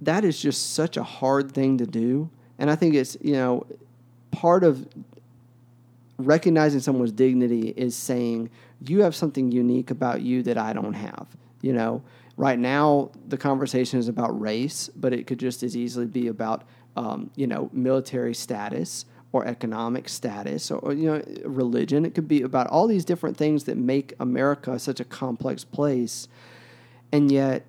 that 0.00 0.24
is 0.24 0.40
just 0.40 0.74
such 0.74 0.96
a 0.96 1.02
hard 1.02 1.52
thing 1.52 1.78
to 1.78 1.86
do. 1.86 2.30
And 2.58 2.70
I 2.70 2.76
think 2.76 2.94
it's, 2.94 3.16
you 3.20 3.32
know, 3.32 3.66
part 4.30 4.64
of 4.64 4.86
recognizing 6.18 6.80
someone's 6.80 7.12
dignity 7.12 7.72
is 7.76 7.96
saying, 7.96 8.50
you 8.86 9.02
have 9.02 9.14
something 9.14 9.50
unique 9.50 9.90
about 9.90 10.22
you 10.22 10.42
that 10.44 10.58
I 10.58 10.72
don't 10.72 10.94
have. 10.94 11.26
You 11.62 11.72
know, 11.72 12.02
right 12.36 12.58
now 12.58 13.10
the 13.28 13.36
conversation 13.36 13.98
is 13.98 14.08
about 14.08 14.40
race, 14.40 14.88
but 14.94 15.12
it 15.12 15.26
could 15.26 15.38
just 15.38 15.62
as 15.62 15.76
easily 15.76 16.06
be 16.06 16.28
about, 16.28 16.64
um, 16.96 17.30
you 17.34 17.46
know, 17.46 17.70
military 17.72 18.34
status 18.34 19.04
or 19.32 19.46
economic 19.46 20.08
status 20.08 20.70
or, 20.70 20.78
or, 20.78 20.92
you 20.92 21.06
know 21.06 21.22
religion 21.44 22.06
it 22.06 22.14
could 22.14 22.26
be 22.26 22.42
about 22.42 22.66
all 22.68 22.86
these 22.86 23.04
different 23.04 23.36
things 23.36 23.64
that 23.64 23.76
make 23.76 24.14
america 24.20 24.78
such 24.78 25.00
a 25.00 25.04
complex 25.04 25.64
place 25.64 26.28
and 27.12 27.30
yet 27.30 27.64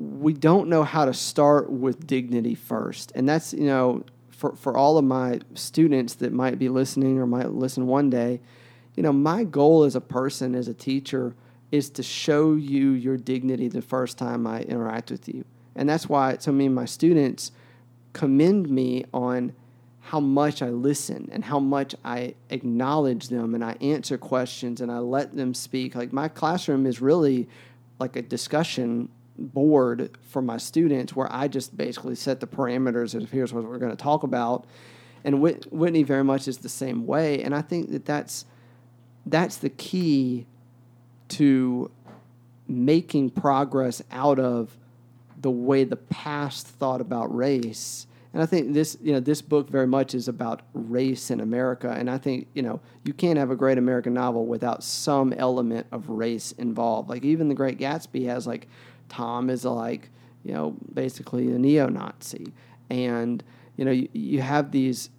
we 0.00 0.32
don't 0.32 0.68
know 0.68 0.82
how 0.82 1.04
to 1.04 1.12
start 1.12 1.70
with 1.70 2.06
dignity 2.06 2.54
first. 2.54 3.12
And 3.14 3.28
that's, 3.28 3.52
you 3.52 3.66
know, 3.66 4.02
for, 4.30 4.56
for 4.56 4.74
all 4.74 4.96
of 4.96 5.04
my 5.04 5.40
students 5.54 6.14
that 6.14 6.32
might 6.32 6.58
be 6.58 6.70
listening 6.70 7.18
or 7.18 7.26
might 7.26 7.50
listen 7.50 7.86
one 7.86 8.08
day, 8.08 8.40
you 8.96 9.02
know, 9.02 9.12
my 9.12 9.44
goal 9.44 9.84
as 9.84 9.94
a 9.94 10.00
person, 10.00 10.54
as 10.54 10.68
a 10.68 10.74
teacher, 10.74 11.34
is 11.70 11.90
to 11.90 12.02
show 12.02 12.54
you 12.54 12.92
your 12.92 13.18
dignity 13.18 13.68
the 13.68 13.82
first 13.82 14.16
time 14.16 14.46
I 14.46 14.62
interact 14.62 15.10
with 15.10 15.28
you. 15.28 15.44
And 15.76 15.86
that's 15.86 16.08
why 16.08 16.38
so 16.38 16.50
many 16.50 16.66
of 16.66 16.72
my 16.72 16.86
students 16.86 17.52
commend 18.14 18.70
me 18.70 19.04
on 19.12 19.52
how 20.00 20.18
much 20.18 20.62
I 20.62 20.70
listen 20.70 21.28
and 21.30 21.44
how 21.44 21.60
much 21.60 21.94
I 22.04 22.34
acknowledge 22.48 23.28
them 23.28 23.54
and 23.54 23.62
I 23.62 23.76
answer 23.82 24.16
questions 24.16 24.80
and 24.80 24.90
I 24.90 24.98
let 24.98 25.36
them 25.36 25.52
speak. 25.52 25.94
Like 25.94 26.12
my 26.12 26.28
classroom 26.28 26.86
is 26.86 27.02
really 27.02 27.48
like 27.98 28.16
a 28.16 28.22
discussion 28.22 29.10
board 29.40 30.16
for 30.22 30.42
my 30.42 30.56
students 30.56 31.16
where 31.16 31.30
I 31.30 31.48
just 31.48 31.76
basically 31.76 32.14
set 32.14 32.40
the 32.40 32.46
parameters 32.46 33.14
of 33.14 33.30
here's 33.30 33.52
what 33.52 33.64
we're 33.64 33.78
going 33.78 33.96
to 33.96 34.02
talk 34.02 34.22
about. 34.22 34.66
And 35.24 35.40
Whit- 35.40 35.72
Whitney 35.72 36.02
very 36.02 36.24
much 36.24 36.48
is 36.48 36.58
the 36.58 36.68
same 36.68 37.06
way. 37.06 37.42
And 37.42 37.54
I 37.54 37.62
think 37.62 37.90
that 37.90 38.04
that's, 38.04 38.44
that's 39.26 39.56
the 39.56 39.70
key 39.70 40.46
to 41.30 41.90
making 42.68 43.30
progress 43.30 44.02
out 44.10 44.38
of 44.38 44.76
the 45.40 45.50
way 45.50 45.84
the 45.84 45.96
past 45.96 46.66
thought 46.66 47.00
about 47.00 47.34
race. 47.34 48.06
And 48.32 48.42
I 48.42 48.46
think 48.46 48.74
this, 48.74 48.96
you 49.02 49.12
know, 49.12 49.20
this 49.20 49.42
book 49.42 49.68
very 49.68 49.88
much 49.88 50.14
is 50.14 50.28
about 50.28 50.62
race 50.72 51.30
in 51.30 51.40
America. 51.40 51.90
And 51.90 52.08
I 52.08 52.16
think, 52.16 52.46
you 52.54 52.62
know, 52.62 52.80
you 53.04 53.12
can't 53.12 53.38
have 53.38 53.50
a 53.50 53.56
great 53.56 53.76
American 53.76 54.14
novel 54.14 54.46
without 54.46 54.84
some 54.84 55.32
element 55.32 55.86
of 55.90 56.08
race 56.08 56.52
involved. 56.52 57.08
Like 57.08 57.24
even 57.24 57.48
The 57.48 57.54
Great 57.54 57.78
Gatsby 57.78 58.26
has 58.26 58.46
like 58.46 58.68
Tom 59.10 59.50
is 59.50 59.66
like, 59.66 60.08
you 60.42 60.54
know, 60.54 60.74
basically 60.94 61.52
a 61.52 61.58
neo-Nazi, 61.58 62.46
and 62.88 63.44
you 63.76 63.84
know, 63.84 63.90
you, 63.90 64.08
you 64.14 64.40
have 64.40 64.70
these, 64.70 65.10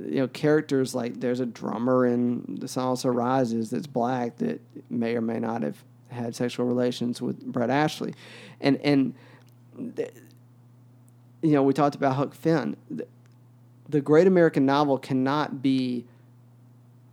you 0.00 0.16
know, 0.16 0.28
characters 0.28 0.94
like 0.94 1.20
there's 1.20 1.38
a 1.38 1.46
drummer 1.46 2.06
in 2.06 2.56
The 2.58 2.66
Sun 2.66 2.84
Also 2.84 3.08
Rises 3.08 3.70
that's 3.70 3.86
black 3.86 4.38
that 4.38 4.60
may 4.90 5.14
or 5.14 5.20
may 5.20 5.38
not 5.38 5.62
have 5.62 5.82
had 6.08 6.34
sexual 6.34 6.66
relations 6.66 7.22
with 7.22 7.44
Brett 7.44 7.70
Ashley, 7.70 8.14
and 8.60 8.76
and. 8.78 9.14
You 11.42 11.52
know, 11.52 11.62
we 11.62 11.74
talked 11.74 11.94
about 11.94 12.14
Huck 12.14 12.32
Finn. 12.32 12.74
The, 12.90 13.06
the 13.90 14.00
great 14.00 14.26
American 14.26 14.64
novel 14.64 14.96
cannot 14.96 15.60
be 15.60 16.06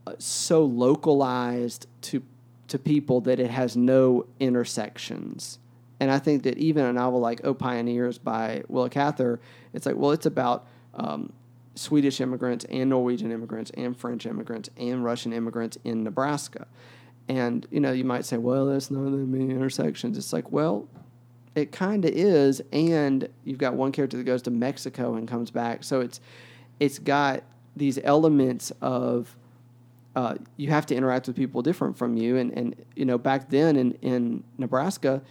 uh, 0.08 0.14
so 0.20 0.64
localized 0.64 1.88
to 2.03 2.24
to 2.70 2.80
people 2.80 3.20
that 3.22 3.40
it 3.40 3.49
has 3.49 3.76
no 3.76 4.26
intersections. 4.40 5.60
And 6.02 6.10
I 6.10 6.18
think 6.18 6.41
that 6.44 6.57
even 6.57 6.84
a 6.84 6.91
novel 6.91 7.19
like 7.19 7.41
Oh 7.44 7.53
Pioneers 7.53 8.18
by 8.18 8.64
Willa 8.68 8.90
Cather, 8.90 9.40
it's 9.72 9.86
like, 9.86 9.95
well, 9.95 10.10
it's 10.10 10.26
about 10.26 10.65
um, 10.95 11.32
Swedish 11.76 12.19
immigrants 12.19 12.65
and 12.72 12.90
Norwegian 12.90 13.32
immigrants 13.32 13.69
and 13.78 13.95
French 13.95 14.26
immigrants 14.26 14.68
and 14.78 15.06
Russian 15.06 15.32
immigrants 15.32 15.78
in 15.84 16.03
Nebraska. 16.03 16.65
And, 17.30 17.68
you 17.69 17.80
know, 17.80 17.91
you 17.91 18.03
might 18.03 18.26
say, 18.26 18.38
well, 18.38 18.65
there's 18.65 18.90
not 18.90 19.03
that 19.03 19.11
many 19.11 19.52
intersections. 19.52 20.18
It's 20.18 20.34
like, 20.34 20.52
well, 20.52 20.88
it 21.53 21.72
kind 21.72 22.03
of 22.03 22.11
is. 22.11 22.64
And 22.73 23.30
you've 23.45 23.60
got 23.60 23.76
one 23.76 23.91
character 23.91 24.18
that 24.18 24.23
goes 24.23 24.41
to 24.41 24.52
Mexico 24.52 25.14
and 25.14 25.28
comes 25.28 25.52
back. 25.52 25.84
So 25.84 26.02
it's, 26.02 26.19
it's 26.80 26.98
got 26.98 27.44
these 27.76 27.99
elements 28.03 28.72
of, 28.82 29.36
uh, 30.15 30.34
you 30.57 30.72
have 30.72 30.88
to 30.88 30.95
interact 30.95 31.28
with 31.28 31.36
people 31.36 31.61
different 31.61 31.95
from 31.95 32.18
you. 32.18 32.38
And, 32.38 32.52
and 32.57 32.76
you 32.95 33.06
know, 33.06 33.19
back 33.19 33.52
then 33.52 33.76
in, 33.76 33.91
in 34.02 34.44
Nebraska, 34.57 35.22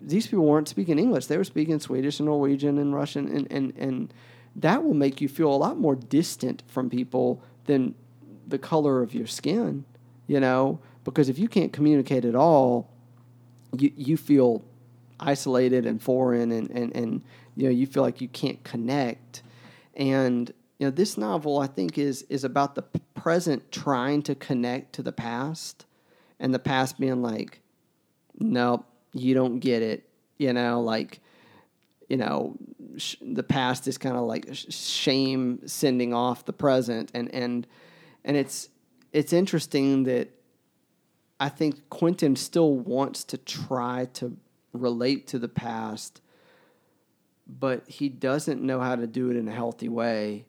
these 0.00 0.26
people 0.26 0.46
weren't 0.46 0.68
speaking 0.68 0.98
English. 0.98 1.26
They 1.26 1.36
were 1.36 1.44
speaking 1.44 1.78
Swedish 1.78 2.20
and 2.20 2.26
Norwegian 2.26 2.78
and 2.78 2.94
Russian, 2.94 3.28
and, 3.28 3.50
and, 3.50 3.76
and 3.76 4.14
that 4.56 4.82
will 4.82 4.94
make 4.94 5.20
you 5.20 5.28
feel 5.28 5.52
a 5.52 5.56
lot 5.56 5.78
more 5.78 5.94
distant 5.94 6.62
from 6.66 6.90
people 6.90 7.42
than 7.66 7.94
the 8.46 8.58
color 8.58 9.02
of 9.02 9.14
your 9.14 9.26
skin, 9.26 9.84
you 10.26 10.40
know? 10.40 10.80
Because 11.04 11.28
if 11.28 11.38
you 11.38 11.48
can't 11.48 11.72
communicate 11.72 12.24
at 12.24 12.34
all, 12.34 12.90
you, 13.76 13.92
you 13.96 14.16
feel 14.16 14.64
isolated 15.18 15.86
and 15.86 16.02
foreign, 16.02 16.50
and, 16.50 16.70
and, 16.70 16.94
and 16.96 17.22
you 17.56 17.64
know, 17.64 17.70
you 17.70 17.86
feel 17.86 18.02
like 18.02 18.20
you 18.20 18.28
can't 18.28 18.62
connect. 18.64 19.42
And 19.94 20.52
you 20.78 20.86
know, 20.86 20.90
this 20.90 21.18
novel 21.18 21.58
I 21.58 21.66
think 21.66 21.98
is 21.98 22.22
is 22.30 22.42
about 22.42 22.74
the 22.74 22.82
present 23.14 23.70
trying 23.70 24.22
to 24.22 24.34
connect 24.34 24.94
to 24.94 25.02
the 25.02 25.12
past, 25.12 25.84
and 26.38 26.54
the 26.54 26.58
past 26.58 26.98
being 26.98 27.22
like, 27.22 27.60
nope, 28.38 28.86
you 29.12 29.34
don't 29.34 29.58
get 29.58 29.82
it. 29.82 30.08
You 30.38 30.52
know, 30.52 30.80
like, 30.80 31.20
you 32.08 32.16
know, 32.16 32.56
sh- 32.96 33.16
the 33.20 33.42
past 33.42 33.86
is 33.86 33.98
kind 33.98 34.16
of 34.16 34.22
like 34.22 34.48
sh- 34.52 34.72
shame 34.72 35.60
sending 35.66 36.14
off 36.14 36.44
the 36.44 36.52
present, 36.52 37.10
and 37.14 37.32
and 37.34 37.66
and 38.24 38.36
it's 38.36 38.68
it's 39.12 39.32
interesting 39.32 40.04
that 40.04 40.30
I 41.38 41.48
think 41.48 41.88
Quentin 41.88 42.36
still 42.36 42.74
wants 42.74 43.24
to 43.24 43.38
try 43.38 44.06
to 44.14 44.36
relate 44.72 45.26
to 45.28 45.38
the 45.38 45.48
past, 45.48 46.20
but 47.46 47.88
he 47.88 48.08
doesn't 48.08 48.62
know 48.62 48.80
how 48.80 48.96
to 48.96 49.06
do 49.06 49.30
it 49.30 49.36
in 49.36 49.48
a 49.48 49.52
healthy 49.52 49.88
way. 49.88 50.46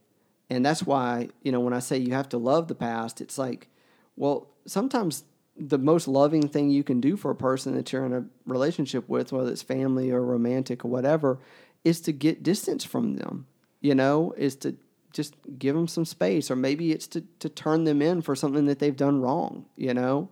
And 0.50 0.66
that's 0.66 0.84
why, 0.84 1.30
you 1.44 1.52
know, 1.52 1.62
when 1.62 1.74
I 1.74 1.80
say 1.80 1.98
you 1.98 2.14
have 2.14 2.28
to 2.30 2.38
love 2.38 2.68
the 2.68 2.76
past, 2.76 3.22
it's 3.22 3.38
like, 3.38 3.70
well, 4.18 4.50
sometimes 4.66 5.24
the 5.62 5.78
most 5.78 6.08
loving 6.08 6.48
thing 6.48 6.70
you 6.70 6.84
can 6.84 7.00
do 7.00 7.16
for 7.16 7.32
a 7.32 7.36
person 7.36 7.76
that 7.76 7.92
you're 7.94 8.06
in 8.06 8.14
a 8.14 8.26
relationship 8.46 9.08
with, 9.08 9.32
whether 9.32 9.52
it's 9.52 9.62
family 9.62 10.12
or 10.12 10.22
romantic 10.24 10.84
or 10.84 10.88
whatever, 10.90 11.40
is 11.84 12.02
to 12.02 12.12
get 12.12 12.44
distance 12.44 12.84
from 12.84 13.16
them. 13.16 13.48
You 13.80 13.96
know, 13.96 14.34
is 14.38 14.56
to 14.58 14.76
just 15.12 15.36
give 15.58 15.76
them 15.76 15.88
some 15.88 16.06
space, 16.06 16.52
or 16.52 16.56
maybe 16.56 16.92
it's 16.92 17.08
to 17.08 17.22
to 17.40 17.50
turn 17.50 17.84
them 17.84 18.02
in 18.02 18.22
for 18.22 18.36
something 18.36 18.66
that 18.66 18.80
they've 18.80 18.96
done 18.96 19.22
wrong, 19.22 19.66
you 19.76 19.94
know, 19.94 20.30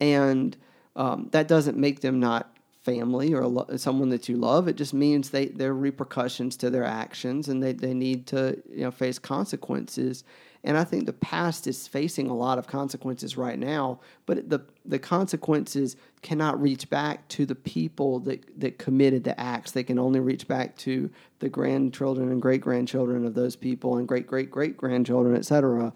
and 0.00 0.56
um, 0.96 1.28
that 1.32 1.48
doesn't 1.48 1.78
make 1.78 2.00
them 2.00 2.20
not 2.20 2.52
family 2.82 3.32
or 3.32 3.46
lo- 3.46 3.76
someone 3.76 4.08
that 4.10 4.28
you 4.28 4.36
love. 4.36 4.68
It 4.68 4.76
just 4.76 4.92
means 4.92 5.30
they 5.30 5.46
there 5.46 5.70
are 5.70 5.74
repercussions 5.74 6.56
to 6.58 6.70
their 6.70 6.84
actions, 6.84 7.48
and 7.48 7.62
they 7.62 7.72
they 7.72 7.94
need 7.94 8.26
to 8.28 8.62
you 8.70 8.84
know 8.84 8.90
face 8.90 9.18
consequences. 9.18 10.24
And 10.64 10.78
I 10.78 10.84
think 10.84 11.06
the 11.06 11.12
past 11.12 11.66
is 11.66 11.88
facing 11.88 12.28
a 12.28 12.36
lot 12.36 12.56
of 12.56 12.68
consequences 12.68 13.36
right 13.36 13.58
now, 13.58 13.98
but 14.26 14.48
the 14.48 14.60
the 14.84 14.98
consequences 14.98 15.96
cannot 16.22 16.60
reach 16.60 16.88
back 16.88 17.26
to 17.28 17.44
the 17.46 17.54
people 17.54 18.20
that, 18.20 18.60
that 18.60 18.78
committed 18.78 19.24
the 19.24 19.38
acts. 19.40 19.72
They 19.72 19.82
can 19.82 19.98
only 19.98 20.20
reach 20.20 20.46
back 20.46 20.76
to 20.78 21.10
the 21.40 21.48
grandchildren 21.48 22.30
and 22.30 22.40
great 22.40 22.60
grandchildren 22.60 23.26
of 23.26 23.34
those 23.34 23.56
people 23.56 23.96
and 23.96 24.06
great 24.06 24.26
great 24.26 24.50
great 24.50 24.76
grandchildren, 24.76 25.36
etc. 25.36 25.92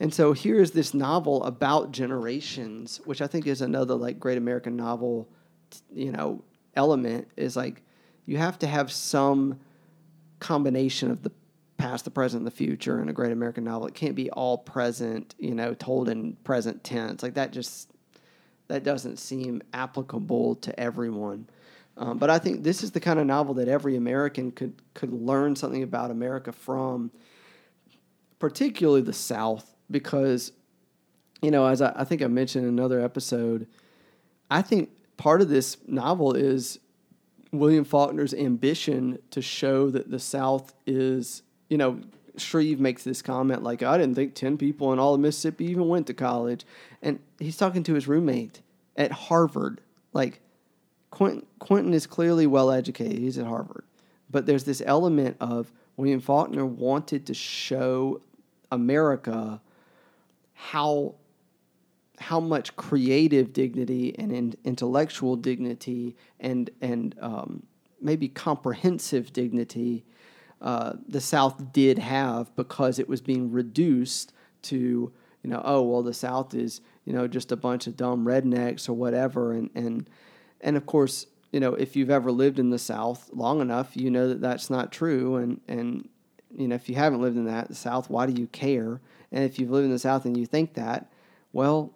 And 0.00 0.12
so 0.12 0.32
here's 0.34 0.72
this 0.72 0.92
novel 0.92 1.42
about 1.44 1.92
generations, 1.92 3.00
which 3.04 3.22
I 3.22 3.26
think 3.26 3.46
is 3.46 3.62
another 3.62 3.94
like 3.94 4.20
great 4.20 4.36
American 4.36 4.76
novel, 4.76 5.28
you 5.92 6.12
know, 6.12 6.42
element 6.76 7.28
is 7.36 7.56
like 7.56 7.82
you 8.26 8.36
have 8.36 8.58
to 8.58 8.66
have 8.66 8.92
some 8.92 9.60
combination 10.40 11.10
of 11.10 11.22
the 11.22 11.32
past, 11.76 12.04
the 12.04 12.10
present, 12.10 12.44
the 12.44 12.50
future 12.50 13.00
in 13.00 13.08
a 13.08 13.12
great 13.12 13.32
American 13.32 13.64
novel. 13.64 13.86
It 13.88 13.94
can't 13.94 14.14
be 14.14 14.30
all 14.30 14.58
present, 14.58 15.34
you 15.38 15.54
know, 15.54 15.74
told 15.74 16.08
in 16.08 16.34
present 16.44 16.84
tense. 16.84 17.22
Like 17.22 17.34
that 17.34 17.52
just 17.52 17.90
that 18.68 18.82
doesn't 18.82 19.18
seem 19.18 19.62
applicable 19.72 20.54
to 20.56 20.78
everyone. 20.80 21.48
Um, 21.96 22.18
but 22.18 22.30
I 22.30 22.38
think 22.38 22.64
this 22.64 22.82
is 22.82 22.90
the 22.90 23.00
kind 23.00 23.20
of 23.20 23.26
novel 23.26 23.54
that 23.54 23.68
every 23.68 23.96
American 23.96 24.50
could 24.50 24.82
could 24.94 25.12
learn 25.12 25.54
something 25.54 25.82
about 25.82 26.10
America 26.10 26.52
from, 26.52 27.10
particularly 28.38 29.02
the 29.02 29.12
South, 29.12 29.76
because, 29.90 30.52
you 31.40 31.50
know, 31.50 31.66
as 31.66 31.80
I, 31.80 31.92
I 31.94 32.04
think 32.04 32.22
I 32.22 32.26
mentioned 32.26 32.64
in 32.64 32.70
another 32.70 33.00
episode, 33.00 33.68
I 34.50 34.62
think 34.62 34.90
part 35.16 35.40
of 35.40 35.48
this 35.48 35.76
novel 35.86 36.34
is 36.34 36.80
William 37.52 37.84
Faulkner's 37.84 38.34
ambition 38.34 39.20
to 39.30 39.40
show 39.40 39.88
that 39.90 40.10
the 40.10 40.18
South 40.18 40.74
is, 40.86 41.43
you 41.68 41.78
know, 41.78 42.00
Shreve 42.36 42.80
makes 42.80 43.04
this 43.04 43.22
comment 43.22 43.62
like, 43.62 43.82
I 43.82 43.96
didn't 43.96 44.16
think 44.16 44.34
10 44.34 44.58
people 44.58 44.92
in 44.92 44.98
all 44.98 45.14
of 45.14 45.20
Mississippi 45.20 45.66
even 45.66 45.88
went 45.88 46.06
to 46.08 46.14
college. 46.14 46.64
And 47.02 47.20
he's 47.38 47.56
talking 47.56 47.82
to 47.84 47.94
his 47.94 48.08
roommate 48.08 48.60
at 48.96 49.12
Harvard. 49.12 49.80
Like, 50.12 50.40
Quentin, 51.10 51.46
Quentin 51.60 51.94
is 51.94 52.06
clearly 52.06 52.46
well 52.46 52.70
educated, 52.70 53.18
he's 53.18 53.38
at 53.38 53.46
Harvard. 53.46 53.84
But 54.30 54.46
there's 54.46 54.64
this 54.64 54.82
element 54.84 55.36
of 55.40 55.70
William 55.96 56.20
Faulkner 56.20 56.66
wanted 56.66 57.26
to 57.26 57.34
show 57.34 58.20
America 58.72 59.60
how 60.54 61.14
how 62.18 62.38
much 62.40 62.74
creative 62.76 63.52
dignity 63.52 64.16
and 64.18 64.32
in, 64.32 64.54
intellectual 64.64 65.36
dignity 65.36 66.16
and 66.40 66.70
and 66.80 67.14
um, 67.20 67.62
maybe 68.00 68.28
comprehensive 68.28 69.32
dignity 69.32 70.04
uh, 70.64 70.94
the 71.06 71.20
South 71.20 71.72
did 71.72 71.98
have 71.98 72.56
because 72.56 72.98
it 72.98 73.06
was 73.06 73.20
being 73.20 73.52
reduced 73.52 74.32
to 74.62 75.12
you 75.42 75.50
know 75.50 75.60
oh 75.62 75.82
well 75.82 76.02
the 76.02 76.14
South 76.14 76.54
is 76.54 76.80
you 77.04 77.12
know 77.12 77.28
just 77.28 77.52
a 77.52 77.56
bunch 77.56 77.86
of 77.86 77.98
dumb 77.98 78.24
rednecks 78.24 78.88
or 78.88 78.94
whatever. 78.94 79.52
And 79.52 79.68
and 79.74 80.08
and 80.62 80.76
of 80.78 80.86
course 80.86 81.26
you 81.52 81.60
know 81.60 81.74
if 81.74 81.94
you've 81.94 82.10
ever 82.10 82.32
lived 82.32 82.58
in 82.58 82.70
the 82.70 82.78
South 82.78 83.28
long 83.32 83.60
enough 83.60 83.94
you 83.94 84.10
know 84.10 84.26
that 84.26 84.40
that's 84.40 84.70
not 84.70 84.90
true. 84.90 85.36
And 85.36 85.60
and 85.68 86.08
you 86.56 86.66
know 86.66 86.74
if 86.74 86.88
you 86.88 86.94
haven't 86.94 87.20
lived 87.20 87.36
in 87.36 87.44
that 87.44 87.76
South 87.76 88.08
why 88.08 88.24
do 88.24 88.40
you 88.40 88.46
care? 88.46 89.02
And 89.32 89.44
if 89.44 89.58
you've 89.58 89.70
lived 89.70 89.84
in 89.84 89.92
the 89.92 89.98
South 89.98 90.24
and 90.24 90.34
you 90.34 90.46
think 90.46 90.72
that 90.74 91.12
well 91.52 91.92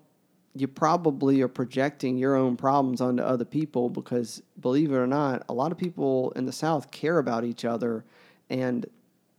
you 0.55 0.69
probably 0.69 1.41
are 1.41 1.49
projecting 1.49 2.19
your 2.19 2.35
own 2.37 2.57
problems 2.57 3.01
onto 3.01 3.23
other 3.23 3.45
people 3.47 3.89
because 3.89 4.43
believe 4.61 4.93
it 4.93 4.97
or 4.97 5.07
not 5.07 5.43
a 5.49 5.55
lot 5.55 5.73
of 5.73 5.79
people 5.79 6.33
in 6.33 6.47
the 6.47 6.53
south 6.53 6.91
care 6.91 7.19
about 7.19 7.45
each 7.45 7.65
other 7.65 8.05
and 8.51 8.87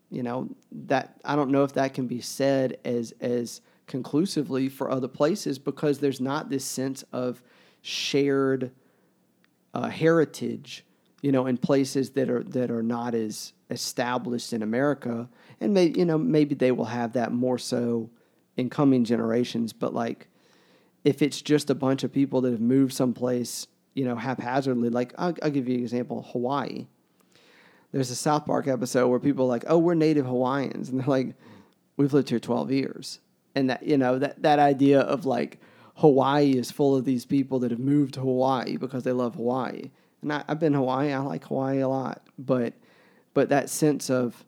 you 0.09 0.23
know 0.23 0.47
that 0.71 1.19
i 1.25 1.35
don't 1.35 1.51
know 1.51 1.63
if 1.63 1.73
that 1.73 1.93
can 1.93 2.07
be 2.07 2.21
said 2.21 2.77
as 2.85 3.13
as 3.21 3.61
conclusively 3.87 4.69
for 4.69 4.89
other 4.91 5.07
places 5.07 5.57
because 5.57 5.99
there's 5.99 6.21
not 6.21 6.49
this 6.49 6.63
sense 6.63 7.03
of 7.11 7.41
shared 7.81 8.71
uh, 9.73 9.89
heritage 9.89 10.85
you 11.21 11.31
know 11.31 11.45
in 11.45 11.57
places 11.57 12.11
that 12.11 12.29
are 12.29 12.43
that 12.43 12.71
are 12.71 12.83
not 12.83 13.13
as 13.15 13.53
established 13.69 14.53
in 14.53 14.61
america 14.63 15.27
and 15.59 15.73
maybe 15.73 15.99
you 15.99 16.05
know 16.05 16.17
maybe 16.17 16.55
they 16.55 16.71
will 16.71 16.85
have 16.85 17.13
that 17.13 17.31
more 17.31 17.57
so 17.57 18.09
in 18.57 18.69
coming 18.69 19.03
generations 19.03 19.73
but 19.73 19.93
like 19.93 20.27
if 21.03 21.21
it's 21.21 21.41
just 21.41 21.69
a 21.69 21.75
bunch 21.75 22.03
of 22.03 22.11
people 22.11 22.41
that 22.41 22.51
have 22.51 22.61
moved 22.61 22.93
someplace, 22.93 23.67
you 23.93 24.05
know, 24.05 24.15
haphazardly, 24.15 24.89
like 24.89 25.13
I'll, 25.17 25.35
I'll, 25.41 25.51
give 25.51 25.67
you 25.67 25.75
an 25.75 25.81
example 25.81 26.27
Hawaii. 26.31 26.87
There's 27.91 28.11
a 28.11 28.15
South 28.15 28.45
Park 28.45 28.67
episode 28.67 29.07
where 29.07 29.19
people 29.19 29.45
are 29.45 29.49
like, 29.49 29.65
oh, 29.67 29.77
we're 29.77 29.95
native 29.95 30.25
Hawaiians. 30.25 30.89
And 30.89 30.99
they're 30.99 31.07
like, 31.07 31.35
we've 31.97 32.13
lived 32.13 32.29
here 32.29 32.39
12 32.39 32.71
years. 32.71 33.19
And 33.55 33.69
that, 33.69 33.83
you 33.83 33.97
know, 33.97 34.19
that, 34.19 34.41
that 34.43 34.59
idea 34.59 35.01
of 35.01 35.25
like 35.25 35.59
Hawaii 35.95 36.51
is 36.51 36.71
full 36.71 36.95
of 36.95 37.05
these 37.05 37.25
people 37.25 37.59
that 37.59 37.71
have 37.71 37.79
moved 37.79 38.13
to 38.13 38.21
Hawaii 38.21 38.77
because 38.77 39.03
they 39.03 39.11
love 39.11 39.35
Hawaii. 39.35 39.89
And 40.21 40.31
I, 40.31 40.43
I've 40.47 40.59
been 40.59 40.73
Hawaii. 40.73 41.11
I 41.11 41.19
like 41.19 41.45
Hawaii 41.45 41.79
a 41.79 41.87
lot. 41.87 42.21
But, 42.37 42.73
but 43.33 43.49
that 43.49 43.69
sense 43.69 44.09
of 44.09 44.45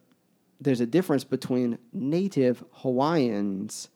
there's 0.59 0.81
a 0.81 0.85
difference 0.85 1.23
between 1.23 1.79
native 1.91 2.63
Hawaiians 2.71 3.89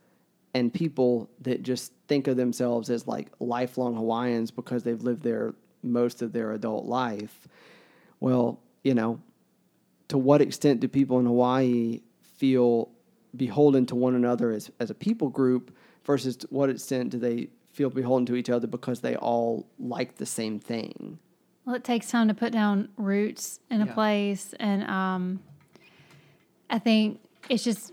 and 0.55 0.73
people 0.73 1.29
that 1.41 1.61
just 1.61 1.91
think 2.07 2.27
of 2.27 2.37
themselves 2.37 2.89
as 2.89 3.07
like 3.07 3.27
lifelong 3.39 3.95
Hawaiians 3.95 4.51
because 4.51 4.83
they've 4.83 5.01
lived 5.01 5.21
there 5.21 5.53
most 5.83 6.21
of 6.21 6.33
their 6.33 6.53
adult 6.53 6.85
life. 6.85 7.47
Well, 8.19 8.59
you 8.83 8.93
know, 8.93 9.19
to 10.07 10.17
what 10.17 10.41
extent 10.41 10.79
do 10.79 10.87
people 10.87 11.19
in 11.19 11.25
Hawaii 11.25 12.01
feel 12.21 12.89
beholden 13.35 13.85
to 13.87 13.95
one 13.95 14.15
another 14.15 14.51
as, 14.51 14.71
as 14.79 14.89
a 14.89 14.93
people 14.93 15.29
group 15.29 15.75
versus 16.05 16.37
to 16.37 16.47
what 16.49 16.69
extent 16.69 17.09
do 17.09 17.19
they 17.19 17.49
feel 17.73 17.89
beholden 17.89 18.25
to 18.25 18.35
each 18.35 18.49
other 18.49 18.67
because 18.67 19.01
they 19.01 19.15
all 19.15 19.67
like 19.79 20.15
the 20.15 20.25
same 20.25 20.59
thing? 20.59 21.19
Well, 21.65 21.75
it 21.75 21.83
takes 21.83 22.09
time 22.09 22.27
to 22.27 22.33
put 22.33 22.53
down 22.53 22.89
roots 22.95 23.59
in 23.69 23.81
a 23.81 23.85
yeah. 23.85 23.93
place. 23.93 24.53
And 24.59 24.83
um, 24.83 25.39
I 26.69 26.79
think 26.79 27.19
it's 27.49 27.63
just 27.63 27.91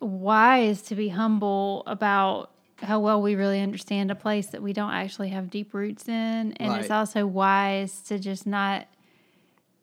wise 0.00 0.82
to 0.82 0.94
be 0.94 1.08
humble 1.08 1.84
about 1.86 2.50
how 2.82 2.98
well 2.98 3.22
we 3.22 3.34
really 3.34 3.60
understand 3.60 4.10
a 4.10 4.14
place 4.14 4.48
that 4.48 4.62
we 4.62 4.72
don't 4.72 4.90
actually 4.90 5.28
have 5.28 5.50
deep 5.50 5.72
roots 5.72 6.08
in 6.08 6.52
and 6.54 6.72
right. 6.72 6.80
it's 6.80 6.90
also 6.90 7.24
wise 7.24 8.00
to 8.00 8.18
just 8.18 8.44
not 8.44 8.88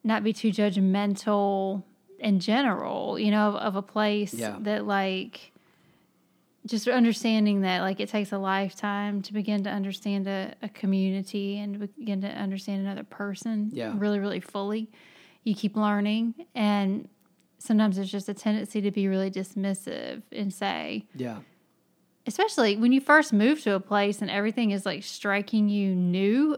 not 0.04 0.24
be 0.24 0.34
too 0.34 0.52
judgmental 0.52 1.84
in 2.20 2.40
general 2.40 3.18
you 3.18 3.32
know 3.32 3.50
of, 3.50 3.56
of 3.56 3.76
a 3.76 3.82
place 3.82 4.34
yeah. 4.34 4.58
that 4.60 4.86
like 4.86 5.52
just 6.66 6.88
understanding 6.88 7.62
that 7.62 7.82
like 7.82 8.00
it 8.00 8.10
takes 8.10 8.32
a 8.32 8.38
lifetime 8.38 9.22
to 9.22 9.34
begin 9.34 9.64
to 9.64 9.70
understand 9.70 10.28
a, 10.28 10.54
a 10.62 10.70
community 10.70 11.58
and 11.58 11.80
begin 11.98 12.22
to 12.22 12.28
understand 12.28 12.82
another 12.82 13.04
person 13.04 13.70
yeah. 13.72 13.94
really 13.96 14.20
really 14.20 14.40
fully 14.42 14.90
you 15.44 15.56
keep 15.56 15.78
learning 15.78 16.34
and 16.54 17.08
sometimes 17.60 17.98
there's 17.98 18.12
just 18.12 18.28
a 18.30 18.34
tendency 18.34 18.82
to 18.82 18.90
be 18.90 19.08
really 19.08 19.30
dismissive 19.30 20.24
and 20.32 20.52
say, 20.52 21.06
yeah. 21.16 21.40
Especially 22.26 22.76
when 22.78 22.92
you 22.92 23.02
first 23.02 23.34
move 23.34 23.62
to 23.62 23.74
a 23.74 23.80
place 23.80 24.22
and 24.22 24.30
everything 24.30 24.72
is 24.72 24.86
like 24.86 25.04
striking 25.04 25.68
you 25.68 25.96
new 25.96 26.58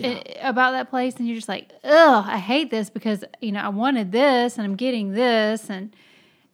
yeah. 0.00 0.48
about 0.48 0.72
that 0.72 0.90
place, 0.90 1.16
and 1.16 1.26
you're 1.26 1.36
just 1.36 1.48
like, 1.48 1.70
ugh, 1.84 2.24
I 2.26 2.38
hate 2.38 2.70
this 2.70 2.90
because, 2.90 3.24
you 3.40 3.52
know, 3.52 3.60
I 3.60 3.68
wanted 3.68 4.12
this 4.12 4.56
and 4.56 4.64
I'm 4.64 4.76
getting 4.76 5.12
this, 5.12 5.68
and 5.68 5.94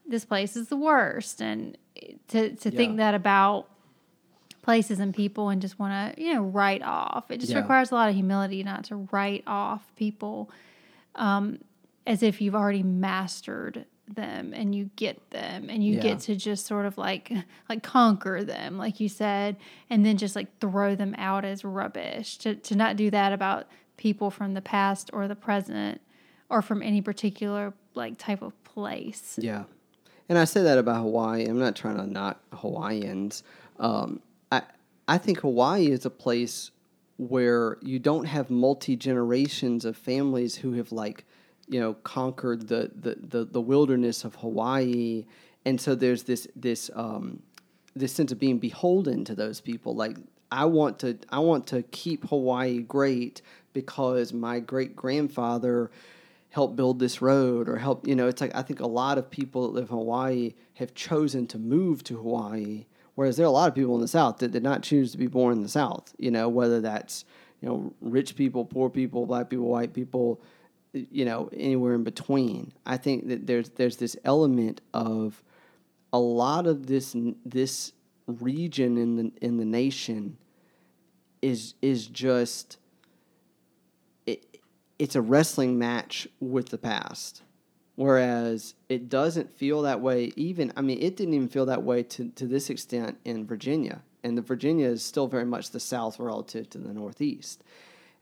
this 0.06 0.24
place 0.24 0.56
is 0.56 0.68
the 0.68 0.76
worst. 0.76 1.40
And 1.40 1.76
to, 2.28 2.54
to 2.54 2.70
yeah. 2.70 2.76
think 2.76 2.96
that 2.98 3.14
about 3.14 3.68
places 4.62 4.98
and 4.98 5.14
people 5.14 5.50
and 5.50 5.60
just 5.60 5.78
want 5.78 6.16
to, 6.16 6.22
you 6.22 6.34
know, 6.34 6.42
write 6.42 6.82
off, 6.82 7.30
it 7.30 7.38
just 7.40 7.52
yeah. 7.52 7.58
requires 7.58 7.90
a 7.90 7.94
lot 7.94 8.08
of 8.08 8.14
humility 8.14 8.62
not 8.62 8.84
to 8.84 8.96
write 9.10 9.44
off 9.46 9.82
people. 9.96 10.50
Um, 11.14 11.58
as 12.06 12.22
if 12.22 12.40
you've 12.40 12.54
already 12.54 12.82
mastered 12.82 13.86
them 14.06 14.52
and 14.54 14.74
you 14.74 14.90
get 14.96 15.30
them 15.30 15.68
and 15.70 15.82
you 15.82 15.94
yeah. 15.94 16.02
get 16.02 16.20
to 16.20 16.36
just 16.36 16.66
sort 16.66 16.86
of 16.86 16.98
like 16.98 17.32
like 17.68 17.82
conquer 17.82 18.44
them 18.44 18.76
like 18.76 19.00
you 19.00 19.08
said 19.08 19.56
and 19.88 20.04
then 20.04 20.16
just 20.16 20.36
like 20.36 20.58
throw 20.60 20.94
them 20.94 21.14
out 21.16 21.44
as 21.44 21.64
rubbish. 21.64 22.36
To 22.38 22.54
to 22.54 22.74
not 22.74 22.96
do 22.96 23.10
that 23.10 23.32
about 23.32 23.66
people 23.96 24.30
from 24.30 24.54
the 24.54 24.60
past 24.60 25.10
or 25.12 25.28
the 25.28 25.36
present 25.36 26.00
or 26.50 26.62
from 26.62 26.82
any 26.82 27.00
particular 27.00 27.72
like 27.94 28.18
type 28.18 28.42
of 28.42 28.52
place. 28.64 29.38
Yeah. 29.40 29.64
And 30.28 30.38
i 30.38 30.44
say 30.44 30.62
that 30.62 30.78
about 30.78 31.02
hawaii. 31.02 31.46
I'm 31.46 31.58
not 31.58 31.76
trying 31.76 31.96
to 31.96 32.06
knock 32.06 32.40
hawaiians. 32.52 33.42
Um, 33.78 34.20
i 34.52 34.62
i 35.08 35.18
think 35.18 35.40
hawaii 35.40 35.90
is 35.90 36.04
a 36.04 36.10
place 36.10 36.70
where 37.16 37.78
you 37.80 37.98
don't 37.98 38.24
have 38.24 38.50
multi 38.50 38.96
generations 38.96 39.84
of 39.84 39.96
families 39.96 40.56
who 40.56 40.72
have 40.72 40.90
like 40.92 41.24
you 41.68 41.80
know, 41.80 41.94
conquered 41.94 42.68
the, 42.68 42.90
the, 42.94 43.16
the, 43.20 43.44
the 43.44 43.60
wilderness 43.60 44.24
of 44.24 44.34
Hawaii. 44.36 45.24
And 45.64 45.80
so 45.80 45.94
there's 45.94 46.24
this, 46.24 46.46
this, 46.54 46.90
um, 46.94 47.42
this 47.96 48.12
sense 48.12 48.32
of 48.32 48.38
being 48.38 48.58
beholden 48.58 49.24
to 49.24 49.34
those 49.34 49.60
people. 49.60 49.94
Like 49.94 50.16
I 50.52 50.66
want 50.66 50.98
to, 51.00 51.18
I 51.30 51.38
want 51.38 51.66
to 51.68 51.82
keep 51.82 52.28
Hawaii 52.28 52.80
great 52.80 53.40
because 53.72 54.32
my 54.32 54.60
great 54.60 54.94
grandfather 54.94 55.90
helped 56.50 56.76
build 56.76 57.00
this 57.00 57.20
road 57.20 57.68
or 57.68 57.76
help, 57.76 58.06
you 58.06 58.14
know, 58.14 58.28
it's 58.28 58.40
like, 58.40 58.54
I 58.54 58.62
think 58.62 58.80
a 58.80 58.86
lot 58.86 59.18
of 59.18 59.28
people 59.30 59.62
that 59.62 59.74
live 59.74 59.90
in 59.90 59.96
Hawaii 59.96 60.54
have 60.74 60.94
chosen 60.94 61.46
to 61.48 61.58
move 61.58 62.04
to 62.04 62.16
Hawaii. 62.16 62.86
Whereas 63.16 63.36
there 63.36 63.46
are 63.46 63.48
a 63.48 63.52
lot 63.52 63.68
of 63.68 63.74
people 63.74 63.94
in 63.94 64.00
the 64.00 64.08
South 64.08 64.38
that 64.38 64.52
did 64.52 64.62
not 64.62 64.82
choose 64.82 65.12
to 65.12 65.18
be 65.18 65.26
born 65.26 65.54
in 65.54 65.62
the 65.62 65.68
South, 65.68 66.14
you 66.18 66.30
know, 66.30 66.48
whether 66.48 66.80
that's, 66.80 67.24
you 67.60 67.68
know, 67.68 67.92
rich 68.00 68.36
people, 68.36 68.64
poor 68.64 68.90
people, 68.90 69.26
black 69.26 69.50
people, 69.50 69.66
white 69.66 69.94
people, 69.94 70.40
you 70.94 71.24
know, 71.24 71.50
anywhere 71.52 71.94
in 71.94 72.04
between. 72.04 72.72
I 72.86 72.96
think 72.96 73.28
that 73.28 73.46
there's 73.46 73.70
there's 73.70 73.96
this 73.96 74.16
element 74.24 74.80
of 74.92 75.42
a 76.12 76.18
lot 76.18 76.66
of 76.66 76.86
this 76.86 77.16
this 77.44 77.92
region 78.26 78.96
in 78.96 79.16
the 79.16 79.32
in 79.42 79.56
the 79.56 79.64
nation 79.64 80.38
is 81.42 81.74
is 81.82 82.06
just 82.06 82.78
it, 84.26 84.60
it's 84.98 85.16
a 85.16 85.20
wrestling 85.20 85.78
match 85.78 86.28
with 86.40 86.68
the 86.68 86.78
past. 86.78 87.42
Whereas 87.96 88.74
it 88.88 89.08
doesn't 89.08 89.52
feel 89.52 89.82
that 89.82 90.00
way 90.00 90.32
even 90.34 90.72
i 90.76 90.80
mean 90.80 90.98
it 91.00 91.16
didn't 91.16 91.34
even 91.34 91.46
feel 91.46 91.66
that 91.66 91.84
way 91.84 92.02
to, 92.02 92.28
to 92.30 92.46
this 92.46 92.70
extent 92.70 93.18
in 93.24 93.46
virginia. 93.46 94.02
And 94.24 94.38
the 94.38 94.42
virginia 94.42 94.88
is 94.88 95.02
still 95.04 95.26
very 95.26 95.44
much 95.44 95.70
the 95.70 95.80
south 95.80 96.18
relative 96.18 96.70
to 96.70 96.78
the 96.78 96.94
northeast. 96.94 97.62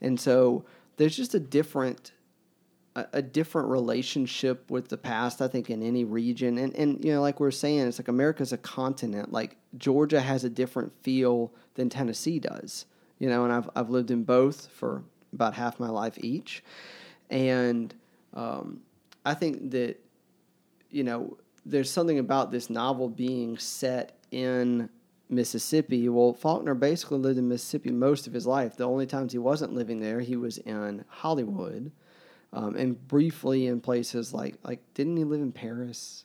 And 0.00 0.18
so 0.18 0.64
there's 0.96 1.16
just 1.16 1.34
a 1.34 1.40
different 1.40 2.12
a, 2.94 3.22
different 3.22 3.68
relationship 3.68 4.70
with 4.70 4.88
the 4.88 4.98
past 4.98 5.40
i 5.40 5.48
think 5.48 5.70
in 5.70 5.82
any 5.82 6.04
region 6.04 6.58
and 6.58 6.74
and 6.76 7.02
you 7.04 7.12
know 7.12 7.22
like 7.22 7.40
we 7.40 7.44
we're 7.44 7.50
saying 7.50 7.80
it's 7.80 7.98
like 7.98 8.08
america's 8.08 8.52
a 8.52 8.58
continent 8.58 9.32
like 9.32 9.56
georgia 9.78 10.20
has 10.20 10.44
a 10.44 10.50
different 10.50 10.92
feel 11.02 11.52
than 11.74 11.88
tennessee 11.88 12.38
does 12.38 12.84
you 13.18 13.28
know 13.28 13.44
and 13.44 13.52
i've, 13.52 13.70
I've 13.74 13.88
lived 13.88 14.10
in 14.10 14.24
both 14.24 14.66
for 14.66 15.02
about 15.32 15.54
half 15.54 15.80
my 15.80 15.88
life 15.88 16.18
each 16.18 16.62
and 17.32 17.94
um, 18.34 18.82
I 19.24 19.34
think 19.34 19.70
that 19.72 19.98
you 20.90 21.02
know 21.02 21.36
there's 21.64 21.90
something 21.90 22.18
about 22.18 22.52
this 22.52 22.70
novel 22.70 23.08
being 23.08 23.58
set 23.58 24.18
in 24.30 24.88
Mississippi. 25.28 26.08
Well, 26.08 26.34
Faulkner 26.34 26.74
basically 26.74 27.18
lived 27.18 27.38
in 27.38 27.48
Mississippi 27.48 27.90
most 27.90 28.26
of 28.26 28.32
his 28.32 28.46
life. 28.46 28.76
The 28.76 28.84
only 28.84 29.06
times 29.06 29.32
he 29.32 29.38
wasn't 29.38 29.72
living 29.72 30.00
there, 30.00 30.20
he 30.20 30.36
was 30.36 30.58
in 30.58 31.04
Hollywood, 31.08 31.90
um, 32.52 32.76
and 32.76 33.08
briefly 33.08 33.66
in 33.66 33.80
places 33.80 34.32
like 34.34 34.56
like 34.62 34.80
didn't 34.94 35.16
he 35.16 35.24
live 35.24 35.40
in 35.40 35.52
Paris? 35.52 36.24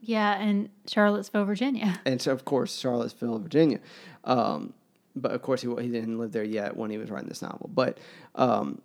Yeah, 0.00 0.40
and 0.40 0.68
Charlottesville, 0.86 1.44
Virginia. 1.44 2.00
And 2.06 2.20
so, 2.20 2.32
of 2.32 2.44
course, 2.44 2.76
Charlottesville, 2.76 3.38
Virginia. 3.38 3.80
Um, 4.24 4.74
but 5.14 5.32
of 5.32 5.42
course, 5.42 5.62
he 5.62 5.68
he 5.68 5.88
didn't 5.88 6.18
live 6.18 6.32
there 6.32 6.44
yet 6.44 6.76
when 6.76 6.90
he 6.90 6.98
was 6.98 7.10
writing 7.10 7.28
this 7.28 7.42
novel. 7.42 7.70
But 7.72 7.98
um, 8.34 8.80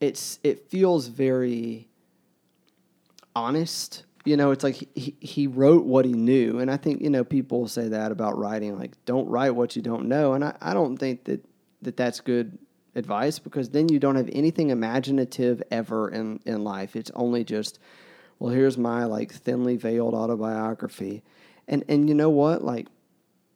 it's 0.00 0.38
it 0.42 0.70
feels 0.70 1.08
very 1.08 1.88
honest. 3.34 4.04
You 4.24 4.36
know, 4.36 4.50
it's 4.50 4.62
like 4.62 4.76
he, 4.94 5.16
he 5.20 5.46
wrote 5.46 5.84
what 5.84 6.04
he 6.04 6.12
knew. 6.12 6.58
And 6.58 6.70
I 6.70 6.76
think, 6.76 7.00
you 7.00 7.08
know, 7.08 7.24
people 7.24 7.66
say 7.68 7.88
that 7.88 8.12
about 8.12 8.36
writing, 8.36 8.78
like, 8.78 8.92
don't 9.06 9.26
write 9.28 9.50
what 9.50 9.76
you 9.76 9.82
don't 9.82 10.08
know. 10.08 10.34
And 10.34 10.44
I, 10.44 10.54
I 10.60 10.74
don't 10.74 10.98
think 10.98 11.24
that, 11.24 11.42
that 11.80 11.96
that's 11.96 12.20
good 12.20 12.58
advice 12.94 13.38
because 13.38 13.70
then 13.70 13.88
you 13.88 13.98
don't 13.98 14.16
have 14.16 14.30
anything 14.32 14.70
imaginative 14.70 15.62
ever 15.70 16.08
in, 16.10 16.40
in 16.44 16.64
life. 16.64 16.96
It's 16.96 17.10
only 17.14 17.44
just, 17.44 17.78
well, 18.38 18.52
here's 18.52 18.78
my 18.78 19.04
like 19.04 19.32
thinly 19.32 19.76
veiled 19.76 20.14
autobiography. 20.14 21.22
And, 21.68 21.84
and 21.88 22.08
you 22.08 22.14
know 22.14 22.30
what? 22.30 22.64
Like, 22.64 22.88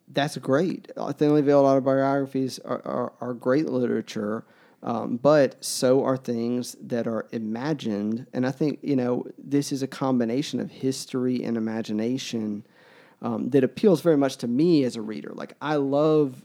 that's 0.07 0.37
great. 0.37 0.91
Thinly 1.13 1.41
veiled 1.41 1.65
autobiographies 1.65 2.59
are, 2.59 2.81
are, 2.85 3.13
are 3.19 3.33
great 3.33 3.65
literature 3.65 4.45
um, 4.85 5.17
but 5.17 5.63
so 5.65 6.03
are 6.03 6.15
things 6.15 6.77
that 6.79 7.07
are 7.07 7.25
imagined. 7.31 8.27
And 8.33 8.45
I 8.45 8.51
think, 8.51 8.79
you 8.83 8.95
know, 8.95 9.25
this 9.35 9.71
is 9.71 9.81
a 9.81 9.87
combination 9.87 10.59
of 10.59 10.69
history 10.69 11.43
and 11.43 11.57
imagination 11.57 12.63
um, 13.23 13.49
that 13.49 13.63
appeals 13.63 14.01
very 14.01 14.15
much 14.15 14.37
to 14.37 14.47
me 14.47 14.83
as 14.83 14.95
a 14.95 15.01
reader. 15.01 15.31
Like, 15.33 15.55
I 15.59 15.77
love, 15.77 16.43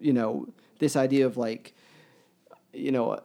you 0.00 0.14
know, 0.14 0.48
this 0.78 0.96
idea 0.96 1.26
of 1.26 1.36
like, 1.36 1.74
you 2.72 2.92
know, 2.92 3.20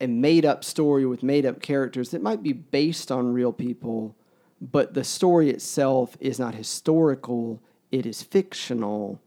a 0.00 0.06
made 0.06 0.44
up 0.44 0.64
story 0.64 1.06
with 1.06 1.22
made 1.22 1.46
up 1.46 1.60
characters 1.62 2.10
that 2.10 2.22
might 2.22 2.42
be 2.42 2.52
based 2.52 3.10
on 3.10 3.32
real 3.32 3.52
people, 3.52 4.16
but 4.60 4.94
the 4.94 5.04
story 5.04 5.50
itself 5.50 6.16
is 6.20 6.38
not 6.38 6.54
historical, 6.54 7.62
it 7.90 8.06
is 8.06 8.22
fictional. 8.22 9.20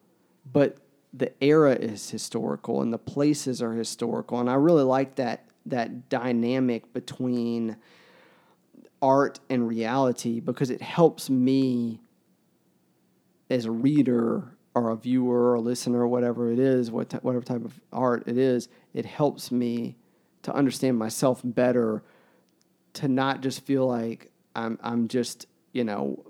But 0.51 0.77
the 1.13 1.31
era 1.43 1.73
is 1.73 2.09
historical 2.09 2.81
and 2.81 2.93
the 2.93 2.97
places 2.97 3.61
are 3.61 3.73
historical 3.73 4.39
and 4.39 4.49
i 4.49 4.53
really 4.53 4.83
like 4.83 5.15
that 5.15 5.45
that 5.65 6.09
dynamic 6.09 6.93
between 6.93 7.75
art 9.01 9.39
and 9.49 9.67
reality 9.67 10.39
because 10.39 10.69
it 10.69 10.81
helps 10.81 11.29
me 11.29 11.99
as 13.49 13.65
a 13.65 13.71
reader 13.71 14.56
or 14.83 14.91
a 14.91 14.95
viewer 14.95 15.51
or 15.51 15.55
a 15.55 15.61
listener 15.61 16.01
or 16.01 16.07
whatever 16.07 16.51
it 16.51 16.59
is 16.59 16.91
what 16.91 17.09
t- 17.09 17.17
whatever 17.21 17.43
type 17.43 17.63
of 17.63 17.79
art 17.91 18.23
it 18.27 18.37
is 18.37 18.69
it 18.93 19.05
helps 19.05 19.51
me 19.51 19.95
to 20.43 20.53
understand 20.53 20.97
myself 20.97 21.41
better 21.43 22.03
to 22.93 23.07
not 23.07 23.41
just 23.41 23.65
feel 23.65 23.87
like 23.87 24.31
i'm 24.55 24.79
i'm 24.81 25.07
just 25.07 25.47
you 25.73 25.83
know 25.83 26.23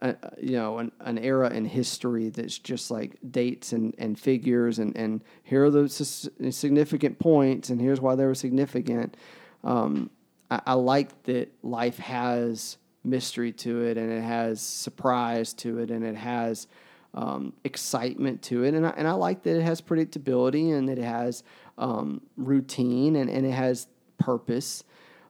a, 0.00 0.14
you 0.40 0.52
know 0.52 0.78
an, 0.78 0.92
an 1.00 1.18
era 1.18 1.50
in 1.50 1.64
history 1.64 2.28
that's 2.28 2.58
just 2.58 2.90
like 2.90 3.16
dates 3.30 3.72
and, 3.72 3.94
and 3.98 4.18
figures 4.18 4.78
and, 4.78 4.96
and 4.96 5.22
here 5.42 5.64
are 5.64 5.70
the 5.70 5.88
significant 5.88 7.18
points 7.18 7.70
and 7.70 7.80
here's 7.80 8.00
why 8.00 8.14
they 8.14 8.24
were 8.24 8.34
significant. 8.34 9.16
Um, 9.64 10.10
I, 10.50 10.60
I, 10.66 10.74
like 10.74 11.24
that 11.24 11.52
life 11.62 11.98
has 11.98 12.78
mystery 13.04 13.52
to 13.52 13.82
it 13.82 13.98
and 13.98 14.12
it 14.12 14.22
has 14.22 14.60
surprise 14.60 15.52
to 15.54 15.78
it 15.78 15.90
and 15.90 16.04
it 16.04 16.14
has 16.14 16.68
um, 17.14 17.52
excitement 17.64 18.42
to 18.42 18.64
it 18.64 18.74
and 18.74 18.86
I, 18.86 18.90
and 18.90 19.08
I 19.08 19.12
like 19.12 19.42
that 19.44 19.56
it 19.56 19.62
has 19.62 19.80
predictability 19.80 20.76
and 20.76 20.88
it 20.90 20.98
has 20.98 21.42
um, 21.76 22.20
routine 22.36 23.16
and, 23.16 23.30
and 23.30 23.46
it 23.46 23.52
has 23.52 23.86
purpose 24.18 24.84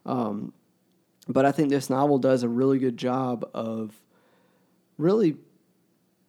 um, 0.06 0.52
but 1.28 1.44
I 1.44 1.52
think 1.52 1.68
this 1.68 1.90
novel 1.90 2.18
does 2.18 2.42
a 2.42 2.48
really 2.48 2.78
good 2.78 2.96
job 2.96 3.48
of 3.52 4.00
really 4.96 5.36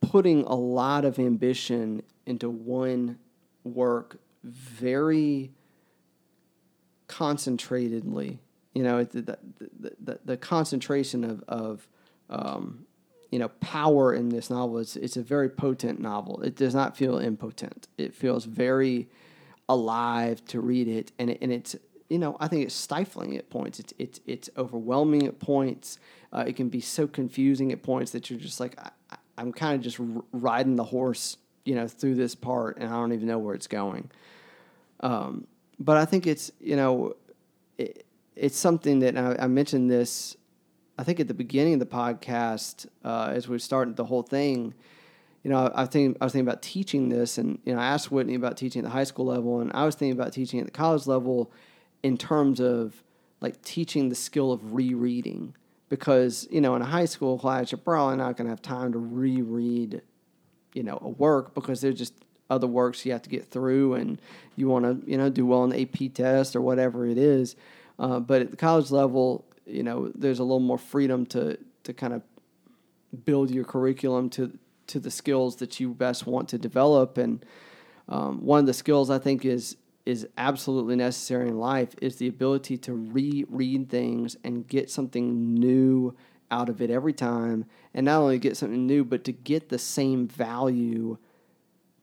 putting 0.01 0.43
a 0.43 0.55
lot 0.55 1.05
of 1.05 1.19
ambition 1.19 2.03
into 2.25 2.49
one 2.49 3.17
work 3.63 4.19
very 4.43 5.51
concentratedly. 7.07 8.39
You 8.73 8.83
know, 8.83 9.03
the, 9.03 9.21
the, 9.21 9.39
the, 9.99 10.19
the 10.23 10.37
concentration 10.37 11.23
of, 11.23 11.43
of 11.47 11.87
um, 12.29 12.85
you 13.31 13.39
know, 13.39 13.49
power 13.59 14.13
in 14.13 14.29
this 14.29 14.49
novel 14.49 14.79
is 14.79 14.95
it's 14.95 15.17
a 15.17 15.21
very 15.21 15.49
potent 15.49 15.99
novel. 15.99 16.41
It 16.41 16.55
does 16.55 16.73
not 16.73 16.97
feel 16.97 17.17
impotent. 17.17 17.87
It 17.97 18.13
feels 18.13 18.45
very 18.45 19.07
alive 19.67 20.43
to 20.45 20.59
read 20.59 20.87
it, 20.87 21.11
and 21.19 21.29
it, 21.29 21.37
and 21.41 21.51
it's 21.51 21.75
you 22.09 22.17
know 22.17 22.37
I 22.39 22.47
think 22.47 22.65
it's 22.65 22.75
stifling 22.75 23.37
at 23.37 23.49
points. 23.49 23.79
It's 23.79 23.93
it's 23.97 24.19
it's 24.25 24.49
overwhelming 24.57 25.27
at 25.27 25.39
points. 25.39 25.99
Uh, 26.31 26.43
it 26.47 26.55
can 26.55 26.69
be 26.69 26.81
so 26.81 27.07
confusing 27.07 27.71
at 27.71 27.81
points 27.81 28.11
that 28.11 28.29
you're 28.29 28.39
just 28.39 28.59
like, 28.59 28.77
I, 28.79 29.17
am 29.37 29.51
kind 29.51 29.75
of 29.75 29.81
just 29.81 29.99
r- 29.99 30.23
riding 30.31 30.75
the 30.75 30.83
horse, 30.83 31.37
you 31.65 31.73
know, 31.73 31.87
through 31.87 32.15
this 32.15 32.35
part, 32.35 32.77
and 32.77 32.87
I 32.87 32.93
don't 32.93 33.13
even 33.13 33.27
know 33.27 33.39
where 33.39 33.55
it's 33.55 33.67
going. 33.67 34.11
Um, 34.99 35.47
but 35.79 35.97
I 35.97 36.05
think 36.05 36.27
it's, 36.27 36.51
you 36.59 36.75
know, 36.75 37.15
it, 37.77 38.05
it's 38.35 38.57
something 38.57 38.99
that 38.99 39.17
I, 39.17 39.43
I, 39.43 39.47
mentioned 39.47 39.89
this, 39.89 40.35
I 40.99 41.03
think 41.03 41.21
at 41.21 41.29
the 41.29 41.33
beginning 41.33 41.75
of 41.75 41.79
the 41.79 41.85
podcast, 41.85 42.85
uh, 43.05 43.31
as 43.33 43.47
we 43.47 43.57
started 43.57 43.95
the 43.95 44.03
whole 44.03 44.21
thing. 44.21 44.73
You 45.43 45.49
know, 45.49 45.71
I 45.73 45.85
think 45.85 46.17
I 46.19 46.25
was 46.25 46.33
thinking 46.33 46.49
about 46.49 46.61
teaching 46.61 47.07
this, 47.07 47.37
and 47.37 47.57
you 47.63 47.73
know, 47.73 47.79
I 47.79 47.85
asked 47.85 48.11
Whitney 48.11 48.35
about 48.35 48.57
teaching 48.57 48.81
at 48.81 48.83
the 48.83 48.91
high 48.91 49.05
school 49.05 49.25
level, 49.25 49.61
and 49.61 49.71
I 49.73 49.85
was 49.85 49.95
thinking 49.95 50.19
about 50.19 50.33
teaching 50.33 50.59
at 50.59 50.65
the 50.65 50.71
college 50.71 51.07
level, 51.07 51.53
in 52.03 52.17
terms 52.17 52.59
of 52.59 53.01
like 53.39 53.61
teaching 53.61 54.09
the 54.09 54.15
skill 54.15 54.51
of 54.51 54.73
rereading 54.73 55.55
because 55.87 56.45
you 56.51 56.59
know 56.59 56.75
in 56.75 56.81
a 56.81 56.85
high 56.85 57.05
school 57.05 57.39
class 57.39 57.71
you're 57.71 57.79
probably 57.79 58.17
not 58.17 58.35
going 58.35 58.45
to 58.45 58.51
have 58.51 58.61
time 58.61 58.91
to 58.91 58.99
reread 58.99 60.01
you 60.73 60.83
know 60.83 60.99
a 61.01 61.07
work 61.07 61.55
because 61.55 61.79
there's 61.79 61.97
just 61.97 62.13
other 62.49 62.67
works 62.67 63.05
you 63.05 63.13
have 63.13 63.21
to 63.21 63.29
get 63.29 63.45
through 63.45 63.93
and 63.93 64.21
you 64.57 64.67
want 64.67 64.83
to 64.83 65.09
you 65.09 65.17
know 65.17 65.29
do 65.29 65.45
well 65.45 65.61
on 65.61 65.69
the 65.69 65.81
AP 65.81 66.13
test 66.13 66.55
or 66.55 66.61
whatever 66.61 67.05
it 67.05 67.17
is 67.17 67.55
uh, 67.97 68.19
but 68.19 68.41
at 68.41 68.51
the 68.51 68.57
college 68.57 68.91
level 68.91 69.45
you 69.69 69.83
know 69.83 70.11
there's 70.15 70.39
a 70.39 70.43
little 70.43 70.59
more 70.59 70.77
freedom 70.77 71.25
to 71.27 71.57
to 71.83 71.93
kind 71.93 72.13
of 72.13 72.21
build 73.25 73.51
your 73.51 73.63
curriculum 73.63 74.29
to 74.29 74.57
to 74.89 74.99
the 74.99 75.11
skills 75.11 75.57
that 75.57 75.79
you 75.79 75.93
best 75.93 76.25
want 76.27 76.49
to 76.49 76.57
develop. 76.57 77.17
And 77.17 77.45
um, 78.07 78.43
one 78.43 78.59
of 78.59 78.65
the 78.65 78.73
skills 78.73 79.09
I 79.09 79.19
think 79.19 79.45
is 79.45 79.77
is 80.05 80.27
absolutely 80.37 80.95
necessary 80.95 81.47
in 81.47 81.59
life 81.59 81.93
is 82.01 82.15
the 82.15 82.27
ability 82.27 82.77
to 82.77 82.93
reread 82.93 83.89
things 83.89 84.35
and 84.43 84.67
get 84.67 84.89
something 84.89 85.53
new 85.53 86.15
out 86.49 86.67
of 86.67 86.81
it 86.81 86.89
every 86.89 87.13
time. 87.13 87.65
And 87.93 88.05
not 88.05 88.21
only 88.21 88.39
get 88.39 88.57
something 88.57 88.87
new 88.87 89.03
but 89.03 89.23
to 89.25 89.31
get 89.31 89.69
the 89.69 89.77
same 89.77 90.27
value 90.27 91.17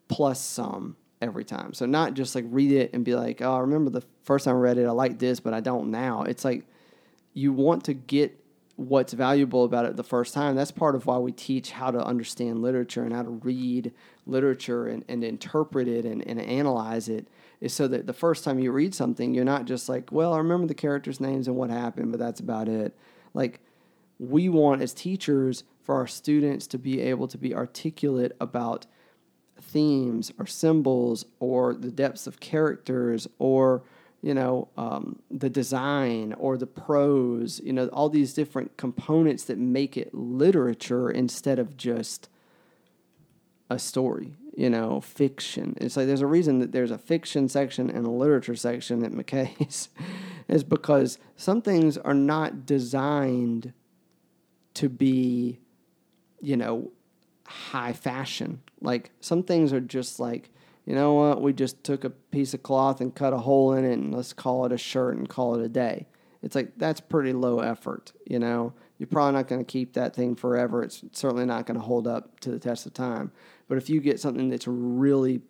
plus 0.08 0.40
some 0.40 0.96
every 1.20 1.44
time. 1.44 1.72
So 1.72 1.86
not 1.86 2.14
just 2.14 2.36
like 2.36 2.44
read 2.48 2.70
it 2.70 2.92
and 2.92 3.04
be 3.04 3.16
like 3.16 3.42
oh 3.42 3.56
i 3.56 3.60
remember 3.60 3.90
the 3.90 4.04
first 4.22 4.44
time 4.44 4.54
i 4.54 4.58
read 4.58 4.78
it 4.78 4.86
i 4.86 4.90
liked 4.90 5.18
this 5.18 5.40
but 5.40 5.54
i 5.54 5.60
don't 5.60 5.90
now. 5.90 6.22
It's 6.22 6.44
like 6.44 6.64
you 7.36 7.52
want 7.52 7.84
to 7.84 7.92
get 7.92 8.42
what's 8.76 9.12
valuable 9.12 9.64
about 9.64 9.84
it 9.84 9.94
the 9.96 10.02
first 10.02 10.32
time. 10.32 10.56
That's 10.56 10.70
part 10.70 10.94
of 10.94 11.04
why 11.04 11.18
we 11.18 11.32
teach 11.32 11.70
how 11.70 11.90
to 11.90 12.02
understand 12.02 12.62
literature 12.62 13.02
and 13.02 13.12
how 13.12 13.24
to 13.24 13.28
read 13.28 13.92
literature 14.26 14.86
and, 14.86 15.04
and 15.06 15.22
interpret 15.22 15.86
it 15.86 16.06
and, 16.06 16.26
and 16.26 16.40
analyze 16.40 17.10
it 17.10 17.28
is 17.60 17.74
so 17.74 17.88
that 17.88 18.06
the 18.06 18.14
first 18.14 18.42
time 18.42 18.58
you 18.58 18.72
read 18.72 18.94
something, 18.94 19.34
you're 19.34 19.44
not 19.44 19.66
just 19.66 19.86
like, 19.86 20.10
well, 20.10 20.32
I 20.32 20.38
remember 20.38 20.66
the 20.66 20.74
characters' 20.74 21.20
names 21.20 21.46
and 21.46 21.56
what 21.56 21.68
happened, 21.68 22.10
but 22.10 22.18
that's 22.18 22.40
about 22.40 22.68
it. 22.68 22.96
Like, 23.34 23.60
we 24.18 24.48
want 24.48 24.80
as 24.80 24.94
teachers 24.94 25.64
for 25.82 25.94
our 25.94 26.06
students 26.06 26.66
to 26.68 26.78
be 26.78 27.02
able 27.02 27.28
to 27.28 27.36
be 27.36 27.54
articulate 27.54 28.34
about 28.40 28.86
themes 29.60 30.32
or 30.38 30.46
symbols 30.46 31.26
or 31.38 31.74
the 31.74 31.90
depths 31.90 32.26
of 32.26 32.40
characters 32.40 33.28
or 33.38 33.82
you 34.26 34.34
know, 34.34 34.66
um, 34.76 35.20
the 35.30 35.48
design 35.48 36.32
or 36.32 36.58
the 36.58 36.66
prose, 36.66 37.60
you 37.62 37.72
know, 37.72 37.86
all 37.92 38.08
these 38.08 38.34
different 38.34 38.76
components 38.76 39.44
that 39.44 39.56
make 39.56 39.96
it 39.96 40.12
literature 40.12 41.08
instead 41.08 41.60
of 41.60 41.76
just 41.76 42.28
a 43.70 43.78
story, 43.78 44.34
you 44.56 44.68
know, 44.68 45.00
fiction. 45.00 45.76
It's 45.80 45.96
like 45.96 46.08
there's 46.08 46.22
a 46.22 46.26
reason 46.26 46.58
that 46.58 46.72
there's 46.72 46.90
a 46.90 46.98
fiction 46.98 47.48
section 47.48 47.88
and 47.88 48.04
a 48.04 48.10
literature 48.10 48.56
section 48.56 49.04
at 49.04 49.12
McKay's, 49.12 49.90
is 50.48 50.64
because 50.64 51.18
some 51.36 51.62
things 51.62 51.96
are 51.96 52.12
not 52.12 52.66
designed 52.66 53.72
to 54.74 54.88
be, 54.88 55.60
you 56.40 56.56
know, 56.56 56.90
high 57.44 57.92
fashion. 57.92 58.60
Like 58.80 59.12
some 59.20 59.44
things 59.44 59.72
are 59.72 59.80
just 59.80 60.18
like, 60.18 60.50
you 60.86 60.94
know 60.94 61.14
what, 61.14 61.42
we 61.42 61.52
just 61.52 61.82
took 61.82 62.04
a 62.04 62.10
piece 62.10 62.54
of 62.54 62.62
cloth 62.62 63.00
and 63.00 63.14
cut 63.14 63.32
a 63.32 63.38
hole 63.38 63.72
in 63.72 63.84
it 63.84 63.94
and 63.94 64.14
let's 64.14 64.32
call 64.32 64.64
it 64.64 64.72
a 64.72 64.78
shirt 64.78 65.16
and 65.16 65.28
call 65.28 65.56
it 65.56 65.64
a 65.64 65.68
day. 65.68 66.06
It's 66.42 66.54
like 66.54 66.78
that's 66.78 67.00
pretty 67.00 67.32
low 67.32 67.58
effort, 67.58 68.12
you 68.24 68.38
know. 68.38 68.72
You're 68.98 69.08
probably 69.08 69.32
not 69.32 69.48
going 69.48 69.62
to 69.62 69.70
keep 69.70 69.94
that 69.94 70.14
thing 70.14 70.36
forever. 70.36 70.82
It's 70.82 71.02
certainly 71.12 71.44
not 71.44 71.66
going 71.66 71.78
to 71.78 71.84
hold 71.84 72.06
up 72.06 72.38
to 72.40 72.50
the 72.50 72.58
test 72.58 72.86
of 72.86 72.94
time. 72.94 73.32
But 73.68 73.78
if 73.78 73.90
you 73.90 74.00
get 74.00 74.20
something 74.20 74.48
that's 74.48 74.66
really 74.66 75.42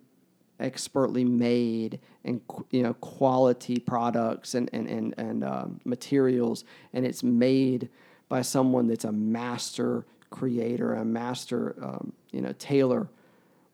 expertly 0.58 1.22
made 1.22 2.00
and 2.24 2.40
you 2.70 2.82
know 2.82 2.94
quality 2.94 3.78
products 3.78 4.54
and 4.54 4.70
and 4.72 4.88
and, 4.88 5.14
and 5.18 5.44
um, 5.44 5.80
materials, 5.84 6.64
and 6.94 7.04
it's 7.04 7.22
made 7.22 7.90
by 8.30 8.40
someone 8.40 8.86
that's 8.88 9.04
a 9.04 9.12
master 9.12 10.06
creator, 10.30 10.94
a 10.94 11.04
master 11.04 11.76
um, 11.82 12.14
you 12.32 12.40
know 12.40 12.54
tailor, 12.58 13.10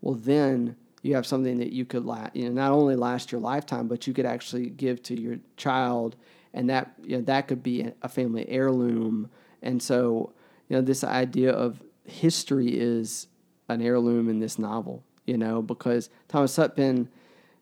well 0.01 0.15
then 0.15 0.77
you 1.03 1.17
have 1.17 1.27
something 1.27 1.59
that 1.59 1.73
you 1.73 1.85
could 1.85 2.05
la- 2.05 2.31
you 2.33 2.45
know 2.45 2.53
not 2.53 2.73
only 2.73 2.97
last 2.97 3.31
your 3.31 3.41
lifetime 3.41 3.89
but 3.89 4.07
you 4.07 4.15
could 4.15 4.27
actually 4.27 4.71
give 4.71 5.03
to 5.03 5.21
your 5.21 5.39
child 5.57 6.17
and 6.55 6.71
that 6.71 6.93
you 7.03 7.17
know, 7.17 7.23
that 7.23 7.49
could 7.49 7.63
be 7.63 7.91
a 8.03 8.09
family 8.09 8.49
heirloom. 8.49 9.31
And 9.63 9.83
so 9.83 10.33
you 10.69 10.77
know 10.77 10.83
this 10.83 11.05
idea 11.05 11.53
of 11.53 11.83
history 12.05 12.69
is 12.69 13.27
an 13.69 13.83
heirloom 13.83 14.29
in 14.29 14.41
this 14.41 14.59
novel 14.59 15.05
you 15.27 15.37
know 15.37 15.63
because 15.63 16.11
Thomas 16.29 16.57
Sutpen 16.57 17.09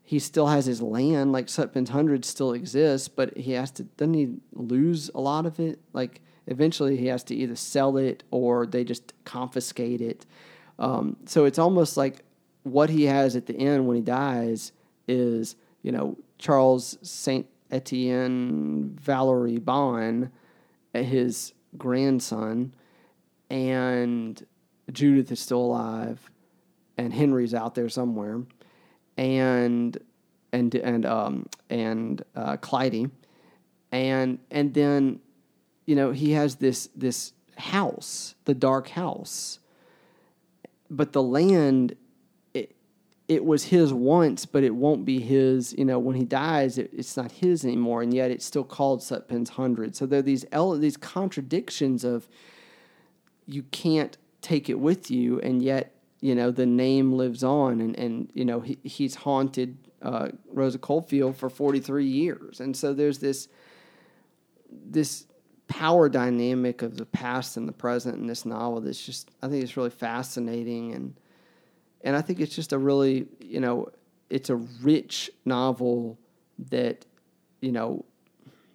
he 0.02 0.18
still 0.18 0.48
has 0.48 0.66
his 0.66 0.82
land 0.82 1.32
like 1.32 1.46
Sutpen's 1.46 1.90
hundred 1.90 2.24
still 2.24 2.52
exists 2.52 3.08
but 3.08 3.36
he 3.36 3.52
has 3.52 3.70
to 3.72 3.84
doesn't 3.84 4.14
he 4.14 4.34
lose 4.52 5.10
a 5.14 5.20
lot 5.20 5.46
of 5.46 5.58
it? 5.58 5.80
Like 5.92 6.20
eventually 6.46 6.96
he 6.96 7.06
has 7.06 7.22
to 7.24 7.34
either 7.34 7.56
sell 7.56 7.96
it 7.96 8.24
or 8.30 8.66
they 8.66 8.84
just 8.84 9.12
confiscate 9.24 10.00
it. 10.00 10.26
Um, 10.78 11.16
so 11.26 11.44
it's 11.44 11.58
almost 11.58 11.96
like 11.96 12.24
what 12.62 12.90
he 12.90 13.04
has 13.04 13.36
at 13.36 13.46
the 13.46 13.56
end 13.56 13.86
when 13.86 13.96
he 13.96 14.02
dies 14.02 14.72
is, 15.08 15.56
you 15.82 15.92
know, 15.92 16.16
Charles 16.38 16.98
Saint 17.02 17.46
Etienne 17.70 18.96
Valerie 19.00 19.58
Bond, 19.58 20.30
his 20.92 21.52
grandson, 21.76 22.72
and 23.48 24.44
Judith 24.92 25.30
is 25.30 25.40
still 25.40 25.60
alive, 25.60 26.30
and 26.98 27.12
Henry's 27.12 27.54
out 27.54 27.74
there 27.74 27.88
somewhere, 27.88 28.42
and 29.16 29.96
and 30.52 30.74
and 30.74 31.06
um 31.06 31.46
and 31.68 32.22
uh, 32.34 32.56
Clytie, 32.56 33.10
and 33.92 34.38
and 34.50 34.74
then, 34.74 35.20
you 35.86 35.94
know, 35.94 36.10
he 36.10 36.32
has 36.32 36.56
this 36.56 36.88
this 36.96 37.32
house, 37.56 38.34
the 38.44 38.54
dark 38.54 38.88
house, 38.88 39.60
but 40.90 41.12
the 41.12 41.22
land 41.22 41.96
it 43.30 43.44
was 43.44 43.62
his 43.62 43.92
once, 43.92 44.44
but 44.44 44.64
it 44.64 44.74
won't 44.74 45.04
be 45.04 45.20
his. 45.20 45.72
You 45.78 45.84
know, 45.84 46.00
when 46.00 46.16
he 46.16 46.24
dies, 46.24 46.78
it, 46.78 46.90
it's 46.92 47.16
not 47.16 47.30
his 47.30 47.64
anymore, 47.64 48.02
and 48.02 48.12
yet 48.12 48.32
it's 48.32 48.44
still 48.44 48.64
called 48.64 49.04
Sutpen's 49.04 49.50
Hundred. 49.50 49.94
So 49.94 50.04
there 50.04 50.18
are 50.18 50.22
these 50.22 50.44
these 50.80 50.96
contradictions 50.96 52.02
of 52.02 52.26
you 53.46 53.62
can't 53.62 54.18
take 54.42 54.68
it 54.68 54.80
with 54.80 55.12
you, 55.12 55.38
and 55.42 55.62
yet 55.62 55.94
you 56.20 56.34
know 56.34 56.50
the 56.50 56.66
name 56.66 57.12
lives 57.12 57.44
on, 57.44 57.80
and 57.80 57.96
and 57.96 58.30
you 58.34 58.44
know 58.44 58.60
he, 58.60 58.78
he's 58.82 59.14
haunted 59.14 59.78
uh, 60.02 60.30
Rosa 60.52 60.78
Coldfield 60.78 61.36
for 61.36 61.48
forty 61.48 61.78
three 61.78 62.08
years, 62.08 62.58
and 62.58 62.76
so 62.76 62.92
there's 62.92 63.20
this 63.20 63.46
this 64.72 65.28
power 65.68 66.08
dynamic 66.08 66.82
of 66.82 66.96
the 66.96 67.06
past 67.06 67.56
and 67.56 67.68
the 67.68 67.72
present 67.72 68.16
in 68.16 68.26
this 68.26 68.44
novel 68.44 68.80
that's 68.80 69.06
just 69.06 69.30
I 69.40 69.46
think 69.46 69.62
it's 69.62 69.76
really 69.76 69.90
fascinating 69.90 70.94
and 70.94 71.14
and 72.02 72.16
I 72.16 72.22
think 72.22 72.40
it's 72.40 72.54
just 72.54 72.72
a 72.72 72.78
really 72.78 73.26
you 73.40 73.60
know 73.60 73.88
it's 74.28 74.50
a 74.50 74.56
rich 74.56 75.30
novel 75.44 76.18
that 76.70 77.04
you 77.60 77.72
know 77.72 78.04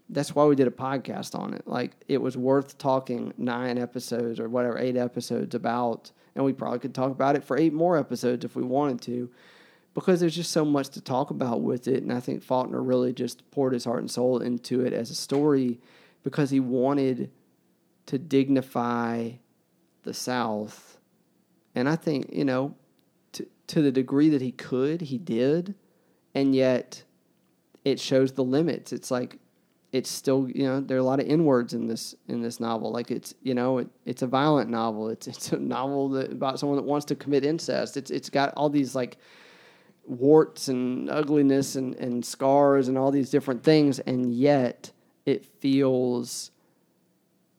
that's 0.09 0.35
why 0.35 0.45
we 0.45 0.55
did 0.55 0.67
a 0.67 0.71
podcast 0.71 1.37
on 1.37 1.53
it. 1.53 1.67
Like 1.67 1.91
it 2.07 2.21
was 2.21 2.37
worth 2.37 2.77
talking 2.77 3.33
nine 3.37 3.77
episodes 3.77 4.39
or 4.39 4.47
whatever 4.47 4.77
eight 4.77 4.97
episodes 4.97 5.55
about, 5.55 6.11
and 6.35 6.45
we 6.45 6.53
probably 6.53 6.79
could 6.79 6.93
talk 6.93 7.11
about 7.11 7.35
it 7.35 7.43
for 7.43 7.57
eight 7.57 7.73
more 7.73 7.97
episodes 7.97 8.45
if 8.45 8.55
we 8.55 8.63
wanted 8.63 9.01
to, 9.01 9.31
because 9.93 10.19
there's 10.19 10.35
just 10.35 10.51
so 10.51 10.63
much 10.63 10.89
to 10.89 11.01
talk 11.01 11.31
about 11.31 11.61
with 11.61 11.87
it. 11.87 12.03
And 12.03 12.13
I 12.13 12.19
think 12.19 12.43
Faulkner 12.43 12.83
really 12.83 13.13
just 13.13 13.49
poured 13.49 13.73
his 13.73 13.85
heart 13.85 13.99
and 13.99 14.11
soul 14.11 14.39
into 14.39 14.81
it 14.81 14.93
as 14.93 15.09
a 15.09 15.15
story 15.15 15.79
because 16.23 16.51
he 16.51 16.59
wanted 16.59 17.31
to 18.05 18.19
dignify 18.19 19.31
the 20.03 20.13
South. 20.13 20.99
And 21.73 21.89
I 21.89 21.95
think 21.95 22.29
you 22.31 22.45
know 22.45 22.75
to 23.67 23.81
the 23.81 23.91
degree 23.91 24.29
that 24.29 24.41
he 24.41 24.51
could, 24.51 25.01
he 25.01 25.17
did, 25.17 25.75
and 26.33 26.55
yet 26.55 27.03
it 27.83 27.99
shows 27.99 28.33
the 28.33 28.43
limits. 28.43 28.93
It's 28.93 29.11
like 29.11 29.39
it's 29.91 30.09
still 30.09 30.49
you 30.53 30.63
know 30.63 30.81
there 30.81 30.97
are 30.97 30.99
a 30.99 31.03
lot 31.03 31.21
of 31.21 31.29
n 31.29 31.45
words 31.45 31.73
in 31.73 31.87
this 31.87 32.15
in 32.27 32.41
this 32.41 32.59
novel. 32.59 32.91
Like 32.91 33.11
it's 33.11 33.33
you 33.41 33.53
know 33.53 33.77
it, 33.77 33.87
it's 34.05 34.21
a 34.21 34.27
violent 34.27 34.69
novel. 34.69 35.09
It's 35.09 35.27
it's 35.27 35.51
a 35.53 35.57
novel 35.57 36.09
that, 36.09 36.31
about 36.31 36.59
someone 36.59 36.75
that 36.77 36.83
wants 36.83 37.05
to 37.05 37.15
commit 37.15 37.45
incest. 37.45 37.97
It's 37.97 38.11
it's 38.11 38.29
got 38.29 38.53
all 38.57 38.69
these 38.69 38.95
like 38.95 39.17
warts 40.07 40.67
and 40.67 41.09
ugliness 41.09 41.75
and, 41.75 41.95
and 41.95 42.23
scars 42.23 42.87
and 42.87 42.97
all 42.97 43.09
these 43.11 43.29
different 43.29 43.63
things, 43.63 43.99
and 43.99 44.33
yet 44.33 44.91
it 45.25 45.45
feels 45.45 46.51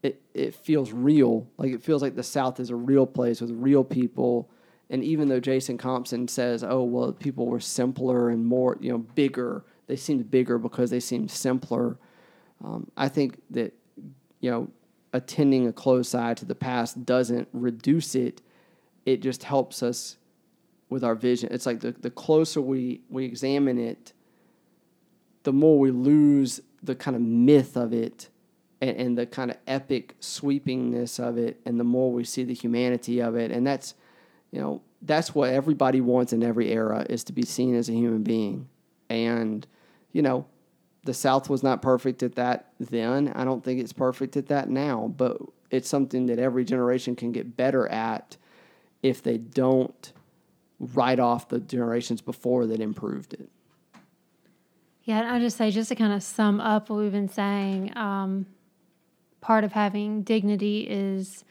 it 0.03 0.20
it 0.35 0.55
feels 0.55 0.93
real. 0.93 1.49
Like 1.57 1.73
it 1.73 1.83
feels 1.83 2.03
like 2.03 2.16
the 2.16 2.23
South 2.23 2.61
is 2.61 2.70
a 2.70 2.77
real 2.77 3.07
place 3.07 3.41
with 3.41 3.51
real 3.51 3.83
people 3.83 4.51
and 4.88 5.02
even 5.02 5.28
though 5.28 5.40
Jason 5.40 5.78
Compson 5.78 6.28
says, 6.28 6.62
"Oh 6.62 6.82
well, 6.84 7.12
people 7.12 7.46
were 7.46 7.60
simpler 7.60 8.30
and 8.30 8.46
more, 8.46 8.76
you 8.80 8.90
know, 8.90 8.98
bigger. 8.98 9.64
They 9.86 9.96
seemed 9.96 10.30
bigger 10.30 10.58
because 10.58 10.90
they 10.90 11.00
seemed 11.00 11.30
simpler." 11.30 11.98
Um, 12.64 12.90
I 12.96 13.08
think 13.08 13.40
that 13.50 13.74
you 14.40 14.50
know, 14.50 14.68
attending 15.12 15.66
a 15.66 15.72
close 15.72 16.14
eye 16.14 16.34
to 16.34 16.44
the 16.44 16.54
past 16.54 17.04
doesn't 17.04 17.48
reduce 17.52 18.14
it. 18.14 18.42
It 19.04 19.22
just 19.22 19.44
helps 19.44 19.82
us 19.82 20.16
with 20.88 21.02
our 21.02 21.14
vision. 21.14 21.48
It's 21.52 21.66
like 21.66 21.80
the, 21.80 21.92
the 21.92 22.10
closer 22.10 22.60
we, 22.60 23.00
we 23.08 23.24
examine 23.24 23.78
it, 23.78 24.12
the 25.42 25.52
more 25.52 25.78
we 25.78 25.90
lose 25.90 26.60
the 26.82 26.94
kind 26.94 27.16
of 27.16 27.22
myth 27.22 27.76
of 27.76 27.92
it 27.92 28.28
and, 28.80 28.96
and 28.96 29.18
the 29.18 29.26
kind 29.26 29.50
of 29.50 29.56
epic 29.66 30.14
sweepingness 30.20 31.18
of 31.18 31.38
it, 31.38 31.60
and 31.64 31.80
the 31.80 31.84
more 31.84 32.12
we 32.12 32.24
see 32.24 32.44
the 32.44 32.54
humanity 32.54 33.20
of 33.20 33.36
it. 33.36 33.50
And 33.50 33.66
that's 33.66 33.94
you 34.57 34.62
know, 34.62 34.81
that's 35.03 35.35
what 35.35 35.51
everybody 35.51 36.01
wants 36.01 36.33
in 36.33 36.43
every 36.43 36.73
era 36.73 37.05
is 37.11 37.24
to 37.24 37.35
be 37.35 37.43
seen 37.43 37.74
as 37.74 37.91
a 37.91 37.93
human 37.93 38.23
being. 38.23 38.70
And, 39.11 39.66
you 40.12 40.23
know, 40.23 40.47
the 41.05 41.12
South 41.12 41.51
was 41.51 41.62
not 41.62 41.83
perfect 41.83 42.23
at 42.23 42.37
that 42.37 42.70
then. 42.81 43.31
I 43.37 43.45
don't 43.45 43.62
think 43.62 43.81
it's 43.81 43.93
perfect 43.93 44.35
at 44.35 44.47
that 44.47 44.70
now, 44.70 45.12
but 45.15 45.37
it's 45.70 45.91
something 45.91 46.24
that 46.27 46.39
every 46.39 46.65
generation 46.65 47.16
can 47.16 47.33
get 47.33 47.55
better 47.55 47.87
at 47.89 48.39
if 49.03 49.23
they 49.23 49.37
don't 49.37 50.15
write 50.81 51.20
off 51.20 51.51
the 51.51 51.61
generations 51.61 52.23
before 52.23 52.65
that 52.66 52.81
improved 52.81 53.35
it. 53.35 53.51
Yeah, 55.05 55.35
I'll 55.35 55.39
just 55.39 55.59
say, 55.59 55.70
just 55.70 55.91
to 55.91 55.95
kind 55.95 56.15
of 56.15 56.23
sum 56.23 56.62
up 56.62 56.89
what 56.89 57.01
we've 57.01 57.12
been 57.12 57.28
saying, 57.28 57.95
um, 57.95 58.47
part 59.43 59.65
of 59.65 59.73
having 59.73 60.23
dignity 60.23 60.87
is 60.89 61.45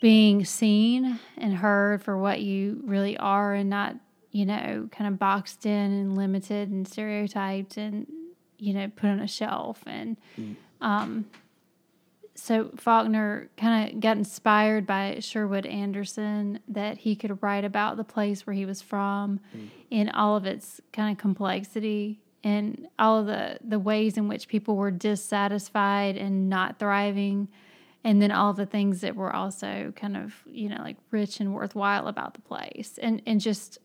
being 0.00 0.44
seen 0.44 1.18
and 1.36 1.54
heard 1.54 2.02
for 2.02 2.16
what 2.16 2.40
you 2.40 2.80
really 2.84 3.16
are 3.18 3.54
and 3.54 3.68
not, 3.68 3.94
you 4.32 4.46
know, 4.46 4.88
kind 4.90 5.12
of 5.12 5.18
boxed 5.18 5.66
in 5.66 5.72
and 5.92 6.16
limited 6.16 6.70
and 6.70 6.88
stereotyped 6.88 7.76
and, 7.76 8.06
you 8.58 8.72
know, 8.72 8.90
put 8.96 9.10
on 9.10 9.20
a 9.20 9.28
shelf. 9.28 9.82
And 9.86 10.16
mm. 10.38 10.56
um, 10.80 11.26
so 12.34 12.70
Faulkner 12.76 13.50
kind 13.58 13.92
of 13.92 14.00
got 14.00 14.16
inspired 14.16 14.86
by 14.86 15.18
Sherwood 15.20 15.66
Anderson 15.66 16.60
that 16.68 16.98
he 16.98 17.14
could 17.14 17.42
write 17.42 17.66
about 17.66 17.98
the 17.98 18.04
place 18.04 18.46
where 18.46 18.54
he 18.54 18.64
was 18.64 18.80
from 18.80 19.40
mm. 19.54 19.68
in 19.90 20.08
all 20.08 20.36
of 20.36 20.46
its 20.46 20.80
kind 20.92 21.12
of 21.12 21.18
complexity 21.18 22.20
and 22.42 22.88
all 22.98 23.18
of 23.18 23.26
the, 23.26 23.58
the 23.62 23.78
ways 23.78 24.16
in 24.16 24.26
which 24.26 24.48
people 24.48 24.76
were 24.76 24.90
dissatisfied 24.90 26.16
and 26.16 26.48
not 26.48 26.78
thriving 26.78 27.48
and 28.02 28.20
then 28.22 28.30
all 28.30 28.52
the 28.52 28.66
things 28.66 29.00
that 29.02 29.14
were 29.16 29.34
also 29.34 29.92
kind 29.96 30.16
of 30.16 30.34
you 30.46 30.68
know 30.68 30.80
like 30.80 30.96
rich 31.10 31.40
and 31.40 31.54
worthwhile 31.54 32.08
about 32.08 32.34
the 32.34 32.40
place 32.40 32.98
and 33.02 33.22
and 33.26 33.40
just 33.40 33.78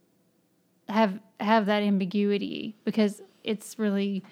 have 0.87 1.19
have 1.39 1.65
that 1.65 1.83
ambiguity 1.83 2.75
because 2.85 3.21
it's 3.43 3.77
really 3.77 4.23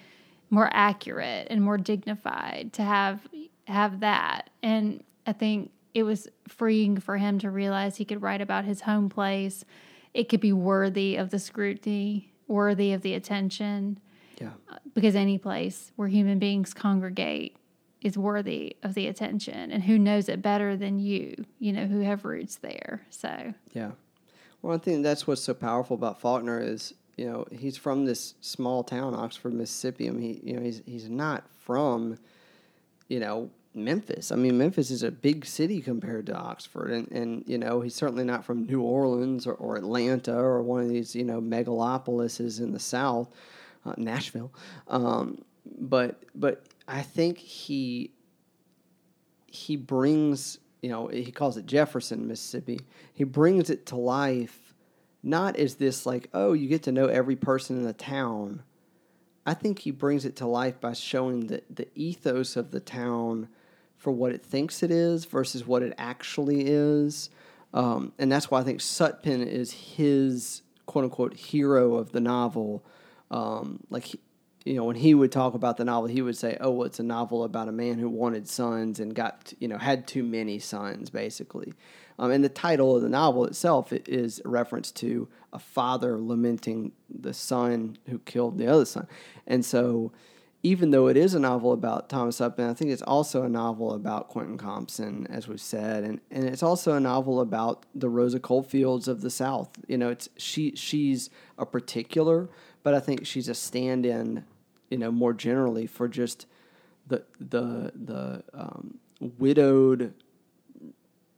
more 0.49 0.69
accurate 0.71 1.47
and 1.49 1.61
more 1.61 1.77
dignified 1.77 2.71
to 2.73 2.83
have 2.83 3.27
have 3.65 4.01
that. 4.01 4.49
And 4.61 5.03
i 5.25 5.33
think 5.33 5.71
it 5.93 6.03
was 6.03 6.27
freeing 6.47 6.99
for 6.99 7.17
him 7.17 7.39
to 7.39 7.49
realize 7.49 7.97
he 7.97 8.05
could 8.05 8.21
write 8.21 8.41
about 8.41 8.65
his 8.65 8.81
home 8.81 9.09
place. 9.09 9.63
It 10.13 10.27
could 10.27 10.39
be 10.39 10.51
worthy 10.51 11.15
of 11.17 11.29
the 11.29 11.39
scrutiny 11.39 12.33
worthy 12.47 12.93
of 12.93 13.01
the 13.01 13.13
attention. 13.13 13.99
Yeah. 14.39 14.49
Because 14.93 15.15
any 15.15 15.37
place 15.37 15.91
where 15.95 16.07
human 16.07 16.39
beings 16.39 16.73
congregate 16.73 17.55
is 18.03 18.17
worthy 18.17 18.75
of 18.83 18.93
the 18.93 19.07
attention 19.07 19.71
and 19.71 19.83
who 19.83 19.97
knows 19.97 20.29
it 20.29 20.41
better 20.41 20.75
than 20.75 20.99
you, 20.99 21.45
you 21.59 21.71
know, 21.71 21.85
who 21.85 22.01
have 22.01 22.25
roots 22.25 22.57
there. 22.57 23.01
So, 23.09 23.53
yeah. 23.73 23.91
Well, 24.61 24.75
I 24.75 24.77
think 24.77 25.03
that's 25.03 25.25
what's 25.25 25.41
so 25.41 25.53
powerful 25.53 25.95
about 25.95 26.21
Faulkner 26.21 26.61
is, 26.61 26.93
you 27.17 27.25
know, 27.25 27.45
he's 27.51 27.77
from 27.77 28.05
this 28.05 28.35
small 28.41 28.83
town, 28.83 29.15
Oxford, 29.15 29.53
Mississippi. 29.53 30.07
I 30.07 30.11
mean, 30.11 30.21
he, 30.21 30.49
you 30.49 30.55
know, 30.55 30.61
he's, 30.61 30.81
he's 30.85 31.09
not 31.09 31.43
from, 31.65 32.17
you 33.07 33.19
know, 33.19 33.49
Memphis. 33.75 34.31
I 34.31 34.35
mean, 34.35 34.57
Memphis 34.57 34.91
is 34.91 35.03
a 35.03 35.11
big 35.11 35.45
city 35.45 35.81
compared 35.81 36.27
to 36.27 36.35
Oxford, 36.35 36.91
and, 36.91 37.11
and 37.11 37.43
you 37.47 37.57
know 37.57 37.81
he's 37.81 37.95
certainly 37.95 38.23
not 38.23 38.45
from 38.45 38.67
New 38.67 38.81
Orleans 38.81 39.47
or, 39.47 39.53
or 39.53 39.77
Atlanta 39.77 40.35
or 40.35 40.61
one 40.61 40.83
of 40.83 40.89
these 40.89 41.15
you 41.15 41.23
know 41.23 41.41
megalopolises 41.41 42.59
in 42.59 42.71
the 42.71 42.79
South, 42.79 43.29
uh, 43.83 43.95
Nashville. 43.97 44.53
Um, 44.87 45.43
but 45.79 46.21
but 46.35 46.63
I 46.87 47.01
think 47.01 47.37
he 47.37 48.11
he 49.47 49.75
brings 49.75 50.57
you 50.81 50.89
know 50.89 51.07
he 51.07 51.31
calls 51.31 51.57
it 51.57 51.65
Jefferson, 51.65 52.27
Mississippi. 52.27 52.79
He 53.13 53.23
brings 53.23 53.69
it 53.69 53.85
to 53.87 53.95
life, 53.95 54.73
not 55.21 55.55
as 55.55 55.75
this 55.75 56.05
like 56.05 56.29
oh 56.33 56.53
you 56.53 56.67
get 56.67 56.83
to 56.83 56.91
know 56.91 57.07
every 57.07 57.35
person 57.35 57.77
in 57.77 57.83
the 57.83 57.93
town. 57.93 58.63
I 59.45 59.53
think 59.53 59.79
he 59.79 59.91
brings 59.91 60.25
it 60.25 60.37
to 60.37 60.47
life 60.47 60.79
by 60.79 60.93
showing 60.93 61.47
the 61.47 61.63
the 61.69 61.87
ethos 61.95 62.55
of 62.55 62.71
the 62.71 62.79
town 62.79 63.49
for 63.97 64.11
what 64.11 64.33
it 64.33 64.43
thinks 64.43 64.83
it 64.83 64.91
is 64.91 65.23
versus 65.23 65.65
what 65.65 65.81
it 65.81 65.93
actually 65.97 66.65
is. 66.67 67.29
Um, 67.73 68.11
and 68.19 68.31
that's 68.31 68.51
why 68.51 68.59
I 68.59 68.63
think 68.63 68.79
Sutpen 68.79 69.45
is 69.47 69.71
his 69.71 70.61
quote 70.85 71.05
unquote 71.05 71.33
hero 71.35 71.95
of 71.95 72.11
the 72.11 72.19
novel. 72.19 72.83
Um, 73.31 73.79
like 73.89 74.03
he, 74.03 74.19
you 74.65 74.75
know, 74.75 74.85
when 74.85 74.95
he 74.95 75.13
would 75.13 75.31
talk 75.31 75.53
about 75.53 75.77
the 75.77 75.85
novel, 75.85 76.07
he 76.07 76.21
would 76.21 76.37
say, 76.37 76.57
"Oh, 76.61 76.71
well, 76.71 76.87
it's 76.87 76.99
a 76.99 77.03
novel 77.03 77.43
about 77.43 77.67
a 77.67 77.73
man 77.73 77.99
who 77.99 78.09
wanted 78.09 78.47
sons 78.47 78.99
and 78.99 79.13
got, 79.13 79.53
you 79.59 79.67
know, 79.67 79.77
had 79.77 80.07
too 80.07 80.23
many 80.23 80.59
sons, 80.59 81.09
basically." 81.09 81.73
Um, 82.19 82.31
and 82.31 82.43
the 82.43 82.49
title 82.49 82.95
of 82.95 83.01
the 83.01 83.09
novel 83.09 83.45
itself 83.45 83.91
is 83.91 84.41
a 84.45 84.49
reference 84.49 84.91
to 84.91 85.27
a 85.51 85.59
father 85.59 86.19
lamenting 86.19 86.91
the 87.09 87.33
son 87.33 87.97
who 88.07 88.19
killed 88.19 88.57
the 88.57 88.67
other 88.67 88.85
son. 88.85 89.07
And 89.47 89.65
so, 89.65 90.11
even 90.61 90.91
though 90.91 91.07
it 91.07 91.17
is 91.17 91.33
a 91.33 91.39
novel 91.39 91.73
about 91.73 92.07
Thomas 92.07 92.39
Sutpen, 92.39 92.69
I 92.69 92.73
think 92.73 92.91
it's 92.91 93.01
also 93.01 93.43
a 93.43 93.49
novel 93.49 93.93
about 93.93 94.29
Quentin 94.29 94.57
Compson, 94.57 95.27
as 95.29 95.47
we've 95.47 95.59
said, 95.59 96.05
and, 96.05 96.21
and 96.31 96.45
it's 96.45 96.63
also 96.63 96.93
a 96.93 97.01
novel 97.01 97.41
about 97.41 97.85
the 97.93 98.09
Rosa 98.09 98.39
Coldfields 98.39 99.09
of 99.09 99.19
the 99.19 99.29
South. 99.29 99.69
You 99.87 99.97
know, 99.97 100.09
it's 100.09 100.29
she 100.37 100.73
she's 100.75 101.29
a 101.57 101.65
particular, 101.65 102.49
but 102.81 102.93
I 102.93 103.01
think 103.01 103.25
she's 103.25 103.49
a 103.49 103.53
stand-in 103.53 104.45
you 104.93 104.99
know, 104.99 105.11
more 105.11 105.33
generally 105.33 105.87
for 105.87 106.07
just 106.07 106.45
the 107.07 107.23
the 107.39 107.91
the 107.95 108.43
um, 108.53 108.99
widowed, 109.19 110.13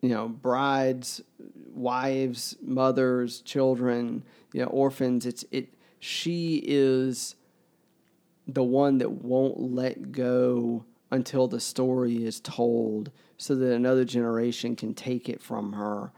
you 0.02 0.10
know, 0.10 0.28
brides, 0.28 1.22
wives, 1.74 2.58
mothers, 2.62 3.40
children, 3.40 4.24
you 4.52 4.60
know, 4.60 4.68
orphans. 4.68 5.26
It's 5.26 5.46
it. 5.52 5.70
She 6.00 6.62
is 6.66 7.36
the 8.46 8.62
one 8.62 8.98
that 8.98 9.10
won't 9.10 9.58
let 9.58 10.12
go 10.12 10.84
until 11.10 11.48
the 11.48 11.62
story 11.62 12.26
is 12.26 12.42
told, 12.42 13.10
so 13.38 13.56
that 13.56 13.72
another 13.72 14.04
generation 14.04 14.76
can 14.76 14.94
take 14.94 15.30
it 15.30 15.42
from 15.42 15.72
her. 15.72 16.12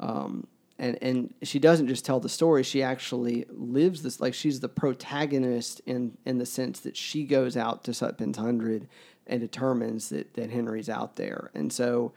Um, 0.00 0.46
and 0.78 0.98
and 1.02 1.34
she 1.42 1.58
doesn't 1.58 1.88
just 1.88 2.04
tell 2.04 2.20
the 2.20 2.28
story 2.28 2.62
she 2.62 2.82
actually 2.82 3.46
lives 3.50 4.02
this 4.02 4.20
like 4.20 4.34
she's 4.34 4.60
the 4.60 4.68
protagonist 4.68 5.80
in 5.86 6.16
in 6.24 6.38
the 6.38 6.46
sense 6.46 6.80
that 6.80 6.96
she 6.96 7.24
goes 7.24 7.56
out 7.56 7.84
to 7.84 7.92
Sutpen's 7.92 8.38
Hundred 8.38 8.88
and 9.26 9.40
determines 9.40 10.08
that 10.10 10.34
that 10.34 10.50
Henry's 10.50 10.88
out 10.88 11.16
there. 11.16 11.50
And 11.54 11.72
so 11.72 12.12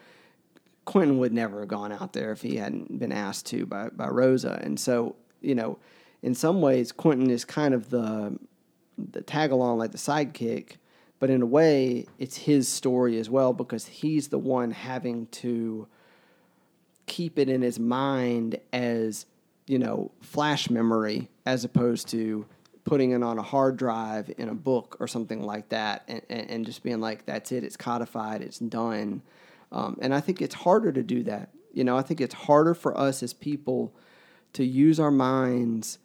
Quentin 0.85 1.17
would 1.19 1.33
never 1.33 1.61
have 1.61 1.69
gone 1.69 1.91
out 1.91 2.13
there 2.13 2.31
if 2.31 2.41
he 2.41 2.57
hadn't 2.57 2.99
been 2.99 3.11
asked 3.11 3.47
to 3.47 3.65
by 3.65 3.89
by 3.89 4.07
Rosa. 4.07 4.59
And 4.61 4.79
so 4.79 5.15
you 5.41 5.55
know 5.55 5.79
in 6.21 6.35
some 6.35 6.61
ways 6.61 6.91
Quentin 6.91 7.29
is 7.29 7.43
kind 7.45 7.73
of 7.73 7.89
the 7.89 8.37
the 8.97 9.21
tag 9.21 9.51
along 9.51 9.79
like 9.79 9.91
the 9.91 9.97
sidekick 9.97 10.73
but 11.19 11.29
in 11.29 11.41
a 11.41 11.45
way 11.45 12.05
it's 12.19 12.35
his 12.37 12.67
story 12.67 13.17
as 13.17 13.29
well 13.29 13.53
because 13.53 13.87
he's 13.87 14.27
the 14.27 14.37
one 14.37 14.69
having 14.69 15.25
to 15.27 15.87
keep 17.11 17.37
it 17.37 17.49
in 17.49 17.61
his 17.61 17.77
mind 17.77 18.57
as 18.71 19.25
you 19.67 19.77
know 19.77 20.09
flash 20.21 20.69
memory 20.69 21.27
as 21.45 21.65
opposed 21.65 22.07
to 22.07 22.45
putting 22.85 23.11
it 23.11 23.21
on 23.21 23.37
a 23.37 23.41
hard 23.41 23.75
drive 23.75 24.31
in 24.37 24.47
a 24.47 24.55
book 24.55 24.95
or 25.01 25.09
something 25.09 25.43
like 25.43 25.67
that 25.67 26.03
and, 26.07 26.21
and, 26.29 26.65
just 26.65 26.83
being 26.83 27.01
like 27.01 27.25
that's 27.25 27.51
it 27.51 27.65
it's 27.65 27.75
codified 27.75 28.41
it's 28.41 28.59
done. 28.59 29.21
Um, 29.73 29.97
and 30.01 30.15
i 30.15 30.21
think 30.21 30.41
it's 30.41 30.55
harder 30.55 30.89
to 30.93 31.03
do 31.03 31.21
that. 31.23 31.49
You 31.73 31.83
know 31.83 31.97
i 31.97 32.01
think 32.01 32.21
it's 32.21 32.33
harder 32.33 32.73
for 32.73 32.97
us 32.97 33.21
as 33.21 33.33
people 33.33 33.93
to 34.53 34.63
use 34.63 34.97
our 34.97 35.11
minds 35.11 35.99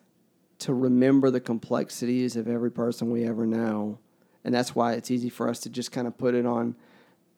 to 0.59 0.74
remember 0.74 1.31
the 1.31 1.41
complexities 1.41 2.35
of 2.35 2.49
every 2.49 2.70
person 2.73 3.11
we 3.11 3.24
ever 3.24 3.47
know. 3.47 3.99
And 4.45 4.53
that's 4.53 4.74
why 4.74 4.95
it's 4.95 5.11
easy 5.11 5.28
for 5.28 5.49
us 5.49 5.61
to 5.61 5.70
just 5.70 5.93
kind 5.93 6.07
of 6.07 6.19
put 6.19 6.35
it 6.35 6.47
on 6.47 6.74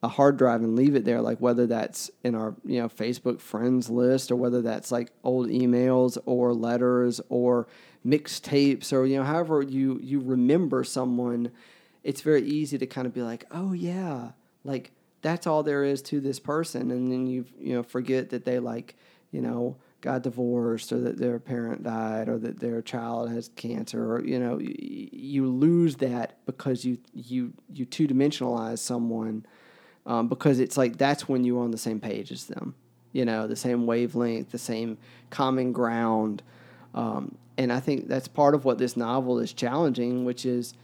a 0.02 0.08
hard 0.08 0.36
drive 0.36 0.62
and 0.62 0.76
leave 0.76 0.94
it 0.94 1.04
there 1.04 1.20
like 1.20 1.38
whether 1.38 1.66
that's 1.66 2.10
in 2.22 2.34
our 2.34 2.54
you 2.64 2.80
know 2.80 2.88
facebook 2.88 3.40
friends 3.40 3.90
list 3.90 4.30
or 4.30 4.36
whether 4.36 4.62
that's 4.62 4.92
like 4.92 5.10
old 5.24 5.48
emails 5.48 6.16
or 6.24 6.54
letters 6.54 7.20
or 7.28 7.66
mixtapes 8.06 8.92
or 8.92 9.04
you 9.04 9.16
know 9.16 9.24
however 9.24 9.60
you 9.60 9.98
you 10.02 10.20
remember 10.20 10.84
someone 10.84 11.50
it's 12.04 12.20
very 12.20 12.42
easy 12.42 12.78
to 12.78 12.86
kind 12.86 13.06
of 13.06 13.12
be 13.12 13.22
like 13.22 13.44
oh 13.50 13.72
yeah 13.72 14.30
like 14.64 14.92
that's 15.22 15.46
all 15.46 15.62
there 15.62 15.84
is 15.84 16.02
to 16.02 16.20
this 16.20 16.38
person. 16.38 16.90
And 16.90 17.10
then 17.10 17.26
you 17.26 17.44
you 17.58 17.74
know 17.74 17.82
forget 17.82 18.30
that 18.30 18.44
they 18.44 18.58
like 18.58 18.96
you 19.30 19.40
know 19.40 19.76
got 20.00 20.22
divorced 20.22 20.92
or 20.92 21.00
that 21.00 21.18
their 21.18 21.38
parent 21.38 21.82
died 21.82 22.28
or 22.28 22.38
that 22.38 22.60
their 22.60 22.80
child 22.80 23.30
has 23.30 23.48
cancer 23.56 24.14
or 24.14 24.24
you 24.24 24.38
know 24.38 24.58
you, 24.58 25.08
you 25.12 25.46
lose 25.48 25.96
that 25.96 26.38
because 26.46 26.84
you 26.84 26.98
you 27.12 27.52
you 27.72 27.84
two 27.84 28.06
dimensionalize 28.06 28.78
someone 28.78 29.44
um, 30.08 30.26
because 30.26 30.58
it's 30.58 30.76
like 30.76 30.96
that's 30.96 31.28
when 31.28 31.44
you're 31.44 31.62
on 31.62 31.70
the 31.70 31.78
same 31.78 32.00
page 32.00 32.32
as 32.32 32.46
them, 32.46 32.74
you 33.12 33.24
know, 33.24 33.46
the 33.46 33.54
same 33.54 33.86
wavelength, 33.86 34.50
the 34.50 34.58
same 34.58 34.96
common 35.28 35.70
ground. 35.70 36.42
Um, 36.94 37.36
and 37.58 37.70
I 37.70 37.78
think 37.78 38.08
that's 38.08 38.26
part 38.26 38.54
of 38.54 38.64
what 38.64 38.78
this 38.78 38.96
novel 38.96 39.38
is 39.38 39.52
challenging, 39.52 40.24
which 40.24 40.46
is 40.46 40.74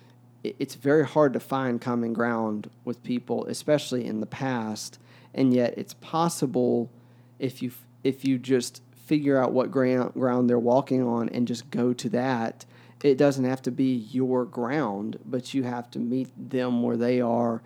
it's 0.45 0.75
very 0.75 1.07
hard 1.07 1.33
to 1.33 1.41
find 1.41 1.81
common 1.81 2.13
ground 2.13 2.69
with 2.85 3.03
people, 3.03 3.47
especially 3.47 4.05
in 4.05 4.21
the 4.21 4.27
past. 4.27 4.99
And 5.33 5.55
yet, 5.55 5.75
it's 5.79 5.95
possible 5.95 6.91
if 7.39 7.63
you 7.63 7.73
if 8.05 8.27
you 8.27 8.39
just 8.39 8.83
figure 9.07 9.39
out 9.39 9.53
what 9.53 9.71
ground 9.71 10.13
ground 10.13 10.51
they're 10.51 10.59
walking 10.59 11.03
on 11.03 11.31
and 11.31 11.49
just 11.49 11.71
go 11.71 11.95
to 11.95 12.11
that. 12.11 12.67
It 13.03 13.17
doesn't 13.17 13.45
have 13.45 13.63
to 13.63 13.71
be 13.71 13.95
your 13.95 14.45
ground, 14.45 15.19
but 15.25 15.55
you 15.55 15.63
have 15.63 15.91
to 15.93 15.99
meet 15.99 16.31
them 16.37 16.83
where 16.83 16.97
they 16.97 17.21
are 17.21 17.63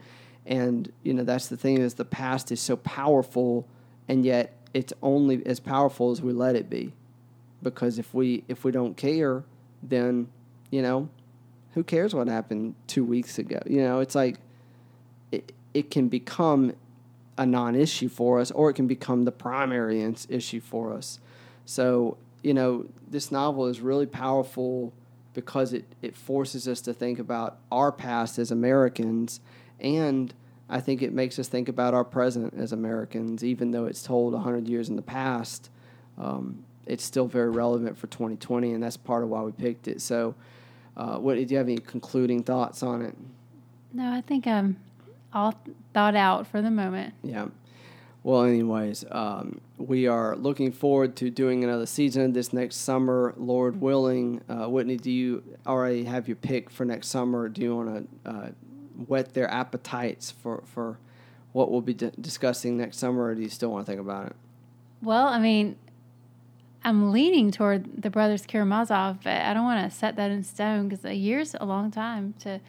and 0.48 0.90
you 1.04 1.14
know 1.14 1.22
that's 1.22 1.46
the 1.46 1.56
thing 1.56 1.78
is 1.78 1.94
the 1.94 2.04
past 2.04 2.50
is 2.50 2.60
so 2.60 2.76
powerful, 2.76 3.68
and 4.08 4.24
yet 4.24 4.56
it's 4.74 4.92
only 5.02 5.44
as 5.46 5.60
powerful 5.60 6.10
as 6.10 6.20
we 6.20 6.32
let 6.32 6.56
it 6.56 6.68
be. 6.68 6.92
Because 7.62 7.98
if 7.98 8.12
we 8.12 8.42
if 8.48 8.64
we 8.64 8.72
don't 8.72 8.96
care, 8.96 9.44
then 9.82 10.28
you 10.70 10.82
know 10.82 11.08
who 11.74 11.84
cares 11.84 12.14
what 12.14 12.26
happened 12.26 12.74
two 12.86 13.04
weeks 13.04 13.38
ago? 13.38 13.60
You 13.66 13.82
know, 13.82 14.00
it's 14.00 14.14
like 14.14 14.38
it, 15.30 15.52
it 15.74 15.90
can 15.90 16.08
become 16.08 16.72
a 17.36 17.46
non-issue 17.46 18.08
for 18.08 18.40
us, 18.40 18.50
or 18.50 18.70
it 18.70 18.74
can 18.74 18.88
become 18.88 19.24
the 19.24 19.30
primary 19.32 20.02
issue 20.28 20.60
for 20.60 20.92
us. 20.92 21.20
So, 21.64 22.16
you 22.42 22.52
know, 22.52 22.86
this 23.08 23.30
novel 23.30 23.66
is 23.66 23.80
really 23.80 24.06
powerful 24.06 24.92
because 25.34 25.72
it, 25.72 25.84
it 26.02 26.16
forces 26.16 26.66
us 26.66 26.80
to 26.80 26.92
think 26.92 27.20
about 27.20 27.58
our 27.70 27.92
past 27.92 28.38
as 28.40 28.50
Americans, 28.50 29.40
and 29.78 30.34
I 30.69 30.81
think 30.81 31.03
it 31.03 31.12
makes 31.12 31.39
us 31.39 31.49
think 31.49 31.69
about 31.69 31.95
our 31.95 32.05
present 32.05 32.55
as 32.57 32.73
Americans, 32.73 33.43
even 33.43 33.70
though 33.70 33.86
it's 33.86 34.03
told 34.03 34.35
100 34.35 34.69
years 34.69 34.89
in 34.89 34.97
the 34.97 35.03
past. 35.03 35.70
Um, 36.19 36.65
it's 36.86 37.05
still 37.05 37.27
very 37.27 37.51
relevant 37.51 37.97
for 37.97 38.07
2020, 38.09 38.73
and 38.73 38.82
that's 38.82 38.97
part 38.97 39.23
of 39.23 39.28
why 39.28 39.43
we 39.43 39.53
picked 39.53 39.89
it. 39.89 40.01
So, 40.01 40.35
uh, 40.97 41.19
what 41.19 41.36
did 41.36 41.51
you 41.51 41.57
have 41.59 41.69
any 41.69 41.78
concluding 41.78 42.43
thoughts 42.43 42.82
on 42.82 43.03
it? 43.03 43.15
No, 43.93 44.12
I 44.12 44.20
think 44.20 44.47
I'm 44.47 44.77
all 45.32 45.55
thought 45.95 46.16
out 46.16 46.47
for 46.47 46.61
the 46.61 46.70
moment. 46.70 47.15
Yeah. 47.23 47.49
Well, 48.24 48.45
anyways, 48.45 49.05
um, 49.11 49.61
we 49.78 50.07
are 50.07 50.36
looking 50.36 50.73
forward 50.73 51.16
to 51.16 51.31
doing 51.31 51.62
another 51.62 51.86
season 51.86 52.32
this 52.32 52.53
next 52.53 52.77
summer, 52.77 53.32
Lord 53.36 53.81
willing. 53.81 54.43
Uh, 54.49 54.69
Whitney, 54.69 54.97
do 54.97 55.11
you 55.11 55.43
already 55.66 56.05
have 56.05 56.27
your 56.27 56.36
pick 56.36 56.69
for 56.69 56.85
next 56.85 57.09
summer? 57.09 57.49
Do 57.49 57.62
you 57.62 57.77
want 57.77 58.11
to 58.24 58.31
uh, 58.31 58.49
whet 59.06 59.34
their 59.34 59.50
appetites 59.50 60.30
for, 60.30 60.62
for 60.66 60.98
what 61.52 61.70
we'll 61.70 61.80
be 61.80 61.94
d- 61.94 62.10
discussing 62.20 62.76
next 62.76 62.98
summer, 62.98 63.24
or 63.24 63.34
do 63.34 63.42
you 63.42 63.48
still 63.48 63.70
want 63.70 63.86
to 63.86 63.92
think 63.92 64.00
about 64.00 64.26
it? 64.26 64.36
Well, 65.02 65.26
I 65.26 65.38
mean, 65.38 65.76
I'm 66.84 67.12
leaning 67.12 67.50
toward 67.50 68.02
the 68.02 68.10
Brothers 68.10 68.46
Karamazov, 68.46 69.18
but 69.22 69.42
I 69.42 69.54
don't 69.54 69.64
want 69.64 69.90
to 69.90 69.96
set 69.96 70.16
that 70.16 70.30
in 70.30 70.42
stone 70.44 70.88
because 70.88 71.04
a 71.04 71.14
year's 71.14 71.54
a 71.58 71.64
long 71.64 71.90
time 71.90 72.34
to 72.40 72.60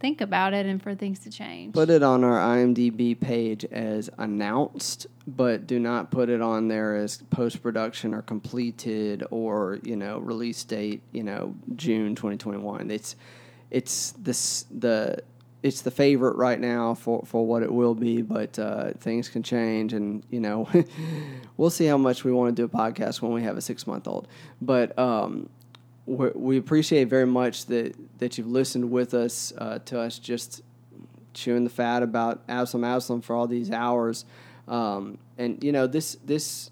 think 0.00 0.20
about 0.20 0.52
it 0.52 0.66
and 0.66 0.82
for 0.82 0.94
things 0.94 1.18
to 1.20 1.30
change. 1.30 1.72
Put 1.72 1.88
it 1.88 2.02
on 2.02 2.24
our 2.24 2.38
IMDb 2.38 3.18
page 3.18 3.64
as 3.66 4.10
announced, 4.18 5.06
but 5.26 5.66
do 5.66 5.78
not 5.78 6.10
put 6.10 6.28
it 6.28 6.42
on 6.42 6.68
there 6.68 6.96
as 6.96 7.18
post 7.30 7.62
production 7.62 8.12
or 8.12 8.22
completed 8.22 9.24
or 9.30 9.78
you 9.82 9.96
know 9.96 10.18
release 10.18 10.62
date. 10.64 11.00
You 11.12 11.22
know 11.22 11.54
June 11.74 12.14
2021. 12.14 12.90
It's 12.90 13.16
it's 13.70 14.12
this 14.18 14.66
the 14.70 15.22
it's 15.64 15.80
the 15.80 15.90
favorite 15.90 16.36
right 16.36 16.60
now 16.60 16.92
for, 16.92 17.24
for 17.24 17.46
what 17.46 17.62
it 17.62 17.72
will 17.72 17.94
be, 17.94 18.20
but 18.20 18.58
uh, 18.58 18.92
things 18.98 19.30
can 19.30 19.42
change, 19.42 19.94
and 19.94 20.22
you 20.28 20.38
know, 20.38 20.68
we'll 21.56 21.70
see 21.70 21.86
how 21.86 21.96
much 21.96 22.22
we 22.22 22.30
want 22.30 22.54
to 22.54 22.62
do 22.62 22.66
a 22.66 22.68
podcast 22.68 23.22
when 23.22 23.32
we 23.32 23.42
have 23.42 23.56
a 23.56 23.62
six 23.62 23.86
month 23.86 24.06
old. 24.06 24.28
But 24.60 24.96
um, 24.98 25.48
we 26.06 26.58
appreciate 26.58 27.08
very 27.08 27.26
much 27.26 27.64
that 27.66 27.96
that 28.18 28.36
you've 28.36 28.46
listened 28.46 28.90
with 28.90 29.14
us 29.14 29.54
uh, 29.56 29.78
to 29.86 29.98
us 30.00 30.18
just 30.18 30.60
chewing 31.32 31.64
the 31.64 31.70
fat 31.70 32.02
about 32.02 32.42
Absalom 32.46 32.84
Absalom 32.84 33.22
for 33.22 33.34
all 33.34 33.46
these 33.46 33.70
hours. 33.70 34.26
Um, 34.68 35.16
and 35.38 35.64
you 35.64 35.72
know 35.72 35.86
this 35.86 36.18
this 36.26 36.70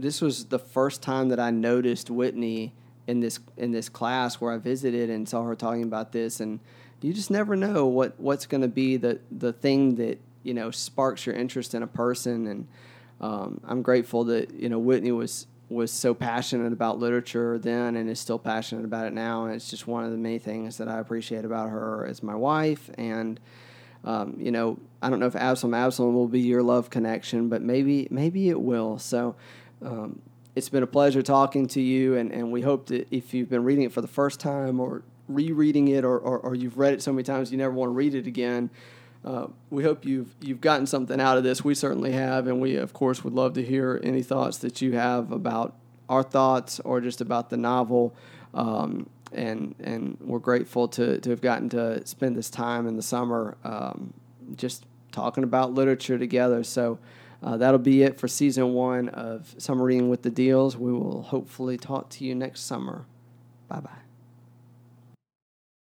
this 0.00 0.20
was 0.20 0.46
the 0.46 0.58
first 0.58 1.00
time 1.00 1.28
that 1.28 1.38
I 1.38 1.52
noticed 1.52 2.10
Whitney 2.10 2.74
in 3.06 3.20
this 3.20 3.38
in 3.56 3.70
this 3.70 3.88
class 3.88 4.40
where 4.40 4.52
I 4.52 4.58
visited 4.58 5.10
and 5.10 5.28
saw 5.28 5.44
her 5.44 5.54
talking 5.54 5.84
about 5.84 6.10
this 6.10 6.40
and 6.40 6.58
you 7.02 7.12
just 7.12 7.30
never 7.30 7.56
know 7.56 7.86
what 7.86 8.18
what's 8.18 8.46
going 8.46 8.62
to 8.62 8.68
be 8.68 8.96
the 8.96 9.20
the 9.30 9.52
thing 9.52 9.96
that 9.96 10.20
you 10.42 10.54
know 10.54 10.70
sparks 10.70 11.26
your 11.26 11.34
interest 11.34 11.74
in 11.74 11.82
a 11.82 11.86
person 11.86 12.46
and 12.46 12.68
um, 13.20 13.60
I'm 13.64 13.82
grateful 13.82 14.24
that 14.24 14.52
you 14.54 14.68
know 14.68 14.78
Whitney 14.78 15.12
was 15.12 15.46
was 15.72 15.90
so 15.90 16.14
passionate 16.14 16.72
about 16.72 16.98
literature 16.98 17.58
then 17.58 17.96
and 17.96 18.08
is 18.08 18.20
still 18.20 18.38
passionate 18.38 18.84
about 18.84 19.06
it 19.06 19.12
now. 19.12 19.44
And 19.44 19.54
it's 19.54 19.70
just 19.70 19.86
one 19.86 20.04
of 20.04 20.10
the 20.10 20.18
many 20.18 20.38
things 20.38 20.76
that 20.78 20.88
I 20.88 20.98
appreciate 20.98 21.44
about 21.44 21.70
her 21.70 22.06
as 22.06 22.22
my 22.22 22.34
wife. 22.34 22.90
And, 22.98 23.40
um, 24.04 24.36
you 24.38 24.50
know, 24.50 24.78
I 25.00 25.10
don't 25.10 25.18
know 25.18 25.26
if 25.26 25.36
Absalom 25.36 25.74
Absalom 25.74 26.14
will 26.14 26.28
be 26.28 26.40
your 26.40 26.62
love 26.62 26.90
connection, 26.90 27.48
but 27.48 27.62
maybe, 27.62 28.06
maybe 28.10 28.48
it 28.48 28.60
will. 28.60 28.98
So, 28.98 29.34
um, 29.82 30.20
it's 30.54 30.68
been 30.68 30.82
a 30.82 30.86
pleasure 30.86 31.22
talking 31.22 31.66
to 31.68 31.80
you. 31.80 32.16
And, 32.16 32.30
and 32.30 32.52
we 32.52 32.60
hope 32.60 32.86
that 32.86 33.08
if 33.10 33.32
you've 33.32 33.48
been 33.48 33.64
reading 33.64 33.84
it 33.84 33.92
for 33.92 34.02
the 34.02 34.08
first 34.08 34.38
time 34.38 34.80
or 34.80 35.02
rereading 35.34 35.88
it 35.88 36.04
or, 36.04 36.18
or, 36.18 36.38
or 36.38 36.54
you've 36.54 36.78
read 36.78 36.94
it 36.94 37.02
so 37.02 37.12
many 37.12 37.22
times 37.22 37.50
you 37.50 37.58
never 37.58 37.74
want 37.74 37.88
to 37.90 37.94
read 37.94 38.14
it 38.14 38.26
again, 38.26 38.70
uh, 39.24 39.46
we 39.70 39.84
hope 39.84 40.04
you've 40.04 40.34
you've 40.40 40.60
gotten 40.60 40.86
something 40.86 41.20
out 41.20 41.38
of 41.38 41.44
this. 41.44 41.62
We 41.62 41.74
certainly 41.74 42.12
have, 42.12 42.48
and 42.48 42.60
we 42.60 42.76
of 42.76 42.92
course 42.92 43.22
would 43.22 43.34
love 43.34 43.54
to 43.54 43.64
hear 43.64 44.00
any 44.02 44.22
thoughts 44.22 44.58
that 44.58 44.82
you 44.82 44.92
have 44.92 45.30
about 45.30 45.76
our 46.08 46.22
thoughts 46.22 46.80
or 46.80 47.00
just 47.00 47.20
about 47.20 47.48
the 47.50 47.56
novel. 47.56 48.14
Um, 48.52 49.08
and 49.32 49.74
and 49.80 50.18
we're 50.20 50.40
grateful 50.40 50.88
to 50.88 51.20
to 51.20 51.30
have 51.30 51.40
gotten 51.40 51.68
to 51.70 52.04
spend 52.06 52.36
this 52.36 52.50
time 52.50 52.86
in 52.88 52.96
the 52.96 53.02
summer 53.02 53.56
um, 53.64 54.12
just 54.56 54.86
talking 55.12 55.44
about 55.44 55.72
literature 55.72 56.18
together. 56.18 56.64
So. 56.64 56.98
Uh, 57.44 57.56
that'll 57.56 57.76
be 57.76 58.04
it 58.04 58.20
for 58.20 58.28
season 58.28 58.72
one 58.72 59.08
of 59.08 59.52
Summer 59.58 59.82
Reading 59.82 60.08
with 60.08 60.22
the 60.22 60.30
Deals. 60.30 60.76
We 60.76 60.92
will 60.92 61.22
hopefully 61.22 61.76
talk 61.76 62.08
to 62.10 62.24
you 62.24 62.36
next 62.36 62.60
summer. 62.60 63.04
Bye 63.66 63.80
bye. 63.80 64.01